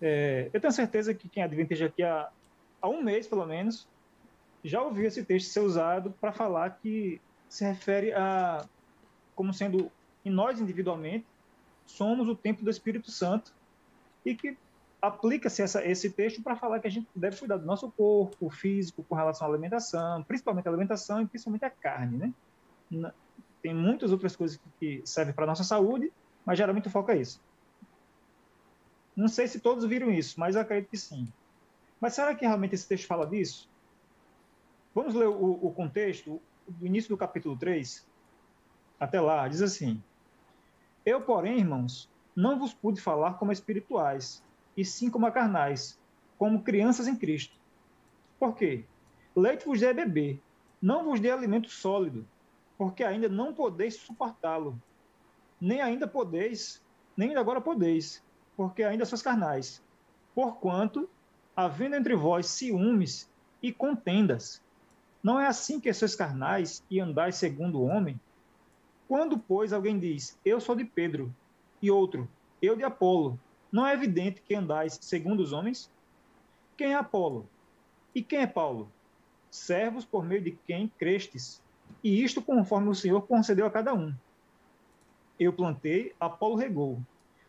É, 0.02 0.50
eu 0.52 0.60
tenho 0.60 0.72
certeza 0.72 1.14
que 1.14 1.28
quem 1.28 1.44
é 1.44 1.46
aqui 1.46 2.02
há, 2.02 2.28
há 2.82 2.88
um 2.88 3.00
mês, 3.00 3.28
pelo 3.28 3.46
menos, 3.46 3.86
já 4.64 4.82
ouviu 4.82 5.06
esse 5.06 5.24
texto 5.24 5.52
ser 5.52 5.60
usado 5.60 6.12
para 6.20 6.32
falar 6.32 6.78
que 6.82 7.20
se 7.48 7.64
refere 7.64 8.12
a 8.12 8.66
como 9.36 9.54
sendo 9.54 9.90
em 10.24 10.30
nós 10.30 10.60
individualmente 10.60 11.26
somos 11.86 12.28
o 12.28 12.34
templo 12.34 12.64
do 12.64 12.70
Espírito 12.70 13.10
Santo 13.10 13.52
e 14.24 14.34
que 14.34 14.56
aplica-se 15.00 15.62
esse 15.62 16.10
texto 16.10 16.42
para 16.42 16.56
falar 16.56 16.80
que 16.80 16.86
a 16.86 16.90
gente 16.90 17.06
deve 17.14 17.36
cuidar 17.36 17.58
do 17.58 17.66
nosso 17.66 17.90
corpo 17.90 18.48
físico 18.48 19.04
com 19.04 19.14
relação 19.14 19.46
à 19.46 19.50
alimentação, 19.50 20.22
principalmente 20.22 20.66
a 20.66 20.70
alimentação 20.70 21.20
e 21.20 21.26
principalmente 21.26 21.64
a 21.64 21.70
carne, 21.70 22.34
né? 22.90 23.12
Tem 23.60 23.74
muitas 23.74 24.12
outras 24.12 24.34
coisas 24.34 24.58
que 24.78 25.02
servem 25.04 25.34
para 25.34 25.44
a 25.44 25.46
nossa 25.46 25.64
saúde, 25.64 26.12
mas 26.44 26.56
geralmente 26.56 26.88
o 26.88 26.90
foco 26.90 27.10
é 27.10 27.18
isso. 27.18 27.40
Não 29.14 29.28
sei 29.28 29.46
se 29.46 29.60
todos 29.60 29.84
viram 29.84 30.10
isso, 30.10 30.40
mas 30.40 30.54
eu 30.54 30.62
acredito 30.62 30.90
que 30.90 30.98
sim. 30.98 31.30
Mas 32.00 32.14
será 32.14 32.34
que 32.34 32.44
realmente 32.44 32.74
esse 32.74 32.88
texto 32.88 33.06
fala 33.06 33.26
disso? 33.26 33.68
Vamos 34.94 35.14
ler 35.14 35.28
o, 35.28 35.66
o 35.66 35.72
contexto, 35.72 36.40
do 36.66 36.86
início 36.86 37.10
do 37.10 37.16
capítulo 37.16 37.56
3, 37.56 38.06
até 38.98 39.20
lá, 39.20 39.46
diz 39.48 39.60
assim: 39.60 40.02
Eu, 41.04 41.20
porém, 41.20 41.58
irmãos, 41.58 42.10
não 42.34 42.58
vos 42.58 42.72
pude 42.72 43.00
falar 43.00 43.34
como 43.34 43.52
espirituais, 43.52 44.42
e 44.76 44.84
sim 44.84 45.10
como 45.10 45.30
carnais, 45.30 46.00
como 46.38 46.62
crianças 46.62 47.06
em 47.06 47.14
Cristo. 47.14 47.56
Por 48.38 48.54
quê? 48.54 48.84
Leite 49.36 49.66
vos 49.66 49.80
dê 49.80 49.92
beber, 49.92 50.40
não 50.80 51.04
vos 51.04 51.20
dê 51.20 51.30
alimento 51.30 51.68
sólido, 51.68 52.26
porque 52.76 53.04
ainda 53.04 53.28
não 53.28 53.54
podeis 53.54 53.96
suportá-lo. 53.96 54.80
Nem 55.60 55.80
ainda 55.80 56.06
podeis, 56.08 56.82
nem 57.16 57.36
agora 57.36 57.60
podeis, 57.60 58.22
porque 58.56 58.82
ainda 58.82 59.04
sois 59.04 59.22
carnais. 59.22 59.82
Porquanto, 60.34 61.08
havendo 61.54 61.96
entre 61.96 62.16
vós 62.16 62.46
ciúmes 62.46 63.30
e 63.62 63.72
contendas, 63.72 64.62
não 65.22 65.38
é 65.38 65.46
assim 65.46 65.80
que 65.80 65.92
sois 65.92 66.14
carnais 66.14 66.82
e 66.90 67.00
andais 67.00 67.36
segundo 67.36 67.80
o 67.80 67.86
homem? 67.86 68.20
Quando, 69.14 69.38
pois, 69.38 69.72
alguém 69.72 69.96
diz, 69.96 70.36
eu 70.44 70.60
sou 70.60 70.74
de 70.74 70.84
Pedro, 70.84 71.32
e 71.80 71.88
outro, 71.88 72.28
eu 72.60 72.74
de 72.74 72.82
Apolo, 72.82 73.38
não 73.70 73.86
é 73.86 73.94
evidente 73.94 74.42
que 74.42 74.56
andais 74.56 74.98
segundo 75.00 75.38
os 75.38 75.52
homens? 75.52 75.88
Quem 76.76 76.94
é 76.94 76.96
Apolo? 76.96 77.48
E 78.12 78.20
quem 78.20 78.40
é 78.40 78.46
Paulo? 78.48 78.90
Servos 79.52 80.04
por 80.04 80.24
meio 80.24 80.42
de 80.42 80.50
quem 80.66 80.88
crestes, 80.98 81.62
e 82.02 82.24
isto 82.24 82.42
conforme 82.42 82.88
o 82.88 82.94
Senhor 82.94 83.22
concedeu 83.22 83.66
a 83.66 83.70
cada 83.70 83.94
um. 83.94 84.12
Eu 85.38 85.52
plantei, 85.52 86.12
Apolo 86.18 86.56
regou, 86.56 87.00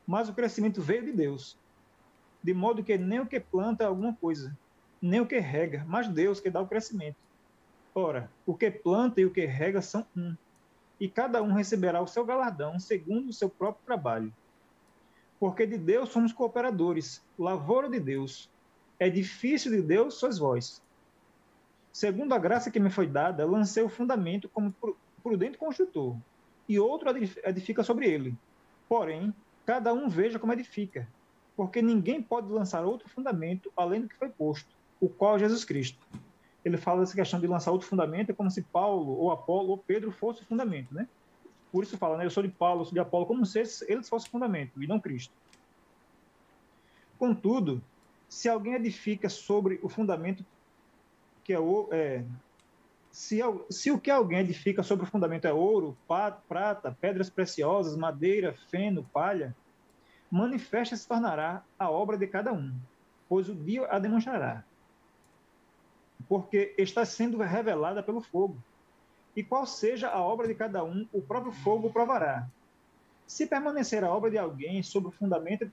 mas 0.05 0.29
o 0.29 0.35
crescimento 0.35 0.83
veio 0.83 1.03
de 1.03 1.13
Deus. 1.13 1.57
De 2.43 2.53
modo 2.53 2.83
que 2.83 2.95
nem 2.95 3.21
o 3.21 3.25
que 3.25 3.39
planta 3.39 3.85
é 3.85 3.87
alguma 3.87 4.13
coisa, 4.13 4.55
nem 5.01 5.19
o 5.19 5.25
que 5.25 5.39
rega, 5.39 5.83
mas 5.87 6.07
Deus 6.07 6.39
que 6.39 6.51
dá 6.51 6.61
o 6.61 6.67
crescimento. 6.67 7.17
Ora, 7.95 8.29
o 8.45 8.53
que 8.53 8.69
planta 8.69 9.19
e 9.19 9.25
o 9.25 9.31
que 9.31 9.47
rega 9.47 9.81
são 9.81 10.05
um, 10.15 10.35
e 10.99 11.07
cada 11.07 11.41
um 11.41 11.53
receberá 11.53 12.01
o 12.01 12.07
seu 12.07 12.25
galardão 12.25 12.79
segundo 12.79 13.29
o 13.29 13.33
seu 13.33 13.49
próprio 13.49 13.85
trabalho 13.85 14.33
porque 15.39 15.65
de 15.65 15.77
Deus 15.77 16.09
somos 16.09 16.33
cooperadores, 16.33 17.21
lavoura 17.37 17.89
de 17.89 17.99
Deus. 17.99 18.49
É 18.99 19.09
difícil 19.09 19.71
de 19.71 19.81
Deus, 19.81 20.15
sois 20.15 20.37
vós. 20.37 20.81
Segundo 21.91 22.33
a 22.33 22.39
graça 22.39 22.71
que 22.71 22.79
me 22.79 22.89
foi 22.89 23.07
dada, 23.07 23.45
lancei 23.45 23.83
o 23.83 23.89
fundamento 23.89 24.49
como 24.49 24.73
prudente 25.23 25.57
construtor, 25.57 26.15
e 26.67 26.79
outro 26.79 27.09
edifica 27.43 27.83
sobre 27.83 28.07
ele. 28.07 28.35
Porém, 28.87 29.33
cada 29.65 29.93
um 29.93 30.07
veja 30.07 30.39
como 30.39 30.53
edifica, 30.53 31.07
porque 31.55 31.81
ninguém 31.81 32.21
pode 32.21 32.51
lançar 32.51 32.83
outro 32.83 33.09
fundamento 33.09 33.71
além 33.75 34.01
do 34.01 34.09
que 34.09 34.15
foi 34.15 34.29
posto, 34.29 34.75
o 34.99 35.07
qual 35.07 35.35
é 35.35 35.39
Jesus 35.39 35.63
Cristo. 35.63 36.05
Ele 36.65 36.77
fala 36.77 37.01
dessa 37.01 37.15
questão 37.15 37.39
de 37.39 37.45
lançar 37.45 37.71
outro 37.71 37.87
fundamento, 37.87 38.31
é 38.31 38.33
como 38.33 38.49
se 38.49 38.63
Paulo, 38.63 39.11
ou 39.11 39.31
Apolo, 39.31 39.69
ou 39.69 39.77
Pedro 39.77 40.11
fosse 40.11 40.41
o 40.41 40.45
fundamento, 40.45 40.93
né? 40.93 41.07
Por 41.71 41.83
isso 41.83 41.97
fala, 41.97 42.17
né? 42.17 42.25
Eu 42.25 42.31
sou 42.31 42.41
de 42.41 42.49
Paulo, 42.49 42.81
eu 42.81 42.85
sou 42.85 42.93
de 42.93 42.99
Apolo, 42.99 43.27
como 43.27 43.45
se 43.45 43.59
eles 43.87 44.09
fossem 44.09 44.31
fundamento, 44.31 44.81
e 44.81 44.87
não 44.87 44.99
Cristo. 44.99 45.33
Contudo, 47.19 47.81
se 48.27 48.49
alguém 48.49 48.73
edifica 48.73 49.29
sobre 49.29 49.79
o 49.83 49.87
fundamento 49.87 50.43
que 51.43 51.53
é 51.53 51.59
o. 51.59 51.87
É, 51.91 52.23
se, 53.11 53.39
se 53.69 53.91
o 53.91 53.99
que 53.99 54.11
alguém 54.11 54.39
edifica 54.39 54.83
sobre 54.83 55.05
o 55.05 55.07
fundamento 55.07 55.45
é 55.45 55.53
ouro, 55.53 55.95
prata, 56.49 56.97
pedras 56.99 57.29
preciosas, 57.29 57.95
madeira, 57.95 58.53
feno, 58.69 59.07
palha, 59.13 59.55
manifesta 60.29 60.97
se 60.97 61.07
tornará 61.07 61.63
a 61.79 61.89
obra 61.89 62.17
de 62.17 62.27
cada 62.27 62.51
um, 62.51 62.73
pois 63.29 63.47
o 63.47 63.55
dia 63.55 63.87
a 63.87 63.99
demonstrará. 63.99 64.65
Porque 66.27 66.73
está 66.77 67.05
sendo 67.05 67.37
revelada 67.37 68.01
pelo 68.01 68.21
fogo 68.21 68.57
e 69.35 69.43
qual 69.43 69.65
seja 69.65 70.09
a 70.09 70.21
obra 70.21 70.47
de 70.47 70.55
cada 70.55 70.83
um, 70.83 71.05
o 71.11 71.21
próprio 71.21 71.51
fogo 71.51 71.91
provará. 71.91 72.47
Se 73.27 73.45
permanecer 73.45 74.03
a 74.03 74.11
obra 74.11 74.31
de 74.31 74.37
alguém 74.37 74.81
sobre 74.81 75.09
o 75.09 75.11
fundamento, 75.11 75.69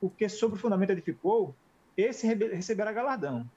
o 0.00 0.10
que 0.10 0.28
sobre 0.28 0.58
o 0.58 0.60
fundamento 0.60 0.90
edificou, 0.90 1.54
esse 1.96 2.26
receberá 2.26 2.92
galardão. 2.92 3.48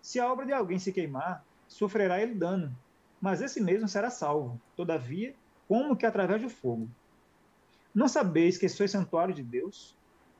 Se 0.00 0.18
a 0.18 0.30
obra 0.30 0.46
de 0.46 0.52
alguém 0.52 0.78
se 0.78 0.92
queimar, 0.92 1.44
sofrerá 1.68 2.20
ele 2.20 2.34
dano, 2.34 2.74
mas 3.20 3.42
esse 3.42 3.60
mesmo 3.60 3.86
será 3.86 4.10
salvo, 4.10 4.58
todavia, 4.74 5.34
como 5.68 5.96
que 5.96 6.06
através 6.06 6.40
do 6.40 6.48
fogo. 6.48 6.88
Não 7.94 8.08
sabeis 8.08 8.56
que 8.56 8.68
sois 8.68 8.90
santuário 8.90 9.34
de 9.34 9.42
Deus 9.42 9.94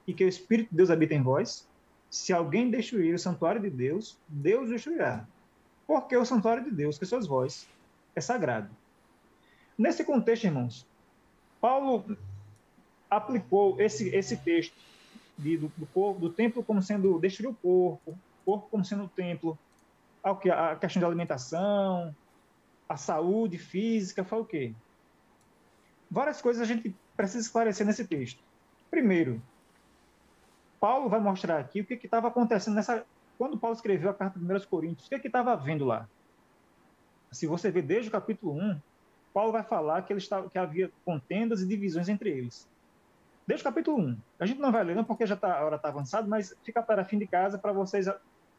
e 0.07 0.15
que 0.15 0.25
o 0.25 0.29
Espírito 0.29 0.71
de 0.71 0.77
Deus 0.77 0.91
habita 0.91 1.15
em 1.15 1.23
vós? 1.23 1.69
Se 2.11 2.33
alguém 2.33 2.71
destruir 2.71 3.15
o 3.15 3.19
santuário 3.19 3.61
de 3.61 3.71
Deus, 3.71 4.19
Deus 4.29 4.69
destruirá. 4.69 5.25
Porque 5.87 6.17
o 6.17 6.25
santuário 6.25 6.65
de 6.65 6.71
Deus, 6.71 6.99
que 6.99 7.07
sois 7.07 7.27
vós, 7.27 7.69
é 8.15 8.21
sagrado. 8.21 8.69
Nesse 9.79 10.05
contexto, 10.05 10.45
irmãos, 10.45 10.87
Paulo 11.61 12.05
aplicou 13.09 13.81
esse, 13.81 14.09
esse 14.15 14.37
texto 14.37 14.75
de, 15.39 15.57
do, 15.57 15.73
do, 15.77 15.87
corpo, 15.87 16.21
do 16.21 16.31
templo 16.31 16.63
como 16.63 16.83
sendo 16.83 17.19
destruir 17.19 17.49
o 17.51 17.55
corpo, 17.55 18.19
corpo 18.45 18.69
como 18.71 18.85
sendo 18.85 19.05
o 19.05 19.09
templo, 19.09 19.59
a 20.23 20.77
questão 20.77 21.01
de 21.01 21.07
alimentação, 21.07 22.15
a 22.89 22.97
saúde 22.97 23.57
física, 23.57 24.25
foi 24.25 24.41
o 24.41 24.45
quê? 24.45 24.75
Várias 26.11 26.43
coisas 26.43 26.61
a 26.61 26.67
gente 26.67 26.95
precisa 27.17 27.47
esclarecer 27.47 27.87
nesse 27.87 28.05
texto. 28.05 28.43
Primeiro, 28.91 29.41
Paulo 30.81 31.11
vai 31.11 31.21
mostrar 31.21 31.59
aqui 31.59 31.83
o 31.83 31.85
que 31.85 31.95
estava 31.95 32.29
acontecendo 32.29 32.75
nessa. 32.75 33.05
Quando 33.37 33.59
Paulo 33.59 33.77
escreveu 33.77 34.11
a 34.11 34.15
carta 34.15 34.39
de 34.39 34.45
1 34.45 34.61
Coríntios, 34.69 35.07
o 35.07 35.11
que 35.11 35.27
estava 35.27 35.53
havendo 35.53 35.85
lá? 35.85 36.09
Se 37.31 37.47
você 37.47 37.71
ver 37.71 37.83
desde 37.83 38.09
o 38.09 38.13
capítulo 38.13 38.55
1, 38.55 38.81
Paulo 39.33 39.53
vai 39.53 39.63
falar 39.63 40.03
que, 40.03 40.13
ele 40.13 40.19
estava, 40.19 40.49
que 40.49 40.59
havia 40.59 40.91
contendas 41.05 41.63
e 41.63 41.67
divisões 41.67 42.09
entre 42.09 42.31
eles. 42.31 42.69
Desde 43.47 43.67
o 43.67 43.71
capítulo 43.71 43.99
1. 43.99 44.17
A 44.41 44.47
gente 44.47 44.61
não 44.61 44.73
vai 44.73 44.83
ler, 44.83 44.97
não, 44.97 45.05
porque 45.05 45.27
já 45.27 45.37
tá, 45.37 45.59
a 45.59 45.65
hora 45.65 45.77
está 45.77 45.89
avançada, 45.89 46.27
mas 46.27 46.55
fica 46.65 46.83
para 46.83 47.05
fim 47.05 47.19
de 47.19 47.27
casa 47.27 47.59
para 47.59 47.73
vocês 47.73 48.07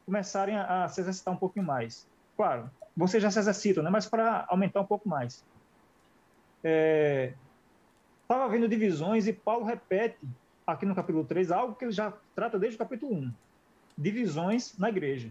começarem 0.05 0.55
a, 0.55 0.85
a, 0.85 0.87
se 0.87 1.01
exercitar 1.01 1.33
um 1.33 1.37
pouquinho 1.37 1.65
mais. 1.65 2.07
Claro, 2.37 2.69
vocês 2.95 3.21
já 3.21 3.29
se 3.29 3.39
exercitam, 3.39 3.83
né? 3.83 3.89
mas 3.89 4.07
para 4.07 4.45
aumentar 4.47 4.81
um 4.81 4.85
pouco 4.85 5.07
mais. 5.07 5.43
É, 6.63 7.33
estava 8.21 8.45
havendo 8.45 8.67
divisões 8.67 9.27
e 9.27 9.33
Paulo 9.33 9.65
repete 9.65 10.19
aqui 10.65 10.85
no 10.85 10.95
capítulo 10.95 11.23
3 11.25 11.51
algo 11.51 11.75
que 11.75 11.85
ele 11.85 11.91
já 11.91 12.13
trata 12.35 12.57
desde 12.57 12.75
o 12.75 12.79
capítulo 12.79 13.13
1. 13.13 13.33
Divisões 13.97 14.77
na 14.77 14.89
igreja. 14.89 15.29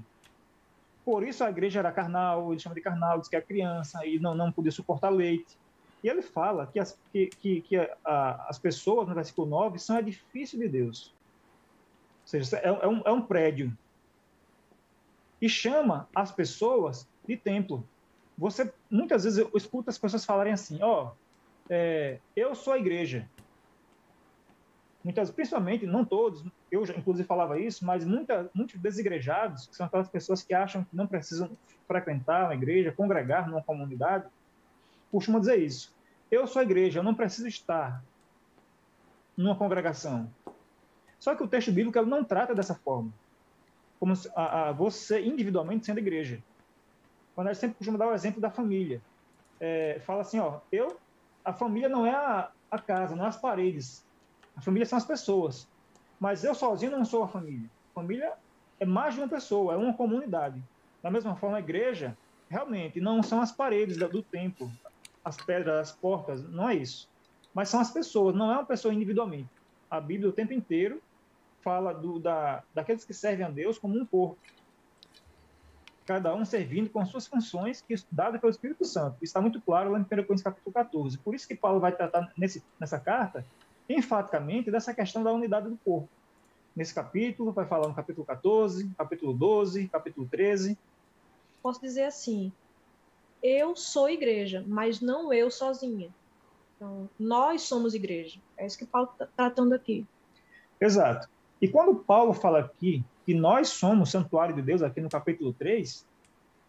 Por 1.05 1.27
isso 1.27 1.43
a 1.43 1.51
igreja 1.51 1.78
era 1.81 1.93
carnal, 1.93 2.52
ele 2.52 2.61
chama 2.61 2.74
de 2.74 2.81
carnal, 2.81 3.19
diz 3.19 3.28
que 3.28 3.36
é 3.36 3.40
criança 3.40 4.05
e 4.07 4.19
não, 4.19 4.35
não 4.35 4.52
podia 4.52 4.70
suportar 4.70 5.11
leite. 5.11 5.59
E 6.02 6.09
ele 6.09 6.23
fala 6.23 6.66
que 6.66 6.78
as, 6.78 6.98
que, 7.12 7.27
que, 7.27 7.61
que 7.62 7.77
a, 8.05 8.47
as 8.48 8.59
pessoas, 8.59 9.09
no 9.09 9.15
versículo 9.15 9.47
9, 9.47 9.78
são 9.78 9.98
edifício 9.98 10.59
de 10.59 10.69
Deus. 10.69 11.15
Ou 12.23 12.28
seja, 12.28 12.57
é, 12.59 12.69
é, 12.69 12.89
um, 12.89 13.02
é 13.05 13.11
um 13.11 13.23
prédio. 13.23 13.77
E 15.40 15.48
chama 15.48 16.09
as 16.15 16.31
pessoas 16.31 17.09
de 17.27 17.36
templo. 17.36 17.86
Você, 18.36 18.73
muitas 18.90 19.24
vezes, 19.24 19.39
eu 19.39 19.51
escuto 19.55 19.90
as 19.90 19.98
pessoas 19.98 20.24
falarem 20.24 20.52
assim, 20.52 20.82
ó, 20.82 21.09
oh, 21.09 21.12
é, 21.69 22.19
eu 22.35 22.55
sou 22.55 22.73
a 22.73 22.78
igreja. 22.78 23.28
Muitas, 25.02 25.31
principalmente, 25.31 25.86
não 25.86 26.05
todos, 26.05 26.44
eu 26.70 26.85
já, 26.85 26.94
inclusive 26.94 27.27
falava 27.27 27.59
isso, 27.59 27.86
mas 27.86 28.05
muita, 28.05 28.51
muitos 28.55 28.78
desigrejados, 28.78 29.66
que 29.66 29.77
são 29.77 29.86
aquelas 29.86 30.09
pessoas 30.09 30.43
que 30.43 30.52
acham 30.52 30.85
que 30.85 30.94
não 30.94 31.06
precisam 31.06 31.56
frequentar 31.89 32.44
uma 32.44 32.55
igreja, 32.55 32.93
congregar 32.93 33.48
numa 33.48 33.62
comunidade, 33.62 34.28
costumam 35.10 35.40
dizer 35.40 35.56
isso. 35.56 35.94
Eu 36.31 36.47
sou 36.47 36.60
igreja, 36.62 36.98
eu 36.98 37.02
não 37.02 37.14
preciso 37.14 37.48
estar 37.48 38.05
numa 39.36 39.56
congregação. 39.56 40.31
Só 41.18 41.35
que 41.35 41.43
o 41.43 41.48
texto 41.48 41.72
bíblico 41.72 42.01
não 42.02 42.22
trata 42.22 42.55
dessa 42.55 42.74
forma, 42.74 43.12
como 43.98 44.12
a, 44.36 44.68
a, 44.68 44.72
você 44.72 45.20
individualmente 45.20 45.86
sendo 45.86 45.98
igreja. 45.98 46.43
Quando 47.35 47.48
a 47.48 47.52
gente 47.52 47.60
sempre 47.60 47.78
costuma 47.78 47.98
dar 47.98 48.09
o 48.09 48.14
exemplo 48.14 48.40
da 48.40 48.51
família. 48.51 49.01
É, 49.59 49.98
fala 50.01 50.22
assim, 50.22 50.39
ó, 50.39 50.60
eu 50.70 50.98
a 51.44 51.52
família 51.52 51.89
não 51.89 52.06
é 52.06 52.14
a, 52.14 52.51
a 52.70 52.78
casa, 52.78 53.16
não 53.16 53.24
é 53.24 53.28
as 53.28 53.36
paredes. 53.36 54.05
A 54.56 54.60
família 54.60 54.86
são 54.86 54.98
as 54.98 55.05
pessoas. 55.05 55.68
Mas 56.18 56.44
eu 56.44 56.55
sozinho 56.55 56.93
não 56.93 57.05
sou 57.05 57.22
a 57.22 57.28
família. 57.28 57.68
Família 57.94 58.32
é 58.78 58.85
mais 58.85 59.14
de 59.14 59.20
uma 59.20 59.28
pessoa, 59.28 59.74
é 59.74 59.77
uma 59.77 59.94
comunidade. 59.94 60.62
Da 61.02 61.10
mesma 61.10 61.35
forma, 61.36 61.56
a 61.56 61.60
igreja 61.60 62.16
realmente 62.48 63.01
não 63.01 63.22
são 63.22 63.40
as 63.40 63.52
paredes 63.52 63.97
do 63.97 64.22
templo, 64.22 64.70
as 65.24 65.36
pedras, 65.36 65.90
as 65.90 65.93
portas, 65.93 66.43
não 66.48 66.68
é 66.68 66.74
isso. 66.74 67.09
Mas 67.55 67.68
são 67.68 67.81
as 67.81 67.90
pessoas, 67.90 68.35
não 68.35 68.51
é 68.51 68.55
uma 68.55 68.64
pessoa 68.64 68.93
individualmente. 68.93 69.48
A 69.90 70.01
Bíblia 70.01 70.28
o 70.31 70.32
tempo 70.32 70.52
inteiro 70.52 71.02
fala 71.62 71.93
do, 71.93 72.18
da, 72.18 72.62
daqueles 72.74 73.05
que 73.05 73.14
servem 73.14 73.44
a 73.44 73.51
Deus 73.51 73.78
como 73.78 73.98
um 73.98 74.05
corpo 74.05 74.39
cada 76.10 76.35
um 76.35 76.44
servindo 76.44 76.90
com 76.90 77.06
suas 77.06 77.28
funções 77.28 77.85
que 77.86 77.94
dadas 78.10 78.40
pelo 78.40 78.51
Espírito 78.51 78.85
Santo. 78.85 79.14
Isso 79.16 79.27
está 79.27 79.40
muito 79.40 79.60
claro 79.60 79.93
lá 79.93 79.98
em 79.98 80.02
1 80.02 80.06
Coríntios 80.06 80.43
capítulo 80.43 80.72
14. 80.72 81.16
Por 81.18 81.36
isso 81.36 81.47
que 81.47 81.55
Paulo 81.55 81.78
vai 81.78 81.93
tratar 81.93 82.32
nesse, 82.36 82.64
nessa 82.81 82.98
carta 82.98 83.47
enfaticamente 83.91 84.71
dessa 84.71 84.95
questão 84.95 85.23
da 85.23 85.33
unidade 85.33 85.69
do 85.69 85.77
corpo. 85.79 86.09
Nesse 86.75 86.95
capítulo, 86.95 87.51
vai 87.51 87.67
falar 87.67 87.89
no 87.89 87.95
capítulo 87.95 88.25
14, 88.25 88.89
capítulo 88.97 89.33
12, 89.35 89.89
capítulo 89.89 90.29
13. 90.31 90.79
Posso 91.62 91.81
dizer 91.81 92.05
assim, 92.05 92.53
eu 93.43 93.75
sou 93.75 94.09
igreja, 94.09 94.65
mas 94.67 95.01
não 95.01 95.33
eu 95.33 95.51
sozinha. 95.51 96.09
Então, 96.77 97.11
nós 97.19 97.62
somos 97.62 97.93
igreja. 97.93 98.39
É 98.57 98.65
isso 98.65 98.79
que 98.79 98.87
Paulo 98.87 99.11
está 99.12 99.27
tratando 99.37 99.75
aqui. 99.75 100.07
Exato. 100.81 101.29
E 101.61 101.69
quando 101.69 101.95
Paulo 101.97 102.33
fala 102.33 102.61
aqui 102.61 103.05
que 103.27 103.35
nós 103.35 103.69
somos 103.69 104.11
santuário 104.11 104.55
de 104.55 104.62
Deus, 104.62 104.83
aqui 104.83 105.01
no 105.01 105.11
capítulo 105.11 105.53
3, 105.53 106.07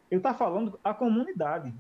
ele 0.10 0.20
está 0.20 0.34
falando 0.34 0.78
a 0.84 0.94
comunidade. 0.94 1.74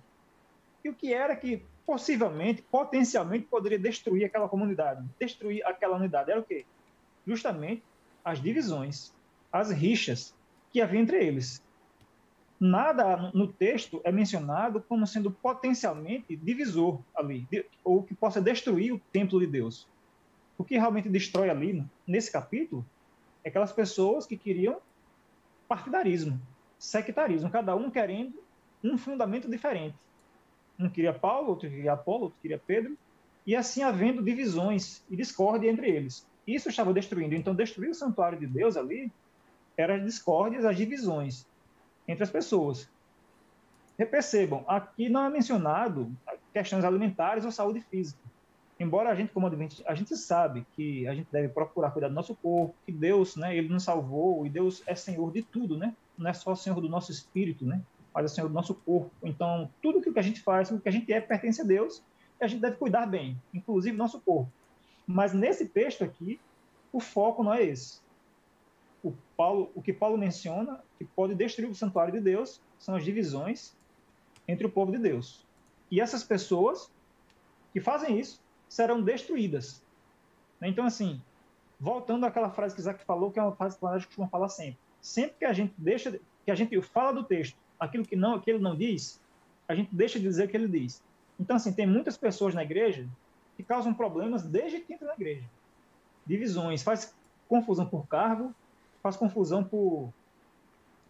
E 0.83 0.89
o 0.89 0.93
que 0.93 1.13
era 1.13 1.35
que 1.35 1.65
possivelmente, 1.91 2.61
potencialmente, 2.61 3.47
poderia 3.47 3.77
destruir 3.77 4.23
aquela 4.23 4.47
comunidade, 4.47 5.05
destruir 5.19 5.61
aquela 5.65 5.97
unidade? 5.97 6.31
Era 6.31 6.39
o 6.39 6.43
quê? 6.43 6.65
Justamente 7.27 7.83
as 8.23 8.41
divisões, 8.41 9.13
as 9.51 9.71
rixas 9.71 10.33
que 10.71 10.79
havia 10.79 11.01
entre 11.01 11.21
eles. 11.21 11.61
Nada 12.57 13.29
no 13.33 13.45
texto 13.45 13.99
é 14.05 14.11
mencionado 14.11 14.81
como 14.87 15.05
sendo 15.05 15.31
potencialmente 15.31 16.33
divisor 16.33 17.01
ali, 17.13 17.45
ou 17.83 18.03
que 18.03 18.15
possa 18.15 18.39
destruir 18.39 18.93
o 18.93 19.01
templo 19.11 19.37
de 19.41 19.47
Deus. 19.47 19.85
O 20.57 20.63
que 20.63 20.77
realmente 20.77 21.09
destrói 21.09 21.49
ali, 21.49 21.85
nesse 22.07 22.31
capítulo, 22.31 22.85
é 23.43 23.49
aquelas 23.49 23.73
pessoas 23.73 24.25
que 24.25 24.37
queriam 24.37 24.77
partidarismo, 25.67 26.39
sectarismo, 26.79 27.49
cada 27.49 27.75
um 27.75 27.91
querendo 27.91 28.41
um 28.81 28.97
fundamento 28.97 29.49
diferente. 29.49 29.97
Um 30.79 30.89
queria 30.89 31.13
Paulo, 31.13 31.49
outro 31.49 31.69
queria 31.69 31.93
Apolo, 31.93 32.23
outro 32.23 32.39
queria 32.41 32.59
Pedro, 32.59 32.97
e 33.45 33.55
assim 33.55 33.83
havendo 33.83 34.23
divisões 34.23 35.03
e 35.09 35.15
discórdia 35.15 35.69
entre 35.69 35.89
eles. 35.89 36.27
Isso 36.45 36.69
estava 36.69 36.93
destruindo. 36.93 37.35
Então, 37.35 37.53
destruir 37.53 37.89
o 37.89 37.95
santuário 37.95 38.39
de 38.39 38.47
Deus 38.47 38.75
ali 38.75 39.11
eram 39.77 39.95
as 39.95 40.03
discórdias, 40.03 40.65
as 40.65 40.75
divisões 40.75 41.45
entre 42.07 42.23
as 42.23 42.29
pessoas. 42.29 42.89
Percebam, 44.09 44.65
aqui 44.67 45.09
não 45.09 45.23
é 45.23 45.29
mencionado 45.29 46.11
questões 46.51 46.83
alimentares 46.83 47.45
ou 47.45 47.51
saúde 47.51 47.81
física 47.81 48.19
embora 48.81 49.09
a 49.11 49.15
gente, 49.15 49.31
como 49.31 49.47
adventista, 49.47 49.83
a 49.87 49.93
gente 49.93 50.15
sabe 50.17 50.65
que 50.75 51.07
a 51.07 51.13
gente 51.13 51.27
deve 51.31 51.49
procurar 51.49 51.91
cuidar 51.91 52.07
do 52.07 52.15
nosso 52.15 52.35
corpo, 52.35 52.75
que 52.85 52.91
Deus, 52.91 53.35
né, 53.35 53.55
ele 53.55 53.69
nos 53.69 53.83
salvou 53.83 54.45
e 54.45 54.49
Deus 54.49 54.81
é 54.87 54.95
Senhor 54.95 55.31
de 55.31 55.43
tudo, 55.43 55.77
né? 55.77 55.95
Não 56.17 56.29
é 56.29 56.33
só 56.33 56.55
Senhor 56.55 56.79
do 56.81 56.89
nosso 56.89 57.11
espírito, 57.11 57.65
né? 57.65 57.81
Mas 58.13 58.31
Senhor 58.31 58.47
do 58.47 58.53
nosso 58.53 58.75
corpo. 58.75 59.11
Então, 59.23 59.69
tudo 59.81 60.01
que 60.01 60.19
a 60.19 60.21
gente 60.21 60.41
faz, 60.41 60.69
tudo 60.69 60.81
que 60.81 60.89
a 60.89 60.91
gente 60.91 61.11
é, 61.11 61.21
pertence 61.21 61.61
a 61.61 61.63
Deus 61.63 62.03
e 62.39 62.43
a 62.43 62.47
gente 62.47 62.61
deve 62.61 62.75
cuidar 62.75 63.05
bem, 63.05 63.41
inclusive 63.53 63.95
nosso 63.95 64.19
corpo. 64.19 64.51
Mas 65.07 65.33
nesse 65.33 65.65
texto 65.67 66.03
aqui, 66.03 66.39
o 66.91 66.99
foco 66.99 67.43
não 67.43 67.53
é 67.53 67.63
esse. 67.63 68.01
O, 69.03 69.13
Paulo, 69.35 69.71
o 69.73 69.81
que 69.81 69.93
Paulo 69.93 70.17
menciona 70.17 70.83
que 70.97 71.05
pode 71.05 71.33
destruir 71.35 71.69
o 71.69 71.75
santuário 71.75 72.13
de 72.13 72.19
Deus 72.19 72.61
são 72.77 72.95
as 72.95 73.03
divisões 73.03 73.75
entre 74.47 74.65
o 74.65 74.69
povo 74.69 74.91
de 74.91 74.97
Deus. 74.97 75.45
E 75.89 75.99
essas 75.99 76.23
pessoas 76.23 76.91
que 77.73 77.79
fazem 77.79 78.19
isso 78.19 78.41
serão 78.67 79.01
destruídas. 79.01 79.83
Então, 80.61 80.85
assim, 80.85 81.21
voltando 81.79 82.25
àquela 82.25 82.49
frase 82.49 82.75
que 82.75 82.81
Isaac 82.81 83.03
falou, 83.03 83.31
que 83.31 83.39
é 83.39 83.43
uma 83.43 83.55
frase 83.55 83.77
que 83.77 83.85
a 83.85 83.97
gente 83.97 84.07
costuma 84.07 84.27
falar 84.27 84.49
sempre. 84.49 84.77
Sempre 85.01 85.35
que 85.39 85.45
a 85.45 85.53
gente 85.53 85.73
deixa, 85.77 86.19
que 86.45 86.51
a 86.51 86.55
gente 86.55 86.79
fala 86.81 87.11
do 87.11 87.23
texto, 87.23 87.57
aquilo 87.81 88.05
que 88.05 88.15
não, 88.15 88.39
que 88.39 88.51
ele 88.51 88.59
não 88.59 88.75
diz, 88.75 89.19
a 89.67 89.73
gente 89.73 89.93
deixa 89.93 90.19
de 90.19 90.25
dizer 90.25 90.45
o 90.45 90.47
que 90.47 90.55
ele 90.55 90.67
diz. 90.67 91.03
Então, 91.39 91.55
assim, 91.55 91.73
tem 91.73 91.87
muitas 91.87 92.15
pessoas 92.15 92.53
na 92.53 92.61
igreja 92.61 93.09
que 93.57 93.63
causam 93.63 93.91
problemas 93.91 94.43
desde 94.43 94.79
que 94.79 94.93
entra 94.93 95.07
na 95.07 95.15
igreja. 95.15 95.43
Divisões, 96.23 96.83
faz 96.83 97.15
confusão 97.49 97.87
por 97.87 98.05
cargo, 98.05 98.53
faz 99.01 99.17
confusão 99.17 99.63
por 99.63 100.13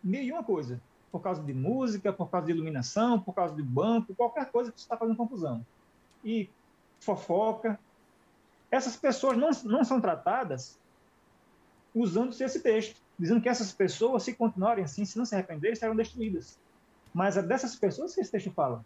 mil 0.01 0.23
e 0.23 0.31
uma 0.31 0.43
coisa. 0.43 0.81
Por 1.11 1.21
causa 1.21 1.43
de 1.43 1.53
música, 1.53 2.13
por 2.13 2.29
causa 2.29 2.45
de 2.47 2.53
iluminação, 2.53 3.19
por 3.19 3.33
causa 3.33 3.53
de 3.53 3.61
banco, 3.61 4.15
qualquer 4.15 4.49
coisa 4.49 4.71
que 4.71 4.79
está 4.79 4.95
fazendo 4.95 5.17
confusão. 5.17 5.65
E 6.23 6.49
fofoca. 7.01 7.77
Essas 8.71 8.95
pessoas 8.95 9.37
não, 9.37 9.49
não 9.65 9.83
são 9.83 9.99
tratadas 9.99 10.79
usando-se 11.93 12.41
esse 12.41 12.61
texto, 12.61 13.00
dizendo 13.21 13.39
que 13.39 13.47
essas 13.47 13.71
pessoas, 13.71 14.23
se 14.23 14.33
continuarem 14.33 14.83
assim, 14.83 15.05
se 15.05 15.15
não 15.15 15.25
se 15.25 15.35
arrependerem, 15.35 15.75
serão 15.75 15.95
destruídas. 15.95 16.57
Mas 17.13 17.37
é 17.37 17.43
dessas 17.43 17.75
pessoas 17.75 18.15
que 18.15 18.21
esse 18.21 18.31
texto 18.31 18.49
fala. 18.49 18.83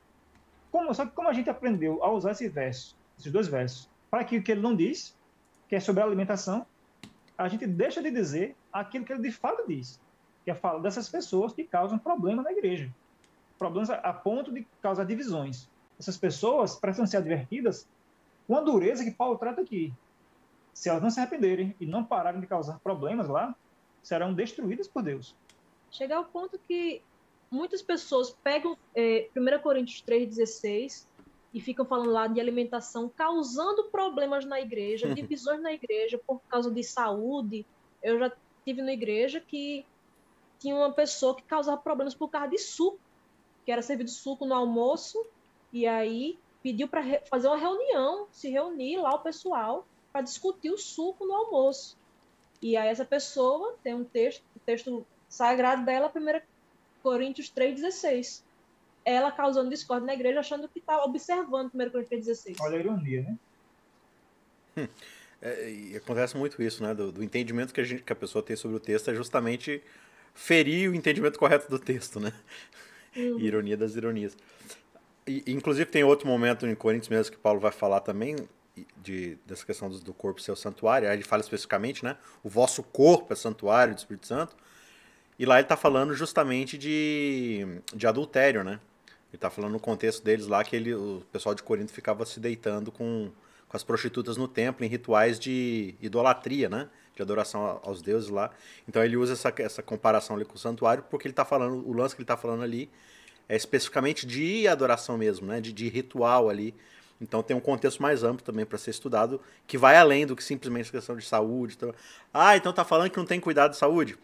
Como, 0.70 0.94
só 0.94 1.06
que 1.06 1.14
como 1.14 1.30
a 1.30 1.34
gente 1.34 1.50
aprendeu 1.50 2.04
a 2.04 2.12
usar 2.12 2.32
esse 2.32 2.50
verso, 2.50 2.98
esses 3.18 3.32
dois 3.32 3.48
versos, 3.48 3.90
para 4.12 4.26
que 4.26 4.38
o 4.38 4.44
que 4.44 4.52
ele 4.52 4.60
não 4.60 4.76
diz, 4.76 5.16
que 5.70 5.76
é 5.76 5.80
sobre 5.80 6.04
a 6.04 6.06
alimentação, 6.06 6.66
a 7.38 7.48
gente 7.48 7.66
deixa 7.66 8.04
de 8.04 8.12
dizer 8.12 8.58
aquilo 8.74 9.06
que 9.06 9.14
ele 9.14 9.22
de 9.22 9.32
fato 9.32 9.66
diz, 9.66 10.02
que 10.44 10.52
é 10.52 10.54
falar 10.54 10.80
dessas 10.80 11.08
pessoas 11.08 11.54
que 11.54 11.64
causam 11.64 11.98
problema 11.98 12.44
na 12.44 12.52
igreja. 12.52 12.94
Problemas 13.58 13.90
a 13.90 14.12
ponto 14.12 14.52
de 14.52 14.68
causar 14.82 15.06
divisões. 15.06 15.70
Essas 15.98 16.18
pessoas 16.18 16.76
precisam 16.76 17.08
ser 17.08 17.18
advertidas 17.18 17.88
com 18.46 18.58
a 18.58 18.62
dureza 18.62 19.06
que 19.06 19.12
Paulo 19.12 19.38
trata 19.38 19.62
aqui. 19.62 19.94
Se 20.74 20.90
elas 20.90 21.02
não 21.02 21.10
se 21.10 21.22
arrependerem 21.22 21.74
e 21.80 21.86
não 21.86 22.04
pararem 22.04 22.42
de 22.42 22.48
causar 22.48 22.80
problemas 22.80 23.30
lá, 23.30 23.56
serão 24.06 24.34
destruídas 24.34 24.88
por 24.88 25.02
Deus. 25.02 25.36
Chegar 25.90 26.18
ao 26.18 26.26
ponto 26.26 26.60
que 26.60 27.02
muitas 27.50 27.82
pessoas 27.82 28.30
pegam 28.44 28.78
é, 28.94 29.28
1 29.36 29.60
Coríntios 29.64 30.04
3,16 30.04 31.08
e 31.52 31.60
ficam 31.60 31.86
falando 31.86 32.12
lá 32.12 32.28
de 32.28 32.40
alimentação, 32.40 33.10
causando 33.10 33.86
problemas 33.86 34.46
na 34.46 34.62
igreja, 34.62 35.08
divisões 35.16 35.60
na 35.60 35.74
igreja 35.74 36.20
por 36.20 36.40
causa 36.48 36.70
de 36.70 36.84
saúde. 36.84 37.66
Eu 38.04 38.20
já 38.20 38.32
tive 38.64 38.84
na 38.84 38.94
igreja 38.94 39.42
que 39.42 39.84
tinha 40.60 40.76
uma 40.76 40.92
pessoa 40.92 41.36
que 41.36 41.44
causava 41.44 41.78
problemas 41.78 42.14
por 42.14 42.30
causa 42.30 42.50
de 42.50 42.60
suco, 42.60 43.00
que 43.66 43.72
era 43.72 43.82
servido 43.82 44.12
suco 44.12 44.46
no 44.46 44.54
almoço, 44.54 45.26
e 45.74 45.88
aí 45.88 46.38
pediu 46.62 46.88
para 46.88 47.02
fazer 47.28 47.48
uma 47.48 47.58
reunião, 47.58 48.28
se 48.32 48.50
reunir 48.50 48.98
lá 48.98 49.16
o 49.16 49.20
pessoal 49.20 49.88
para 50.12 50.22
discutir 50.22 50.70
o 50.70 50.78
suco 50.78 51.26
no 51.26 51.34
almoço. 51.34 51.98
E 52.62 52.76
aí 52.78 52.90
essa 52.90 53.06
pessoa 53.06 53.78
tem 53.84 53.94
um 53.94 54.04
texto, 54.04 54.44
o 54.56 54.60
texto 54.60 55.06
sagrado 55.30 55.86
dela, 55.86 56.12
1 56.14 56.42
Coríntios 57.04 57.52
3,16 57.52 58.44
ela 59.06 59.32
causando 59.32 59.70
discórdia 59.70 60.08
na 60.08 60.16
igreja, 60.16 60.40
achando 60.40 60.68
que 60.68 60.80
está 60.80 61.04
observando 61.04 61.70
1 61.74 61.90
Coríntios 61.92 62.26
16. 62.26 62.58
Olha 62.60 62.78
a 62.78 62.80
ironia, 62.80 63.22
né? 63.22 63.38
Hum. 64.78 64.88
É, 65.42 65.70
e 65.70 65.96
acontece 65.96 66.36
muito 66.36 66.62
isso, 66.62 66.82
né? 66.82 66.96
Do, 66.96 67.12
do, 67.12 67.24
entendimento 67.24 67.72
que 67.72 67.80
a, 67.80 67.84
gente, 67.84 68.02
que 68.02 68.12
a 68.12 68.16
pessoa 68.16 68.42
tem 68.42 68.56
sobre 68.56 68.78
o 68.78 68.80
texto 68.80 69.12
é 69.12 69.14
justamente 69.14 69.84
ferir 70.34 70.90
o 70.90 70.96
entendimento 70.96 71.38
correto 71.38 71.70
do 71.70 71.78
texto, 71.78 72.20
né? 72.20 72.34
Uhum. 73.16 73.40
Ironia 73.40 73.78
das 73.78 73.96
ironias. 73.96 74.36
E, 75.28 75.44
inclusive 75.48 75.90
tem 75.90 76.04
outro 76.04 76.28
momento 76.28 76.66
em 76.66 76.74
Coríntios 76.74 77.10
mesmo 77.10 77.32
que 77.32 77.38
Paulo 77.38 77.60
vai 77.60 77.72
falar 77.72 78.00
também 78.00 78.36
de, 79.02 79.38
dessa 79.46 79.66
questão 79.66 79.90
do, 79.90 80.00
do 80.00 80.14
corpo 80.14 80.42
ser 80.42 80.52
o 80.52 80.56
santuário. 80.56 81.08
Aí 81.08 81.16
ele 81.16 81.24
fala 81.24 81.42
especificamente, 81.42 82.04
né? 82.04 82.18
O 82.44 82.50
vosso 82.50 82.84
corpo 82.84 83.32
é 83.34 83.36
santuário 83.36 83.94
do 83.94 83.98
Espírito 83.98 84.28
Santo. 84.28 84.56
E 85.38 85.46
lá 85.46 85.56
ele 85.56 85.64
está 85.64 85.76
falando 85.76 86.14
justamente 86.14 86.78
de, 86.78 87.82
de 87.94 88.08
adultério, 88.08 88.64
né? 88.64 88.80
Ele 89.32 89.40
tá 89.40 89.50
falando 89.50 89.74
no 89.74 89.80
contexto 89.80 90.24
deles 90.24 90.48
lá 90.48 90.64
que 90.64 90.76
ele, 90.76 90.94
o 90.94 91.22
pessoal 91.32 91.54
de 91.54 91.62
Corinto 91.62 91.92
ficava 91.92 92.26
se 92.26 92.40
deitando 92.40 92.92
com, 92.92 93.30
com 93.68 93.78
as 93.78 93.84
prostitutas 93.84 94.38
no 94.38 94.48
templo 94.48 94.86
em 94.86 94.88
rituais 94.88 95.38
de 95.38 95.96
idolatria, 96.02 96.70
né? 96.70 96.90
De 97.14 97.22
adoração 97.22 97.82
aos 97.84 98.02
deuses 98.02 98.30
lá. 98.30 98.52
Então 98.88 99.04
ele 99.04 99.18
usa 99.18 99.34
essa, 99.34 99.54
essa 99.58 99.84
comparação 99.84 100.38
ali 100.38 100.46
com 100.46 100.56
o 100.56 100.58
santuário 100.58 101.04
porque 101.10 101.28
ele 101.28 101.34
tá 101.34 101.44
falando, 101.44 101.86
o 101.86 101.92
lance 101.92 102.16
que 102.16 102.22
ele 102.22 102.28
tá 102.28 102.38
falando 102.38 102.64
ali 102.64 102.90
é 103.48 103.56
especificamente 103.56 104.26
de 104.26 104.68
adoração 104.68 105.18
mesmo, 105.18 105.48
né? 105.48 105.60
De, 105.60 105.74
de 105.74 105.90
ritual 105.90 106.50
ali. 106.50 106.74
Então 107.20 107.42
tem 107.42 107.56
um 107.56 107.62
contexto 107.62 108.02
mais 108.02 108.24
amplo 108.24 108.46
também 108.46 108.66
para 108.66 108.78
ser 108.78 108.92
estudado, 108.92 109.42
que 109.66 109.78
vai 109.78 109.96
além 109.96 110.26
do 110.26 110.36
que 110.36 110.44
simplesmente 110.44 110.92
questão 110.92 111.16
de 111.16 111.26
saúde. 111.26 111.76
Então... 111.78 111.94
Ah, 112.34 112.58
então 112.58 112.74
tá 112.74 112.84
falando 112.84 113.10
que 113.10 113.18
não 113.18 113.26
tem 113.26 113.40
cuidado 113.40 113.72
de 113.72 113.78
saúde? 113.78 114.18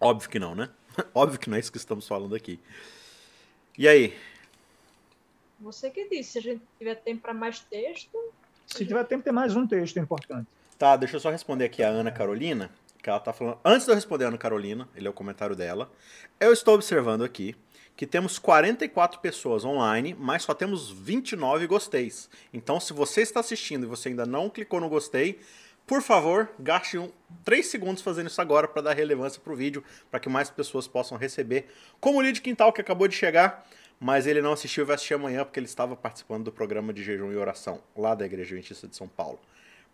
Óbvio 0.00 0.28
que 0.28 0.38
não, 0.38 0.54
né? 0.54 0.68
Óbvio 1.14 1.38
que 1.38 1.48
não 1.48 1.56
é 1.56 1.60
isso 1.60 1.70
que 1.70 1.78
estamos 1.78 2.06
falando 2.06 2.34
aqui. 2.34 2.58
E 3.76 3.86
aí? 3.86 4.16
Você 5.60 5.90
que 5.90 6.08
disse, 6.08 6.32
se 6.32 6.38
a 6.38 6.42
gente 6.42 6.62
tiver 6.78 6.96
tempo 6.96 7.22
para 7.22 7.34
mais 7.34 7.60
texto. 7.60 8.16
Se 8.66 8.84
tiver 8.84 9.04
tempo, 9.04 9.24
tem 9.24 9.32
mais 9.32 9.56
um 9.56 9.66
texto 9.66 9.98
importante. 9.98 10.46
Tá, 10.78 10.96
deixa 10.96 11.16
eu 11.16 11.20
só 11.20 11.30
responder 11.30 11.64
aqui 11.64 11.82
a 11.82 11.88
Ana 11.88 12.12
Carolina, 12.12 12.70
que 13.02 13.08
ela 13.08 13.18
tá 13.18 13.32
falando. 13.32 13.58
Antes 13.64 13.84
de 13.84 13.90
eu 13.90 13.94
responder 13.94 14.24
a 14.24 14.28
Ana 14.28 14.38
Carolina, 14.38 14.88
ele 14.94 15.06
é 15.06 15.10
o 15.10 15.12
comentário 15.12 15.56
dela. 15.56 15.90
Eu 16.38 16.52
estou 16.52 16.74
observando 16.74 17.24
aqui 17.24 17.56
que 17.98 18.06
temos 18.06 18.38
44 18.38 19.18
pessoas 19.18 19.64
online, 19.64 20.14
mas 20.16 20.44
só 20.44 20.54
temos 20.54 20.88
29 20.88 21.66
gosteis. 21.66 22.30
Então, 22.54 22.78
se 22.78 22.92
você 22.92 23.22
está 23.22 23.40
assistindo 23.40 23.82
e 23.82 23.86
você 23.88 24.10
ainda 24.10 24.24
não 24.24 24.48
clicou 24.48 24.80
no 24.80 24.88
gostei, 24.88 25.40
por 25.84 26.00
favor, 26.00 26.48
gaste 26.60 26.96
um, 26.96 27.10
3 27.44 27.66
segundos 27.66 28.00
fazendo 28.00 28.28
isso 28.28 28.40
agora 28.40 28.68
para 28.68 28.82
dar 28.82 28.94
relevância 28.94 29.40
para 29.42 29.52
o 29.52 29.56
vídeo, 29.56 29.82
para 30.12 30.20
que 30.20 30.28
mais 30.28 30.48
pessoas 30.48 30.86
possam 30.86 31.18
receber. 31.18 31.66
Como 31.98 32.18
o 32.18 32.22
Lid 32.22 32.40
Quintal, 32.40 32.72
que 32.72 32.80
acabou 32.80 33.08
de 33.08 33.16
chegar, 33.16 33.68
mas 33.98 34.28
ele 34.28 34.40
não 34.40 34.52
assistiu, 34.52 34.86
vai 34.86 34.94
assistir 34.94 35.14
amanhã, 35.14 35.44
porque 35.44 35.58
ele 35.58 35.66
estava 35.66 35.96
participando 35.96 36.44
do 36.44 36.52
programa 36.52 36.92
de 36.92 37.02
jejum 37.02 37.32
e 37.32 37.36
oração, 37.36 37.82
lá 37.96 38.14
da 38.14 38.24
Igreja 38.24 38.54
Adventista 38.54 38.86
de 38.86 38.94
São 38.94 39.08
Paulo. 39.08 39.40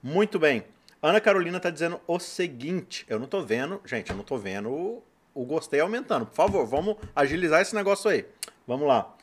Muito 0.02 0.39
bem. 0.39 0.62
Ana 1.01 1.22
Carolina 1.22 1.56
está 1.56 1.70
dizendo 1.70 1.98
o 2.06 2.18
seguinte, 2.18 3.06
eu 3.09 3.18
não 3.18 3.24
estou 3.24 3.43
vendo, 3.43 3.81
gente, 3.86 4.10
eu 4.10 4.14
não 4.14 4.20
estou 4.20 4.39
vendo 4.39 5.02
o, 5.35 5.44
gostei 5.44 5.81
aumentando. 5.81 6.27
Por 6.27 6.35
favor, 6.35 6.66
vamos 6.66 6.97
agilizar 7.15 7.61
esse 7.61 7.74
negócio 7.74 8.11
aí. 8.11 8.24
Vamos 8.66 8.86
lá. 8.86 9.15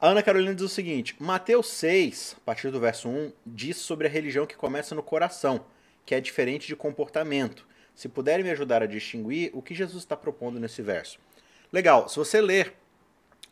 A 0.00 0.08
Ana 0.08 0.22
Carolina 0.22 0.54
diz 0.54 0.64
o 0.64 0.68
seguinte: 0.68 1.14
Mateus 1.18 1.68
6, 1.68 2.36
a 2.38 2.40
partir 2.44 2.70
do 2.70 2.80
verso 2.80 3.08
1, 3.08 3.32
diz 3.46 3.76
sobre 3.76 4.06
a 4.06 4.10
religião 4.10 4.46
que 4.46 4.56
começa 4.56 4.94
no 4.94 5.02
coração, 5.02 5.64
que 6.04 6.14
é 6.14 6.20
diferente 6.20 6.66
de 6.66 6.76
comportamento. 6.76 7.66
Se 7.94 8.08
puderem 8.08 8.44
me 8.44 8.50
ajudar 8.50 8.82
a 8.82 8.86
distinguir, 8.86 9.50
o 9.52 9.60
que 9.60 9.74
Jesus 9.74 10.02
está 10.02 10.16
propondo 10.16 10.58
nesse 10.58 10.82
verso? 10.82 11.18
Legal, 11.72 12.08
se 12.08 12.16
você 12.16 12.40
ler 12.40 12.74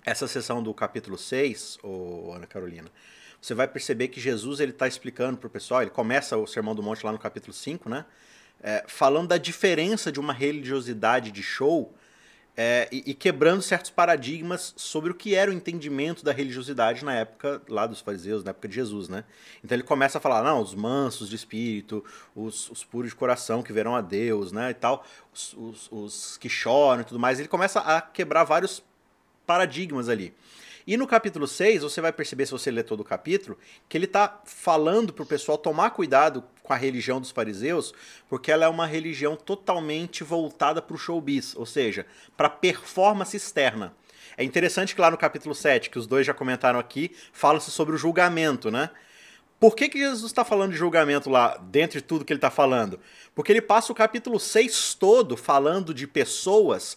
essa 0.05 0.27
sessão 0.27 0.63
do 0.63 0.73
capítulo 0.73 1.19
6, 1.19 1.79
ô 1.83 2.33
Ana 2.33 2.47
Carolina, 2.47 2.91
você 3.41 3.55
vai 3.55 3.69
perceber 3.69 4.09
que 4.09 4.21
Jesus 4.21 4.61
ele 4.61 4.73
está 4.73 4.89
explicando 4.89 5.39
para 5.39 5.47
o 5.47 5.51
pessoal, 5.51 5.83
ele 5.83 5.91
começa 5.91 6.37
o 6.37 6.47
Sermão 6.47 6.75
do 6.75 6.83
Monte 6.83 7.05
lá 7.05 7.13
no 7.13 7.19
capítulo 7.19 7.53
5, 7.53 7.89
né? 7.89 8.05
É, 8.63 8.85
falando 8.87 9.29
da 9.29 9.39
diferença 9.39 10.13
de 10.13 10.21
uma 10.21 10.33
religiosidade 10.33 11.31
de 11.31 11.43
show 11.43 11.95
é, 12.57 12.89
e, 12.93 13.13
e, 13.13 13.15
quebrando 13.15 13.63
certos 13.63 13.91
paradigmas 13.91 14.75
sobre 14.77 15.11
o 15.11 15.15
que 15.15 15.35
era 15.35 15.51
o 15.51 15.55
entendimento 15.55 16.23
da 16.23 16.31
religiosidade 16.31 17.03
na 17.05 17.15
época 17.15 17.63
lá 17.69 17.87
dos 17.87 18.01
fariseus, 18.01 18.45
na 18.45 18.51
época 18.51 18.69
de 18.69 18.75
Jesus, 18.75 19.09
né? 19.09 19.25
Então 19.65 19.77
ele 19.77 19.83
começa 19.83 20.19
a 20.19 20.21
falar, 20.21 20.43
não, 20.43 20.61
os 20.61 20.75
mansos 20.75 21.31
de 21.31 21.37
espírito, 21.37 22.05
os, 22.37 22.71
os 22.71 22.85
puros 22.85 23.11
de 23.11 23.17
coração 23.17 23.63
que 23.63 23.73
verão 23.73 23.97
a 23.97 24.03
Deus, 24.03 24.53
né, 24.53 24.73
e 24.73 24.75
tal, 24.75 25.07
os, 25.33 25.55
os, 25.55 25.89
os 25.91 26.37
que 26.37 26.51
choram 26.51 27.01
e 27.01 27.05
tudo 27.05 27.19
mais. 27.19 27.39
Ele 27.39 27.49
começa 27.49 27.81
a 27.81 27.99
quebrar 28.01 28.45
vários 28.45 28.83
paradigmas 29.47 30.09
ali. 30.11 30.35
E 30.91 30.97
no 30.97 31.07
capítulo 31.07 31.47
6, 31.47 31.83
você 31.83 32.01
vai 32.01 32.13
perceber, 32.13 32.47
se 32.47 32.51
você 32.51 32.69
ler 32.69 32.83
todo 32.83 32.99
o 32.99 33.05
capítulo, 33.05 33.57
que 33.89 33.97
ele 33.97 34.07
está 34.07 34.41
falando 34.45 35.13
para 35.13 35.23
o 35.23 35.27
pessoal 35.27 35.57
tomar 35.57 35.91
cuidado 35.91 36.43
com 36.65 36.73
a 36.73 36.77
religião 36.77 37.21
dos 37.21 37.31
fariseus, 37.31 37.95
porque 38.29 38.51
ela 38.51 38.65
é 38.65 38.69
uma 38.69 38.87
religião 38.87 39.37
totalmente 39.37 40.25
voltada 40.25 40.83
para 40.83 40.97
o 40.97 40.99
showbiz, 40.99 41.55
ou 41.55 41.65
seja, 41.65 42.07
para 42.37 42.51
performance 42.51 43.37
externa. 43.37 43.95
É 44.37 44.43
interessante 44.43 44.93
que 44.93 45.01
lá 45.01 45.13
no 45.13 45.17
capítulo 45.17 45.55
7, 45.55 45.91
que 45.91 45.97
os 45.97 46.09
dois 46.09 46.27
já 46.27 46.35
comentaram 46.35 46.81
aqui, 46.81 47.15
fala-se 47.33 47.71
sobre 47.71 47.95
o 47.95 47.97
julgamento, 47.97 48.69
né? 48.69 48.91
Por 49.61 49.77
que, 49.77 49.89
que 49.89 49.99
Jesus 50.01 50.33
está 50.33 50.45
falando 50.45 50.73
de 50.73 50.77
julgamento 50.77 51.31
lá, 51.31 51.57
dentre 51.71 52.01
tudo 52.01 52.25
que 52.25 52.33
ele 52.33 52.39
está 52.39 52.51
falando? 52.51 52.99
Porque 53.33 53.53
ele 53.53 53.63
passa 53.63 53.93
o 53.93 53.95
capítulo 53.95 54.41
6 54.41 54.95
todo 54.95 55.37
falando 55.37 55.95
de 55.95 56.09
pessoas 56.09 56.97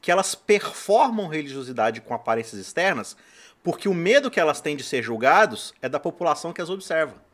que 0.00 0.10
elas 0.10 0.34
performam 0.34 1.28
religiosidade 1.28 2.00
com 2.02 2.12
aparências 2.12 2.60
externas, 2.60 3.16
porque 3.64 3.88
o 3.88 3.94
medo 3.94 4.30
que 4.30 4.38
elas 4.38 4.60
têm 4.60 4.76
de 4.76 4.84
ser 4.84 5.02
julgados 5.02 5.74
é 5.80 5.88
da 5.88 5.98
população 5.98 6.52
que 6.52 6.60
as 6.60 6.70
observa. 6.70 7.24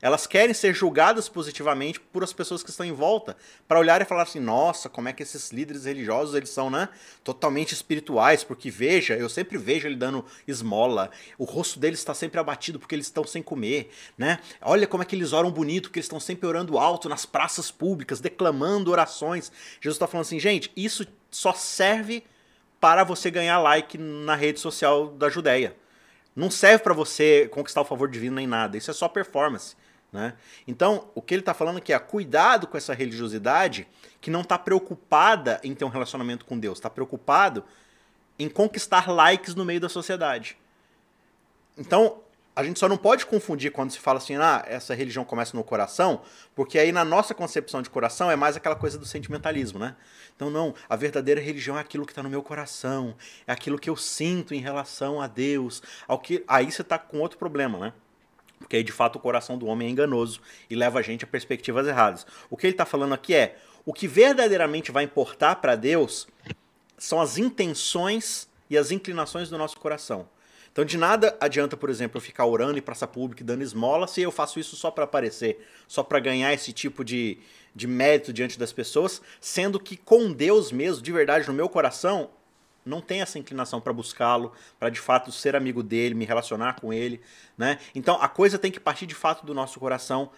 Elas 0.00 0.28
querem 0.28 0.54
ser 0.54 0.72
julgadas 0.74 1.28
positivamente 1.28 1.98
por 1.98 2.22
as 2.22 2.32
pessoas 2.32 2.62
que 2.62 2.70
estão 2.70 2.86
em 2.86 2.92
volta, 2.92 3.36
para 3.66 3.80
olhar 3.80 4.00
e 4.00 4.04
falar 4.04 4.22
assim: 4.22 4.38
"Nossa, 4.38 4.88
como 4.88 5.08
é 5.08 5.12
que 5.12 5.24
esses 5.24 5.50
líderes 5.50 5.84
religiosos, 5.84 6.36
eles 6.36 6.50
são, 6.50 6.70
né, 6.70 6.88
totalmente 7.24 7.72
espirituais, 7.72 8.44
porque 8.44 8.70
veja, 8.70 9.16
eu 9.16 9.28
sempre 9.28 9.58
vejo 9.58 9.88
ele 9.88 9.96
dando 9.96 10.24
esmola, 10.46 11.10
o 11.36 11.44
rosto 11.44 11.80
deles 11.80 11.98
está 11.98 12.14
sempre 12.14 12.38
abatido 12.38 12.78
porque 12.78 12.94
eles 12.94 13.06
estão 13.06 13.24
sem 13.24 13.42
comer, 13.42 13.90
né? 14.16 14.38
Olha 14.62 14.86
como 14.86 15.02
é 15.02 15.06
que 15.06 15.16
eles 15.16 15.32
oram 15.32 15.50
bonito, 15.50 15.88
porque 15.88 15.98
eles 15.98 16.06
estão 16.06 16.20
sempre 16.20 16.46
orando 16.46 16.78
alto 16.78 17.08
nas 17.08 17.26
praças 17.26 17.70
públicas, 17.70 18.20
declamando 18.20 18.92
orações". 18.92 19.50
Jesus 19.80 19.96
está 19.96 20.06
falando 20.06 20.26
assim: 20.26 20.38
"Gente, 20.38 20.70
isso 20.76 21.04
só 21.28 21.52
serve 21.52 22.22
para 22.80 23.04
você 23.04 23.30
ganhar 23.30 23.58
like 23.58 23.98
na 23.98 24.34
rede 24.34 24.60
social 24.60 25.08
da 25.08 25.28
Judéia. 25.28 25.76
Não 26.34 26.50
serve 26.50 26.84
para 26.84 26.94
você 26.94 27.48
conquistar 27.52 27.80
o 27.80 27.84
favor 27.84 28.08
divino 28.08 28.36
nem 28.36 28.46
nada. 28.46 28.76
Isso 28.76 28.90
é 28.90 28.94
só 28.94 29.08
performance. 29.08 29.76
Né? 30.12 30.34
Então, 30.66 31.10
o 31.14 31.20
que 31.20 31.34
ele 31.34 31.42
está 31.42 31.52
falando 31.52 31.78
aqui 31.78 31.92
é 31.92 31.98
cuidado 31.98 32.66
com 32.66 32.76
essa 32.76 32.94
religiosidade 32.94 33.86
que 34.20 34.30
não 34.30 34.40
está 34.40 34.58
preocupada 34.58 35.60
em 35.62 35.74
ter 35.74 35.84
um 35.84 35.88
relacionamento 35.88 36.44
com 36.44 36.58
Deus, 36.58 36.78
está 36.78 36.88
preocupado 36.88 37.64
em 38.38 38.48
conquistar 38.48 39.10
likes 39.10 39.54
no 39.54 39.64
meio 39.64 39.80
da 39.80 39.88
sociedade. 39.88 40.56
Então, 41.76 42.20
a 42.58 42.64
gente 42.64 42.80
só 42.80 42.88
não 42.88 42.96
pode 42.96 43.24
confundir 43.24 43.70
quando 43.70 43.92
se 43.92 44.00
fala 44.00 44.18
assim, 44.18 44.34
ah, 44.34 44.64
essa 44.66 44.92
religião 44.92 45.24
começa 45.24 45.56
no 45.56 45.62
coração, 45.62 46.22
porque 46.56 46.76
aí 46.76 46.90
na 46.90 47.04
nossa 47.04 47.32
concepção 47.32 47.80
de 47.80 47.88
coração 47.88 48.32
é 48.32 48.34
mais 48.34 48.56
aquela 48.56 48.74
coisa 48.74 48.98
do 48.98 49.06
sentimentalismo, 49.06 49.78
né? 49.78 49.94
Então, 50.34 50.50
não, 50.50 50.74
a 50.88 50.96
verdadeira 50.96 51.40
religião 51.40 51.78
é 51.78 51.80
aquilo 51.80 52.04
que 52.04 52.10
está 52.10 52.20
no 52.20 52.28
meu 52.28 52.42
coração, 52.42 53.14
é 53.46 53.52
aquilo 53.52 53.78
que 53.78 53.88
eu 53.88 53.94
sinto 53.94 54.54
em 54.54 54.58
relação 54.58 55.20
a 55.20 55.28
Deus, 55.28 55.80
ao 56.08 56.18
que 56.18 56.42
aí 56.48 56.72
você 56.72 56.82
está 56.82 56.98
com 56.98 57.20
outro 57.20 57.38
problema, 57.38 57.78
né? 57.78 57.92
Porque 58.58 58.74
aí, 58.74 58.82
de 58.82 58.90
fato, 58.90 59.16
o 59.16 59.20
coração 59.20 59.56
do 59.56 59.66
homem 59.66 59.86
é 59.86 59.90
enganoso 59.92 60.40
e 60.68 60.74
leva 60.74 60.98
a 60.98 61.02
gente 61.02 61.22
a 61.22 61.28
perspectivas 61.28 61.86
erradas. 61.86 62.26
O 62.50 62.56
que 62.56 62.66
ele 62.66 62.74
está 62.74 62.84
falando 62.84 63.14
aqui 63.14 63.36
é: 63.36 63.56
o 63.86 63.92
que 63.92 64.08
verdadeiramente 64.08 64.90
vai 64.90 65.04
importar 65.04 65.54
para 65.56 65.76
Deus 65.76 66.26
são 66.98 67.20
as 67.20 67.38
intenções 67.38 68.48
e 68.68 68.76
as 68.76 68.90
inclinações 68.90 69.48
do 69.48 69.56
nosso 69.56 69.78
coração. 69.78 70.28
Então, 70.72 70.84
de 70.84 70.96
nada 70.96 71.36
adianta, 71.40 71.76
por 71.76 71.90
exemplo, 71.90 72.18
eu 72.18 72.22
ficar 72.22 72.46
orando 72.46 72.78
em 72.78 72.82
praça 72.82 73.06
pública 73.06 73.42
e 73.42 73.46
dando 73.46 73.62
esmola 73.62 74.06
se 74.06 74.20
eu 74.20 74.30
faço 74.30 74.60
isso 74.60 74.76
só 74.76 74.90
para 74.90 75.04
aparecer, 75.04 75.66
só 75.86 76.02
para 76.02 76.20
ganhar 76.20 76.52
esse 76.52 76.72
tipo 76.72 77.04
de, 77.04 77.38
de 77.74 77.86
mérito 77.86 78.32
diante 78.32 78.58
das 78.58 78.72
pessoas, 78.72 79.20
sendo 79.40 79.80
que 79.80 79.96
com 79.96 80.32
Deus 80.32 80.70
mesmo, 80.70 81.02
de 81.02 81.12
verdade, 81.12 81.48
no 81.48 81.54
meu 81.54 81.68
coração, 81.68 82.30
não 82.84 83.00
tem 83.00 83.20
essa 83.20 83.38
inclinação 83.38 83.80
para 83.80 83.92
buscá-lo, 83.92 84.52
para 84.78 84.88
de 84.88 85.00
fato 85.00 85.30
ser 85.30 85.54
amigo 85.54 85.82
dele, 85.82 86.14
me 86.14 86.24
relacionar 86.24 86.80
com 86.80 86.92
ele, 86.92 87.20
né? 87.56 87.78
Então 87.94 88.20
a 88.20 88.28
coisa 88.28 88.58
tem 88.58 88.70
que 88.70 88.80
partir 88.80 89.06
de 89.06 89.14
fato 89.14 89.44
do 89.44 89.52
nosso 89.52 89.78
coração, 89.78 90.30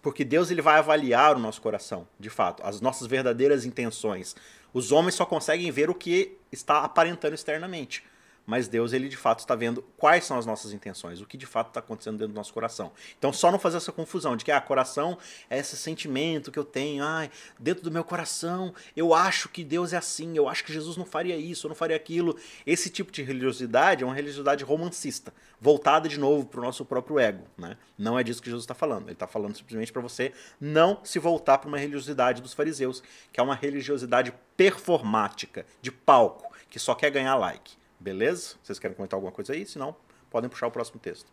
porque 0.00 0.24
Deus 0.24 0.50
ele 0.50 0.62
vai 0.62 0.78
avaliar 0.78 1.36
o 1.36 1.38
nosso 1.38 1.60
coração, 1.60 2.08
de 2.18 2.30
fato, 2.30 2.62
as 2.64 2.80
nossas 2.80 3.06
verdadeiras 3.06 3.66
intenções. 3.66 4.34
Os 4.72 4.90
homens 4.90 5.14
só 5.14 5.26
conseguem 5.26 5.70
ver 5.70 5.90
o 5.90 5.94
que 5.94 6.38
está 6.50 6.82
aparentando 6.82 7.34
externamente 7.34 8.02
mas 8.50 8.66
Deus 8.66 8.92
ele 8.92 9.08
de 9.08 9.16
fato 9.16 9.38
está 9.38 9.54
vendo 9.54 9.80
quais 9.96 10.24
são 10.24 10.36
as 10.36 10.44
nossas 10.44 10.72
intenções, 10.72 11.20
o 11.20 11.26
que 11.26 11.36
de 11.36 11.46
fato 11.46 11.68
está 11.68 11.78
acontecendo 11.78 12.18
dentro 12.18 12.32
do 12.32 12.36
nosso 12.36 12.52
coração. 12.52 12.90
Então 13.16 13.32
só 13.32 13.52
não 13.52 13.60
fazer 13.60 13.76
essa 13.76 13.92
confusão 13.92 14.36
de 14.36 14.44
que 14.44 14.50
ah, 14.50 14.60
coração 14.60 15.16
é 15.48 15.56
esse 15.56 15.76
sentimento 15.76 16.50
que 16.50 16.58
eu 16.58 16.64
tenho, 16.64 17.04
ah, 17.04 17.28
dentro 17.60 17.84
do 17.84 17.92
meu 17.92 18.02
coração 18.02 18.74
eu 18.96 19.14
acho 19.14 19.48
que 19.48 19.62
Deus 19.62 19.92
é 19.92 19.98
assim, 19.98 20.36
eu 20.36 20.48
acho 20.48 20.64
que 20.64 20.72
Jesus 20.72 20.96
não 20.96 21.06
faria 21.06 21.36
isso, 21.36 21.68
não 21.68 21.76
faria 21.76 21.94
aquilo. 21.94 22.36
Esse 22.66 22.90
tipo 22.90 23.12
de 23.12 23.22
religiosidade 23.22 24.02
é 24.02 24.06
uma 24.06 24.16
religiosidade 24.16 24.64
romancista, 24.64 25.32
voltada 25.60 26.08
de 26.08 26.18
novo 26.18 26.44
para 26.44 26.58
o 26.58 26.64
nosso 26.64 26.84
próprio 26.84 27.20
ego, 27.20 27.44
né? 27.56 27.76
Não 27.96 28.18
é 28.18 28.24
disso 28.24 28.42
que 28.42 28.48
Jesus 28.48 28.64
está 28.64 28.74
falando. 28.74 29.04
Ele 29.04 29.12
está 29.12 29.28
falando 29.28 29.56
simplesmente 29.56 29.92
para 29.92 30.02
você 30.02 30.32
não 30.60 30.98
se 31.04 31.20
voltar 31.20 31.58
para 31.58 31.68
uma 31.68 31.78
religiosidade 31.78 32.42
dos 32.42 32.52
fariseus, 32.52 33.00
que 33.32 33.38
é 33.38 33.42
uma 33.42 33.54
religiosidade 33.54 34.34
performática, 34.56 35.64
de 35.80 35.92
palco, 35.92 36.52
que 36.68 36.80
só 36.80 36.96
quer 36.96 37.10
ganhar 37.10 37.36
like. 37.36 37.79
Beleza? 38.00 38.56
Vocês 38.62 38.78
querem 38.78 38.96
comentar 38.96 39.18
alguma 39.18 39.30
coisa 39.30 39.52
aí? 39.52 39.66
Se 39.66 39.78
não, 39.78 39.94
podem 40.30 40.48
puxar 40.48 40.68
o 40.68 40.70
próximo 40.70 40.98
texto. 40.98 41.30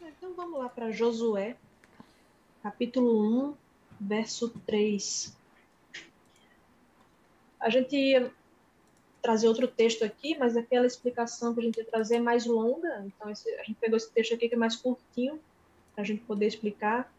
Então 0.00 0.32
vamos 0.34 0.60
lá 0.60 0.68
para 0.68 0.92
Josué, 0.92 1.56
capítulo 2.62 3.50
1, 3.50 3.54
verso 4.00 4.50
3. 4.64 5.36
A 7.58 7.68
gente 7.68 7.96
ia 7.96 8.32
trazer 9.20 9.48
outro 9.48 9.66
texto 9.66 10.04
aqui, 10.04 10.38
mas 10.38 10.56
aquela 10.56 10.86
explicação 10.86 11.52
que 11.52 11.60
a 11.60 11.64
gente 11.64 11.78
ia 11.78 11.84
trazer 11.84 12.16
é 12.16 12.20
mais 12.20 12.46
longa. 12.46 13.04
Então 13.06 13.28
esse, 13.28 13.52
a 13.56 13.64
gente 13.64 13.76
pegou 13.80 13.96
esse 13.96 14.12
texto 14.12 14.32
aqui 14.34 14.48
que 14.48 14.54
é 14.54 14.58
mais 14.58 14.76
curtinho, 14.76 15.40
para 15.92 16.02
a 16.02 16.06
gente 16.06 16.22
poder 16.22 16.46
explicar, 16.46 17.12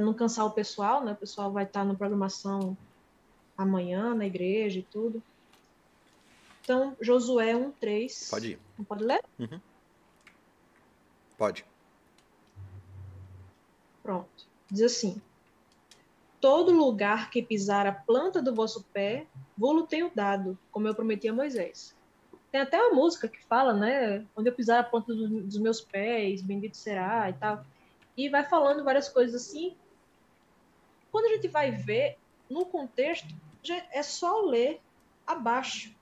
não 0.00 0.14
cansar 0.14 0.46
o 0.46 0.52
pessoal, 0.52 1.04
né? 1.04 1.12
O 1.12 1.16
pessoal 1.16 1.52
vai 1.52 1.64
estar 1.64 1.84
na 1.84 1.94
programação 1.94 2.76
amanhã 3.58 4.14
na 4.14 4.26
igreja 4.26 4.78
e 4.78 4.82
tudo. 4.82 5.22
Então, 6.62 6.96
Josué 7.00 7.52
1,3. 7.54 8.30
Pode 8.30 8.52
ir. 8.52 8.58
Não 8.78 8.84
pode 8.84 9.04
ler? 9.04 9.22
Uhum. 9.38 9.60
Pode. 11.36 11.64
Pronto. 14.02 14.46
Diz 14.70 14.82
assim: 14.82 15.20
Todo 16.40 16.72
lugar 16.72 17.30
que 17.30 17.42
pisar 17.42 17.86
a 17.86 17.92
planta 17.92 18.42
do 18.42 18.54
vosso 18.54 18.84
pé, 18.92 19.26
vou-lo 19.56 19.86
tenho 19.86 20.10
dado, 20.14 20.58
como 20.70 20.88
eu 20.88 20.94
prometi 20.94 21.28
a 21.28 21.32
Moisés. 21.32 21.94
Tem 22.50 22.60
até 22.60 22.80
uma 22.80 22.94
música 22.94 23.28
que 23.28 23.42
fala, 23.44 23.72
né? 23.72 24.26
Onde 24.36 24.48
eu 24.48 24.54
pisar 24.54 24.80
a 24.80 24.84
planta 24.84 25.14
do, 25.14 25.42
dos 25.42 25.58
meus 25.58 25.80
pés, 25.80 26.42
bendito 26.42 26.76
será 26.76 27.30
e 27.30 27.34
tal. 27.34 27.64
E 28.16 28.28
vai 28.28 28.44
falando 28.44 28.84
várias 28.84 29.08
coisas 29.08 29.42
assim. 29.42 29.76
Quando 31.12 31.26
a 31.26 31.34
gente 31.34 31.48
vai 31.48 31.70
ver, 31.70 32.18
no 32.48 32.66
contexto, 32.66 33.28
é 33.92 34.02
só 34.02 34.42
ler 34.42 34.80
abaixo 35.26 35.94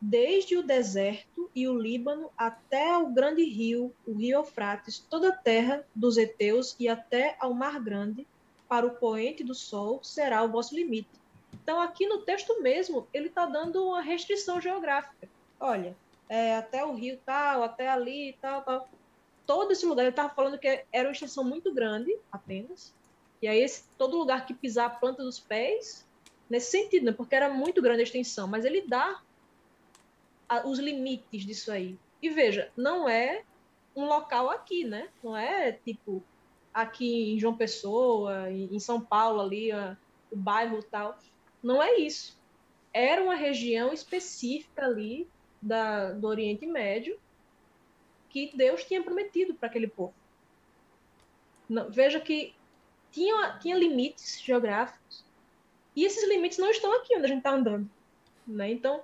desde 0.00 0.56
o 0.56 0.62
deserto 0.62 1.50
e 1.54 1.66
o 1.66 1.78
Líbano 1.78 2.30
até 2.36 2.96
o 2.96 3.10
grande 3.10 3.42
rio, 3.42 3.92
o 4.06 4.14
rio 4.14 4.38
Eufrates, 4.38 4.98
toda 4.98 5.30
a 5.30 5.36
terra 5.36 5.84
dos 5.94 6.16
heteus 6.16 6.76
e 6.78 6.88
até 6.88 7.36
ao 7.40 7.52
mar 7.52 7.80
grande, 7.80 8.26
para 8.68 8.86
o 8.86 8.90
poente 8.90 9.42
do 9.42 9.54
sol, 9.54 10.00
será 10.04 10.42
o 10.42 10.48
vosso 10.48 10.74
limite. 10.74 11.08
Então, 11.54 11.80
aqui 11.80 12.06
no 12.06 12.18
texto 12.22 12.62
mesmo, 12.62 13.08
ele 13.12 13.28
está 13.28 13.46
dando 13.46 13.82
uma 13.82 14.00
restrição 14.00 14.60
geográfica. 14.60 15.28
Olha, 15.58 15.96
é, 16.28 16.56
até 16.56 16.84
o 16.84 16.94
rio 16.94 17.18
tal, 17.24 17.62
até 17.62 17.88
ali, 17.88 18.36
tal, 18.40 18.62
tal. 18.62 18.88
Todo 19.46 19.72
esse 19.72 19.86
lugar, 19.86 20.02
ele 20.02 20.10
estava 20.10 20.28
falando 20.28 20.58
que 20.58 20.84
era 20.92 21.08
uma 21.08 21.12
extensão 21.12 21.42
muito 21.42 21.72
grande, 21.72 22.14
apenas. 22.30 22.94
E 23.40 23.48
aí, 23.48 23.60
esse, 23.60 23.84
todo 23.96 24.18
lugar 24.18 24.44
que 24.46 24.52
pisar 24.52 24.86
a 24.86 24.90
planta 24.90 25.22
dos 25.22 25.40
pés, 25.40 26.06
nesse 26.48 26.70
sentido, 26.70 27.06
né? 27.06 27.12
porque 27.12 27.34
era 27.34 27.48
muito 27.48 27.80
grande 27.80 28.00
a 28.00 28.04
extensão, 28.04 28.46
mas 28.46 28.64
ele 28.64 28.82
dá 28.82 29.22
os 30.64 30.78
limites 30.78 31.44
disso 31.44 31.70
aí. 31.70 31.98
E 32.22 32.30
veja, 32.30 32.70
não 32.76 33.08
é 33.08 33.44
um 33.94 34.06
local 34.06 34.50
aqui, 34.50 34.84
né? 34.84 35.08
Não 35.22 35.36
é 35.36 35.72
tipo 35.72 36.22
aqui 36.72 37.32
em 37.32 37.38
João 37.38 37.56
Pessoa, 37.56 38.50
em 38.50 38.78
São 38.78 39.00
Paulo 39.00 39.40
ali, 39.40 39.70
o 40.30 40.36
bairro 40.36 40.82
tal. 40.82 41.18
Não 41.62 41.82
é 41.82 41.98
isso. 41.98 42.38
Era 42.92 43.22
uma 43.22 43.34
região 43.34 43.92
específica 43.92 44.84
ali 44.84 45.28
da, 45.60 46.12
do 46.12 46.26
Oriente 46.26 46.66
Médio 46.66 47.18
que 48.28 48.52
Deus 48.54 48.84
tinha 48.84 49.02
prometido 49.02 49.54
para 49.54 49.68
aquele 49.68 49.88
povo. 49.88 50.14
Não, 51.68 51.90
veja 51.90 52.20
que 52.20 52.54
tinha, 53.10 53.58
tinha 53.58 53.76
limites 53.76 54.40
geográficos 54.40 55.24
e 55.94 56.04
esses 56.04 56.26
limites 56.28 56.58
não 56.58 56.70
estão 56.70 56.92
aqui 56.94 57.16
onde 57.16 57.24
a 57.24 57.28
gente 57.28 57.38
está 57.38 57.52
andando. 57.52 57.90
Né? 58.46 58.70
Então, 58.70 59.02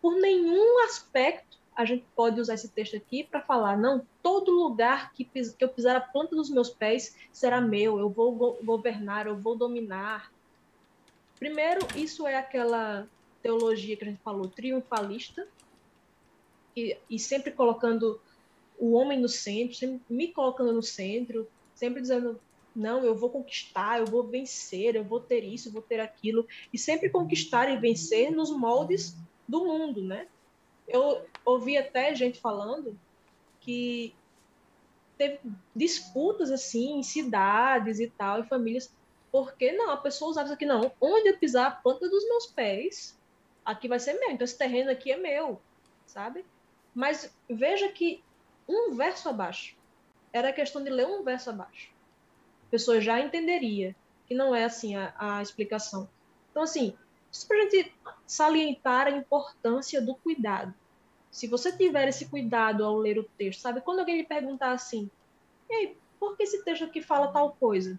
por 0.00 0.14
nenhum 0.14 0.84
aspecto 0.84 1.58
a 1.76 1.84
gente 1.84 2.04
pode 2.14 2.38
usar 2.40 2.54
esse 2.54 2.68
texto 2.68 2.96
aqui 2.96 3.24
para 3.24 3.40
falar, 3.40 3.76
não, 3.76 4.06
todo 4.22 4.50
lugar 4.50 5.12
que, 5.14 5.24
que, 5.24 5.54
eu 5.60 5.68
pisar 5.68 5.96
a 5.96 6.00
planta 6.00 6.36
dos 6.36 6.50
meus 6.50 6.68
pés 6.68 7.16
será 7.32 7.58
meu, 7.58 7.98
eu 7.98 8.10
vou 8.10 8.32
go 8.32 8.58
governar, 8.62 9.26
eu 9.26 9.36
vou 9.36 9.56
dominar. 9.56 10.30
Primeiro, 11.38 11.80
isso 11.96 12.26
é 12.26 12.36
aquela 12.36 13.08
teologia 13.42 13.96
que 13.96 14.04
a 14.04 14.08
gente 14.08 14.20
falou, 14.22 14.46
triunfalista, 14.48 15.48
e, 16.76 16.98
e 17.08 17.18
sempre 17.18 17.50
colocando 17.50 18.20
o 18.78 18.92
homem 18.92 19.18
no 19.18 19.28
centro, 19.28 19.74
sempre 19.74 20.00
me 20.08 20.28
colocando 20.28 20.72
no 20.72 20.82
centro, 20.82 21.48
sempre 21.74 22.02
dizendo, 22.02 22.38
não, 22.76 23.02
eu 23.04 23.14
vou 23.14 23.30
conquistar, 23.30 24.00
eu 24.00 24.06
vou 24.06 24.22
vencer, 24.22 24.96
eu 24.96 25.04
vou 25.04 25.20
ter 25.20 25.44
isso, 25.44 25.68
eu 25.68 25.72
vou 25.72 25.82
ter 25.82 26.00
aquilo, 26.00 26.46
e 26.72 26.78
sempre 26.78 27.08
conquistar 27.08 27.70
e 27.70 27.78
vencer 27.78 28.30
nos 28.30 28.50
moldes 28.50 29.16
do 29.50 29.64
mundo, 29.64 30.02
né? 30.02 30.28
Eu 30.86 31.26
ouvi 31.44 31.76
até 31.76 32.14
gente 32.14 32.40
falando 32.40 32.98
que 33.60 34.14
teve 35.18 35.40
disputas 35.74 36.50
assim 36.50 36.98
em 36.98 37.02
cidades 37.02 38.00
e 38.00 38.08
tal, 38.08 38.40
em 38.40 38.44
famílias, 38.44 38.92
porque 39.30 39.72
não, 39.72 39.90
a 39.90 39.96
pessoa 39.96 40.30
usava 40.30 40.46
isso 40.46 40.54
aqui, 40.54 40.64
não, 40.64 40.90
onde 41.00 41.28
eu 41.28 41.38
pisar 41.38 41.66
a 41.66 41.70
planta 41.70 42.08
dos 42.08 42.26
meus 42.26 42.46
pés, 42.46 43.18
aqui 43.64 43.86
vai 43.86 43.98
ser 43.98 44.14
meu, 44.14 44.30
então 44.30 44.44
esse 44.44 44.56
terreno 44.56 44.90
aqui 44.90 45.12
é 45.12 45.16
meu, 45.16 45.60
sabe? 46.06 46.44
Mas 46.94 47.32
veja 47.48 47.88
que 47.90 48.24
um 48.66 48.94
verso 48.94 49.28
abaixo, 49.28 49.76
era 50.32 50.52
questão 50.52 50.82
de 50.82 50.90
ler 50.90 51.06
um 51.06 51.22
verso 51.22 51.50
abaixo. 51.50 51.90
A 52.66 52.70
pessoa 52.70 53.00
já 53.00 53.20
entenderia 53.20 53.94
que 54.26 54.34
não 54.34 54.54
é 54.54 54.64
assim 54.64 54.96
a, 54.96 55.12
a 55.18 55.42
explicação. 55.42 56.08
Então, 56.50 56.62
assim, 56.62 56.96
isso 57.32 57.46
para 57.46 57.56
a 57.56 57.60
gente 57.60 57.94
salientar 58.26 59.06
a 59.06 59.10
importância 59.10 60.00
do 60.00 60.14
cuidado. 60.14 60.74
Se 61.30 61.46
você 61.46 61.70
tiver 61.70 62.08
esse 62.08 62.28
cuidado 62.28 62.84
ao 62.84 62.96
ler 62.96 63.18
o 63.18 63.24
texto, 63.38 63.60
sabe? 63.60 63.80
Quando 63.80 64.00
alguém 64.00 64.16
lhe 64.16 64.26
perguntar 64.26 64.72
assim, 64.72 65.08
ei, 65.68 65.96
por 66.18 66.36
que 66.36 66.42
esse 66.42 66.64
texto 66.64 66.84
aqui 66.84 67.00
fala 67.00 67.32
tal 67.32 67.52
coisa? 67.52 67.98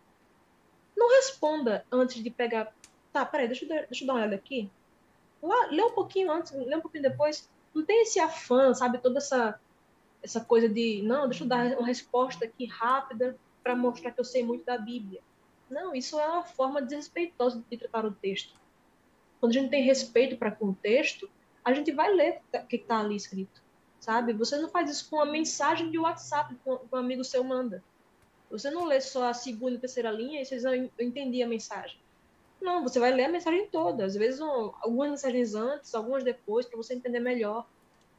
Não 0.96 1.10
responda 1.16 1.86
antes 1.92 2.22
de 2.22 2.30
pegar. 2.30 2.74
Tá, 3.14 3.26
peraí, 3.26 3.48
deixa 3.48 3.66
eu, 3.66 3.70
deixa 3.70 4.04
eu 4.04 4.08
dar 4.08 4.14
uma 4.14 4.20
olhada 4.20 4.36
aqui. 4.36 4.70
Lá, 5.42 5.68
lê 5.72 5.82
um 5.82 5.92
pouquinho 5.92 6.32
antes, 6.32 6.52
lê 6.52 6.76
um 6.76 6.82
pouquinho 6.82 7.04
depois. 7.04 7.50
Não 7.74 7.86
tem 7.86 8.04
esse 8.04 8.20
afã, 8.20 8.74
sabe? 8.74 8.98
Toda 8.98 9.18
essa, 9.18 9.60
essa 10.22 10.42
coisa 10.44 10.68
de, 10.68 11.02
não, 11.04 11.28
deixa 11.28 11.46
eu 11.46 11.48
dar 11.48 11.78
uma 11.78 11.88
resposta 11.88 12.44
aqui 12.44 12.66
rápida 12.66 13.38
para 13.64 13.76
mostrar 13.76 14.12
que 14.12 14.20
eu 14.20 14.26
sei 14.26 14.44
muito 14.44 14.66
da 14.66 14.78
Bíblia. 14.78 15.22
Não, 15.70 15.96
isso 15.96 16.20
é 16.20 16.28
uma 16.28 16.44
forma 16.44 16.82
desrespeitosa 16.82 17.64
de 17.70 17.78
tratar 17.78 18.06
o 18.06 18.12
texto 18.12 18.61
quando 19.42 19.58
a 19.58 19.60
gente 19.60 19.72
tem 19.72 19.84
respeito 19.84 20.38
para 20.38 20.52
contexto, 20.52 21.28
a 21.66 21.74
gente 21.74 21.92
vai 21.92 22.14
ler 22.14 22.42
o 22.54 22.68
que 22.68 22.76
está 22.76 23.00
ali 23.00 23.16
escrito, 23.16 23.62
sabe? 24.00 24.34
Você 24.34 24.56
não 24.56 24.70
faz 24.70 24.92
isso 24.92 25.10
com 25.10 25.16
uma 25.16 25.26
mensagem 25.26 25.90
de 25.90 25.98
WhatsApp 25.98 26.56
que 26.56 26.70
um 26.70 26.96
amigo 26.96 27.24
seu 27.24 27.44
manda. 27.44 27.84
Você 28.52 28.70
não 28.70 28.86
lê 28.86 29.02
só 29.02 29.30
a 29.30 29.34
segunda 29.34 29.76
e 29.76 29.80
terceira 29.80 30.12
linha 30.12 30.42
e 30.42 30.46
vocês 30.46 30.64
não 30.64 30.76
entendi 31.00 31.42
a 31.42 31.48
mensagem. 31.48 31.98
Não, 32.62 32.84
você 32.84 33.00
vai 33.00 33.12
ler 33.12 33.26
a 33.26 33.30
mensagem 33.30 33.68
toda. 33.68 34.06
Às 34.06 34.14
vezes, 34.14 34.40
um, 34.40 34.72
algumas 34.80 35.10
mensagens 35.10 35.56
antes, 35.56 35.96
algumas 35.96 36.24
depois, 36.24 36.68
para 36.68 36.78
você 36.78 36.94
entender 36.94 37.20
melhor. 37.20 37.66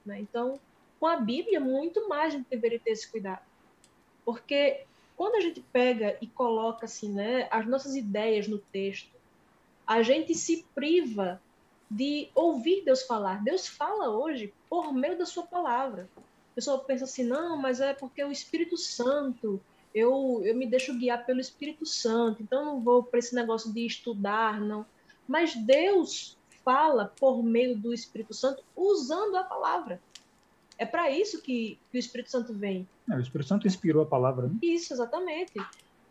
Né? 0.04 0.18
Então, 0.18 0.58
com 0.98 1.06
a 1.06 1.16
Bíblia, 1.16 1.60
muito 1.60 2.08
mais 2.08 2.34
a 2.34 2.36
gente 2.38 2.48
deveria 2.48 2.80
ter 2.80 2.90
esse 2.90 3.08
cuidado. 3.08 3.42
Porque 4.24 4.84
quando 5.16 5.36
a 5.36 5.40
gente 5.40 5.60
pega 5.72 6.16
e 6.20 6.26
coloca 6.26 6.86
assim, 6.86 7.12
né, 7.12 7.46
as 7.50 7.66
nossas 7.66 7.94
ideias 7.94 8.48
no 8.48 8.58
texto, 8.58 9.11
a 9.86 10.02
gente 10.02 10.34
se 10.34 10.64
priva 10.74 11.40
de 11.90 12.28
ouvir 12.34 12.82
Deus 12.84 13.02
falar. 13.02 13.42
Deus 13.42 13.66
fala 13.66 14.10
hoje 14.10 14.52
por 14.68 14.92
meio 14.92 15.18
da 15.18 15.26
sua 15.26 15.44
palavra. 15.44 16.08
A 16.16 16.54
pessoa 16.54 16.78
pensa 16.78 17.04
assim, 17.04 17.24
não, 17.24 17.56
mas 17.56 17.80
é 17.80 17.92
porque 17.92 18.22
o 18.24 18.32
Espírito 18.32 18.76
Santo, 18.76 19.60
eu, 19.94 20.40
eu 20.44 20.54
me 20.54 20.66
deixo 20.66 20.98
guiar 20.98 21.24
pelo 21.26 21.40
Espírito 21.40 21.84
Santo, 21.84 22.42
então 22.42 22.64
não 22.64 22.80
vou 22.80 23.02
para 23.02 23.18
esse 23.18 23.34
negócio 23.34 23.72
de 23.72 23.84
estudar, 23.84 24.60
não. 24.60 24.86
Mas 25.26 25.54
Deus 25.54 26.36
fala 26.64 27.12
por 27.18 27.42
meio 27.42 27.76
do 27.76 27.92
Espírito 27.92 28.32
Santo 28.34 28.62
usando 28.76 29.36
a 29.36 29.44
palavra. 29.44 30.00
É 30.78 30.86
para 30.86 31.10
isso 31.10 31.42
que, 31.42 31.78
que, 31.90 31.96
o 31.96 32.00
Espírito 32.00 32.30
Santo 32.30 32.52
vem. 32.52 32.88
É, 33.10 33.14
o 33.14 33.20
Espírito 33.20 33.48
Santo 33.48 33.66
inspirou 33.66 34.02
a 34.02 34.06
palavra. 34.06 34.48
Né? 34.48 34.54
Isso, 34.62 34.92
exatamente. 34.92 35.52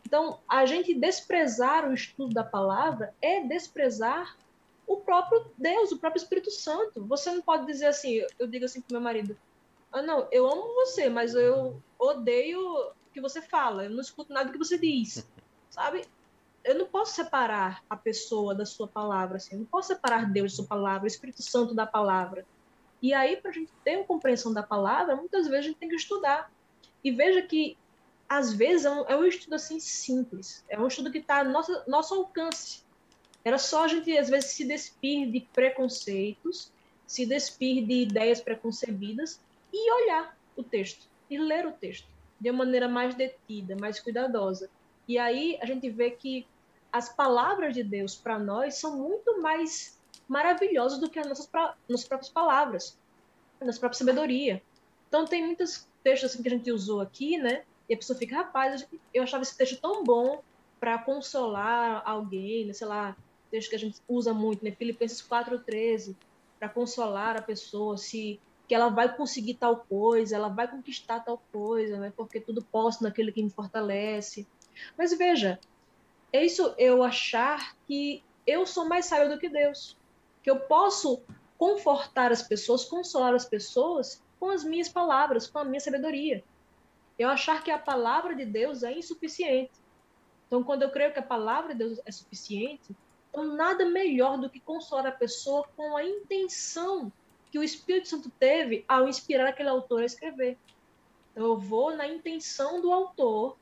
Então, 0.05 0.39
a 0.47 0.65
gente 0.65 0.93
desprezar 0.93 1.87
o 1.89 1.93
estudo 1.93 2.33
da 2.33 2.43
palavra 2.43 3.13
é 3.21 3.41
desprezar 3.41 4.35
o 4.87 4.97
próprio 4.97 5.45
Deus, 5.57 5.91
o 5.91 5.97
próprio 5.97 6.21
Espírito 6.21 6.51
Santo. 6.51 7.03
Você 7.05 7.31
não 7.31 7.41
pode 7.41 7.65
dizer 7.65 7.87
assim, 7.87 8.21
eu 8.37 8.47
digo 8.47 8.65
assim 8.65 8.81
pro 8.81 8.93
meu 8.93 9.01
marido, 9.01 9.37
ah, 9.91 10.01
não, 10.01 10.27
eu 10.31 10.49
amo 10.49 10.73
você, 10.75 11.09
mas 11.09 11.35
eu 11.35 11.81
odeio 11.99 12.59
o 12.59 12.93
que 13.13 13.21
você 13.21 13.41
fala, 13.41 13.85
eu 13.85 13.89
não 13.89 14.01
escuto 14.01 14.33
nada 14.33 14.47
do 14.47 14.53
que 14.53 14.57
você 14.57 14.77
diz, 14.77 15.27
sabe? 15.69 16.05
Eu 16.63 16.75
não 16.75 16.85
posso 16.85 17.13
separar 17.13 17.83
a 17.89 17.95
pessoa 17.95 18.53
da 18.53 18.65
sua 18.65 18.87
palavra, 18.87 19.37
assim, 19.37 19.55
eu 19.55 19.59
não 19.59 19.65
posso 19.65 19.89
separar 19.89 20.31
Deus 20.31 20.51
da 20.51 20.55
sua 20.57 20.67
palavra, 20.67 21.03
o 21.03 21.07
Espírito 21.07 21.41
Santo 21.41 21.73
da 21.73 21.85
palavra. 21.85 22.45
E 23.01 23.13
aí, 23.13 23.35
para 23.35 23.49
a 23.49 23.53
gente 23.53 23.71
ter 23.83 23.97
uma 23.97 24.05
compreensão 24.05 24.53
da 24.53 24.61
palavra, 24.61 25.15
muitas 25.15 25.47
vezes 25.47 25.65
a 25.65 25.67
gente 25.69 25.79
tem 25.79 25.89
que 25.89 25.95
estudar. 25.95 26.51
E 27.03 27.11
veja 27.11 27.41
que, 27.41 27.75
às 28.31 28.53
vezes, 28.53 28.85
é 28.85 28.89
um, 28.89 29.05
é 29.09 29.17
um 29.17 29.25
estudo 29.25 29.55
assim 29.55 29.77
simples, 29.77 30.63
é 30.69 30.79
um 30.79 30.87
estudo 30.87 31.11
que 31.11 31.17
está 31.17 31.43
nosso, 31.43 31.83
nosso 31.85 32.15
alcance. 32.15 32.81
Era 33.43 33.57
só 33.57 33.83
a 33.83 33.87
gente, 33.89 34.17
às 34.17 34.29
vezes, 34.29 34.51
se 34.51 34.63
despir 34.63 35.29
de 35.29 35.41
preconceitos, 35.41 36.71
se 37.05 37.25
despir 37.25 37.85
de 37.85 38.03
ideias 38.03 38.39
preconcebidas 38.39 39.41
e 39.73 39.91
olhar 39.91 40.37
o 40.55 40.63
texto, 40.63 41.09
e 41.29 41.37
ler 41.37 41.67
o 41.67 41.73
texto 41.73 42.07
de 42.39 42.49
uma 42.49 42.63
maneira 42.63 42.87
mais 42.87 43.15
detida, 43.15 43.75
mais 43.75 43.99
cuidadosa. 43.99 44.69
E 45.05 45.17
aí 45.17 45.57
a 45.61 45.65
gente 45.65 45.89
vê 45.89 46.11
que 46.11 46.47
as 46.89 47.13
palavras 47.13 47.73
de 47.73 47.83
Deus 47.83 48.15
para 48.15 48.39
nós 48.39 48.75
são 48.75 48.95
muito 48.95 49.41
mais 49.41 49.99
maravilhosas 50.25 50.99
do 50.99 51.09
que 51.09 51.19
as 51.19 51.27
nossas, 51.27 51.49
nossas 51.89 52.07
próprias 52.07 52.31
palavras, 52.31 52.97
a 53.59 53.65
nossa 53.65 53.77
própria 53.77 53.99
sabedoria. 53.99 54.63
Então 55.09 55.25
tem 55.25 55.45
muitos 55.45 55.85
textos 56.01 56.31
assim, 56.31 56.41
que 56.41 56.47
a 56.47 56.51
gente 56.51 56.71
usou 56.71 57.01
aqui, 57.01 57.37
né? 57.37 57.65
E 57.91 57.93
a 57.93 57.97
pessoa 57.97 58.17
fica, 58.17 58.37
rapaz, 58.37 58.87
eu 59.13 59.21
achava 59.21 59.43
esse 59.43 59.57
texto 59.57 59.77
tão 59.81 60.01
bom 60.01 60.41
para 60.79 60.97
consolar 60.97 62.01
alguém, 62.05 62.65
né? 62.65 62.71
sei 62.71 62.87
lá, 62.87 63.17
texto 63.49 63.69
que 63.69 63.75
a 63.75 63.79
gente 63.79 63.99
usa 64.07 64.33
muito, 64.33 64.63
né? 64.63 64.71
Filipenses 64.71 65.21
4:13, 65.21 66.15
para 66.57 66.69
consolar 66.69 67.35
a 67.35 67.41
pessoa 67.41 67.97
se 67.97 68.39
que 68.65 68.73
ela 68.73 68.87
vai 68.87 69.13
conseguir 69.13 69.55
tal 69.55 69.75
coisa, 69.75 70.37
ela 70.37 70.47
vai 70.47 70.69
conquistar 70.69 71.19
tal 71.19 71.43
coisa, 71.51 71.97
né? 71.99 72.13
Porque 72.15 72.39
tudo 72.39 72.63
posso 72.63 73.03
naquele 73.03 73.29
que 73.29 73.43
me 73.43 73.49
fortalece. 73.49 74.47
Mas 74.97 75.11
veja, 75.17 75.59
é 76.31 76.45
isso 76.45 76.73
eu 76.77 77.03
achar 77.03 77.75
que 77.85 78.23
eu 78.47 78.65
sou 78.65 78.85
mais 78.85 79.05
sábio 79.07 79.27
do 79.27 79.37
que 79.37 79.49
Deus, 79.49 79.97
que 80.41 80.49
eu 80.49 80.61
posso 80.61 81.21
confortar 81.57 82.31
as 82.31 82.41
pessoas, 82.41 82.85
consolar 82.85 83.35
as 83.35 83.43
pessoas 83.43 84.23
com 84.39 84.49
as 84.49 84.63
minhas 84.63 84.87
palavras, 84.87 85.45
com 85.45 85.59
a 85.59 85.65
minha 85.65 85.81
sabedoria. 85.81 86.41
Eu 87.21 87.29
achar 87.29 87.63
que 87.63 87.69
a 87.69 87.77
palavra 87.77 88.35
de 88.35 88.45
Deus 88.45 88.81
é 88.81 88.91
insuficiente. 88.91 89.71
Então, 90.47 90.63
quando 90.63 90.81
eu 90.81 90.89
creio 90.89 91.13
que 91.13 91.19
a 91.19 91.23
palavra 91.23 91.73
de 91.73 91.79
Deus 91.79 91.99
é 92.05 92.11
suficiente, 92.11 92.95
então, 93.29 93.55
nada 93.55 93.85
melhor 93.85 94.37
do 94.37 94.49
que 94.49 94.59
consolar 94.59 95.05
a 95.05 95.11
pessoa 95.11 95.67
com 95.77 95.95
a 95.95 96.03
intenção 96.03 97.11
que 97.51 97.59
o 97.59 97.63
Espírito 97.63 98.09
Santo 98.09 98.29
teve 98.39 98.83
ao 98.87 99.07
inspirar 99.07 99.47
aquele 99.47 99.69
autor 99.69 100.01
a 100.01 100.05
escrever. 100.05 100.57
Então, 101.31 101.45
eu 101.45 101.57
vou 101.57 101.95
na 101.95 102.07
intenção 102.07 102.81
do 102.81 102.91
autor, 102.91 103.55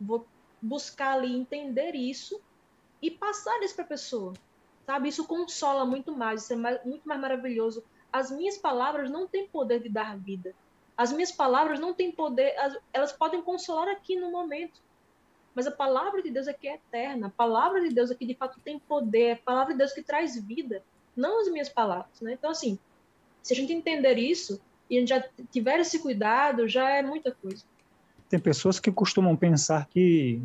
vou 0.00 0.26
buscar 0.60 1.14
ali 1.14 1.34
entender 1.34 1.94
isso 1.94 2.40
e 3.00 3.10
passar 3.10 3.62
isso 3.62 3.74
para 3.74 3.84
a 3.84 3.88
pessoa. 3.88 4.34
Sabe? 4.84 5.08
Isso 5.08 5.26
consola 5.26 5.84
muito 5.84 6.14
mais, 6.14 6.42
isso 6.42 6.52
é 6.52 6.56
mais, 6.56 6.84
muito 6.84 7.08
mais 7.08 7.20
maravilhoso. 7.20 7.82
As 8.12 8.30
minhas 8.30 8.58
palavras 8.58 9.10
não 9.10 9.26
têm 9.26 9.48
poder 9.48 9.80
de 9.80 9.88
dar 9.88 10.16
vida. 10.18 10.54
As 10.96 11.12
minhas 11.12 11.30
palavras 11.30 11.78
não 11.78 11.92
têm 11.92 12.10
poder, 12.10 12.54
elas 12.92 13.12
podem 13.12 13.42
consolar 13.42 13.88
aqui 13.88 14.16
no 14.16 14.30
momento, 14.30 14.80
mas 15.54 15.66
a 15.66 15.70
palavra 15.70 16.22
de 16.22 16.30
Deus 16.30 16.48
aqui 16.48 16.68
é 16.68 16.74
eterna. 16.74 17.28
A 17.28 17.30
palavra 17.30 17.80
de 17.80 17.94
Deus 17.94 18.10
aqui 18.10 18.26
de 18.26 18.34
fato 18.34 18.60
tem 18.60 18.78
poder. 18.78 19.32
A 19.32 19.36
palavra 19.36 19.72
de 19.72 19.78
Deus 19.78 19.92
que 19.92 20.02
traz 20.02 20.38
vida, 20.38 20.82
não 21.16 21.40
as 21.40 21.48
minhas 21.48 21.68
palavras. 21.68 22.20
Né? 22.20 22.34
Então, 22.34 22.50
assim, 22.50 22.78
se 23.42 23.52
a 23.52 23.56
gente 23.56 23.72
entender 23.72 24.18
isso 24.18 24.60
e 24.88 24.96
a 24.96 25.00
gente 25.00 25.08
já 25.08 25.24
tiver 25.50 25.80
esse 25.80 25.98
cuidado, 25.98 26.68
já 26.68 26.90
é 26.90 27.02
muita 27.02 27.32
coisa. 27.32 27.64
Tem 28.28 28.38
pessoas 28.40 28.78
que 28.78 28.90
costumam 28.90 29.36
pensar 29.36 29.86
que 29.86 30.42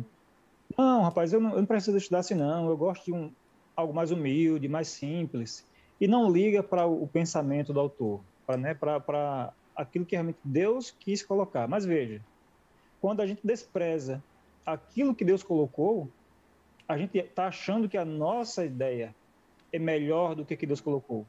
não, 0.76 1.02
rapaz, 1.02 1.32
eu 1.32 1.40
não, 1.40 1.50
eu 1.50 1.58
não 1.58 1.66
preciso 1.66 1.96
estudar 1.96 2.20
assim, 2.20 2.34
não. 2.34 2.68
Eu 2.68 2.76
gosto 2.76 3.04
de 3.04 3.12
um, 3.12 3.30
algo 3.76 3.92
mais 3.92 4.10
humilde, 4.10 4.68
mais 4.68 4.88
simples. 4.88 5.66
E 6.00 6.08
não 6.08 6.30
liga 6.30 6.62
para 6.62 6.86
o, 6.86 7.06
pensamento 7.06 7.72
do 7.72 7.80
autor, 7.80 8.20
para 8.46 8.56
né, 8.56 8.74
aquilo 9.74 10.04
que 10.04 10.14
realmente 10.14 10.38
Deus 10.44 10.90
quis 10.90 11.22
colocar. 11.22 11.66
Mas 11.68 11.84
veja, 11.84 12.20
quando 13.00 13.20
a 13.20 13.26
gente 13.26 13.40
despreza 13.44 14.22
aquilo 14.64 15.14
que 15.14 15.24
Deus 15.24 15.42
colocou, 15.42 16.08
a 16.86 16.96
gente 16.96 17.18
está 17.18 17.46
achando 17.46 17.88
que 17.88 17.96
a 17.96 18.04
nossa 18.04 18.64
ideia 18.64 19.14
é 19.72 19.78
melhor 19.78 20.34
do 20.34 20.44
que 20.44 20.56
que 20.56 20.66
Deus 20.66 20.80
colocou. 20.80 21.26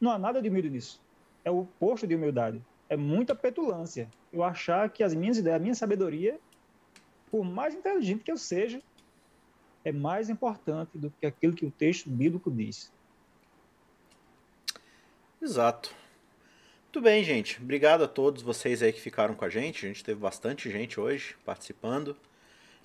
Não 0.00 0.10
há 0.10 0.18
nada 0.18 0.42
de 0.42 0.48
humilde 0.48 0.70
nisso. 0.70 1.00
É 1.44 1.50
o 1.50 1.60
oposto 1.60 2.06
de 2.06 2.14
humildade. 2.14 2.60
É 2.88 2.96
muita 2.96 3.34
petulância. 3.34 4.08
Eu 4.32 4.42
achar 4.42 4.90
que 4.90 5.02
as 5.02 5.14
minhas 5.14 5.38
ideias, 5.38 5.56
a 5.56 5.62
minha 5.62 5.74
sabedoria, 5.74 6.38
por 7.30 7.44
mais 7.44 7.74
inteligente 7.74 8.24
que 8.24 8.32
eu 8.32 8.36
seja, 8.36 8.82
é 9.84 9.92
mais 9.92 10.28
importante 10.28 10.98
do 10.98 11.10
que 11.10 11.26
aquilo 11.26 11.54
que 11.54 11.66
o 11.66 11.70
texto 11.70 12.08
bíblico 12.10 12.50
diz. 12.50 12.92
Exato. 15.40 15.94
Muito 16.94 17.02
bem, 17.02 17.24
gente. 17.24 17.60
Obrigado 17.60 18.04
a 18.04 18.06
todos 18.06 18.40
vocês 18.40 18.80
aí 18.80 18.92
que 18.92 19.00
ficaram 19.00 19.34
com 19.34 19.44
a 19.44 19.48
gente. 19.48 19.84
A 19.84 19.88
gente 19.88 20.04
teve 20.04 20.20
bastante 20.20 20.70
gente 20.70 21.00
hoje 21.00 21.34
participando. 21.44 22.16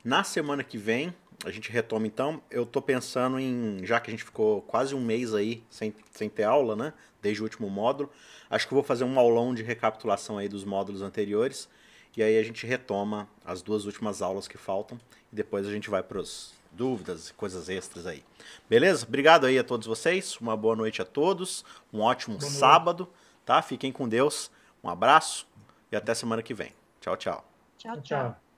Na 0.04 0.24
semana 0.24 0.64
que 0.64 0.80
vem, 0.80 1.14
a 1.46 1.52
gente 1.52 1.72
retoma 1.72 2.08
então. 2.08 2.42
Eu 2.50 2.66
tô 2.66 2.82
pensando 2.82 3.40
em, 3.40 3.82
já 3.84 4.00
que 4.00 4.10
a 4.10 4.12
gente 4.12 4.24
ficou 4.24 4.64
quase 4.64 4.96
um 4.96 5.00
mês 5.00 5.36
aí 5.36 5.62
sem, 5.70 5.94
sem 6.10 6.28
ter 6.28 6.42
aula, 6.42 6.76
né? 6.76 6.92
Desde 7.22 7.40
o 7.40 7.44
último 7.44 7.70
módulo, 7.70 8.12
acho 8.50 8.68
que 8.68 8.74
eu 8.74 8.78
vou 8.78 8.84
fazer 8.84 9.04
um 9.04 9.20
aulão 9.20 9.54
de 9.54 9.62
recapitulação 9.62 10.40
aí 10.40 10.50
dos 10.50 10.66
módulos 10.66 11.04
anteriores. 11.04 11.70
E 12.18 12.24
aí 12.24 12.40
a 12.40 12.44
gente 12.44 12.66
retoma 12.66 13.30
as 13.46 13.62
duas 13.62 13.86
últimas 13.86 14.24
aulas 14.24 14.48
que 14.48 14.58
faltam. 14.58 15.00
E 15.32 15.36
depois 15.36 15.68
a 15.68 15.72
gente 15.72 15.88
vai 15.88 16.02
para 16.02 16.20
as 16.20 16.52
dúvidas 16.72 17.30
e 17.30 17.34
coisas 17.36 17.70
extras 17.70 18.08
aí. 18.08 18.24
Beleza? 18.68 19.06
Obrigado 19.06 19.46
aí 19.46 19.60
a 19.60 19.64
todos 19.64 19.86
vocês. 19.86 20.36
Uma 20.38 20.58
boa 20.58 20.76
noite 20.76 21.00
a 21.00 21.06
todos. 21.06 21.64
Um 21.94 22.00
ótimo 22.00 22.42
sábado. 22.42 23.08
Tá? 23.50 23.64
Fiquem 23.64 23.92
com 23.92 24.08
Deus. 24.08 24.52
Um 24.84 24.90
abraço 24.90 25.48
e 25.92 25.96
até 25.96 26.14
semana 26.14 26.44
que 26.44 26.54
vem. 26.54 26.72
Tchau, 27.02 27.18
tchau. 27.18 27.44
Tchau, 27.80 28.00
tchau. 28.00 28.49